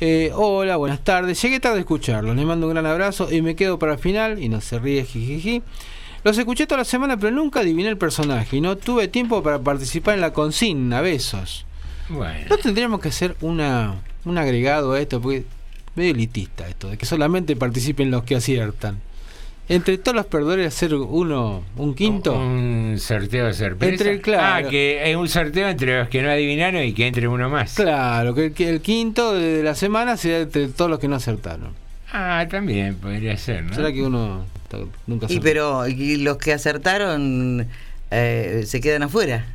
eh, 0.00 0.32
hola, 0.34 0.76
buenas 0.76 1.02
tardes. 1.04 1.40
Llegué 1.40 1.60
tarde 1.60 1.76
a 1.76 1.80
escucharlos. 1.80 2.34
Les 2.34 2.44
mando 2.44 2.66
un 2.66 2.74
gran 2.74 2.86
abrazo 2.86 3.30
y 3.30 3.40
me 3.40 3.54
quedo 3.54 3.78
para 3.78 3.92
el 3.92 3.98
final. 3.98 4.42
Y 4.42 4.48
no 4.48 4.60
se 4.60 4.78
ríe, 4.78 5.04
jijiji. 5.04 5.62
Los 6.24 6.36
escuché 6.38 6.66
toda 6.66 6.78
la 6.78 6.84
semana, 6.84 7.16
pero 7.16 7.30
nunca 7.30 7.60
adiviné 7.60 7.88
el 7.88 7.98
personaje 7.98 8.56
y 8.56 8.60
no 8.60 8.76
tuve 8.76 9.08
tiempo 9.08 9.42
para 9.42 9.60
participar 9.60 10.14
en 10.14 10.22
la 10.22 10.32
consigna. 10.32 11.02
Besos. 11.02 11.66
Bueno. 12.08 12.46
No 12.50 12.58
tendríamos 12.58 13.00
que 13.00 13.08
hacer 13.08 13.36
una, 13.40 13.94
un 14.24 14.36
agregado 14.38 14.92
a 14.92 15.00
esto, 15.00 15.20
porque 15.20 15.38
es 15.38 15.44
medio 15.94 16.12
elitista 16.12 16.66
esto, 16.66 16.88
de 16.88 16.98
que 16.98 17.06
solamente 17.06 17.56
participen 17.56 18.10
los 18.10 18.24
que 18.24 18.36
aciertan. 18.36 19.00
Entre 19.66 19.96
todos 19.96 20.14
los 20.14 20.26
perdedores 20.26 20.66
hacer 20.68 20.94
uno, 20.94 21.62
un 21.76 21.94
quinto. 21.94 22.34
Un 22.34 22.96
sorteo 22.98 23.46
de 23.46 23.54
sorpresa. 23.54 23.92
Entre- 23.94 24.20
claro. 24.20 24.66
Ah, 24.66 24.70
que 24.70 25.10
es 25.10 25.16
un 25.16 25.26
sorteo 25.28 25.68
entre 25.68 26.00
los 26.00 26.08
que 26.08 26.20
no 26.20 26.30
adivinaron 26.30 26.82
y 26.84 26.92
que 26.92 27.06
entre 27.06 27.26
uno 27.28 27.48
más. 27.48 27.74
Claro, 27.74 28.34
que 28.34 28.46
el, 28.46 28.52
que 28.52 28.68
el 28.68 28.82
quinto 28.82 29.32
de 29.34 29.62
la 29.62 29.74
semana 29.74 30.18
sea 30.18 30.40
entre 30.40 30.68
todos 30.68 30.90
los 30.90 30.98
que 31.00 31.08
no 31.08 31.16
acertaron. 31.16 31.70
Ah, 32.12 32.46
también 32.50 32.96
podría 32.96 33.36
ser, 33.38 33.64
¿no? 33.64 33.74
¿Será 33.74 33.90
que 33.90 34.02
uno 34.02 34.44
nunca 35.06 35.24
Y 35.24 35.38
acertó? 35.38 35.42
pero 35.42 35.88
y 35.88 36.16
los 36.18 36.36
que 36.36 36.52
acertaron 36.52 37.66
eh, 38.10 38.64
se 38.66 38.80
quedan 38.82 39.04
afuera. 39.04 39.46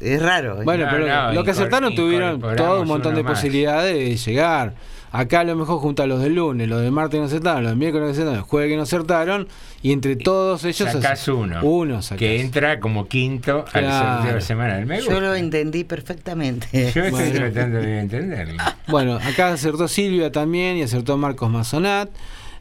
Es 0.00 0.22
raro. 0.22 0.60
¿eh? 0.60 0.64
Bueno, 0.64 0.86
pero 0.90 1.32
los 1.32 1.44
que 1.44 1.50
acertaron 1.50 1.94
tuvieron 1.94 2.40
todo 2.56 2.82
un 2.82 2.88
montón 2.88 3.14
de 3.14 3.22
más. 3.22 3.32
posibilidades 3.32 3.94
de 3.96 4.16
llegar. 4.16 4.74
Acá 5.18 5.40
a 5.40 5.44
lo 5.44 5.56
mejor 5.56 5.78
juntar 5.80 6.08
los 6.08 6.20
del 6.22 6.34
lunes, 6.34 6.68
los 6.68 6.82
del 6.82 6.92
martes 6.92 7.18
no 7.18 7.26
acertaron, 7.26 7.62
los 7.62 7.70
del 7.72 7.78
miércoles 7.78 8.06
no 8.06 8.12
acertaron, 8.12 8.34
el 8.38 8.42
jueves 8.42 8.70
que 8.70 8.76
no 8.76 8.82
acertaron, 8.82 9.48
y 9.82 9.92
entre 9.92 10.16
todos 10.16 10.64
ellos. 10.64 10.92
Sacás 10.92 11.26
uno. 11.28 11.60
Uno 11.62 12.02
sacás. 12.02 12.18
Que 12.18 12.40
entra 12.40 12.80
como 12.80 13.08
quinto 13.08 13.64
Claro. 13.64 13.86
al 13.88 13.92
sorteo 14.02 14.26
de 14.28 14.32
la 14.34 14.40
semana 14.40 14.76
del 14.76 14.86
mes. 14.86 15.04
Yo 15.04 15.20
lo 15.20 15.34
entendí 15.34 15.84
perfectamente. 15.84 16.68
Yo 16.72 17.02
estoy 17.04 17.10
Bueno. 17.10 17.34
tratando 17.34 17.78
de 17.78 17.98
entenderlo. 18.00 18.62
Bueno, 18.88 19.14
acá 19.16 19.48
acertó 19.52 19.88
Silvia 19.88 20.30
también 20.30 20.76
y 20.76 20.82
acertó 20.82 21.16
Marcos 21.16 21.50
Mazonat. 21.50 22.10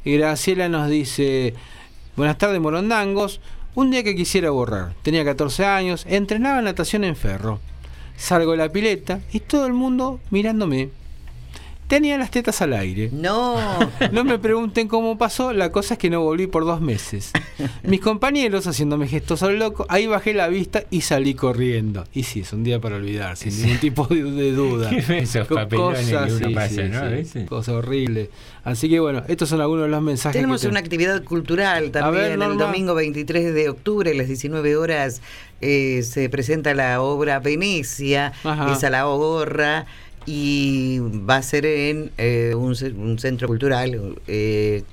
Y 0.03 0.17
Graciela 0.17 0.69
nos 0.69 0.89
dice, 0.89 1.55
buenas 2.15 2.37
tardes 2.37 2.59
Morondangos, 2.61 3.41
un 3.73 3.91
día 3.91 4.03
que 4.03 4.15
quisiera 4.15 4.49
borrar, 4.51 4.93
tenía 5.01 5.25
14 5.25 5.65
años, 5.65 6.05
entrenaba 6.07 6.61
natación 6.61 7.03
en 7.03 7.15
ferro. 7.15 7.59
Salgo 8.15 8.51
de 8.51 8.57
la 8.59 8.69
pileta 8.69 9.19
y 9.33 9.41
todo 9.41 9.65
el 9.65 9.73
mundo 9.73 10.21
mirándome. 10.29 10.89
Tenía 11.87 12.17
las 12.17 12.31
tetas 12.31 12.61
al 12.61 12.73
aire. 12.73 13.09
No. 13.13 13.55
No 14.11 14.23
me 14.23 14.39
pregunten 14.39 14.87
cómo 14.87 15.17
pasó, 15.17 15.53
la 15.53 15.71
cosa 15.71 15.93
es 15.95 15.99
que 15.99 16.09
no 16.09 16.21
volví 16.21 16.47
por 16.47 16.65
dos 16.65 16.81
meses. 16.81 17.31
Mis 17.83 17.99
compañeros 18.01 18.65
haciéndome 18.67 19.07
gestos 19.07 19.43
al 19.43 19.59
loco, 19.59 19.85
ahí 19.89 20.07
bajé 20.07 20.33
la 20.33 20.47
vista 20.47 20.83
y 20.89 21.01
salí 21.01 21.33
corriendo. 21.33 22.05
Y 22.13 22.23
sí, 22.23 22.41
es 22.41 22.53
un 22.53 22.63
día 22.63 22.79
para 22.79 22.95
olvidar, 22.95 23.35
sin 23.37 23.59
ningún 23.61 23.77
tipo 23.79 24.05
de, 24.07 24.23
de 24.23 24.51
duda. 24.51 24.89
Qué 25.07 25.19
esos 25.19 25.47
Co- 25.47 25.55
papelones 25.55 26.07
que 26.07 26.15
uno 26.15 26.51
pasa, 26.55 26.83
¿no? 26.83 26.97
A 26.99 27.03
veces. 27.03 27.47
Cosa 27.47 27.73
horrible. 27.73 28.29
Así 28.63 28.89
que 28.89 28.99
bueno, 28.99 29.23
estos 29.27 29.49
son 29.49 29.61
algunos 29.61 29.85
de 29.85 29.91
los 29.91 30.01
mensajes. 30.01 30.33
Tenemos 30.39 30.61
que 30.61 30.67
una 30.67 30.79
actividad 30.79 31.23
cultural 31.23 31.91
también. 31.91 32.39
ver, 32.39 32.51
el 32.51 32.57
domingo 32.57 32.95
23 32.95 33.53
de 33.53 33.69
octubre, 33.69 34.11
a 34.11 34.13
las 34.15 34.27
19 34.27 34.75
horas, 34.77 35.21
eh, 35.61 36.01
se 36.03 36.29
presenta 36.29 36.73
la 36.73 37.01
obra 37.01 37.39
Venecia, 37.39 38.33
Ajá. 38.43 38.73
es 38.73 38.83
a 38.83 38.89
la 38.89 39.03
gorra, 39.03 39.85
y 40.25 40.99
va 40.99 41.37
a 41.37 41.41
ser 41.43 41.65
en 41.65 42.11
eh, 42.17 42.53
un, 42.55 42.75
un 42.97 43.19
centro 43.19 43.47
cultural 43.47 44.17
eh, 44.27 44.83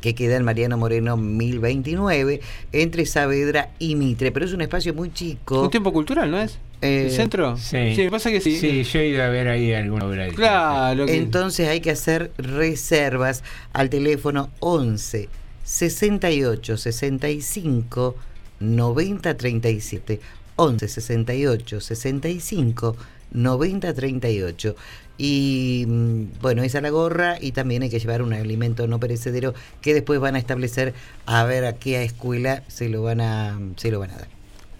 que 0.00 0.14
queda 0.14 0.36
en 0.36 0.44
Mariano 0.44 0.76
Moreno 0.76 1.16
1029, 1.16 2.40
entre 2.72 3.06
Saavedra 3.06 3.70
y 3.78 3.94
Mitre. 3.94 4.32
Pero 4.32 4.44
es 4.46 4.52
un 4.52 4.60
espacio 4.60 4.94
muy 4.94 5.12
chico. 5.12 5.62
Un 5.62 5.70
tiempo 5.70 5.92
cultural, 5.92 6.30
¿no 6.30 6.40
es? 6.40 6.58
Eh, 6.82 7.04
¿El 7.06 7.10
centro? 7.10 7.56
Sí. 7.56 7.94
Sí, 7.94 8.08
pasa 8.10 8.30
que 8.30 8.40
sí. 8.40 8.56
Sí, 8.58 8.82
yo 8.84 9.00
he 9.00 9.08
ido 9.08 9.22
a 9.22 9.28
ver 9.28 9.48
ahí 9.48 9.72
alguna 9.72 10.06
obra 10.06 10.24
de 10.24 10.30
Claro. 10.32 11.06
que- 11.06 11.16
Entonces 11.16 11.68
hay 11.68 11.80
que 11.80 11.90
hacer 11.90 12.32
reservas 12.38 13.44
al 13.72 13.90
teléfono 13.90 14.50
11 14.60 15.28
68 15.64 16.76
65 16.78 18.16
90 18.60 19.36
37. 19.36 20.20
11 20.56 20.88
68 20.88 21.80
65 21.80 22.96
90 23.32 23.92
38. 23.94 24.74
Y 25.18 25.84
mm, 25.86 26.22
bueno, 26.40 26.62
esa 26.62 26.78
es 26.78 26.82
la 26.82 26.90
gorra 26.90 27.36
y 27.40 27.52
también 27.52 27.82
hay 27.82 27.90
que 27.90 27.98
llevar 27.98 28.22
un 28.22 28.32
alimento 28.32 28.86
no 28.86 28.98
perecedero 28.98 29.52
que 29.82 29.92
después 29.94 30.18
van 30.20 30.34
a 30.36 30.38
establecer 30.38 30.94
a 31.26 31.44
ver 31.44 31.64
a 31.66 31.74
qué 31.74 32.02
escuela 32.02 32.62
se 32.68 32.88
lo 32.88 33.02
van 33.02 33.20
a, 33.20 33.58
se 33.76 33.90
lo 33.90 33.98
van 34.00 34.10
a 34.12 34.16
dar. 34.16 34.28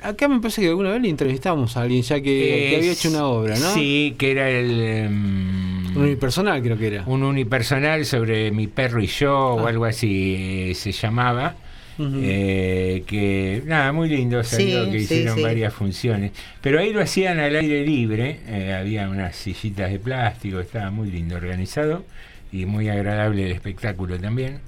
Acá 0.03 0.29
me 0.29 0.41
parece 0.41 0.63
que 0.63 0.69
alguna 0.69 0.93
vez 0.93 1.03
le 1.03 1.11
entrevistamos 1.11 1.77
a 1.77 1.83
alguien 1.83 2.01
ya 2.01 2.15
que, 2.23 2.69
que 2.71 2.77
había 2.77 2.93
hecho 2.93 3.11
una 3.11 3.27
obra, 3.27 3.59
¿no? 3.59 3.75
Sí, 3.75 4.15
que 4.17 4.31
era 4.31 4.49
el... 4.49 4.81
em, 4.81 5.95
Un 5.95 6.03
unipersonal 6.05 6.63
creo 6.63 6.79
que 6.79 6.87
era. 6.87 7.05
un 7.07 7.23
unipersonal 7.23 8.07
sobre 8.07 8.51
mi 8.51 8.67
perro 8.67 9.03
y 9.03 9.07
yo 9.09 9.37
o 9.57 9.67
Ah. 9.67 9.69
algo 9.69 9.85
así 9.85 10.37
eh, 10.71 10.75
se 10.75 10.93
llamaba. 10.93 11.55
Eh, 11.99 13.03
que 13.07 13.63
nada, 13.67 13.93
muy 13.93 14.09
lindo, 14.09 14.43
salió 14.43 14.85
Sí, 14.87 14.91
que 14.91 14.99
sí, 14.99 15.05
hicieron 15.05 15.37
sí. 15.37 15.43
varias 15.43 15.75
funciones. 15.75 16.33
Pero 16.61 16.81
ahí 16.81 16.93
lo 16.93 17.01
hacían 17.03 17.39
al 17.41 17.57
aire 17.57 17.85
libre, 17.85 18.41
eh, 18.47 18.73
había 18.73 19.09
unas 19.09 19.37
sillitas 19.37 19.91
de 19.91 19.99
plástico, 19.99 20.61
estaba 20.61 20.91
muy 20.91 21.11
lindo 21.11 21.37
organizado 21.37 22.05
y 22.53 22.65
muy 22.67 22.89
agradable 22.89 23.47
el 23.47 23.53
espectáculo 23.53 24.19
también. 24.19 24.61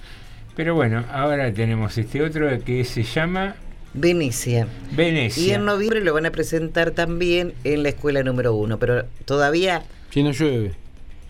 Pero 0.54 0.74
bueno, 0.74 1.04
ahora 1.10 1.52
tenemos 1.52 1.96
este 1.96 2.22
otro 2.22 2.48
que 2.62 2.84
se 2.84 3.02
llama 3.02 3.56
Venecia. 3.94 4.66
Venecia. 4.94 5.42
Y 5.42 5.50
en 5.52 5.64
noviembre 5.64 6.02
lo 6.02 6.12
van 6.12 6.26
a 6.26 6.30
presentar 6.30 6.90
también 6.90 7.54
en 7.64 7.82
la 7.82 7.90
escuela 7.90 8.22
número 8.22 8.54
uno, 8.54 8.78
pero 8.78 9.06
todavía... 9.24 9.82
Si 10.10 10.22
no 10.22 10.32
llueve. 10.32 10.72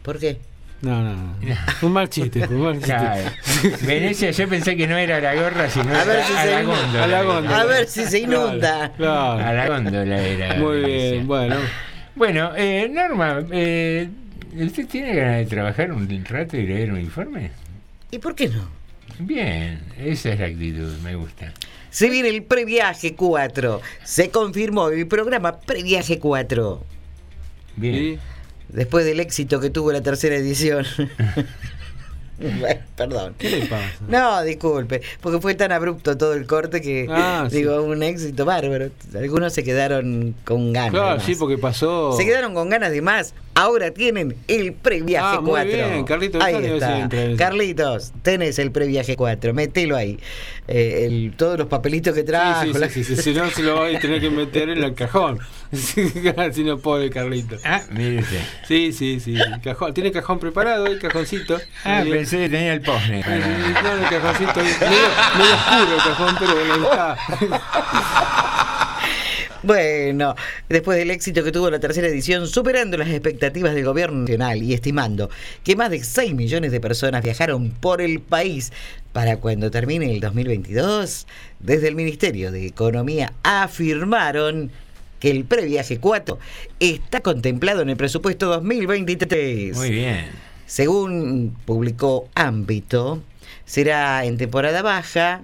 ¿Por 0.02 0.18
qué? 0.18 0.38
No, 0.82 1.00
no, 1.02 1.14
no. 1.14 1.36
Un 1.82 1.92
mal 1.92 2.08
chiste, 2.08 2.44
un 2.48 2.60
mal 2.60 2.74
chiste. 2.74 2.86
Claro. 2.92 3.30
Venecia, 3.86 4.30
yo 4.32 4.48
pensé 4.48 4.76
que 4.76 4.86
no 4.88 4.96
era 4.98 5.20
la 5.20 5.34
gorra, 5.34 5.70
sino 5.70 5.94
A 5.94 6.04
ver 6.04 6.16
era 6.16 6.26
si 6.26 6.32
a 6.34 6.42
se 6.42 6.50
la 6.50 6.62
góndola. 6.62 7.04
A 7.04 7.06
la 7.06 7.22
góndola. 7.22 7.60
A 7.60 7.64
ver 7.64 7.86
si 7.86 8.04
se 8.04 8.18
inunda. 8.18 8.92
Claro. 8.96 9.44
A 9.44 9.52
la 9.52 9.68
góndola 9.68 10.20
era. 10.20 10.54
Muy 10.56 10.80
Venecia. 10.80 11.10
bien, 11.12 11.26
bueno. 11.28 11.56
Bueno, 12.16 12.50
eh, 12.56 12.88
Norma, 12.92 13.42
eh, 13.52 14.08
¿usted 14.56 14.86
tiene 14.88 15.14
ganas 15.14 15.36
de 15.38 15.46
trabajar 15.46 15.92
un 15.92 16.24
rato 16.24 16.56
y 16.56 16.66
leer 16.66 16.92
un 16.92 17.00
informe? 17.00 17.52
¿Y 18.10 18.18
por 18.18 18.34
qué 18.34 18.48
no? 18.48 18.68
Bien, 19.20 19.80
esa 19.98 20.30
es 20.30 20.40
la 20.40 20.46
actitud, 20.46 20.98
me 20.98 21.14
gusta. 21.14 21.52
Se 21.90 22.10
viene 22.10 22.28
el 22.30 22.42
Previaje 22.42 23.14
4. 23.14 23.80
Se 24.02 24.30
confirmó 24.30 24.88
el 24.88 25.06
programa 25.06 25.60
Previaje 25.60 26.18
4. 26.18 26.84
Bien. 27.76 28.18
Después 28.72 29.04
del 29.04 29.20
éxito 29.20 29.60
que 29.60 29.70
tuvo 29.70 29.92
la 29.92 30.00
tercera 30.00 30.34
edición. 30.36 30.84
Perdón. 32.96 33.34
¿Qué 33.38 33.50
le 33.50 33.66
pasa? 33.66 33.84
No, 34.08 34.42
disculpe, 34.42 35.00
porque 35.20 35.40
fue 35.40 35.54
tan 35.54 35.70
abrupto 35.70 36.16
todo 36.16 36.34
el 36.34 36.46
corte 36.46 36.80
que, 36.80 37.06
Ah, 37.08 37.46
sí. 37.48 37.58
digo, 37.58 37.80
un 37.82 38.02
éxito 38.02 38.44
bárbaro. 38.44 38.90
Algunos 39.14 39.52
se 39.52 39.62
quedaron 39.62 40.34
con 40.44 40.72
ganas. 40.72 40.90
Claro, 40.90 41.20
sí, 41.20 41.36
porque 41.36 41.58
pasó. 41.58 42.12
Se 42.16 42.24
quedaron 42.24 42.54
con 42.54 42.68
ganas 42.68 42.90
de 42.90 43.00
más. 43.00 43.34
Ahora 43.54 43.90
tienen 43.90 44.34
el 44.48 44.72
previaje 44.72 45.36
Ah, 45.36 45.40
muy 45.40 45.50
4. 45.50 45.70
bien, 45.72 46.04
Carlitos 46.04 46.42
Ahí 46.42 46.54
está. 46.64 47.08
Carlitos, 47.36 48.12
tenés 48.22 48.58
el 48.58 48.72
previaje 48.72 49.14
4. 49.14 49.52
Metelo 49.52 49.94
ahí. 49.96 50.18
Eh, 50.68 51.04
el- 51.06 51.34
todos 51.36 51.58
los 51.58 51.68
papelitos 51.68 52.14
que 52.14 52.22
trajo. 52.22 52.62
Sí, 52.62 52.72
sí, 52.72 52.78
la- 52.78 52.88
sí, 52.88 53.04
sí, 53.04 53.16
sí, 53.16 53.22
si 53.22 53.34
no 53.34 53.50
se 53.50 53.62
lo 53.62 53.76
va 53.76 53.88
a 53.88 53.98
tener 53.98 54.20
que 54.22 54.30
meter 54.30 54.70
en 54.70 54.82
el 54.82 54.94
cajón. 54.94 55.38
si 56.52 56.64
no, 56.64 56.78
pobre 56.78 57.10
Carlito. 57.10 57.56
Ah, 57.64 57.82
mire. 57.90 58.24
Sí, 58.66 58.92
sí, 58.92 59.20
sí. 59.20 59.36
Cajón. 59.62 59.92
Tiene 59.92 60.12
cajón 60.12 60.38
preparado, 60.38 60.86
el 60.86 60.98
cajoncito. 60.98 61.58
Ah, 61.84 62.02
pensé 62.08 62.38
que 62.38 62.48
tenía 62.48 62.72
el 62.72 62.80
posne. 62.80 63.20
No, 63.22 63.92
el 63.92 64.08
cajoncito. 64.08 64.60
Medio, 64.60 64.78
medio 65.38 65.54
oscuro 65.54 65.94
el 65.94 66.02
cajón, 66.02 66.36
pero 66.38 66.54
bueno, 66.54 66.72
ahí 66.74 66.82
está. 66.84 68.78
Bueno, 69.62 70.34
después 70.68 70.98
del 70.98 71.10
éxito 71.12 71.44
que 71.44 71.52
tuvo 71.52 71.70
la 71.70 71.78
tercera 71.78 72.08
edición, 72.08 72.48
superando 72.48 72.96
las 72.96 73.08
expectativas 73.08 73.74
del 73.74 73.84
gobierno 73.84 74.20
nacional 74.20 74.60
y 74.60 74.74
estimando 74.74 75.30
que 75.62 75.76
más 75.76 75.90
de 75.90 76.02
6 76.02 76.34
millones 76.34 76.72
de 76.72 76.80
personas 76.80 77.22
viajaron 77.22 77.70
por 77.70 78.00
el 78.00 78.20
país 78.20 78.72
para 79.12 79.36
cuando 79.36 79.70
termine 79.70 80.12
el 80.12 80.20
2022, 80.20 81.26
desde 81.60 81.88
el 81.88 81.94
Ministerio 81.94 82.50
de 82.50 82.66
Economía 82.66 83.32
afirmaron 83.44 84.72
que 85.20 85.30
el 85.30 85.44
previaje 85.44 85.98
4 85.98 86.38
está 86.80 87.20
contemplado 87.20 87.82
en 87.82 87.90
el 87.90 87.96
presupuesto 87.96 88.48
2023. 88.48 89.76
Muy 89.76 89.90
bien. 89.90 90.26
Según 90.66 91.56
publicó 91.64 92.28
Ámbito, 92.34 93.22
será 93.64 94.24
en 94.24 94.38
temporada 94.38 94.82
baja, 94.82 95.42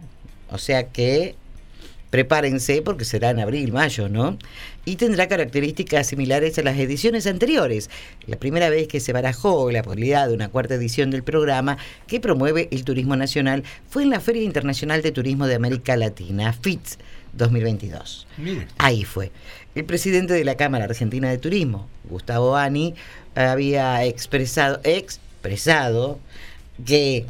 o 0.51 0.59
sea 0.59 0.89
que 0.89 1.37
prepárense 2.11 2.83
porque 2.83 3.05
será 3.05 3.31
en 3.31 3.41
abril, 3.41 3.73
mayo, 3.73 4.09
¿no? 4.09 4.39
Y 4.85 4.97
tendrá 4.97 5.29
características 5.29 6.07
similares 6.07 6.59
a 6.59 6.63
las 6.63 6.79
ediciones 6.79 7.27
anteriores. 7.27 7.91
La 8.27 8.39
primera 8.39 8.71
vez 8.71 8.89
que 8.89 9.01
se 9.01 9.13
barajó 9.13 9.71
la 9.71 9.83
posibilidad 9.83 10.29
de 10.29 10.35
una 10.35 10.49
cuarta 10.49 10.75
edición 10.75 11.11
del 11.11 11.23
programa 11.23 11.79
que 12.07 12.21
promueve 12.21 12.69
el 12.71 12.85
turismo 12.85 13.17
nacional 13.17 13.65
fue 13.89 14.03
en 14.03 14.11
la 14.11 14.21
Feria 14.21 14.43
Internacional 14.43 15.03
de 15.03 15.13
Turismo 15.13 15.47
de 15.47 15.57
América 15.57 15.97
Latina, 15.97 16.53
FITS 16.53 16.99
2022. 17.35 18.27
Mire. 18.39 18.67
Ahí 18.79 19.05
fue. 19.05 19.31
El 19.75 19.85
presidente 19.85 20.33
de 20.33 20.45
la 20.45 20.57
Cámara 20.57 20.87
Argentina 20.87 21.29
de 21.29 21.39
Turismo, 21.39 21.89
Gustavo 22.09 22.57
Ani, 22.57 22.95
había 23.35 24.05
expresado, 24.05 24.81
expresado 24.83 26.19
que 26.85 27.27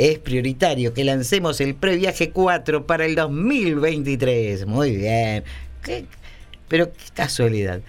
es 0.00 0.18
prioritario 0.18 0.94
que 0.94 1.04
lancemos 1.04 1.60
el 1.60 1.74
previaje 1.74 2.30
4 2.30 2.86
para 2.86 3.04
el 3.04 3.14
2023. 3.14 4.66
Muy 4.66 4.96
bien. 4.96 5.44
Qué- 5.82 6.06
pero 6.68 6.92
qué 6.92 6.98
casualidad. 7.14 7.80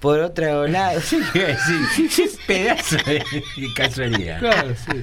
Por 0.00 0.18
otro 0.20 0.66
lado, 0.66 0.98
Qué 1.34 1.56
pedazo 2.46 2.96
de 3.06 3.22
casualidad. 3.76 4.38
Claro, 4.40 4.70
sí. 4.74 5.02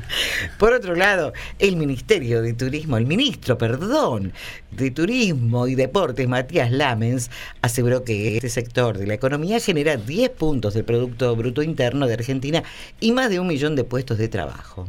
Por 0.57 0.73
otro 0.73 0.95
lado, 0.95 1.33
el 1.59 1.75
Ministerio 1.75 2.41
de 2.41 2.53
Turismo, 2.53 2.97
el 2.97 3.05
ministro, 3.05 3.59
perdón, 3.59 4.33
de 4.71 4.89
Turismo 4.89 5.67
y 5.67 5.75
Deportes, 5.75 6.27
Matías 6.27 6.71
Lamens, 6.71 7.29
aseguró 7.61 8.03
que 8.03 8.37
este 8.37 8.49
sector 8.49 8.97
de 8.97 9.05
la 9.05 9.13
economía 9.13 9.59
genera 9.59 9.97
10 9.97 10.31
puntos 10.31 10.73
del 10.73 10.83
Producto 10.83 11.35
Bruto 11.35 11.61
Interno 11.61 12.07
de 12.07 12.15
Argentina 12.15 12.63
y 12.99 13.11
más 13.11 13.29
de 13.29 13.39
un 13.39 13.45
millón 13.45 13.75
de 13.75 13.83
puestos 13.83 14.17
de 14.17 14.29
trabajo. 14.29 14.87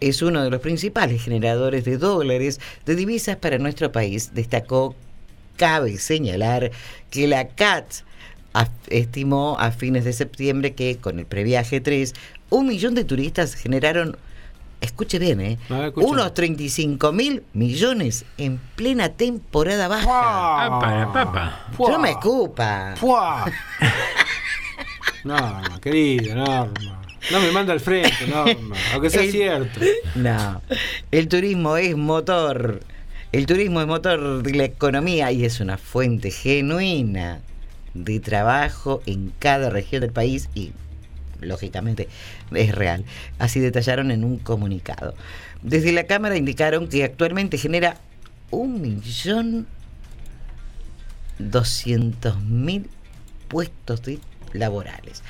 Es 0.00 0.22
uno 0.22 0.42
de 0.42 0.50
los 0.50 0.60
principales 0.60 1.22
generadores 1.22 1.84
de 1.84 1.98
dólares 1.98 2.60
de 2.86 2.96
divisas 2.96 3.36
para 3.36 3.58
nuestro 3.58 3.92
país, 3.92 4.34
destacó. 4.34 4.94
Cabe 5.56 5.98
señalar 5.98 6.70
que 7.10 7.26
la 7.26 7.48
CAT 7.48 7.84
estimó 8.88 9.56
a 9.58 9.70
fines 9.70 10.04
de 10.04 10.12
septiembre 10.12 10.74
que 10.74 10.96
con 10.96 11.18
el 11.18 11.26
previaje 11.26 11.80
3, 11.80 12.14
un 12.50 12.66
millón 12.66 12.94
de 12.94 13.04
turistas 13.04 13.54
generaron, 13.54 14.16
escuche 14.80 15.18
bien, 15.18 15.40
¿eh? 15.40 15.58
escucha. 15.68 16.06
unos 16.06 16.34
35 16.34 17.12
mil 17.12 17.44
millones 17.52 18.24
en 18.38 18.58
plena 18.74 19.10
temporada 19.10 19.88
baja. 19.88 20.06
Ah, 20.08 20.78
para 20.80 21.12
papa. 21.12 21.66
No 21.78 21.98
me 21.98 22.10
escupa. 22.10 22.94
Norma, 25.24 25.78
querida, 25.80 26.34
Norma. 26.34 26.99
No 27.30 27.40
me 27.40 27.50
manda 27.52 27.72
al 27.72 27.80
frente, 27.80 28.26
Norma. 28.28 28.76
Aunque 28.92 29.10
sea 29.10 29.22
El- 29.22 29.30
cierto. 29.32 29.80
No, 30.14 30.62
el 31.10 31.28
turismo 31.28 31.76
es 31.76 31.96
motor. 31.96 32.80
El 33.32 33.46
turismo 33.46 33.80
es 33.80 33.86
motor 33.86 34.42
de 34.42 34.54
la 34.54 34.64
economía 34.64 35.30
y 35.30 35.44
es 35.44 35.60
una 35.60 35.78
fuente 35.78 36.30
genuina 36.30 37.40
de 37.94 38.18
trabajo 38.20 39.02
en 39.06 39.32
cada 39.38 39.70
región 39.70 40.00
del 40.00 40.10
país 40.12 40.48
y, 40.54 40.72
lógicamente, 41.40 42.08
es 42.52 42.74
real. 42.74 43.04
Así 43.38 43.60
detallaron 43.60 44.10
en 44.10 44.24
un 44.24 44.38
comunicado. 44.38 45.14
Desde 45.62 45.92
la 45.92 46.04
Cámara 46.04 46.36
indicaron 46.36 46.88
que 46.88 47.04
actualmente 47.04 47.58
genera 47.58 47.98
un 48.50 48.80
millón 48.80 49.66
doscientos 51.38 52.40
mil 52.42 52.88
puestos 53.48 54.02
de 54.02 54.18
laborales. 54.52 55.22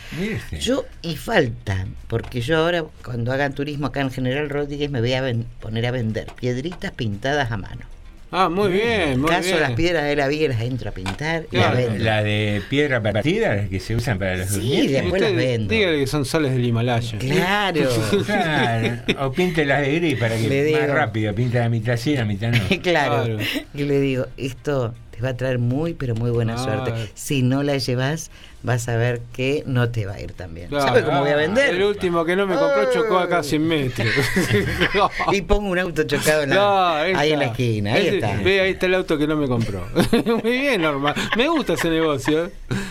Yo, 0.60 0.84
y 1.02 1.16
falta, 1.16 1.86
porque 2.08 2.40
yo 2.40 2.58
ahora, 2.58 2.84
cuando 3.04 3.32
hagan 3.32 3.54
turismo 3.54 3.86
acá 3.86 4.00
en 4.00 4.10
General 4.10 4.48
Rodríguez, 4.50 4.90
me 4.90 5.00
voy 5.00 5.12
a 5.14 5.20
ven- 5.22 5.46
poner 5.60 5.86
a 5.86 5.90
vender 5.90 6.26
piedritas 6.38 6.92
pintadas 6.92 7.50
a 7.50 7.56
mano. 7.56 7.82
Ah, 8.32 8.48
muy 8.48 8.70
bien, 8.70 9.20
muy 9.20 9.28
Caso 9.28 9.48
bien. 9.48 9.60
las 9.60 9.72
piedras 9.72 10.04
de 10.04 10.14
la 10.14 10.28
vida 10.28 10.46
las 10.46 10.60
entro 10.60 10.90
a 10.90 10.92
pintar 10.92 11.46
y 11.50 11.56
las 11.56 11.72
Claro, 11.72 11.76
vendo. 11.90 12.04
la 12.04 12.22
de 12.22 12.62
piedra 12.70 13.02
partida, 13.02 13.56
las 13.56 13.68
que 13.68 13.80
se 13.80 13.96
usan 13.96 14.20
para 14.20 14.36
los 14.36 14.50
Sí, 14.50 14.54
durmientes. 14.60 14.92
después 14.92 15.20
las 15.22 15.34
vendo. 15.34 15.74
Dígale 15.74 15.98
que 15.98 16.06
son 16.06 16.24
sales 16.24 16.52
del 16.52 16.64
Himalaya. 16.64 17.18
Claro. 17.18 17.90
Claro, 18.24 18.96
o 19.26 19.32
pinte 19.32 19.64
las 19.64 19.80
de 19.80 19.96
gris 19.96 20.18
para 20.18 20.36
que 20.36 20.48
Le 20.48 20.72
más 20.80 20.90
rápido, 20.90 21.34
pinta 21.34 21.58
la 21.58 21.68
mitad 21.68 21.96
sí, 21.96 22.14
la 22.14 22.24
mitad 22.24 22.52
no. 22.52 22.60
claro. 22.82 23.36
Y 23.74 23.82
le 23.82 23.98
digo, 24.00 24.26
esto 24.36 24.94
te 25.10 25.20
va 25.20 25.30
a 25.30 25.36
traer 25.36 25.58
muy, 25.58 25.94
pero 25.94 26.14
muy 26.14 26.30
buena 26.30 26.54
Claro. 26.54 26.86
suerte. 26.86 27.10
Si 27.14 27.42
no 27.42 27.64
la 27.64 27.78
llevas, 27.78 28.30
vas 28.62 28.88
a 28.88 28.96
ver 28.96 29.20
que 29.34 29.62
no 29.66 29.88
te 29.90 30.04
va 30.06 30.14
a 30.14 30.20
ir 30.20 30.32
tan 30.32 30.54
bien. 30.54 30.68
Claro. 30.68 30.86
¿Sabes 30.88 31.04
cómo 31.04 31.20
voy 31.20 31.30
a 31.30 31.36
vender? 31.36 31.74
El 31.74 31.82
último 31.82 32.24
que 32.24 32.36
no 32.36 32.46
me 32.46 32.54
compró 32.56 32.92
chocó 32.92 33.18
acá 33.18 33.38
a 33.38 33.42
100 33.42 33.66
metros. 33.66 34.08
y 35.32 35.42
pongo 35.42 35.70
un 35.70 35.78
auto 35.78 36.02
chocado 36.04 36.42
en 36.42 36.50
la- 36.50 36.54
No, 36.56 36.86
ahí, 37.18 37.32
en 37.32 37.38
la 37.38 37.44
esquina. 37.46 37.94
Ahí 37.94 38.06
Ese- 38.08 38.16
está. 38.16 38.36
Ve, 38.42 38.60
ahí 38.60 38.70
está 38.72 38.86
el 38.86 38.94
auto 38.94 39.16
que 39.18 39.26
no 39.26 39.36
me 39.36 39.48
compró. 39.48 39.86
Muy 40.42 40.58
bien, 40.58 40.82
Norma. 40.82 41.14
Me 41.36 41.48
gusta 41.48 41.74
ese 41.74 41.88
negocio. 41.90 42.50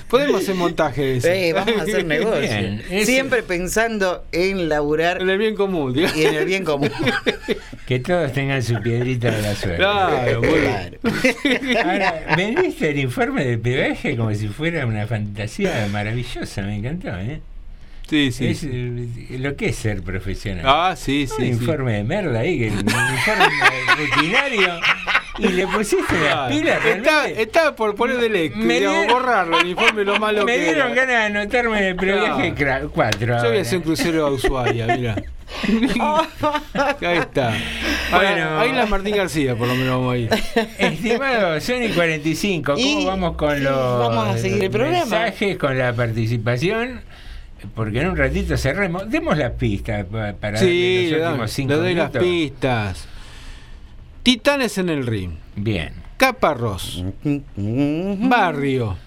Podemos 0.09 0.41
hacer 0.41 0.55
montaje 0.55 1.01
de 1.01 1.17
eso. 1.17 1.27
Eh, 1.27 1.53
vamos 1.53 1.75
a 1.77 1.83
hacer 1.83 2.05
negocio. 2.05 2.39
Bien, 2.41 2.83
ese- 2.89 3.05
Siempre 3.05 3.43
pensando 3.43 4.23
en 4.31 4.69
laburar 4.69 5.21
En 5.21 5.29
el 5.29 5.37
bien 5.37 5.55
común. 5.55 5.93
digamos. 5.93 6.17
y 6.17 6.25
en 6.25 6.35
el 6.35 6.45
bien 6.45 6.63
común. 6.65 6.89
Que 7.85 7.99
todos 7.99 8.31
tengan 8.33 8.61
su 8.61 8.79
piedrita 8.83 9.31
de 9.31 9.41
la 9.41 9.55
suerte. 9.55 9.77
Claro, 9.77 10.41
muy 10.43 10.59
bien. 10.59 11.77
Ahora, 11.83 12.23
vendiste 12.37 12.91
el 12.91 12.99
informe 12.99 13.43
del 13.43 13.59
peaje 13.59 14.15
como 14.15 14.31
si 14.35 14.47
fuera 14.47 14.85
una 14.85 15.07
fantasía 15.07 15.58
maravillosa, 15.91 16.61
me 16.63 16.75
encantó, 16.77 17.09
¿eh? 17.17 17.41
Sí, 18.09 18.31
sí. 18.31 18.47
Es 18.47 18.63
eh, 18.63 19.37
lo 19.39 19.55
que 19.55 19.69
es 19.69 19.75
ser 19.75 20.01
profesional. 20.01 20.65
Ah, 20.67 20.95
sí, 20.97 21.27
Un 21.29 21.37
sí. 21.37 21.43
sí. 21.43 21.47
informe 21.49 21.93
de 21.93 22.03
merda 22.03 22.39
ahí, 22.39 22.57
que 22.57 22.69
un 22.69 22.79
informe 22.79 23.45
rutinario. 23.97 24.79
Y 25.37 25.47
le 25.49 25.67
pusiste 25.67 26.19
las 26.25 26.51
pilas. 26.51 26.83
Realmente. 26.83 27.41
está 27.41 27.75
por 27.75 27.95
poner 27.95 28.17
Me 28.17 28.27
digamos, 28.29 28.65
dieron- 28.67 29.07
borrarlo, 29.07 29.59
el 29.61 29.67
informe 29.69 30.03
lo 30.03 30.19
malo 30.19 30.43
Me 30.45 30.55
que 30.55 30.63
dieron 30.63 30.91
era. 30.91 31.05
ganas 31.05 31.31
de 31.33 31.39
anotarme 31.39 31.77
en 31.77 31.83
el 31.85 31.95
previaje. 31.95 32.53
4. 32.89 33.37
Yo 33.43 33.49
voy 33.49 33.57
a 33.57 33.61
hacer 33.61 33.77
un 33.77 33.83
crucero 33.83 34.25
a 34.27 34.31
Ushuaia, 34.31 34.87
mira. 34.97 35.15
Ahí 37.01 37.17
está. 37.17 37.53
Bueno. 38.11 38.59
Ahí 38.59 38.71
la 38.71 38.85
Martín 38.85 39.15
García, 39.15 39.55
por 39.55 39.67
lo 39.67 39.75
menos 39.75 39.99
vamos 39.99 40.13
a 40.13 40.17
ir. 40.17 40.29
Estimado 40.77 41.59
Sony 41.59 41.93
45, 41.95 42.73
¿cómo 42.73 42.85
Y- 42.85 43.05
vamos 43.05 43.35
con 43.35 43.63
los 43.63 43.99
vamos 43.99 44.27
a 44.35 44.37
seguir 44.37 44.63
el 44.65 44.69
programa. 44.71 44.99
mensajes, 44.99 45.57
con 45.57 45.77
la 45.77 45.93
participación? 45.93 47.01
Porque 47.75 47.99
en 48.01 48.09
un 48.09 48.15
ratito 48.17 48.55
cerremos. 48.57 49.09
Demos 49.09 49.37
las 49.37 49.51
pistas 49.53 50.05
pa- 50.05 50.33
para 50.33 50.57
Sí, 50.59 50.65
le, 50.65 51.11
los 51.11 51.19
doy- 51.19 51.27
últimos 51.29 51.51
cinco 51.51 51.73
le 51.73 51.79
doy 51.79 51.93
las 51.95 52.11
pistas. 52.11 53.07
Titanes 54.23 54.77
en 54.77 54.89
el 54.89 55.05
ring. 55.05 55.31
Bien, 55.55 55.93
Caparrós. 56.17 57.03
Barrio. 57.55 58.97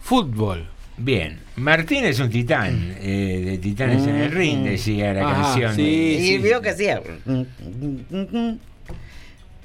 Fútbol. 0.00 0.66
bien. 0.96 1.40
Martín 1.56 2.04
es 2.04 2.20
un 2.20 2.28
titán, 2.30 2.96
eh, 3.00 3.42
de 3.44 3.58
Titanes 3.58 4.06
en 4.06 4.16
el 4.16 4.30
Ring, 4.30 4.64
decía 4.64 5.12
la 5.14 5.22
Ajá, 5.30 5.42
canción. 5.42 5.74
sí, 5.74 5.82
Y 5.82 6.38
vio 6.38 6.60
que 6.60 6.70
hacía. 6.70 7.00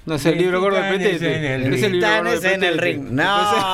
No 0.04 0.18
sé, 0.18 0.30
el 0.30 0.40
libro 0.40 0.60
gordo 0.62 0.78
de 0.82 0.84
Titanes 0.98 1.08
Petete. 1.20 1.36
en 1.38 1.44
el 1.44 1.62
Es 1.62 1.70
ring. 1.70 1.84
el 1.84 1.92
libro 2.00 2.24
gordo 2.24 2.48
en 2.50 2.64
el 2.64 2.78
ring. 2.80 3.04
No. 3.12 3.74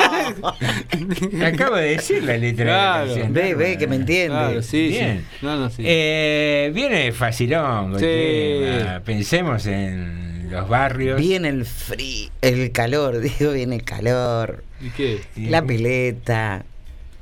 Te 1.30 1.46
acabo 1.46 1.76
de 1.78 1.90
decir 1.96 2.22
la 2.24 2.38
letra 2.38 2.66
Claro. 2.66 3.02
de 3.04 3.08
la 3.08 3.22
canción. 3.28 3.34
Ve, 3.34 3.54
ve, 3.56 3.78
que 3.78 3.88
me 3.88 3.96
entiende. 3.96 4.28
Claro, 4.28 4.62
sí, 4.62 4.88
Bien. 4.90 5.20
sí. 5.20 5.46
No, 5.46 5.56
no, 5.56 5.70
sí. 5.70 5.84
Eh, 5.86 6.72
viene 6.76 7.12
facilón, 7.14 7.98
Sí. 7.98 8.60
Pensemos 9.06 9.66
en 9.68 10.50
los 10.52 10.68
barrios. 10.68 11.18
Viene 11.22 11.48
el 11.48 11.66
frío, 11.66 12.30
el 12.42 12.72
calor, 12.74 13.20
digo, 13.22 13.54
viene 13.54 13.76
el 13.76 13.84
calor. 13.84 14.64
¿Y 14.82 14.90
qué? 14.90 15.22
La 15.38 15.62
pileta. 15.62 16.66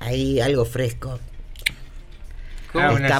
Ahí 0.06 0.40
algo 0.40 0.66
fresco. 0.66 1.20
Ah, 2.74 2.92
una. 2.92 3.20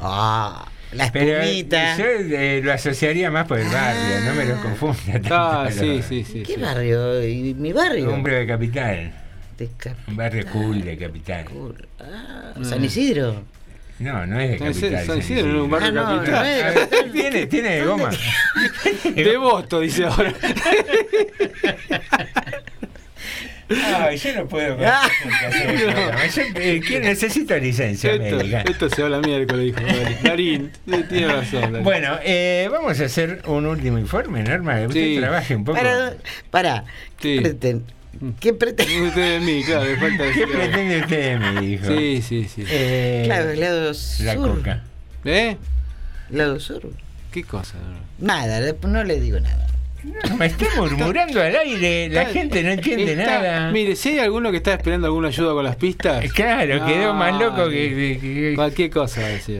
Ah, 0.00 0.68
la 0.92 1.12
Pero 1.12 1.40
espumita. 1.40 1.96
yo 1.98 2.04
eh, 2.06 2.60
lo 2.62 2.72
asociaría 2.72 3.30
más 3.30 3.46
por 3.46 3.58
el 3.58 3.68
barrio, 3.68 4.20
no 4.24 4.34
me 4.34 4.44
lo 4.46 4.56
confunda. 4.62 5.12
tanto 5.12 5.34
Ah, 5.34 5.68
sí, 5.70 6.00
sí, 6.08 6.24
sí. 6.24 6.42
¿Qué 6.44 6.54
sí. 6.54 6.60
barrio? 6.60 7.22
¿Y 7.26 7.54
mi 7.54 7.72
barrio? 7.72 8.10
Hombre 8.14 8.36
de 8.40 8.46
capital. 8.46 9.12
De 9.58 9.68
Cap- 9.76 9.96
Un 10.06 10.16
barrio 10.16 10.46
cool 10.52 10.82
de 10.82 10.96
capital. 10.96 11.44
Ah, 12.00 12.54
San 12.62 12.84
Isidro. 12.84 13.42
No, 13.98 14.24
no 14.26 14.38
es 14.38 14.50
de 14.52 14.58
San 14.58 14.68
capital. 14.68 14.92
Isidro- 14.92 15.06
San 15.06 15.18
Isidro 15.18 15.46
no 15.48 15.56
es 15.56 15.62
un 15.64 15.70
barrio 15.70 15.88
Ah, 15.88 15.92
no, 15.92 16.04
capital. 16.04 16.32
no 16.32 16.40
Ah, 16.70 16.74
capital. 16.74 17.12
tiene, 17.12 17.46
tiene 17.48 17.68
de 17.70 17.84
goma. 17.84 18.10
De 19.14 19.36
Bosto, 19.36 19.80
dice 19.80 20.04
ahora. 20.06 20.32
Ay, 23.70 24.16
yo 24.16 24.34
no 24.34 24.46
puedo 24.48 24.76
con 24.76 24.86
Ah. 24.88 25.08
Yo, 26.34 26.42
eh, 26.56 26.80
quiero- 26.86 27.04
necesito 27.04 27.56
licencia 27.58 28.16
médica. 28.16 28.58
Esto, 28.60 28.70
esto 28.86 28.90
se 28.90 29.02
habla 29.02 29.20
miércoles, 29.20 29.66
dijo 29.66 29.80
Darín. 30.22 30.70
Tiene 31.08 31.28
razón. 31.28 31.60
Darín. 31.72 31.84
Bueno, 31.84 32.18
eh, 32.22 32.68
vamos 32.70 32.98
a 33.00 33.04
hacer 33.04 33.42
un 33.46 33.66
último 33.66 33.98
informe, 33.98 34.42
Norma. 34.42 34.76
que 34.80 34.86
Usted 34.86 35.04
Sí. 35.04 35.16
trabaje 35.20 35.54
un 35.56 35.64
poco. 35.64 35.78
Para, 35.78 36.14
para. 36.50 36.84
Sí. 37.20 37.38
Preten- 37.40 37.82
¿Qué 38.40 38.52
pretende? 38.52 39.02
Usted 39.08 39.38
de 39.38 39.40
mí, 39.40 39.62
claro, 39.64 39.84
le 39.84 39.96
falta 39.96 40.16
¿Qué 40.24 40.28
decir 40.28 40.42
algo. 40.44 40.58
pretende 40.58 41.00
usted 41.00 41.38
de 41.38 41.38
mí, 41.60 41.72
hijo? 41.74 41.86
Sí, 41.86 42.22
sí, 42.22 42.48
sí. 42.52 42.64
Eh, 42.68 43.22
Claro, 43.26 43.50
el 43.50 43.60
lado 43.60 43.86
la 43.88 43.94
sur. 43.94 44.56
coca. 44.56 44.82
¿Eh? 45.24 45.56
Lado 46.30 46.58
sur. 46.58 46.82
¿Qué 47.30 47.44
cosa? 47.44 47.74
Nada, 48.18 48.74
no 48.82 49.04
le 49.04 49.20
digo 49.20 49.38
nada. 49.38 49.66
Me 50.38 50.46
está 50.46 50.66
murmurando 50.76 51.40
al 51.42 51.54
aire, 51.56 52.08
la 52.10 52.26
gente 52.26 52.62
no 52.62 52.70
entiende 52.70 53.12
Está- 53.12 53.24
nada. 53.42 53.70
Mire, 53.70 53.96
si 53.96 54.10
hay 54.10 54.18
alguno 54.20 54.50
que 54.50 54.58
está 54.58 54.74
esperando 54.74 55.06
alguna 55.06 55.28
ayuda 55.28 55.52
con 55.52 55.64
las 55.64 55.76
pistas. 55.76 56.24
Claro, 56.32 56.84
quedó 56.86 57.14
más 57.14 57.38
loco 57.40 57.68
que- 57.68 57.88
que- 57.90 58.18
que- 58.20 58.52
Cualquier 58.56 58.90
cosa 58.90 59.20
va 59.22 59.26
a 59.26 59.30
decir. 59.30 59.58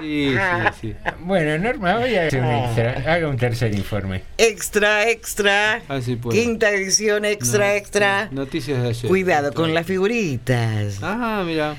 Sí, 0.00 0.34
sí, 0.34 0.68
sí. 0.80 0.94
Bueno, 1.20 1.58
Norma, 1.58 1.98
voy 1.98 2.14
a 2.16 2.26
hacer 2.26 2.40
un 2.40 2.50
extra. 2.50 3.12
Haga 3.12 3.28
un 3.28 3.36
tercer 3.36 3.74
informe. 3.74 4.22
Extra, 4.38 5.08
extra. 5.08 5.82
A 5.88 5.94
ver 5.94 6.02
si 6.02 6.16
puedo. 6.16 6.36
Quinta 6.40 6.70
edición, 6.70 7.24
extra, 7.24 7.68
No, 7.68 7.72
extra. 7.74 8.28
Noticias 8.32 8.82
de 8.82 8.88
ayer. 8.88 9.08
Cuidado 9.08 9.52
con 9.52 9.74
las 9.74 9.86
figuritas. 9.86 10.98
Ah, 11.02 11.42
mira. 11.46 11.76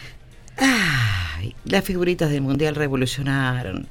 Ay, 0.58 1.56
las 1.66 1.84
figuritas 1.84 2.30
del 2.30 2.42
Mundial 2.42 2.76
revolucionaron 2.76 3.88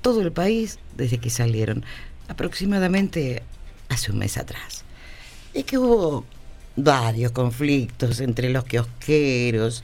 todo 0.00 0.22
el 0.22 0.32
país 0.32 0.78
desde 0.96 1.18
que 1.18 1.28
salieron, 1.30 1.84
aproximadamente 2.28 3.42
hace 3.88 4.12
un 4.12 4.18
mes 4.18 4.36
atrás. 4.36 4.84
Es 5.54 5.64
que 5.64 5.78
hubo 5.78 6.24
varios 6.76 7.32
conflictos 7.32 8.20
entre 8.20 8.50
los 8.50 8.64
kiosqueros 8.64 9.82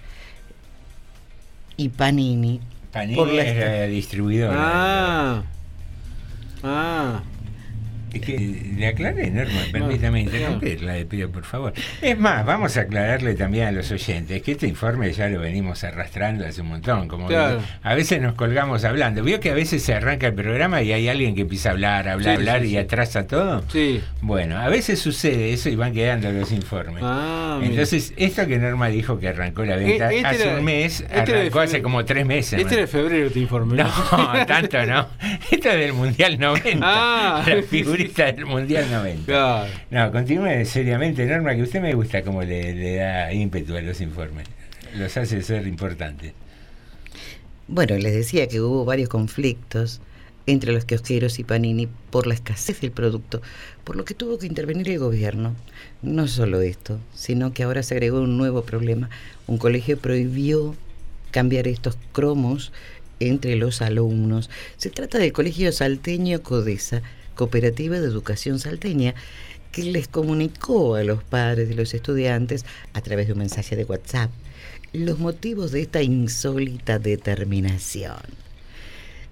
y 1.77 1.89
Panini. 1.89 2.61
Panini 2.93 3.17
por 3.17 3.33
la 3.33 3.43
es 3.43 3.57
la 3.57 3.87
distribuidora. 3.87 4.55
Ah. 4.57 5.43
Ah. 6.63 7.23
Es 8.15 8.21
que 8.21 8.39
le 8.77 8.87
aclaré, 8.87 9.31
Norma, 9.31 9.61
permítame 9.73 10.21
interrumpirla, 10.23 10.95
le 10.95 11.05
pido 11.07 11.31
por 11.31 11.45
favor. 11.45 11.73
Es 12.01 12.19
más, 12.19 12.45
vamos 12.47 12.77
a 12.77 12.83
aclararle 12.83 13.35
también 13.35 13.67
a 13.67 13.73
los 13.73 13.91
oyentes 13.91 14.41
que 14.43 14.53
este 14.53 14.67
informe 14.69 15.13
ya 15.13 15.29
lo 15.29 15.41
venimos 15.41 15.83
arrastrando 15.85 16.47
hace 16.47 16.61
un 16.61 16.69
montón. 16.69 17.09
Como 17.09 17.27
Claro. 17.27 17.61
a 17.83 17.95
veces 17.95 18.21
nos 18.23 18.35
colgamos 18.35 18.85
hablando. 18.85 19.23
¿Vio 19.23 19.41
que 19.41 19.51
a 19.51 19.55
veces 19.55 19.83
se 19.83 19.95
arranca 19.95 20.29
el 20.29 20.35
programa 20.35 20.81
y 20.83 20.93
hay 20.93 21.09
alguien 21.09 21.35
que 21.35 21.43
empieza 21.43 21.71
a 21.71 21.73
hablar, 21.73 22.09
hablar, 22.09 22.37
Sí, 22.37 22.41
hablar 22.41 22.61
sí, 22.63 22.67
y 22.67 22.71
sí. 22.71 22.77
atrasa 22.79 23.27
todo? 23.27 23.65
Sí. 23.71 24.01
Bueno, 24.21 24.59
a 24.59 24.69
veces 24.69 24.99
sucede 25.01 25.53
eso 25.53 25.69
y 25.69 25.77
van 25.77 25.93
quedando 25.93 26.31
los 26.31 26.53
informes. 26.53 27.03
Ah, 27.05 27.57
mira. 27.61 27.71
Entonces, 27.73 28.13
esto 28.17 28.47
que 28.47 28.59
Norma 28.59 28.89
dijo 28.89 29.19
que 29.19 29.29
arrancó 29.29 29.65
la 29.65 29.77
venta 29.77 30.13
Eh, 30.13 30.17
este 30.19 30.29
hace 30.29 30.49
era- 30.49 30.59
un 30.59 30.65
mes, 30.65 31.01
este 31.01 31.19
arrancó 31.33 31.61
hace 31.61 31.83
como 31.83 32.05
tres 32.05 32.25
meses. 32.27 32.53
Este 32.61 32.65
¿no? 32.65 32.73
era 32.73 32.81
de 32.83 32.87
febrero 32.87 33.31
te 33.31 33.41
informe. 33.41 33.83
No, 33.83 33.91
tanto 34.47 34.87
no. 34.87 35.09
Esto 35.51 35.69
es 35.71 35.79
del 35.81 35.93
Mundial 35.95 36.39
90. 36.39 36.79
Ah. 36.87 37.43
la 37.47 37.63
figurita 37.63 38.04
del 38.13 38.47
Mundial 38.47 38.91
90. 38.91 39.25
Claro. 39.27 39.71
No, 39.91 40.13
continúe 40.13 40.65
seriamente, 40.65 41.25
Norma, 41.27 41.55
que 41.55 41.63
usted 41.63 41.81
me 41.81 41.95
gusta 41.95 42.23
cómo 42.23 42.43
le, 42.43 42.75
le 42.75 42.97
da 42.97 43.33
ímpetu 43.33 43.77
a 43.77 43.81
los 43.81 44.01
informes. 44.01 44.47
Los 44.97 45.17
hace 45.17 45.43
ser 45.43 45.67
importantes. 45.67 46.33
Bueno, 47.67 47.97
les 47.97 48.13
decía 48.13 48.47
que 48.47 48.61
hubo 48.61 48.85
varios 48.85 49.09
conflictos 49.09 50.01
entre 50.47 50.73
los 50.73 50.85
kiosqueros 50.85 51.39
y 51.39 51.45
Panini 51.45 51.89
por 52.11 52.27
la 52.27 52.35
escasez 52.35 52.81
del 52.81 52.93
producto, 52.93 53.41
por 53.85 53.97
lo 53.97 54.05
que 54.05 54.15
tuvo 54.15 54.39
que 54.39 54.47
intervenir 54.47 54.91
el 54.91 54.99
gobierno. 54.99 55.55
No 56.03 56.29
solo 56.29 56.61
esto, 56.61 57.01
sino 57.15 57.53
que 57.53 57.63
ahora 57.63 57.83
se 57.83 57.95
agregó 57.95 58.21
un 58.21 58.37
nuevo 58.37 58.63
problema. 58.63 59.09
Un 59.47 59.59
colegio 59.59 59.99
prohibió 59.99 60.77
cambiar 61.31 61.67
estos 61.67 61.97
cromos 62.13 62.73
entre 63.21 63.57
los 63.57 63.81
alumnos. 63.81 64.51
Se 64.77 64.91
trata 64.91 65.19
del 65.19 65.33
Colegio 65.33 65.73
Salteño 65.73 66.43
Codesa, 66.43 67.03
Cooperativa 67.35 68.01
de 68.01 68.07
Educación 68.07 68.59
Salteña, 68.59 69.15
que 69.73 69.83
les 69.83 70.09
comunicó 70.09 70.95
a 70.95 71.05
los 71.05 71.23
padres 71.25 71.69
de 71.69 71.75
los 71.75 71.95
estudiantes 71.95 72.65
a 72.93 73.01
través 73.01 73.27
de 73.27 73.33
un 73.33 73.41
mensaje 73.41 73.77
de 73.77 73.85
WhatsApp 73.85 74.31
los 74.95 75.19
motivos 75.19 75.73
de 75.73 75.83
esta 75.83 76.03
insólita 76.03 76.99
determinación. 76.99 78.23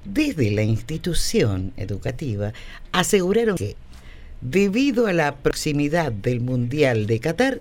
Desde 0.05 0.51
la 0.51 0.63
institución 0.63 1.73
educativa 1.77 2.53
aseguraron 2.91 3.57
que, 3.57 3.77
debido 4.41 5.07
a 5.07 5.13
la 5.13 5.37
proximidad 5.37 6.11
del 6.11 6.41
Mundial 6.41 7.07
de 7.07 7.21
Qatar, 7.21 7.61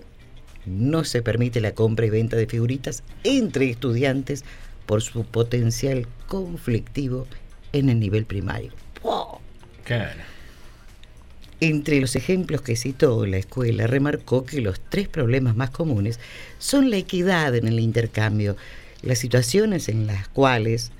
no 0.66 1.04
se 1.04 1.22
permite 1.22 1.60
la 1.60 1.72
compra 1.72 2.06
y 2.06 2.10
venta 2.10 2.36
de 2.36 2.46
figuritas 2.46 3.04
entre 3.22 3.70
estudiantes 3.70 4.44
por 4.86 5.02
su 5.02 5.24
potencial 5.24 6.08
conflictivo 6.26 7.28
en 7.72 7.88
el 7.88 8.00
nivel 8.00 8.24
primario. 8.24 8.72
Claro. 9.84 10.31
Entre 11.62 12.00
los 12.00 12.16
ejemplos 12.16 12.60
que 12.60 12.74
citó 12.74 13.24
la 13.24 13.36
escuela, 13.36 13.86
remarcó 13.86 14.44
que 14.44 14.60
los 14.60 14.80
tres 14.80 15.06
problemas 15.06 15.54
más 15.54 15.70
comunes 15.70 16.18
son 16.58 16.90
la 16.90 16.96
equidad 16.96 17.54
en 17.54 17.68
el 17.68 17.78
intercambio, 17.78 18.56
las 19.00 19.20
situaciones 19.20 19.88
en 19.88 20.08
las 20.08 20.26
cuales 20.26 20.90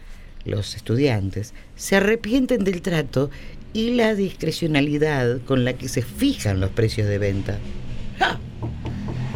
los 0.45 0.77
estudiantes 0.77 1.53
se 1.75 1.97
arrepienten 1.97 2.63
del 2.63 2.81
trato 2.81 3.29
y 3.73 3.95
la 3.95 4.15
discrecionalidad 4.15 5.41
con 5.41 5.65
la 5.65 5.73
que 5.73 5.89
se 5.89 6.03
fijan 6.03 6.61
los 6.61 6.71
precios 6.71 7.09
de 7.09 7.19
venta. 7.19 7.59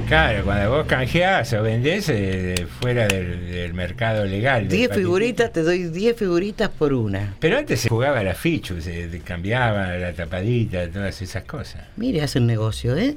Claro, 0.09 0.45
cuando 0.45 0.71
vos 0.71 0.87
canjeás 0.87 1.53
o 1.55 1.63
vendés 1.65 2.09
eh, 2.11 2.67
fuera 2.81 3.09
del, 3.09 3.51
del 3.51 3.75
mercado 3.75 4.25
legal. 4.25 4.69
del 4.69 4.69
10 4.69 4.89
paquetito. 4.89 4.95
figuritas, 5.09 5.53
te 5.53 5.63
doy 5.63 5.85
10 5.85 6.17
figuritas 6.17 6.69
por 6.69 6.93
una. 6.93 7.35
Pero 7.41 7.59
antes 7.59 7.81
se 7.81 7.89
jugaba 7.89 8.23
la 8.23 8.35
fichu, 8.35 8.81
se 8.81 9.21
cambiaba 9.25 9.97
la 9.97 10.13
tapadita, 10.13 10.89
todas 10.89 11.21
esas 11.21 11.43
cosas. 11.43 11.83
Mire, 11.97 12.23
hacen 12.23 12.47
negocio, 12.47 12.97
¿eh? 12.97 13.17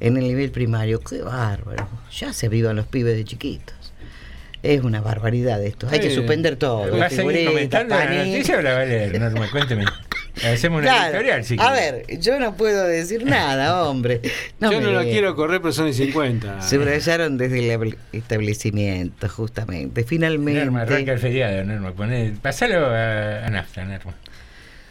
En 0.00 0.16
el 0.16 0.24
nivel 0.24 0.50
primario, 0.50 1.00
qué 1.00 1.20
bárbaro. 1.20 1.86
Ya 2.10 2.32
se 2.32 2.48
vivan 2.48 2.74
los 2.76 2.86
pibes 2.86 3.16
de 3.16 3.24
chiquitos. 3.24 3.74
Es 4.62 4.82
una 4.82 5.02
barbaridad 5.02 5.62
esto. 5.62 5.88
Hay 5.90 6.00
que 6.00 6.14
suspender 6.14 6.56
todo. 6.56 6.96
¿Va 6.96 7.06
a 7.06 7.10
seguir 7.10 7.46
comentando 7.48 7.94
la 7.94 8.24
noticia 8.24 8.58
o 8.58 8.62
la 8.62 8.72
va 8.74 8.80
a 8.80 8.84
leer, 8.86 9.20
Norma? 9.20 9.50
Cuénteme. 9.50 9.84
Hacemos 10.44 10.80
una 10.82 10.90
Claro. 10.90 11.08
editorial, 11.10 11.44
si 11.44 11.54
A 11.58 11.72
quiere. 11.72 11.92
ver, 12.06 12.18
yo 12.20 12.38
no 12.38 12.56
puedo 12.56 12.84
decir 12.86 13.24
nada, 13.24 13.84
hombre. 13.88 14.20
Yo 14.60 14.80
no 14.80 14.90
lo 14.92 14.98
ve. 15.00 15.10
quiero 15.10 15.34
correr, 15.36 15.60
pero 15.60 15.72
son 15.72 15.86
de 15.86 15.92
50. 15.92 16.62
Subrayaron 16.62 17.36
desde 17.38 17.58
el 17.58 17.78
abl- 17.80 17.96
establecimiento, 18.12 19.28
justamente. 19.28 20.04
Finalmente. 20.04 20.64
Norma, 20.64 20.82
arranca 20.82 21.12
el 21.12 21.18
feriado, 21.18 21.64
Norma. 21.64 21.92
Poné, 21.92 22.34
pasalo 22.40 22.86
a, 22.86 23.46
a 23.46 23.50
nafta, 23.50 23.84
Norma. 23.84 24.14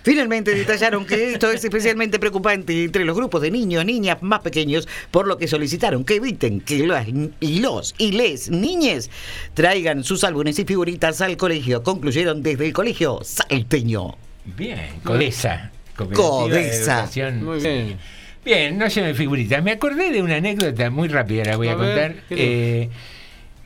Finalmente 0.02 0.56
detallaron 0.56 1.06
que 1.06 1.34
esto 1.34 1.52
es 1.52 1.62
especialmente 1.64 2.20
preocupante 2.20 2.86
entre 2.86 3.04
los 3.04 3.16
grupos 3.18 3.42
de 3.42 3.52
niños, 3.52 3.84
niñas 3.84 4.18
más 4.22 4.40
pequeños, 4.40 4.88
por 5.12 5.28
lo 5.28 5.38
que 5.38 5.48
solicitaron 5.48 6.06
que 6.06 6.16
eviten 6.16 6.62
que 6.62 6.88
las 6.88 7.06
y 7.42 7.60
los 7.60 7.94
y 7.98 8.14
les 8.14 8.50
niñes 8.50 9.12
traigan 9.54 10.06
sus 10.06 10.24
álbumes 10.24 10.58
y 10.58 10.64
figuritas 10.64 11.20
al 11.20 11.36
colegio. 11.36 11.84
Concluyeron 11.84 12.42
desde 12.42 12.66
el 12.66 12.74
colegio 12.74 13.20
salteño. 13.24 14.16
Bien, 14.58 14.80
Codesa. 15.04 15.72
Codesa. 15.96 17.10
Muy 17.42 17.60
bien. 17.60 17.98
Bien, 18.44 18.78
no 18.78 18.88
lleven 18.88 19.16
figuritas. 19.16 19.62
Me 19.64 19.72
acordé 19.72 20.12
de 20.12 20.22
una 20.22 20.38
anécdota 20.38 20.90
muy 20.90 21.08
rápida, 21.10 21.44
la 21.46 21.58
voy 21.58 21.68
a, 21.68 21.74
A 21.74 21.76
ver, 21.76 21.88
contar. 22.14 22.24
¿qué 22.30 22.36
le- 22.36 22.82
Eh, 22.84 22.90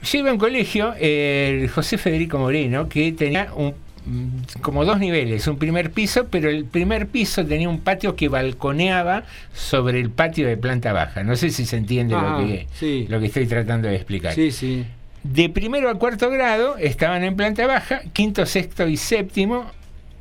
yo 0.03 0.19
iba 0.19 0.29
a 0.31 0.33
un 0.33 0.39
colegio, 0.39 0.93
eh, 0.99 1.59
el 1.61 1.69
José 1.69 1.97
Federico 1.97 2.37
Moreno, 2.39 2.89
que 2.89 3.11
tenía 3.13 3.53
un, 3.55 3.75
mm, 4.05 4.59
como 4.61 4.83
dos 4.83 4.99
niveles, 4.99 5.47
un 5.47 5.57
primer 5.57 5.91
piso, 5.91 6.27
pero 6.29 6.49
el 6.49 6.65
primer 6.65 7.07
piso 7.07 7.45
tenía 7.45 7.69
un 7.69 7.79
patio 7.81 8.15
que 8.15 8.27
balconeaba 8.29 9.23
sobre 9.53 9.99
el 9.99 10.09
patio 10.09 10.47
de 10.47 10.57
planta 10.57 10.91
baja. 10.91 11.23
No 11.23 11.35
sé 11.35 11.51
si 11.51 11.65
se 11.65 11.77
entiende 11.77 12.15
Ah, 12.15 12.37
lo, 12.41 12.47
que, 12.47 12.67
sí. 12.73 13.05
lo 13.09 13.19
que 13.19 13.27
estoy 13.27 13.45
tratando 13.45 13.87
de 13.87 13.95
explicar. 13.95 14.33
Sí, 14.33 14.51
sí. 14.51 14.83
De 15.23 15.47
primero 15.49 15.89
a 15.89 15.97
cuarto 15.99 16.29
grado 16.29 16.75
estaban 16.77 17.23
en 17.23 17.35
planta 17.37 17.65
baja, 17.67 18.01
quinto, 18.11 18.45
sexto 18.45 18.87
y 18.89 18.97
séptimo 18.97 19.71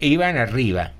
iban 0.06 0.36
arriba. 0.36 0.92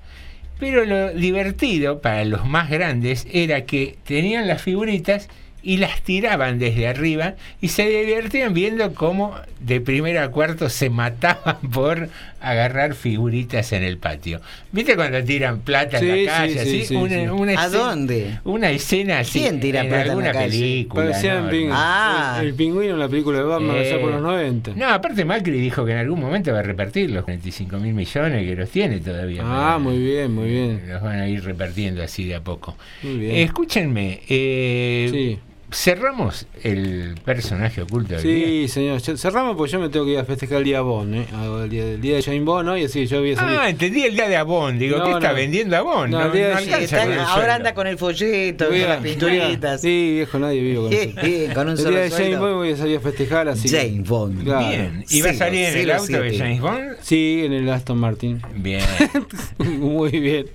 Pero 0.59 0.85
lo 0.85 1.13
divertido 1.13 1.99
para 1.99 2.23
los 2.25 2.45
más 2.45 2.69
grandes 2.69 3.27
era 3.31 3.65
que 3.65 3.97
tenían 4.05 4.47
las 4.47 4.61
figuritas 4.61 5.29
y 5.63 5.77
las 5.77 6.01
tiraban 6.01 6.59
desde 6.59 6.87
arriba 6.87 7.35
y 7.61 7.69
se 7.69 7.87
divertían 7.87 8.53
viendo 8.53 8.93
cómo 8.93 9.35
de 9.61 9.79
primero 9.79 10.21
a 10.21 10.29
cuarto 10.29 10.69
se 10.69 10.89
mataban 10.89 11.57
por 11.73 12.09
agarrar 12.43 12.93
figuritas 12.93 13.71
en 13.73 13.83
el 13.83 13.97
patio. 13.97 14.41
¿Viste 14.71 14.95
cuando 14.95 15.23
tiran 15.23 15.61
plata 15.61 15.97
en 15.99 16.03
Sí, 16.03 16.25
la 16.25 16.31
calle? 16.31 16.53
sí, 16.53 16.59
así? 16.59 16.79
sí, 16.81 16.85
sí, 16.85 16.95
una, 16.95 17.09
sí. 17.15 17.27
una 17.27 17.51
¿A 17.51 17.65
escena- 17.65 17.83
dónde? 17.83 18.39
Una 18.43 18.69
escena 18.71 19.19
así. 19.19 19.39
¿Quién 19.39 19.59
tira 19.59 19.81
en 19.81 19.87
plata 19.87 20.01
en 20.01 20.07
la 20.07 20.13
alguna 20.13 20.31
calle? 20.33 20.49
película. 20.59 21.03
Parecían 21.05 21.45
¿no? 21.45 21.51
ping- 21.51 21.69
Ah. 21.71 22.37
el, 22.41 22.47
el 22.47 22.53
pingüino 22.53 22.93
en 22.93 22.99
la 22.99 23.07
película 23.07 23.37
de 23.39 23.43
Batman 23.45 23.77
allá 23.77 23.99
por 23.99 24.09
Eh, 24.09 24.13
los 24.13 24.21
90. 24.21 24.71
No, 24.75 24.89
aparte 24.89 25.25
Macri 25.25 25.59
dijo 25.59 25.85
que 25.85 25.91
en 25.93 25.97
algún 25.99 26.19
momento 26.19 26.51
va 26.53 26.59
a 26.59 26.63
repartir 26.63 27.09
los 27.11 27.25
25 27.25 27.77
mil 27.77 27.93
millones 27.93 28.45
que 28.47 28.55
los 28.55 28.69
tiene 28.69 28.99
todavía. 28.99 29.41
Ah, 29.45 29.79
muy 29.81 29.97
bien, 29.97 30.33
muy 30.33 30.49
bien. 30.49 30.81
Los 30.87 31.01
van 31.01 31.19
a 31.19 31.27
ir 31.27 31.43
repartiendo 31.43 32.03
así 32.03 32.25
de 32.27 32.35
a 32.35 32.41
poco. 32.41 32.75
Muy 33.03 33.17
bien. 33.17 33.35
Eh, 33.35 33.43
escúchenme, 33.43 34.19
eh, 34.29 35.07
Sí. 35.11 35.39
Cerramos 35.73 36.45
el 36.63 37.15
personaje 37.25 37.81
oculto 37.81 38.15
del 38.15 38.23
día. 38.23 38.45
Sí, 38.45 38.67
señor. 38.67 39.01
Cerramos 39.01 39.55
porque 39.57 39.71
yo 39.73 39.79
me 39.79 39.89
tengo 39.89 40.05
que 40.05 40.11
ir 40.13 40.17
a 40.19 40.25
festejar 40.25 40.59
el 40.59 40.63
día 40.65 40.81
Bond, 40.81 41.15
¿eh? 41.15 41.25
El 41.63 41.69
día, 41.69 41.83
el 41.85 42.01
día 42.01 42.15
de 42.17 42.21
Jane 42.23 42.41
Bond, 42.41 42.67
¿no? 42.67 42.77
Y 42.77 42.85
así 42.85 43.05
yo 43.07 43.19
voy 43.19 43.33
a 43.33 43.35
salir. 43.35 43.57
Ah, 43.59 43.69
entendí 43.69 44.03
el 44.03 44.13
día 44.15 44.27
de 44.29 44.35
Avon. 44.37 44.77
Digo, 44.79 44.97
No, 44.97 45.05
¿qué 45.05 45.11
está 45.11 45.29
no. 45.29 45.35
vendiendo 45.35 45.75
Avon? 45.77 46.11
No, 46.11 46.19
No, 46.19 46.25
el 46.27 46.31
día 46.31 46.41
no 46.43 46.49
de- 46.49 46.55
alcanza 46.57 46.83
Está- 46.83 47.03
con 47.03 47.11
el 47.13 47.19
ahora 47.19 47.33
sueldo. 47.33 47.51
anda 47.53 47.73
con 47.73 47.87
el 47.87 47.97
folleto, 47.97 48.67
Voy 48.69 48.79
con 48.81 48.91
a- 48.91 48.93
las 48.95 49.03
pinturitas. 49.03 49.81
Sí, 49.81 50.11
viejo, 50.15 50.39
nadie 50.39 50.61
vive 50.61 50.75
con 50.77 50.93
eso. 50.93 51.53
con 51.53 51.65
un 51.67 51.71
el 51.71 51.77
solo 51.77 51.89
día 51.91 51.99
de 52.01 52.09
Jane 52.09 52.23
sueldo. 52.25 52.39
Bond 52.41 52.55
voy 52.55 52.71
a 52.71 52.77
salir 52.77 52.97
a 52.97 53.01
festejar 53.01 53.47
así. 53.49 53.69
James 53.69 54.07
Bond. 54.09 54.43
Claro. 54.43 54.67
Bien. 54.67 55.05
¿Y 55.09 55.21
va 55.21 55.29
a 55.29 55.33
salir 55.33 55.65
en 55.65 55.77
el 55.77 55.91
auto 55.91 56.21
de. 56.21 56.37
James 56.37 56.61
Bond? 56.61 56.83
Sí, 57.01 57.41
en 57.45 57.53
el 57.53 57.69
Aston 57.69 57.97
Martin. 57.97 58.41
Bien. 58.55 58.81
Muy 59.57 60.11
bien. 60.19 60.45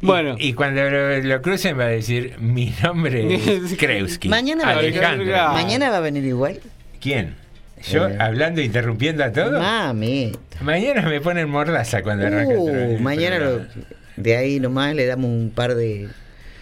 Bueno. 0.00 0.36
Y, 0.38 0.48
y 0.48 0.52
cuando 0.52 0.82
lo, 0.88 1.18
lo 1.20 1.42
crucen 1.42 1.78
va 1.78 1.84
a 1.84 1.88
decir, 1.88 2.34
mi 2.38 2.72
nombre 2.82 3.34
es 3.34 3.74
Kreuzky. 3.78 4.28
Mañana 4.28 4.53
va, 4.62 4.70
a 4.70 4.76
venir, 4.76 5.04
Alejandro. 5.04 5.52
mañana 5.52 5.90
va 5.90 5.96
a 5.96 6.00
venir 6.00 6.24
igual. 6.24 6.60
¿Quién? 7.00 7.34
¿Yo 7.90 8.08
Eh. 8.08 8.16
hablando, 8.20 8.60
interrumpiendo 8.60 9.24
a 9.24 9.32
todo? 9.32 9.58
Mami. 9.60 10.32
Mañana 10.60 11.02
me 11.02 11.20
ponen 11.20 11.48
mordaza 11.50 12.02
cuando 12.02 12.26
arranca 12.26 12.48
vez 12.54 12.58
Uh, 12.58 12.68
el 12.94 13.00
mañana 13.00 13.38
lo- 13.38 13.66
de 14.16 14.36
ahí 14.36 14.60
nomás 14.60 14.94
le 14.94 15.04
damos 15.06 15.26
un 15.28 15.50
par 15.54 15.74
de, 15.74 16.08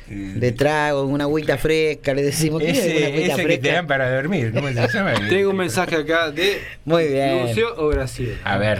de 0.09 0.52
tragos, 0.52 1.09
una 1.09 1.24
agüita 1.24 1.59
fresca, 1.59 2.14
le 2.14 2.23
decimos 2.23 2.62
¿quiere 2.62 2.78
Ese, 2.78 2.97
una 2.97 3.06
agüita 3.09 3.35
ese 3.35 3.47
que 3.47 3.59
te 3.59 3.73
dan 3.73 3.86
para 3.86 4.10
dormir, 4.10 4.52
¿cómo 4.55 4.69
se 4.69 4.74
llama? 4.89 5.12
Tengo 5.28 5.51
un 5.51 5.56
mensaje 5.56 5.97
acá 5.97 6.31
de 6.31 6.60
Muy 6.86 7.09
bien. 7.09 7.43
Lucio 7.47 7.74
o 7.77 7.89
Graciela. 7.89 8.39
A 8.44 8.56
ver. 8.56 8.78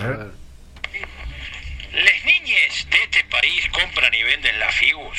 Les 1.95 2.25
niñes 2.25 2.87
de 2.91 2.97
este 3.05 3.25
país 3.31 3.63
compran 3.73 4.13
y 4.15 4.23
venden 4.23 4.59
la 4.59 4.71
figus. 4.73 5.19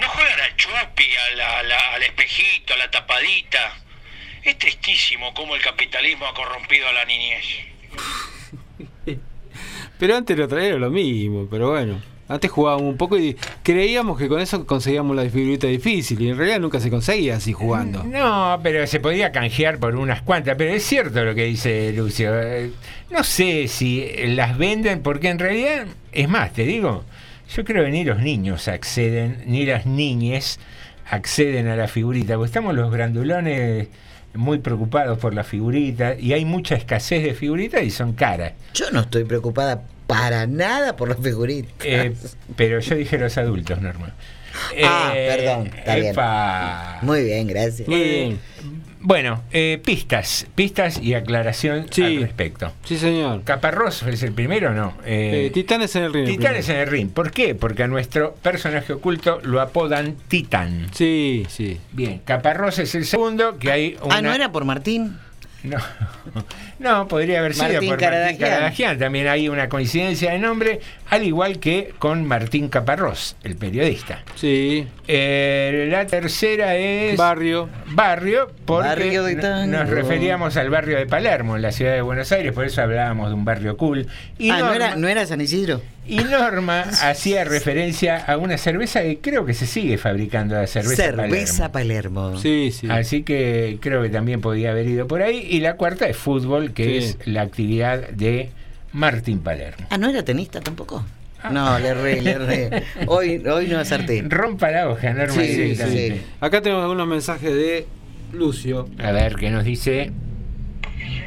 No 0.00 0.08
juegan 0.08 0.40
al 0.40 0.56
chupi, 0.56 1.04
a 1.32 1.36
la- 1.36 1.58
a 1.58 1.62
la- 1.62 1.94
al 1.94 2.02
espejito, 2.02 2.74
a 2.74 2.76
la 2.76 2.90
tapadita. 2.90 3.78
Es 4.42 4.58
tristísimo 4.58 5.32
cómo 5.34 5.54
el 5.54 5.62
capitalismo 5.62 6.26
ha 6.26 6.34
corrompido 6.34 6.88
a 6.88 6.92
la 6.92 7.04
niñez. 7.04 7.44
Pero 9.98 10.16
antes 10.16 10.36
lo 10.36 10.48
traía 10.48 10.74
lo 10.74 10.90
mismo, 10.90 11.46
pero 11.50 11.70
bueno. 11.70 12.00
Antes 12.26 12.50
jugábamos 12.50 12.86
un 12.88 12.96
poco 12.96 13.18
y 13.18 13.36
creíamos 13.62 14.18
que 14.18 14.28
con 14.28 14.40
eso 14.40 14.66
conseguíamos 14.66 15.14
la 15.14 15.22
figurita 15.28 15.66
difícil 15.66 16.20
y 16.22 16.30
en 16.30 16.38
realidad 16.38 16.58
nunca 16.58 16.80
se 16.80 16.88
conseguía 16.90 17.36
así 17.36 17.52
jugando. 17.52 18.02
No, 18.02 18.58
pero 18.62 18.86
se 18.86 18.98
podía 18.98 19.30
canjear 19.30 19.78
por 19.78 19.94
unas 19.94 20.22
cuantas, 20.22 20.56
pero 20.56 20.72
es 20.72 20.82
cierto 20.84 21.22
lo 21.22 21.34
que 21.34 21.44
dice 21.44 21.92
Lucio. 21.92 22.32
Eh, 22.42 22.70
No 23.10 23.22
sé 23.24 23.68
si 23.68 24.10
las 24.28 24.56
venden, 24.58 25.02
porque 25.02 25.28
en 25.28 25.38
realidad, 25.38 25.86
es 26.12 26.28
más, 26.28 26.52
te 26.54 26.64
digo, 26.64 27.04
yo 27.48 27.64
creo 27.64 27.84
que 27.84 27.90
ni 27.90 28.04
los 28.04 28.20
niños 28.20 28.68
acceden, 28.68 29.42
ni 29.46 29.64
las 29.64 29.86
niñes 29.86 30.58
acceden 31.10 31.68
a 31.68 31.76
la 31.76 31.88
figurita, 31.88 32.34
porque 32.34 32.46
estamos 32.46 32.74
los 32.74 32.90
grandulones 32.92 33.88
muy 34.34 34.58
preocupados 34.58 35.18
por 35.18 35.34
la 35.34 35.44
figurita 35.44 36.14
y 36.18 36.32
hay 36.32 36.44
mucha 36.44 36.74
escasez 36.74 37.22
de 37.22 37.34
figuritas 37.34 37.82
y 37.82 37.90
son 37.90 38.14
caras. 38.14 38.52
Yo 38.74 38.90
no 38.90 39.00
estoy 39.00 39.24
preocupada 39.24 39.82
para 40.06 40.46
nada 40.46 40.96
por 40.96 41.08
las 41.08 41.18
figuritas. 41.18 41.72
Eh, 41.86 42.14
pero 42.56 42.80
yo 42.80 42.94
dije 42.96 43.18
los 43.18 43.36
adultos, 43.38 43.80
Norma. 43.80 44.14
Ah, 44.84 45.12
Eh, 45.14 45.34
perdón, 45.36 45.66
está 45.76 45.94
bien. 45.96 46.06
epa. 46.12 46.98
Muy 47.02 47.24
bien, 47.24 47.46
gracias. 47.48 47.88
Eh, 47.90 48.36
Bueno, 49.06 49.42
eh, 49.52 49.82
pistas, 49.84 50.46
pistas 50.54 50.98
y 51.02 51.12
aclaración 51.12 51.86
al 52.02 52.20
respecto. 52.20 52.72
Sí, 52.84 52.96
señor. 52.96 53.42
Caparrós 53.44 54.02
es 54.04 54.22
el 54.22 54.32
primero 54.32 54.70
o 54.70 54.72
no? 54.72 54.94
Eh, 55.04 55.46
Eh, 55.46 55.50
Titanes 55.52 55.94
en 55.96 56.04
el 56.04 56.14
ring. 56.14 56.26
el 56.28 56.36
Titanes 56.38 56.68
en 56.70 56.76
el 56.76 56.86
ring. 56.86 57.10
¿Por 57.10 57.30
qué? 57.30 57.54
Porque 57.54 57.82
a 57.82 57.86
nuestro 57.88 58.34
personaje 58.36 58.94
oculto 58.94 59.40
lo 59.42 59.60
apodan 59.60 60.16
Titán. 60.28 60.86
Sí, 60.94 61.44
sí. 61.50 61.78
Bien, 61.92 62.20
Caparrós 62.24 62.78
es 62.78 62.94
el 62.94 63.04
segundo, 63.04 63.58
que 63.58 63.70
hay 63.70 63.98
una... 64.02 64.16
Ah, 64.16 64.22
¿no 64.22 64.32
era 64.32 64.50
por 64.52 64.64
Martín? 64.64 65.18
No, 65.64 65.78
no, 66.78 67.08
podría 67.08 67.38
haber 67.40 67.54
sido 67.54 67.64
Martín 67.72 67.88
por 67.90 68.00
Martín 68.02 68.36
Caradagian. 68.38 68.98
También 68.98 69.28
hay 69.28 69.48
una 69.48 69.68
coincidencia 69.70 70.32
de 70.32 70.38
nombre, 70.38 70.80
al 71.08 71.24
igual 71.24 71.58
que 71.58 71.94
con 71.98 72.24
Martín 72.26 72.68
Caparrós, 72.68 73.36
el 73.44 73.56
periodista. 73.56 74.22
Sí. 74.34 74.86
Eh, 75.08 75.88
la 75.90 76.06
tercera 76.06 76.76
es... 76.76 77.16
Barrio. 77.16 77.70
Barrio, 77.86 78.50
porque 78.66 78.88
Barrio 78.88 79.24
de 79.24 79.32
n- 79.32 79.42
tango. 79.42 79.72
nos 79.78 79.88
referíamos 79.88 80.56
al 80.58 80.68
barrio 80.68 80.98
de 80.98 81.06
Palermo, 81.06 81.56
en 81.56 81.62
la 81.62 81.72
ciudad 81.72 81.92
de 81.94 82.02
Buenos 82.02 82.30
Aires, 82.30 82.52
por 82.52 82.66
eso 82.66 82.82
hablábamos 82.82 83.28
de 83.30 83.34
un 83.34 83.44
barrio 83.46 83.76
cool. 83.78 84.06
Y 84.38 84.50
ah, 84.50 84.58
¿no 84.58 84.66
Norma- 84.66 84.74
era, 84.76 84.96
¿no 84.96 85.08
era 85.08 85.24
San 85.26 85.40
Isidro? 85.40 85.80
Y 86.06 86.16
Norma 86.16 86.80
hacía 87.02 87.44
referencia 87.44 88.18
a 88.24 88.36
una 88.36 88.58
cerveza 88.58 89.02
que 89.02 89.18
creo 89.18 89.44
que 89.46 89.54
se 89.54 89.66
sigue 89.66 89.96
fabricando, 89.98 90.54
la 90.54 90.66
cerveza, 90.66 90.96
Cerveza 90.96 91.72
Palermo. 91.72 92.20
Palermo. 92.32 92.38
Sí, 92.40 92.70
sí. 92.72 92.86
Así 92.90 93.22
que 93.22 93.78
creo 93.80 94.02
que 94.02 94.10
también 94.10 94.40
podía 94.40 94.70
haber 94.70 94.86
ido 94.86 95.06
por 95.06 95.22
ahí. 95.22 95.46
Y 95.50 95.60
la 95.60 95.76
cuarta 95.76 96.06
es 96.06 96.16
fútbol, 96.16 96.72
que 96.74 96.84
Sí. 96.84 96.96
es 96.98 97.18
la 97.26 97.42
actividad 97.42 98.08
de 98.10 98.50
Martín 98.92 99.40
Palermo. 99.40 99.86
Ah, 99.90 99.98
¿no 99.98 100.08
era 100.10 100.22
tenista 100.24 100.60
tampoco? 100.60 101.04
No, 101.50 101.78
le 101.78 101.88
erré, 101.88 102.22
le 102.22 102.30
erré. 102.30 102.82
Hoy, 103.06 103.42
hoy 103.46 103.66
no 103.66 103.78
acerté. 103.78 104.22
Rompa 104.26 104.70
la 104.70 104.88
hoja, 104.88 105.12
Norma. 105.12 105.34
Sí, 105.34 105.76
sí. 105.76 106.20
Acá 106.40 106.62
tenemos 106.62 106.82
algunos 106.84 107.06
mensajes 107.06 107.52
de 107.52 107.86
Lucio. 108.32 108.88
A 108.98 109.12
ver, 109.12 109.34
¿qué 109.36 109.50
nos 109.50 109.62
dice? 109.64 110.04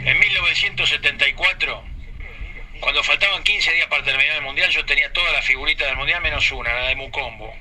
En 0.06 0.20
1974, 0.20 1.82
cuando 2.80 3.04
faltaban 3.04 3.44
15 3.44 3.74
días 3.74 3.88
para 3.88 4.04
terminar 4.04 4.36
el 4.38 4.42
mundial, 4.44 4.70
yo 4.72 4.86
tenía 4.86 5.12
todas 5.14 5.32
las 5.34 5.46
figuritas 5.46 5.88
del 5.88 5.98
mundial 5.98 6.22
menos 6.22 6.52
una, 6.52 6.74
la 6.74 6.88
de 6.90 6.96
Mucombo. 6.96 7.54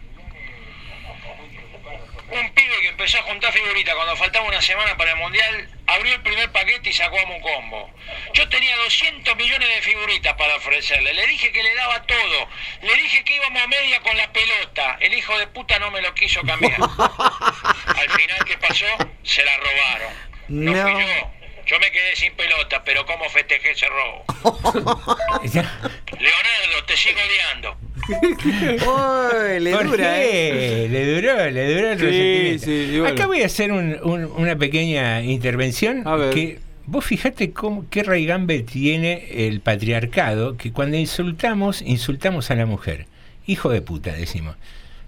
Un 2.29 2.51
pibe 2.55 2.75
que 2.81 2.89
empezó 2.89 3.19
a 3.19 3.23
juntar 3.23 3.53
figuritas 3.53 3.95
cuando 3.95 4.17
faltaba 4.17 4.47
una 4.47 4.61
semana 4.61 4.97
para 4.97 5.13
el 5.13 5.17
mundial, 5.19 5.71
abrió 5.87 6.13
el 6.17 6.23
primer 6.23 6.51
paquete 6.51 6.91
y 6.91 6.93
sacó 6.93 7.21
a 7.21 7.27
Mucombo. 7.27 7.89
Yo 8.35 8.49
tenía 8.49 8.77
200 8.79 9.37
millones 9.37 9.69
de 9.69 9.83
figuritas 9.83 10.35
para 10.35 10.57
ofrecerle. 10.57 11.15
Le 11.15 11.25
dije 11.29 11.53
que 11.53 11.63
le 11.63 11.73
daba 11.77 12.03
todo. 12.03 12.49
Le 12.83 12.95
dije 12.97 13.23
que 13.23 13.37
íbamos 13.37 13.63
a 13.63 13.69
media 13.69 14.01
con 14.01 14.17
la 14.17 14.33
pelota. 14.33 14.97
El 15.01 15.15
hijo 15.15 15.39
de 15.39 15.47
puta 15.47 15.79
no 15.79 15.93
me 15.93 16.03
lo 16.03 16.13
quiso 16.15 16.43
cambiar. 16.43 16.75
Al 16.81 18.11
final, 18.11 18.45
¿qué 18.45 18.59
pasó? 18.59 18.87
Se 19.23 19.45
la 19.45 19.57
robaron. 19.59 20.13
No, 20.49 20.73
No. 20.73 20.83
fui 20.83 21.03
yo. 21.07 21.31
Yo 21.67 21.79
me 21.81 21.91
quedé 21.91 22.15
sin 22.15 22.33
pelota, 22.35 22.83
pero 22.85 23.05
¿cómo 23.07 23.25
festejé 23.31 23.73
ese 23.73 23.87
robo? 23.89 24.25
Leonardo, 25.45 26.85
te 26.87 26.97
sigo 26.97 27.19
odiando. 27.27 27.77
Uy, 28.09 29.61
le 29.61 29.73
¿Por 29.73 29.87
dura, 29.89 30.15
qué? 30.15 30.85
¿eh? 30.85 30.89
Le 30.89 31.15
duró, 31.15 31.51
le 31.51 31.75
duró 31.75 31.91
el 31.93 31.99
Sí, 31.99 32.05
resentimiento. 32.07 32.65
sí, 32.65 32.71
y 32.95 33.01
bueno. 33.01 33.15
Acá 33.15 33.27
voy 33.27 33.43
a 33.43 33.47
hacer 33.47 33.73
un- 33.73 33.99
un- 34.03 34.25
una 34.37 34.57
pequeña 34.57 35.23
intervención 35.23 36.03
A 36.07 36.15
ver. 36.17 36.33
que 36.35 36.61
vos 36.87 37.05
fijate 37.05 37.53
cómo, 37.53 37.87
qué 37.91 38.05
raigambe 38.05 38.61
tiene 38.61 39.47
el 39.49 39.61
patriarcado, 39.61 40.57
que 40.57 40.73
cuando 40.73 40.97
insultamos, 40.97 41.83
insultamos 41.83 42.51
a 42.51 42.55
la 42.55 42.67
mujer. 42.67 43.07
Hijo 43.47 43.71
de 43.71 43.83
puta, 43.83 44.13
decimos. 44.13 44.57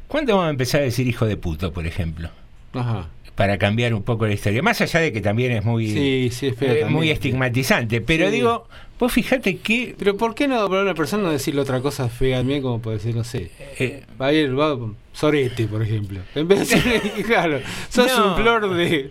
¿Cuándo 0.08 0.34
vamos 0.34 0.48
a 0.48 0.50
empezar 0.50 0.80
a 0.80 0.84
decir 0.84 1.06
hijo 1.06 1.26
de 1.26 1.36
puto, 1.36 1.72
por 1.72 1.86
ejemplo? 1.86 2.30
Ajá. 2.74 3.06
Para 3.38 3.56
cambiar 3.56 3.94
un 3.94 4.02
poco 4.02 4.26
la 4.26 4.34
historia. 4.34 4.60
Más 4.62 4.80
allá 4.80 4.98
de 4.98 5.12
que 5.12 5.20
también 5.20 5.52
es 5.52 5.64
muy, 5.64 5.86
Sí, 5.86 6.28
sí, 6.32 6.46
eh, 6.48 6.52
también. 6.58 6.92
muy 6.92 7.10
estigmatizante. 7.10 8.00
Pero 8.00 8.26
Sí. 8.26 8.32
digo, 8.32 8.66
vos 8.98 9.12
fijate 9.12 9.58
que 9.58 9.94
Pero 9.96 10.16
¿por 10.16 10.34
qué 10.34 10.48
no 10.48 10.68
para 10.68 10.82
una 10.82 10.94
persona 10.94 11.22
no 11.22 11.30
decirle 11.30 11.60
otra 11.60 11.80
cosa 11.80 12.08
fea 12.08 12.38
también 12.38 12.62
como 12.62 12.82
para 12.82 12.96
decir, 12.96 13.14
no 13.14 13.22
sé, 13.22 13.52
eh, 13.78 14.02
va 14.20 14.26
a 14.26 14.32
ir, 14.32 14.58
va, 14.58 14.76
sorete, 15.12 15.68
por 15.68 15.82
ejemplo? 15.82 16.18
En 16.34 16.48
vez 16.48 16.68
de 16.68 16.74
decirle, 16.82 17.00
claro, 17.24 17.60
sos 17.88 18.08
No. 18.18 18.30
un 18.34 18.42
flor 18.42 18.74
de... 18.74 19.10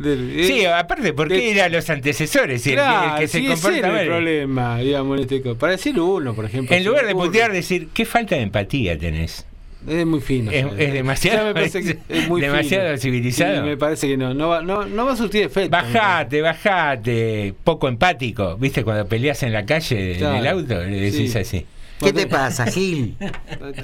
Sí, 0.00 0.60
eh, 0.60 0.68
aparte, 0.72 1.12
¿por 1.12 1.28
qué 1.28 1.34
de- 1.34 1.50
ir 1.50 1.60
a 1.60 1.68
los 1.68 1.88
antecesores? 1.90 2.64
Y 2.66 2.72
Claro, 2.72 3.14
el 3.14 3.20
que, 3.20 3.28
se 3.28 3.38
sí, 3.38 3.44
ese 3.46 3.52
comporta 3.54 3.78
era 3.78 3.88
mal. 3.88 4.00
el 4.00 4.06
problema, 4.08 4.78
digamos, 4.78 5.16
en 5.18 5.22
este 5.22 5.42
caso. 5.42 5.56
Para 5.58 5.72
decirlo 5.72 6.04
uno, 6.06 6.34
por 6.34 6.44
ejemplo. 6.44 6.76
En 6.76 6.84
lugar 6.84 7.04
de 7.06 7.14
putear, 7.14 7.52
decir, 7.52 7.88
qué 7.94 8.04
falta 8.04 8.36
de 8.36 8.42
empatía 8.42 8.96
tenés. 8.98 9.44
Es 9.88 10.06
muy 10.06 10.20
fino. 10.20 10.50
Es, 10.50 10.92
demasiado, 10.92 11.38
Ya 11.38 11.44
me 11.44 11.54
parece 11.54 11.82
que 11.82 11.98
es 12.08 12.28
muy 12.28 12.40
demasiado 12.40 12.86
fino. 12.88 12.98
civilizado. 12.98 13.54
Sí, 13.56 13.60
me 13.62 13.76
parece 13.76 14.06
que 14.08 14.16
no. 14.16 14.34
No 14.34 14.48
va, 14.48 14.62
no, 14.62 14.84
no 14.86 15.06
va 15.06 15.12
a 15.12 15.16
surtir 15.16 15.44
efecto. 15.44 15.70
Bajate, 15.70 16.42
bajate, 16.42 17.54
poco 17.64 17.88
empático. 17.88 18.56
¿Viste 18.56 18.84
cuando 18.84 19.06
peleas 19.06 19.42
en 19.42 19.52
la 19.52 19.64
calle 19.64 20.18
en 20.18 20.24
el 20.36 20.46
auto? 20.46 20.74
Le 20.82 21.00
decís 21.00 21.32
Sí. 21.32 21.38
así. 21.38 21.66
¿Qué 22.00 22.12
te 22.12 22.26
pasa, 22.28 22.66
Gil? 22.66 23.16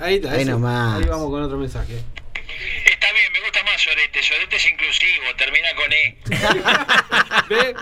Ahí, 0.00 0.16
está, 0.16 0.32
Ahí 0.32 0.44
nomás. 0.44 1.02
Ahí 1.02 1.08
vamos 1.08 1.30
con 1.30 1.42
otro 1.42 1.58
mensaje. 1.58 1.94
Sorete. 3.78 4.22
Sorete 4.22 4.56
es 4.56 4.66
inclusivo, 4.70 5.24
termina 5.36 5.68
con 5.74 5.92
E. 5.92 6.16
¿Ve? 7.48 7.74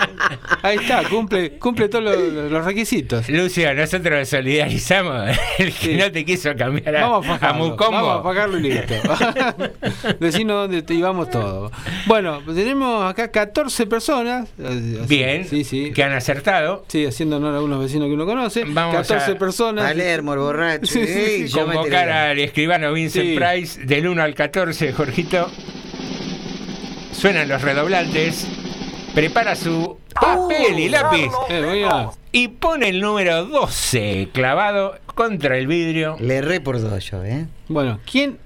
Ahí 0.62 0.76
está, 0.78 1.04
cumple, 1.08 1.58
cumple 1.58 1.88
todos 1.88 2.04
los, 2.04 2.50
los 2.50 2.64
requisitos. 2.64 3.28
Lucio, 3.28 3.72
nosotros 3.74 4.18
nos 4.18 4.28
solidarizamos. 4.28 5.36
El 5.58 5.72
que 5.72 5.86
Sí. 5.86 5.94
no 5.96 6.10
te 6.12 6.24
quiso 6.24 6.54
cambiar 6.56 6.96
a, 6.96 7.02
Vamos 7.02 7.26
a 7.26 7.34
a 7.34 7.38
fajarlo, 7.38 7.64
Mucombo. 7.68 7.92
Vamos 7.92 8.20
a 8.20 8.22
pagarlo 8.22 8.58
y 8.58 8.62
listo. 8.62 8.94
Decinos 10.20 10.56
dónde 10.68 10.82
te 10.82 10.94
íbamos 10.94 11.30
todos. 11.30 11.72
Bueno, 12.06 12.40
pues 12.44 12.56
tenemos 12.56 13.04
acá 13.10 13.30
14 13.30 13.86
personas. 13.86 14.48
eh, 14.58 14.98
así- 15.02 15.06
Bien, 15.08 15.46
Sí, 15.48 15.64
sí. 15.64 15.92
que 15.92 16.02
han 16.02 16.12
acertado. 16.12 16.84
Sí, 16.88 17.06
haciendo 17.06 17.36
honor 17.36 17.54
a 17.54 17.56
algunos 17.56 17.80
vecinos 17.80 18.08
que 18.08 18.14
uno 18.14 18.26
conoce. 18.26 18.64
Vamos 18.66 18.96
14 18.96 19.32
a- 19.32 19.38
personas. 19.38 19.84
Palermo, 19.84 20.32
el 20.34 20.38
borracho. 20.40 20.86
Sí, 20.86 21.06
sí, 21.06 21.52
Convocar 21.52 22.08
al 22.10 22.38
escribano 22.38 22.92
Vincent 22.92 23.26
Sí. 23.26 23.36
Price 23.38 23.80
del 23.84 24.06
1 24.08 24.22
al 24.22 24.34
14, 24.34 24.92
Jorgito. 24.92 25.50
Suenan 27.12 27.48
los 27.48 27.62
redoblantes, 27.62 28.46
prepara 29.14 29.54
su 29.54 29.98
papel 30.14 30.78
y 30.78 30.88
lápiz 30.88 31.30
y 32.32 32.48
pone 32.48 32.88
el 32.88 33.00
número 33.00 33.44
12 33.46 34.28
clavado 34.32 34.96
contra 35.14 35.56
el 35.58 35.66
vidrio. 35.66 36.16
Le 36.20 36.36
erré 36.36 36.60
por 36.60 36.80
dos 36.80 37.10
yo, 37.10 37.22
¿eh? 37.24 37.46
Bueno, 37.68 38.00
¿quién 38.10 38.38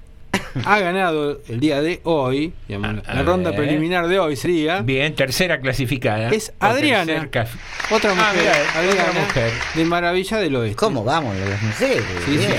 ha 0.65 0.79
ganado 0.79 1.39
el 1.47 1.59
día 1.59 1.81
de 1.81 2.01
hoy? 2.03 2.53
digamos, 2.67 3.05
la 3.05 3.13
a 3.13 3.23
ronda 3.23 3.51
ver. 3.51 3.59
preliminar 3.61 4.07
de 4.07 4.19
hoy 4.19 4.35
sería. 4.35 4.81
Bien, 4.81 5.15
tercera 5.15 5.59
clasificada. 5.59 6.29
Es 6.29 6.51
Adriana. 6.59 7.29
Otra 7.91 8.11
Ah, 8.11 8.15
mujer, 8.15 8.35
mirá, 8.41 8.53
Adriana, 8.75 9.09
otra 9.11 9.21
mujer. 9.21 9.51
de 9.75 9.85
Maravilla 9.85 10.37
del 10.37 10.55
Oeste. 10.57 10.75
¿Cómo 10.75 11.03
vamos, 11.03 11.35
las 11.37 11.61
mujeres? 11.61 12.03
Sí, 12.25 12.31
sí, 12.31 12.37
Bien. 12.37 12.51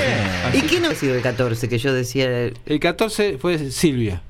sí. 0.52 0.58
¿Y 0.58 0.62
quién 0.62 0.84
ha 0.86 0.94
sido 0.94 1.14
el 1.14 1.22
14 1.22 1.68
que 1.68 1.78
yo 1.78 1.92
decía? 1.92 2.28
El 2.66 2.80
14 2.80 3.36
fue 3.38 3.58
Silvia. 3.70 4.22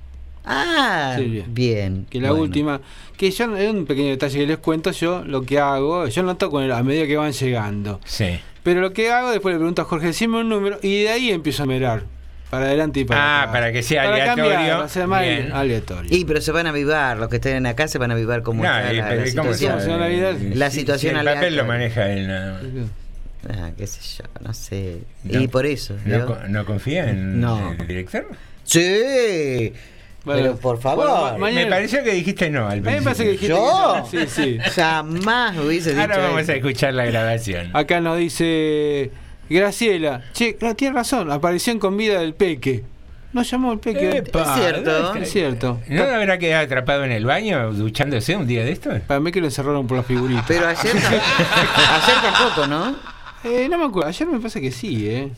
Ah, 0.50 1.18
bien. 1.48 2.06
Que 2.08 2.20
la 2.20 2.30
Bueno. 2.30 2.44
última, 2.44 2.80
que 3.16 3.30
yo, 3.30 3.56
es 3.56 3.70
un 3.70 3.84
pequeño 3.86 4.08
detalle 4.08 4.38
que 4.38 4.46
les 4.46 4.58
cuento, 4.58 4.90
yo 4.92 5.22
lo 5.24 5.42
que 5.42 5.58
hago, 5.58 6.06
yo 6.08 6.22
noto 6.22 6.50
con 6.50 6.62
el- 6.64 6.72
a 6.72 6.82
medida 6.82 7.06
que 7.06 7.16
van 7.16 7.32
llegando. 7.32 8.00
Sí. 8.06 8.40
Pero 8.62 8.80
lo 8.80 8.92
que 8.92 9.10
hago, 9.10 9.30
después 9.30 9.54
le 9.54 9.58
pregunto 9.58 9.82
a 9.82 9.84
Jorge, 9.84 10.06
decime 10.08 10.38
un 10.40 10.48
número, 10.48 10.78
y 10.82 11.02
de 11.02 11.08
ahí 11.10 11.30
empiezo 11.30 11.62
a 11.62 11.66
mirar. 11.66 12.02
Para 12.50 12.64
adelante 12.64 13.00
y 13.00 13.04
para 13.04 13.42
Ah, 13.42 13.52
para 13.52 13.72
que 13.72 13.82
sea 13.82 14.04
Para 14.04 14.14
aleatorio. 14.22 14.50
cambiar, 14.54 14.80
o 14.80 14.88
sea, 14.88 15.06
más 15.06 15.22
aleatorio. 15.52 16.16
Y 16.16 16.24
pero 16.24 16.40
se 16.40 16.50
van 16.50 16.66
a 16.66 16.70
avivar, 16.70 17.18
los 17.18 17.28
que 17.28 17.36
estén 17.36 17.66
acá 17.66 17.88
se 17.88 17.98
van 17.98 18.10
a 18.10 18.14
avivar 18.14 18.40
como 18.42 18.62
No, 18.62 18.70
la, 18.70 18.90
la 18.90 18.92
¿y 18.94 19.34
cómo 19.34 19.52
situación. 19.52 19.80
se 19.82 19.88
va 19.88 19.96
a 20.02 20.04
avivar? 20.06 20.34
La 20.54 20.70
Si- 20.70 20.80
situación 20.80 21.12
si 21.12 21.18
el 21.20 21.24
papel 21.26 21.56
lo 21.56 21.66
maneja 21.66 22.10
él 22.10 22.26
nada 22.26 22.62
más. 22.62 22.62
Ah, 23.54 23.70
qué 23.76 23.86
sé 23.86 24.00
yo, 24.22 24.24
no 24.46 24.54
sé. 24.54 25.02
No. 25.24 25.40
y 25.42 25.46
por 25.48 25.66
eso. 25.66 25.94
¿No, 26.06 26.38
no 26.48 26.64
confía 26.64 27.10
en 27.10 27.38
No. 27.38 27.72
el 27.78 27.86
director? 27.86 28.26
Sí. 28.64 29.72
Bueno, 30.28 30.42
pero 30.50 30.56
por 30.56 30.80
favor. 30.80 31.38
bueno, 31.38 31.54
Me 31.60 31.66
pareció 31.66 32.02
que 32.04 32.12
dijiste 32.12 32.48
no 32.50 32.66
al 32.68 32.78
A 32.78 32.82
mí 32.82 32.96
me 32.96 33.02
parece 33.02 33.24
que 33.24 33.30
dijiste 33.30 33.48
¿Yo? 33.54 33.94
que 34.10 34.16
no. 34.18 34.26
Sí, 34.26 34.26
sí. 34.28 34.58
Jamás 34.74 35.56
hubiese 35.58 35.90
dicho 35.90 36.00
Ahora 36.02 36.18
vamos 36.18 36.42
eso. 36.42 36.52
a 36.52 36.54
escuchar 36.56 36.94
la 36.94 37.04
grabación. 37.06 37.70
Acá 37.74 38.00
nos 38.00 38.18
dice 38.18 39.10
Graciela, 39.50 40.22
che, 40.32 40.56
no, 40.60 40.74
tiene 40.76 40.94
razón, 40.94 41.30
aparición 41.32 41.78
con 41.78 41.96
vida 41.96 42.20
del 42.20 42.34
Peque. 42.34 42.84
Nos 43.32 43.50
llamó 43.50 43.72
el 43.72 43.78
Peque. 43.78 44.18
Epa, 44.18 44.42
Es 44.54 44.60
cierto. 44.62 45.02
¿dónde 45.02 45.22
Es 45.24 45.30
cierto. 45.30 45.80
¿No 45.88 46.02
habrá 46.02 46.38
quedado 46.38 46.64
atrapado 46.64 47.04
en 47.04 47.12
el 47.12 47.26
baño 47.26 47.72
duchándose 47.74 48.34
un 48.36 48.46
día 48.46 48.64
de 48.64 48.72
esto? 48.72 48.90
Para 49.06 49.20
mí 49.20 49.30
que 49.32 49.40
lo 49.40 49.46
encerraron 49.46 49.86
por 49.86 49.98
las 49.98 50.06
figuritas. 50.06 50.44
Pero 50.48 50.66
ayer, 50.66 50.96
ayer 50.96 52.16
tampoco, 52.22 52.66
¿no? 52.66 52.96
Eh, 53.44 53.68
no 53.70 53.78
me 53.78 53.84
acuerdo, 53.84 54.08
ayer 54.08 54.26
me 54.28 54.38
parece 54.38 54.60
que 54.60 54.70
sí, 54.72 55.08
¿eh? 55.08 55.28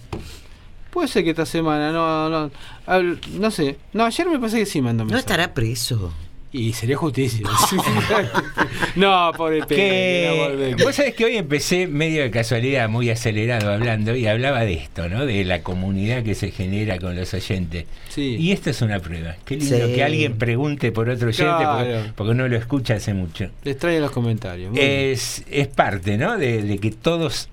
Puede 0.90 1.08
ser 1.08 1.24
que 1.24 1.30
esta 1.30 1.46
semana, 1.46 1.92
no, 1.92 2.28
no, 2.28 2.50
habl- 2.86 3.18
no 3.38 3.50
sé. 3.50 3.76
No, 3.92 4.04
ayer 4.04 4.26
me 4.28 4.38
parece 4.38 4.58
que 4.58 4.66
sí 4.66 4.82
mandó 4.82 5.04
No 5.04 5.10
mensaje. 5.10 5.20
estará 5.20 5.54
preso. 5.54 6.12
Y 6.52 6.72
sería 6.72 6.96
justicia. 6.96 7.46
no, 8.96 9.32
pobre 9.36 9.60
no, 9.60 9.66
pobre 9.66 10.74
Que 10.76 10.82
vos 10.82 10.94
sabés 10.94 11.14
que 11.14 11.24
hoy 11.24 11.36
empecé 11.36 11.86
medio 11.86 12.22
de 12.22 12.30
casualidad, 12.32 12.88
muy 12.88 13.08
acelerado 13.10 13.72
hablando, 13.72 14.16
y 14.16 14.26
hablaba 14.26 14.62
de 14.62 14.74
esto, 14.74 15.08
¿no? 15.08 15.26
De 15.26 15.44
la 15.44 15.62
comunidad 15.62 16.22
que 16.24 16.34
se 16.34 16.50
genera 16.50 16.98
con 16.98 17.14
los 17.14 17.32
oyentes. 17.34 17.84
Sí. 18.08 18.36
Y 18.38 18.52
esto 18.52 18.70
es 18.70 18.82
una 18.82 18.98
prueba. 18.98 19.36
Qué 19.44 19.56
lindo 19.56 19.76
Sí. 19.86 19.94
que 19.94 20.02
alguien 20.02 20.38
pregunte 20.38 20.90
por 20.92 21.08
otro 21.08 21.28
oyente, 21.28 21.52
porque, 21.64 21.90
Claro. 21.90 22.12
porque 22.16 22.34
no 22.34 22.48
lo 22.48 22.56
escucha 22.56 22.94
hace 22.94 23.14
mucho. 23.14 23.48
Les 23.62 23.78
trae 23.78 24.00
los 24.00 24.10
comentarios. 24.10 24.76
Es, 24.76 25.44
es 25.50 25.68
parte, 25.68 26.18
¿no? 26.18 26.36
De, 26.36 26.62
de 26.62 26.78
que 26.78 26.90
todos 26.90 27.48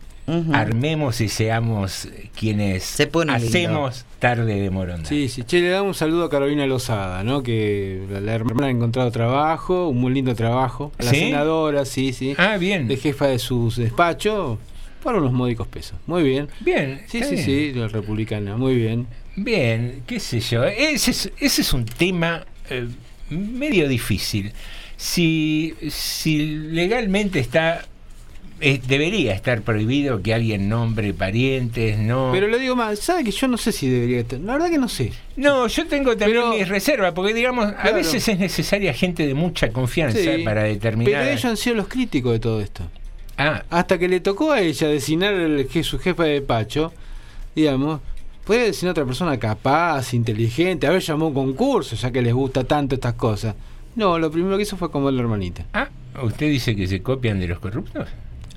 Armemos 0.54 1.22
y 1.22 1.30
seamos 1.30 2.10
quienes 2.38 2.84
Se 2.84 3.08
pone 3.08 3.32
lindo. 3.34 3.48
hacemos 3.48 4.06
tarde 4.20 4.60
de 4.60 4.70
Morondanga. 4.70 5.08
Sí, 5.08 5.30
sí. 5.30 5.44
Che, 5.44 5.62
le 5.62 5.70
damos 5.70 5.88
un 5.88 5.94
saludo 5.94 6.26
a 6.26 6.30
Carolina 6.30 6.66
Lozada, 6.68 7.24
¿no? 7.24 7.44
Que 7.44 8.04
la, 8.12 8.20
la 8.20 8.34
hermana 8.34 8.68
ha 8.68 8.70
encontrado 8.70 9.10
trabajo, 9.12 9.88
un 9.88 10.00
muy 10.00 10.14
lindo 10.14 10.36
trabajo. 10.36 10.92
A 11.00 11.04
la 11.04 11.12
¿Sí? 11.12 11.18
senadora, 11.20 11.86
sí, 11.86 12.12
sí. 12.12 12.36
Ah, 12.38 12.58
bien. 12.58 12.88
De 12.90 12.98
jefa 12.98 13.28
de 13.28 13.40
su 13.40 13.72
despacho, 13.76 14.60
por 15.02 15.16
unos 15.16 15.32
módicos 15.32 15.68
pesos. 15.68 15.98
Muy 16.08 16.24
bien. 16.24 16.50
Bien. 16.60 17.04
Sí, 17.08 17.22
sí, 17.24 17.32
bien. 17.36 17.46
sí, 17.46 17.72
la 17.74 17.88
republicana, 17.88 18.58
muy 18.58 18.76
bien. 18.76 19.08
Bien, 19.38 20.04
qué 20.06 20.20
sé 20.20 20.42
yo. 20.42 20.66
Ese 20.66 21.12
es, 21.12 21.32
ese 21.40 21.62
es 21.62 21.72
un 21.72 21.86
tema 21.86 22.44
eh, 22.70 22.88
medio 23.30 23.88
difícil. 23.88 24.52
Si, 24.98 25.74
si 25.90 26.40
legalmente 26.56 27.40
está, 27.40 27.86
eh, 28.60 28.82
debería 28.88 29.34
estar 29.34 29.62
prohibido 29.62 30.22
que 30.22 30.34
alguien 30.34 30.68
nombre 30.70 31.14
parientes, 31.14 31.98
no. 32.00 32.30
Pero 32.34 32.48
le 32.48 32.58
digo 32.60 32.76
más, 32.76 33.00
¿sabe 33.00 33.24
que 33.24 33.32
yo 33.32 33.48
no 33.48 33.58
sé 33.58 33.72
si 33.72 33.88
debería 33.90 34.20
estar? 34.22 34.40
La 34.40 34.54
verdad 34.54 34.70
que 34.70 34.78
no 34.78 34.90
sé. 34.90 35.12
no, 35.36 35.68
yo 35.68 35.86
tengo 35.88 36.18
también 36.18 36.42
Pero- 36.42 36.54
mis 36.54 36.68
reservas, 36.68 37.14
porque 37.14 37.34
digamos, 37.34 37.74
a 37.78 37.92
veces 37.92 38.28
es 38.28 38.40
necesaria 38.40 38.94
gente 38.94 39.28
de 39.28 39.34
mucha 39.34 39.70
confianza 39.70 40.18
Sí. 40.20 40.44
para 40.44 40.64
determinar. 40.64 41.12
Pero 41.14 41.30
ellos 41.32 41.46
han 41.46 41.58
sido 41.58 41.76
los 41.76 41.88
críticos 41.88 42.34
de 42.34 42.40
todo 42.40 42.62
esto. 42.62 42.84
Ah, 43.38 43.64
Hasta 43.70 44.00
que 44.00 44.08
le 44.08 44.20
tocó 44.20 44.52
a 44.52 44.62
ella 44.62 44.88
designar 44.88 45.34
el, 45.36 45.68
que 45.68 45.84
su 45.84 46.00
jefa 46.00 46.24
de 46.24 46.32
despacho, 46.40 46.92
digamos, 47.56 48.02
puede 48.44 48.64
designar 48.66 48.92
otra 48.92 49.06
persona 49.06 49.38
capaz, 49.38 50.14
inteligente. 50.16 50.88
A 50.88 50.92
ver, 50.92 51.02
llamó 51.04 51.26
a 51.26 51.28
un 51.28 51.34
concurso, 51.36 51.96
ya 51.96 52.10
que 52.12 52.22
les 52.24 52.34
gusta 52.34 52.64
tanto 52.64 52.96
estas 52.96 53.14
cosas. 53.14 53.54
No, 53.96 54.18
lo 54.18 54.32
primero 54.32 54.58
que 54.58 54.64
hizo 54.64 54.78
fue 54.78 54.88
acomodar 54.88 55.14
la 55.14 55.22
hermanita. 55.22 55.66
ah, 55.74 55.88
¿usted 56.24 56.48
dice 56.50 56.76
que 56.76 56.88
se 56.88 57.02
copian 57.04 57.40
de 57.40 57.48
los 57.48 57.60
corruptos? 57.60 58.08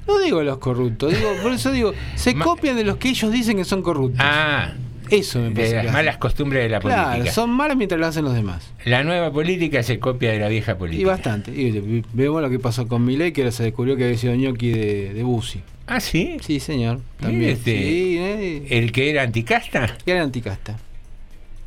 No 0.06 0.18
digo 0.18 0.42
los 0.42 0.58
corruptos, 0.58 1.12
digo, 1.16 1.30
por 1.42 1.52
eso 1.52 1.70
digo, 1.72 1.92
se 2.16 2.34
Ma- 2.34 2.44
copian 2.44 2.76
de 2.76 2.84
los 2.84 2.96
que 2.96 3.10
ellos 3.10 3.30
dicen 3.32 3.56
que 3.58 3.64
son 3.64 3.82
corruptos. 3.82 4.20
Ah, 4.22 4.72
eso 5.08 5.40
me 5.40 5.50
parece. 5.50 5.76
de 5.76 5.82
las 5.84 5.92
malas 5.92 6.16
costumbres 6.18 6.62
de 6.62 6.68
la 6.68 6.80
Claro, 6.80 7.10
política. 7.10 7.32
son 7.34 7.50
malas 7.50 7.76
mientras 7.76 8.00
lo 8.00 8.06
hacen 8.06 8.24
los 8.24 8.34
demás. 8.34 8.70
La 8.84 9.02
nueva 9.04 9.32
política 9.32 9.82
se 9.82 9.98
copia 9.98 10.30
de 10.32 10.38
la 10.38 10.48
vieja 10.48 10.76
política. 10.78 11.02
Y 11.02 11.04
bastante. 11.04 11.50
Y 11.52 12.02
vemos 12.12 12.42
lo 12.42 12.48
que 12.50 12.58
pasó 12.58 12.86
con 12.88 13.04
Milei, 13.04 13.32
que 13.32 13.42
ahora 13.42 13.52
se 13.52 13.64
descubrió 13.64 13.96
que 13.96 14.04
había 14.04 14.16
sido 14.18 14.34
ñoqui 14.34 14.70
de, 14.70 15.14
de 15.14 15.22
Bussi. 15.22 15.60
Ah, 15.86 15.98
sí. 16.00 16.36
Sí, 16.40 16.60
señor. 16.60 17.00
También. 17.20 17.50
este, 17.50 17.76
Sí, 17.76 18.16
eh, 18.18 18.66
¿El 18.70 18.92
que 18.92 19.10
era 19.10 19.22
anticasta? 19.22 19.96
que 20.04 20.12
era 20.12 20.22
anticasta. 20.22 20.78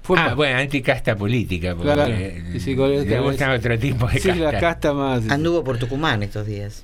Fue 0.03 0.17
ah, 0.19 0.33
bueno, 0.33 0.57
anticasta 0.59 1.15
política. 1.15 1.75
Porque 1.75 1.93
Claro. 1.93 2.13
eh, 2.13 2.43
Sí, 2.53 2.59
sí, 2.61 2.75
con 2.75 2.89
le 2.91 3.19
gustan 3.19 3.51
otro 3.51 3.77
tipo 3.79 4.07
de 4.07 4.19
Sí, 4.19 4.29
casta. 4.29 4.51
la 4.51 4.59
casta 4.59 4.93
más. 4.93 5.29
Anduvo 5.29 5.63
por 5.63 5.77
Tucumán 5.77 6.23
estos 6.23 6.45
días. 6.47 6.83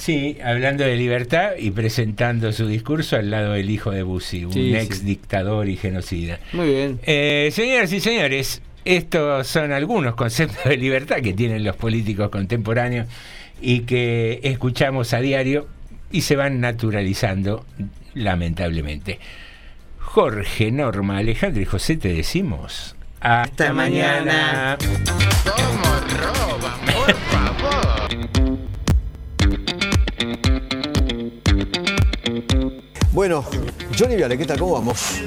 Sí, 0.00 0.38
hablando 0.42 0.82
de 0.84 0.96
libertad 0.96 1.50
y 1.58 1.72
presentando 1.72 2.52
su 2.52 2.66
discurso 2.66 3.16
al 3.16 3.30
lado 3.30 3.52
del 3.52 3.68
hijo 3.68 3.90
de 3.90 4.02
Bussi, 4.02 4.46
un 4.46 4.52
Sí, 4.54 4.74
ex 4.74 4.98
sí. 4.98 5.04
dictador 5.04 5.68
y 5.68 5.76
genocida. 5.76 6.40
Muy 6.54 6.68
bien. 6.70 7.00
Eh, 7.04 7.50
señoras 7.52 7.92
y 7.92 8.00
señores, 8.00 8.62
estos 8.86 9.46
son 9.46 9.72
algunos 9.72 10.14
conceptos 10.14 10.64
de 10.64 10.78
libertad 10.78 11.16
que 11.16 11.34
tienen 11.34 11.64
los 11.64 11.76
políticos 11.76 12.30
contemporáneos 12.30 13.08
y 13.60 13.80
que 13.80 14.40
escuchamos 14.42 15.12
a 15.12 15.20
diario 15.20 15.68
y 16.10 16.22
se 16.22 16.34
van 16.34 16.60
naturalizando, 16.60 17.66
lamentablemente. 18.14 19.18
Jorge, 19.98 20.72
Norma, 20.72 21.18
Alejandro 21.18 21.60
y 21.60 21.66
José 21.66 21.98
te 21.98 22.08
decimos. 22.08 22.96
Hasta, 23.20 23.42
Hasta 23.42 23.72
mañana. 23.74 24.78
¿Cómo 25.44 25.89
Bueno, 33.12 33.44
Johnny 33.98 34.14
Viale, 34.14 34.38
¿qué 34.38 34.46
tal? 34.46 34.58
¿Cómo 34.58 34.74
vamos? 34.74 35.20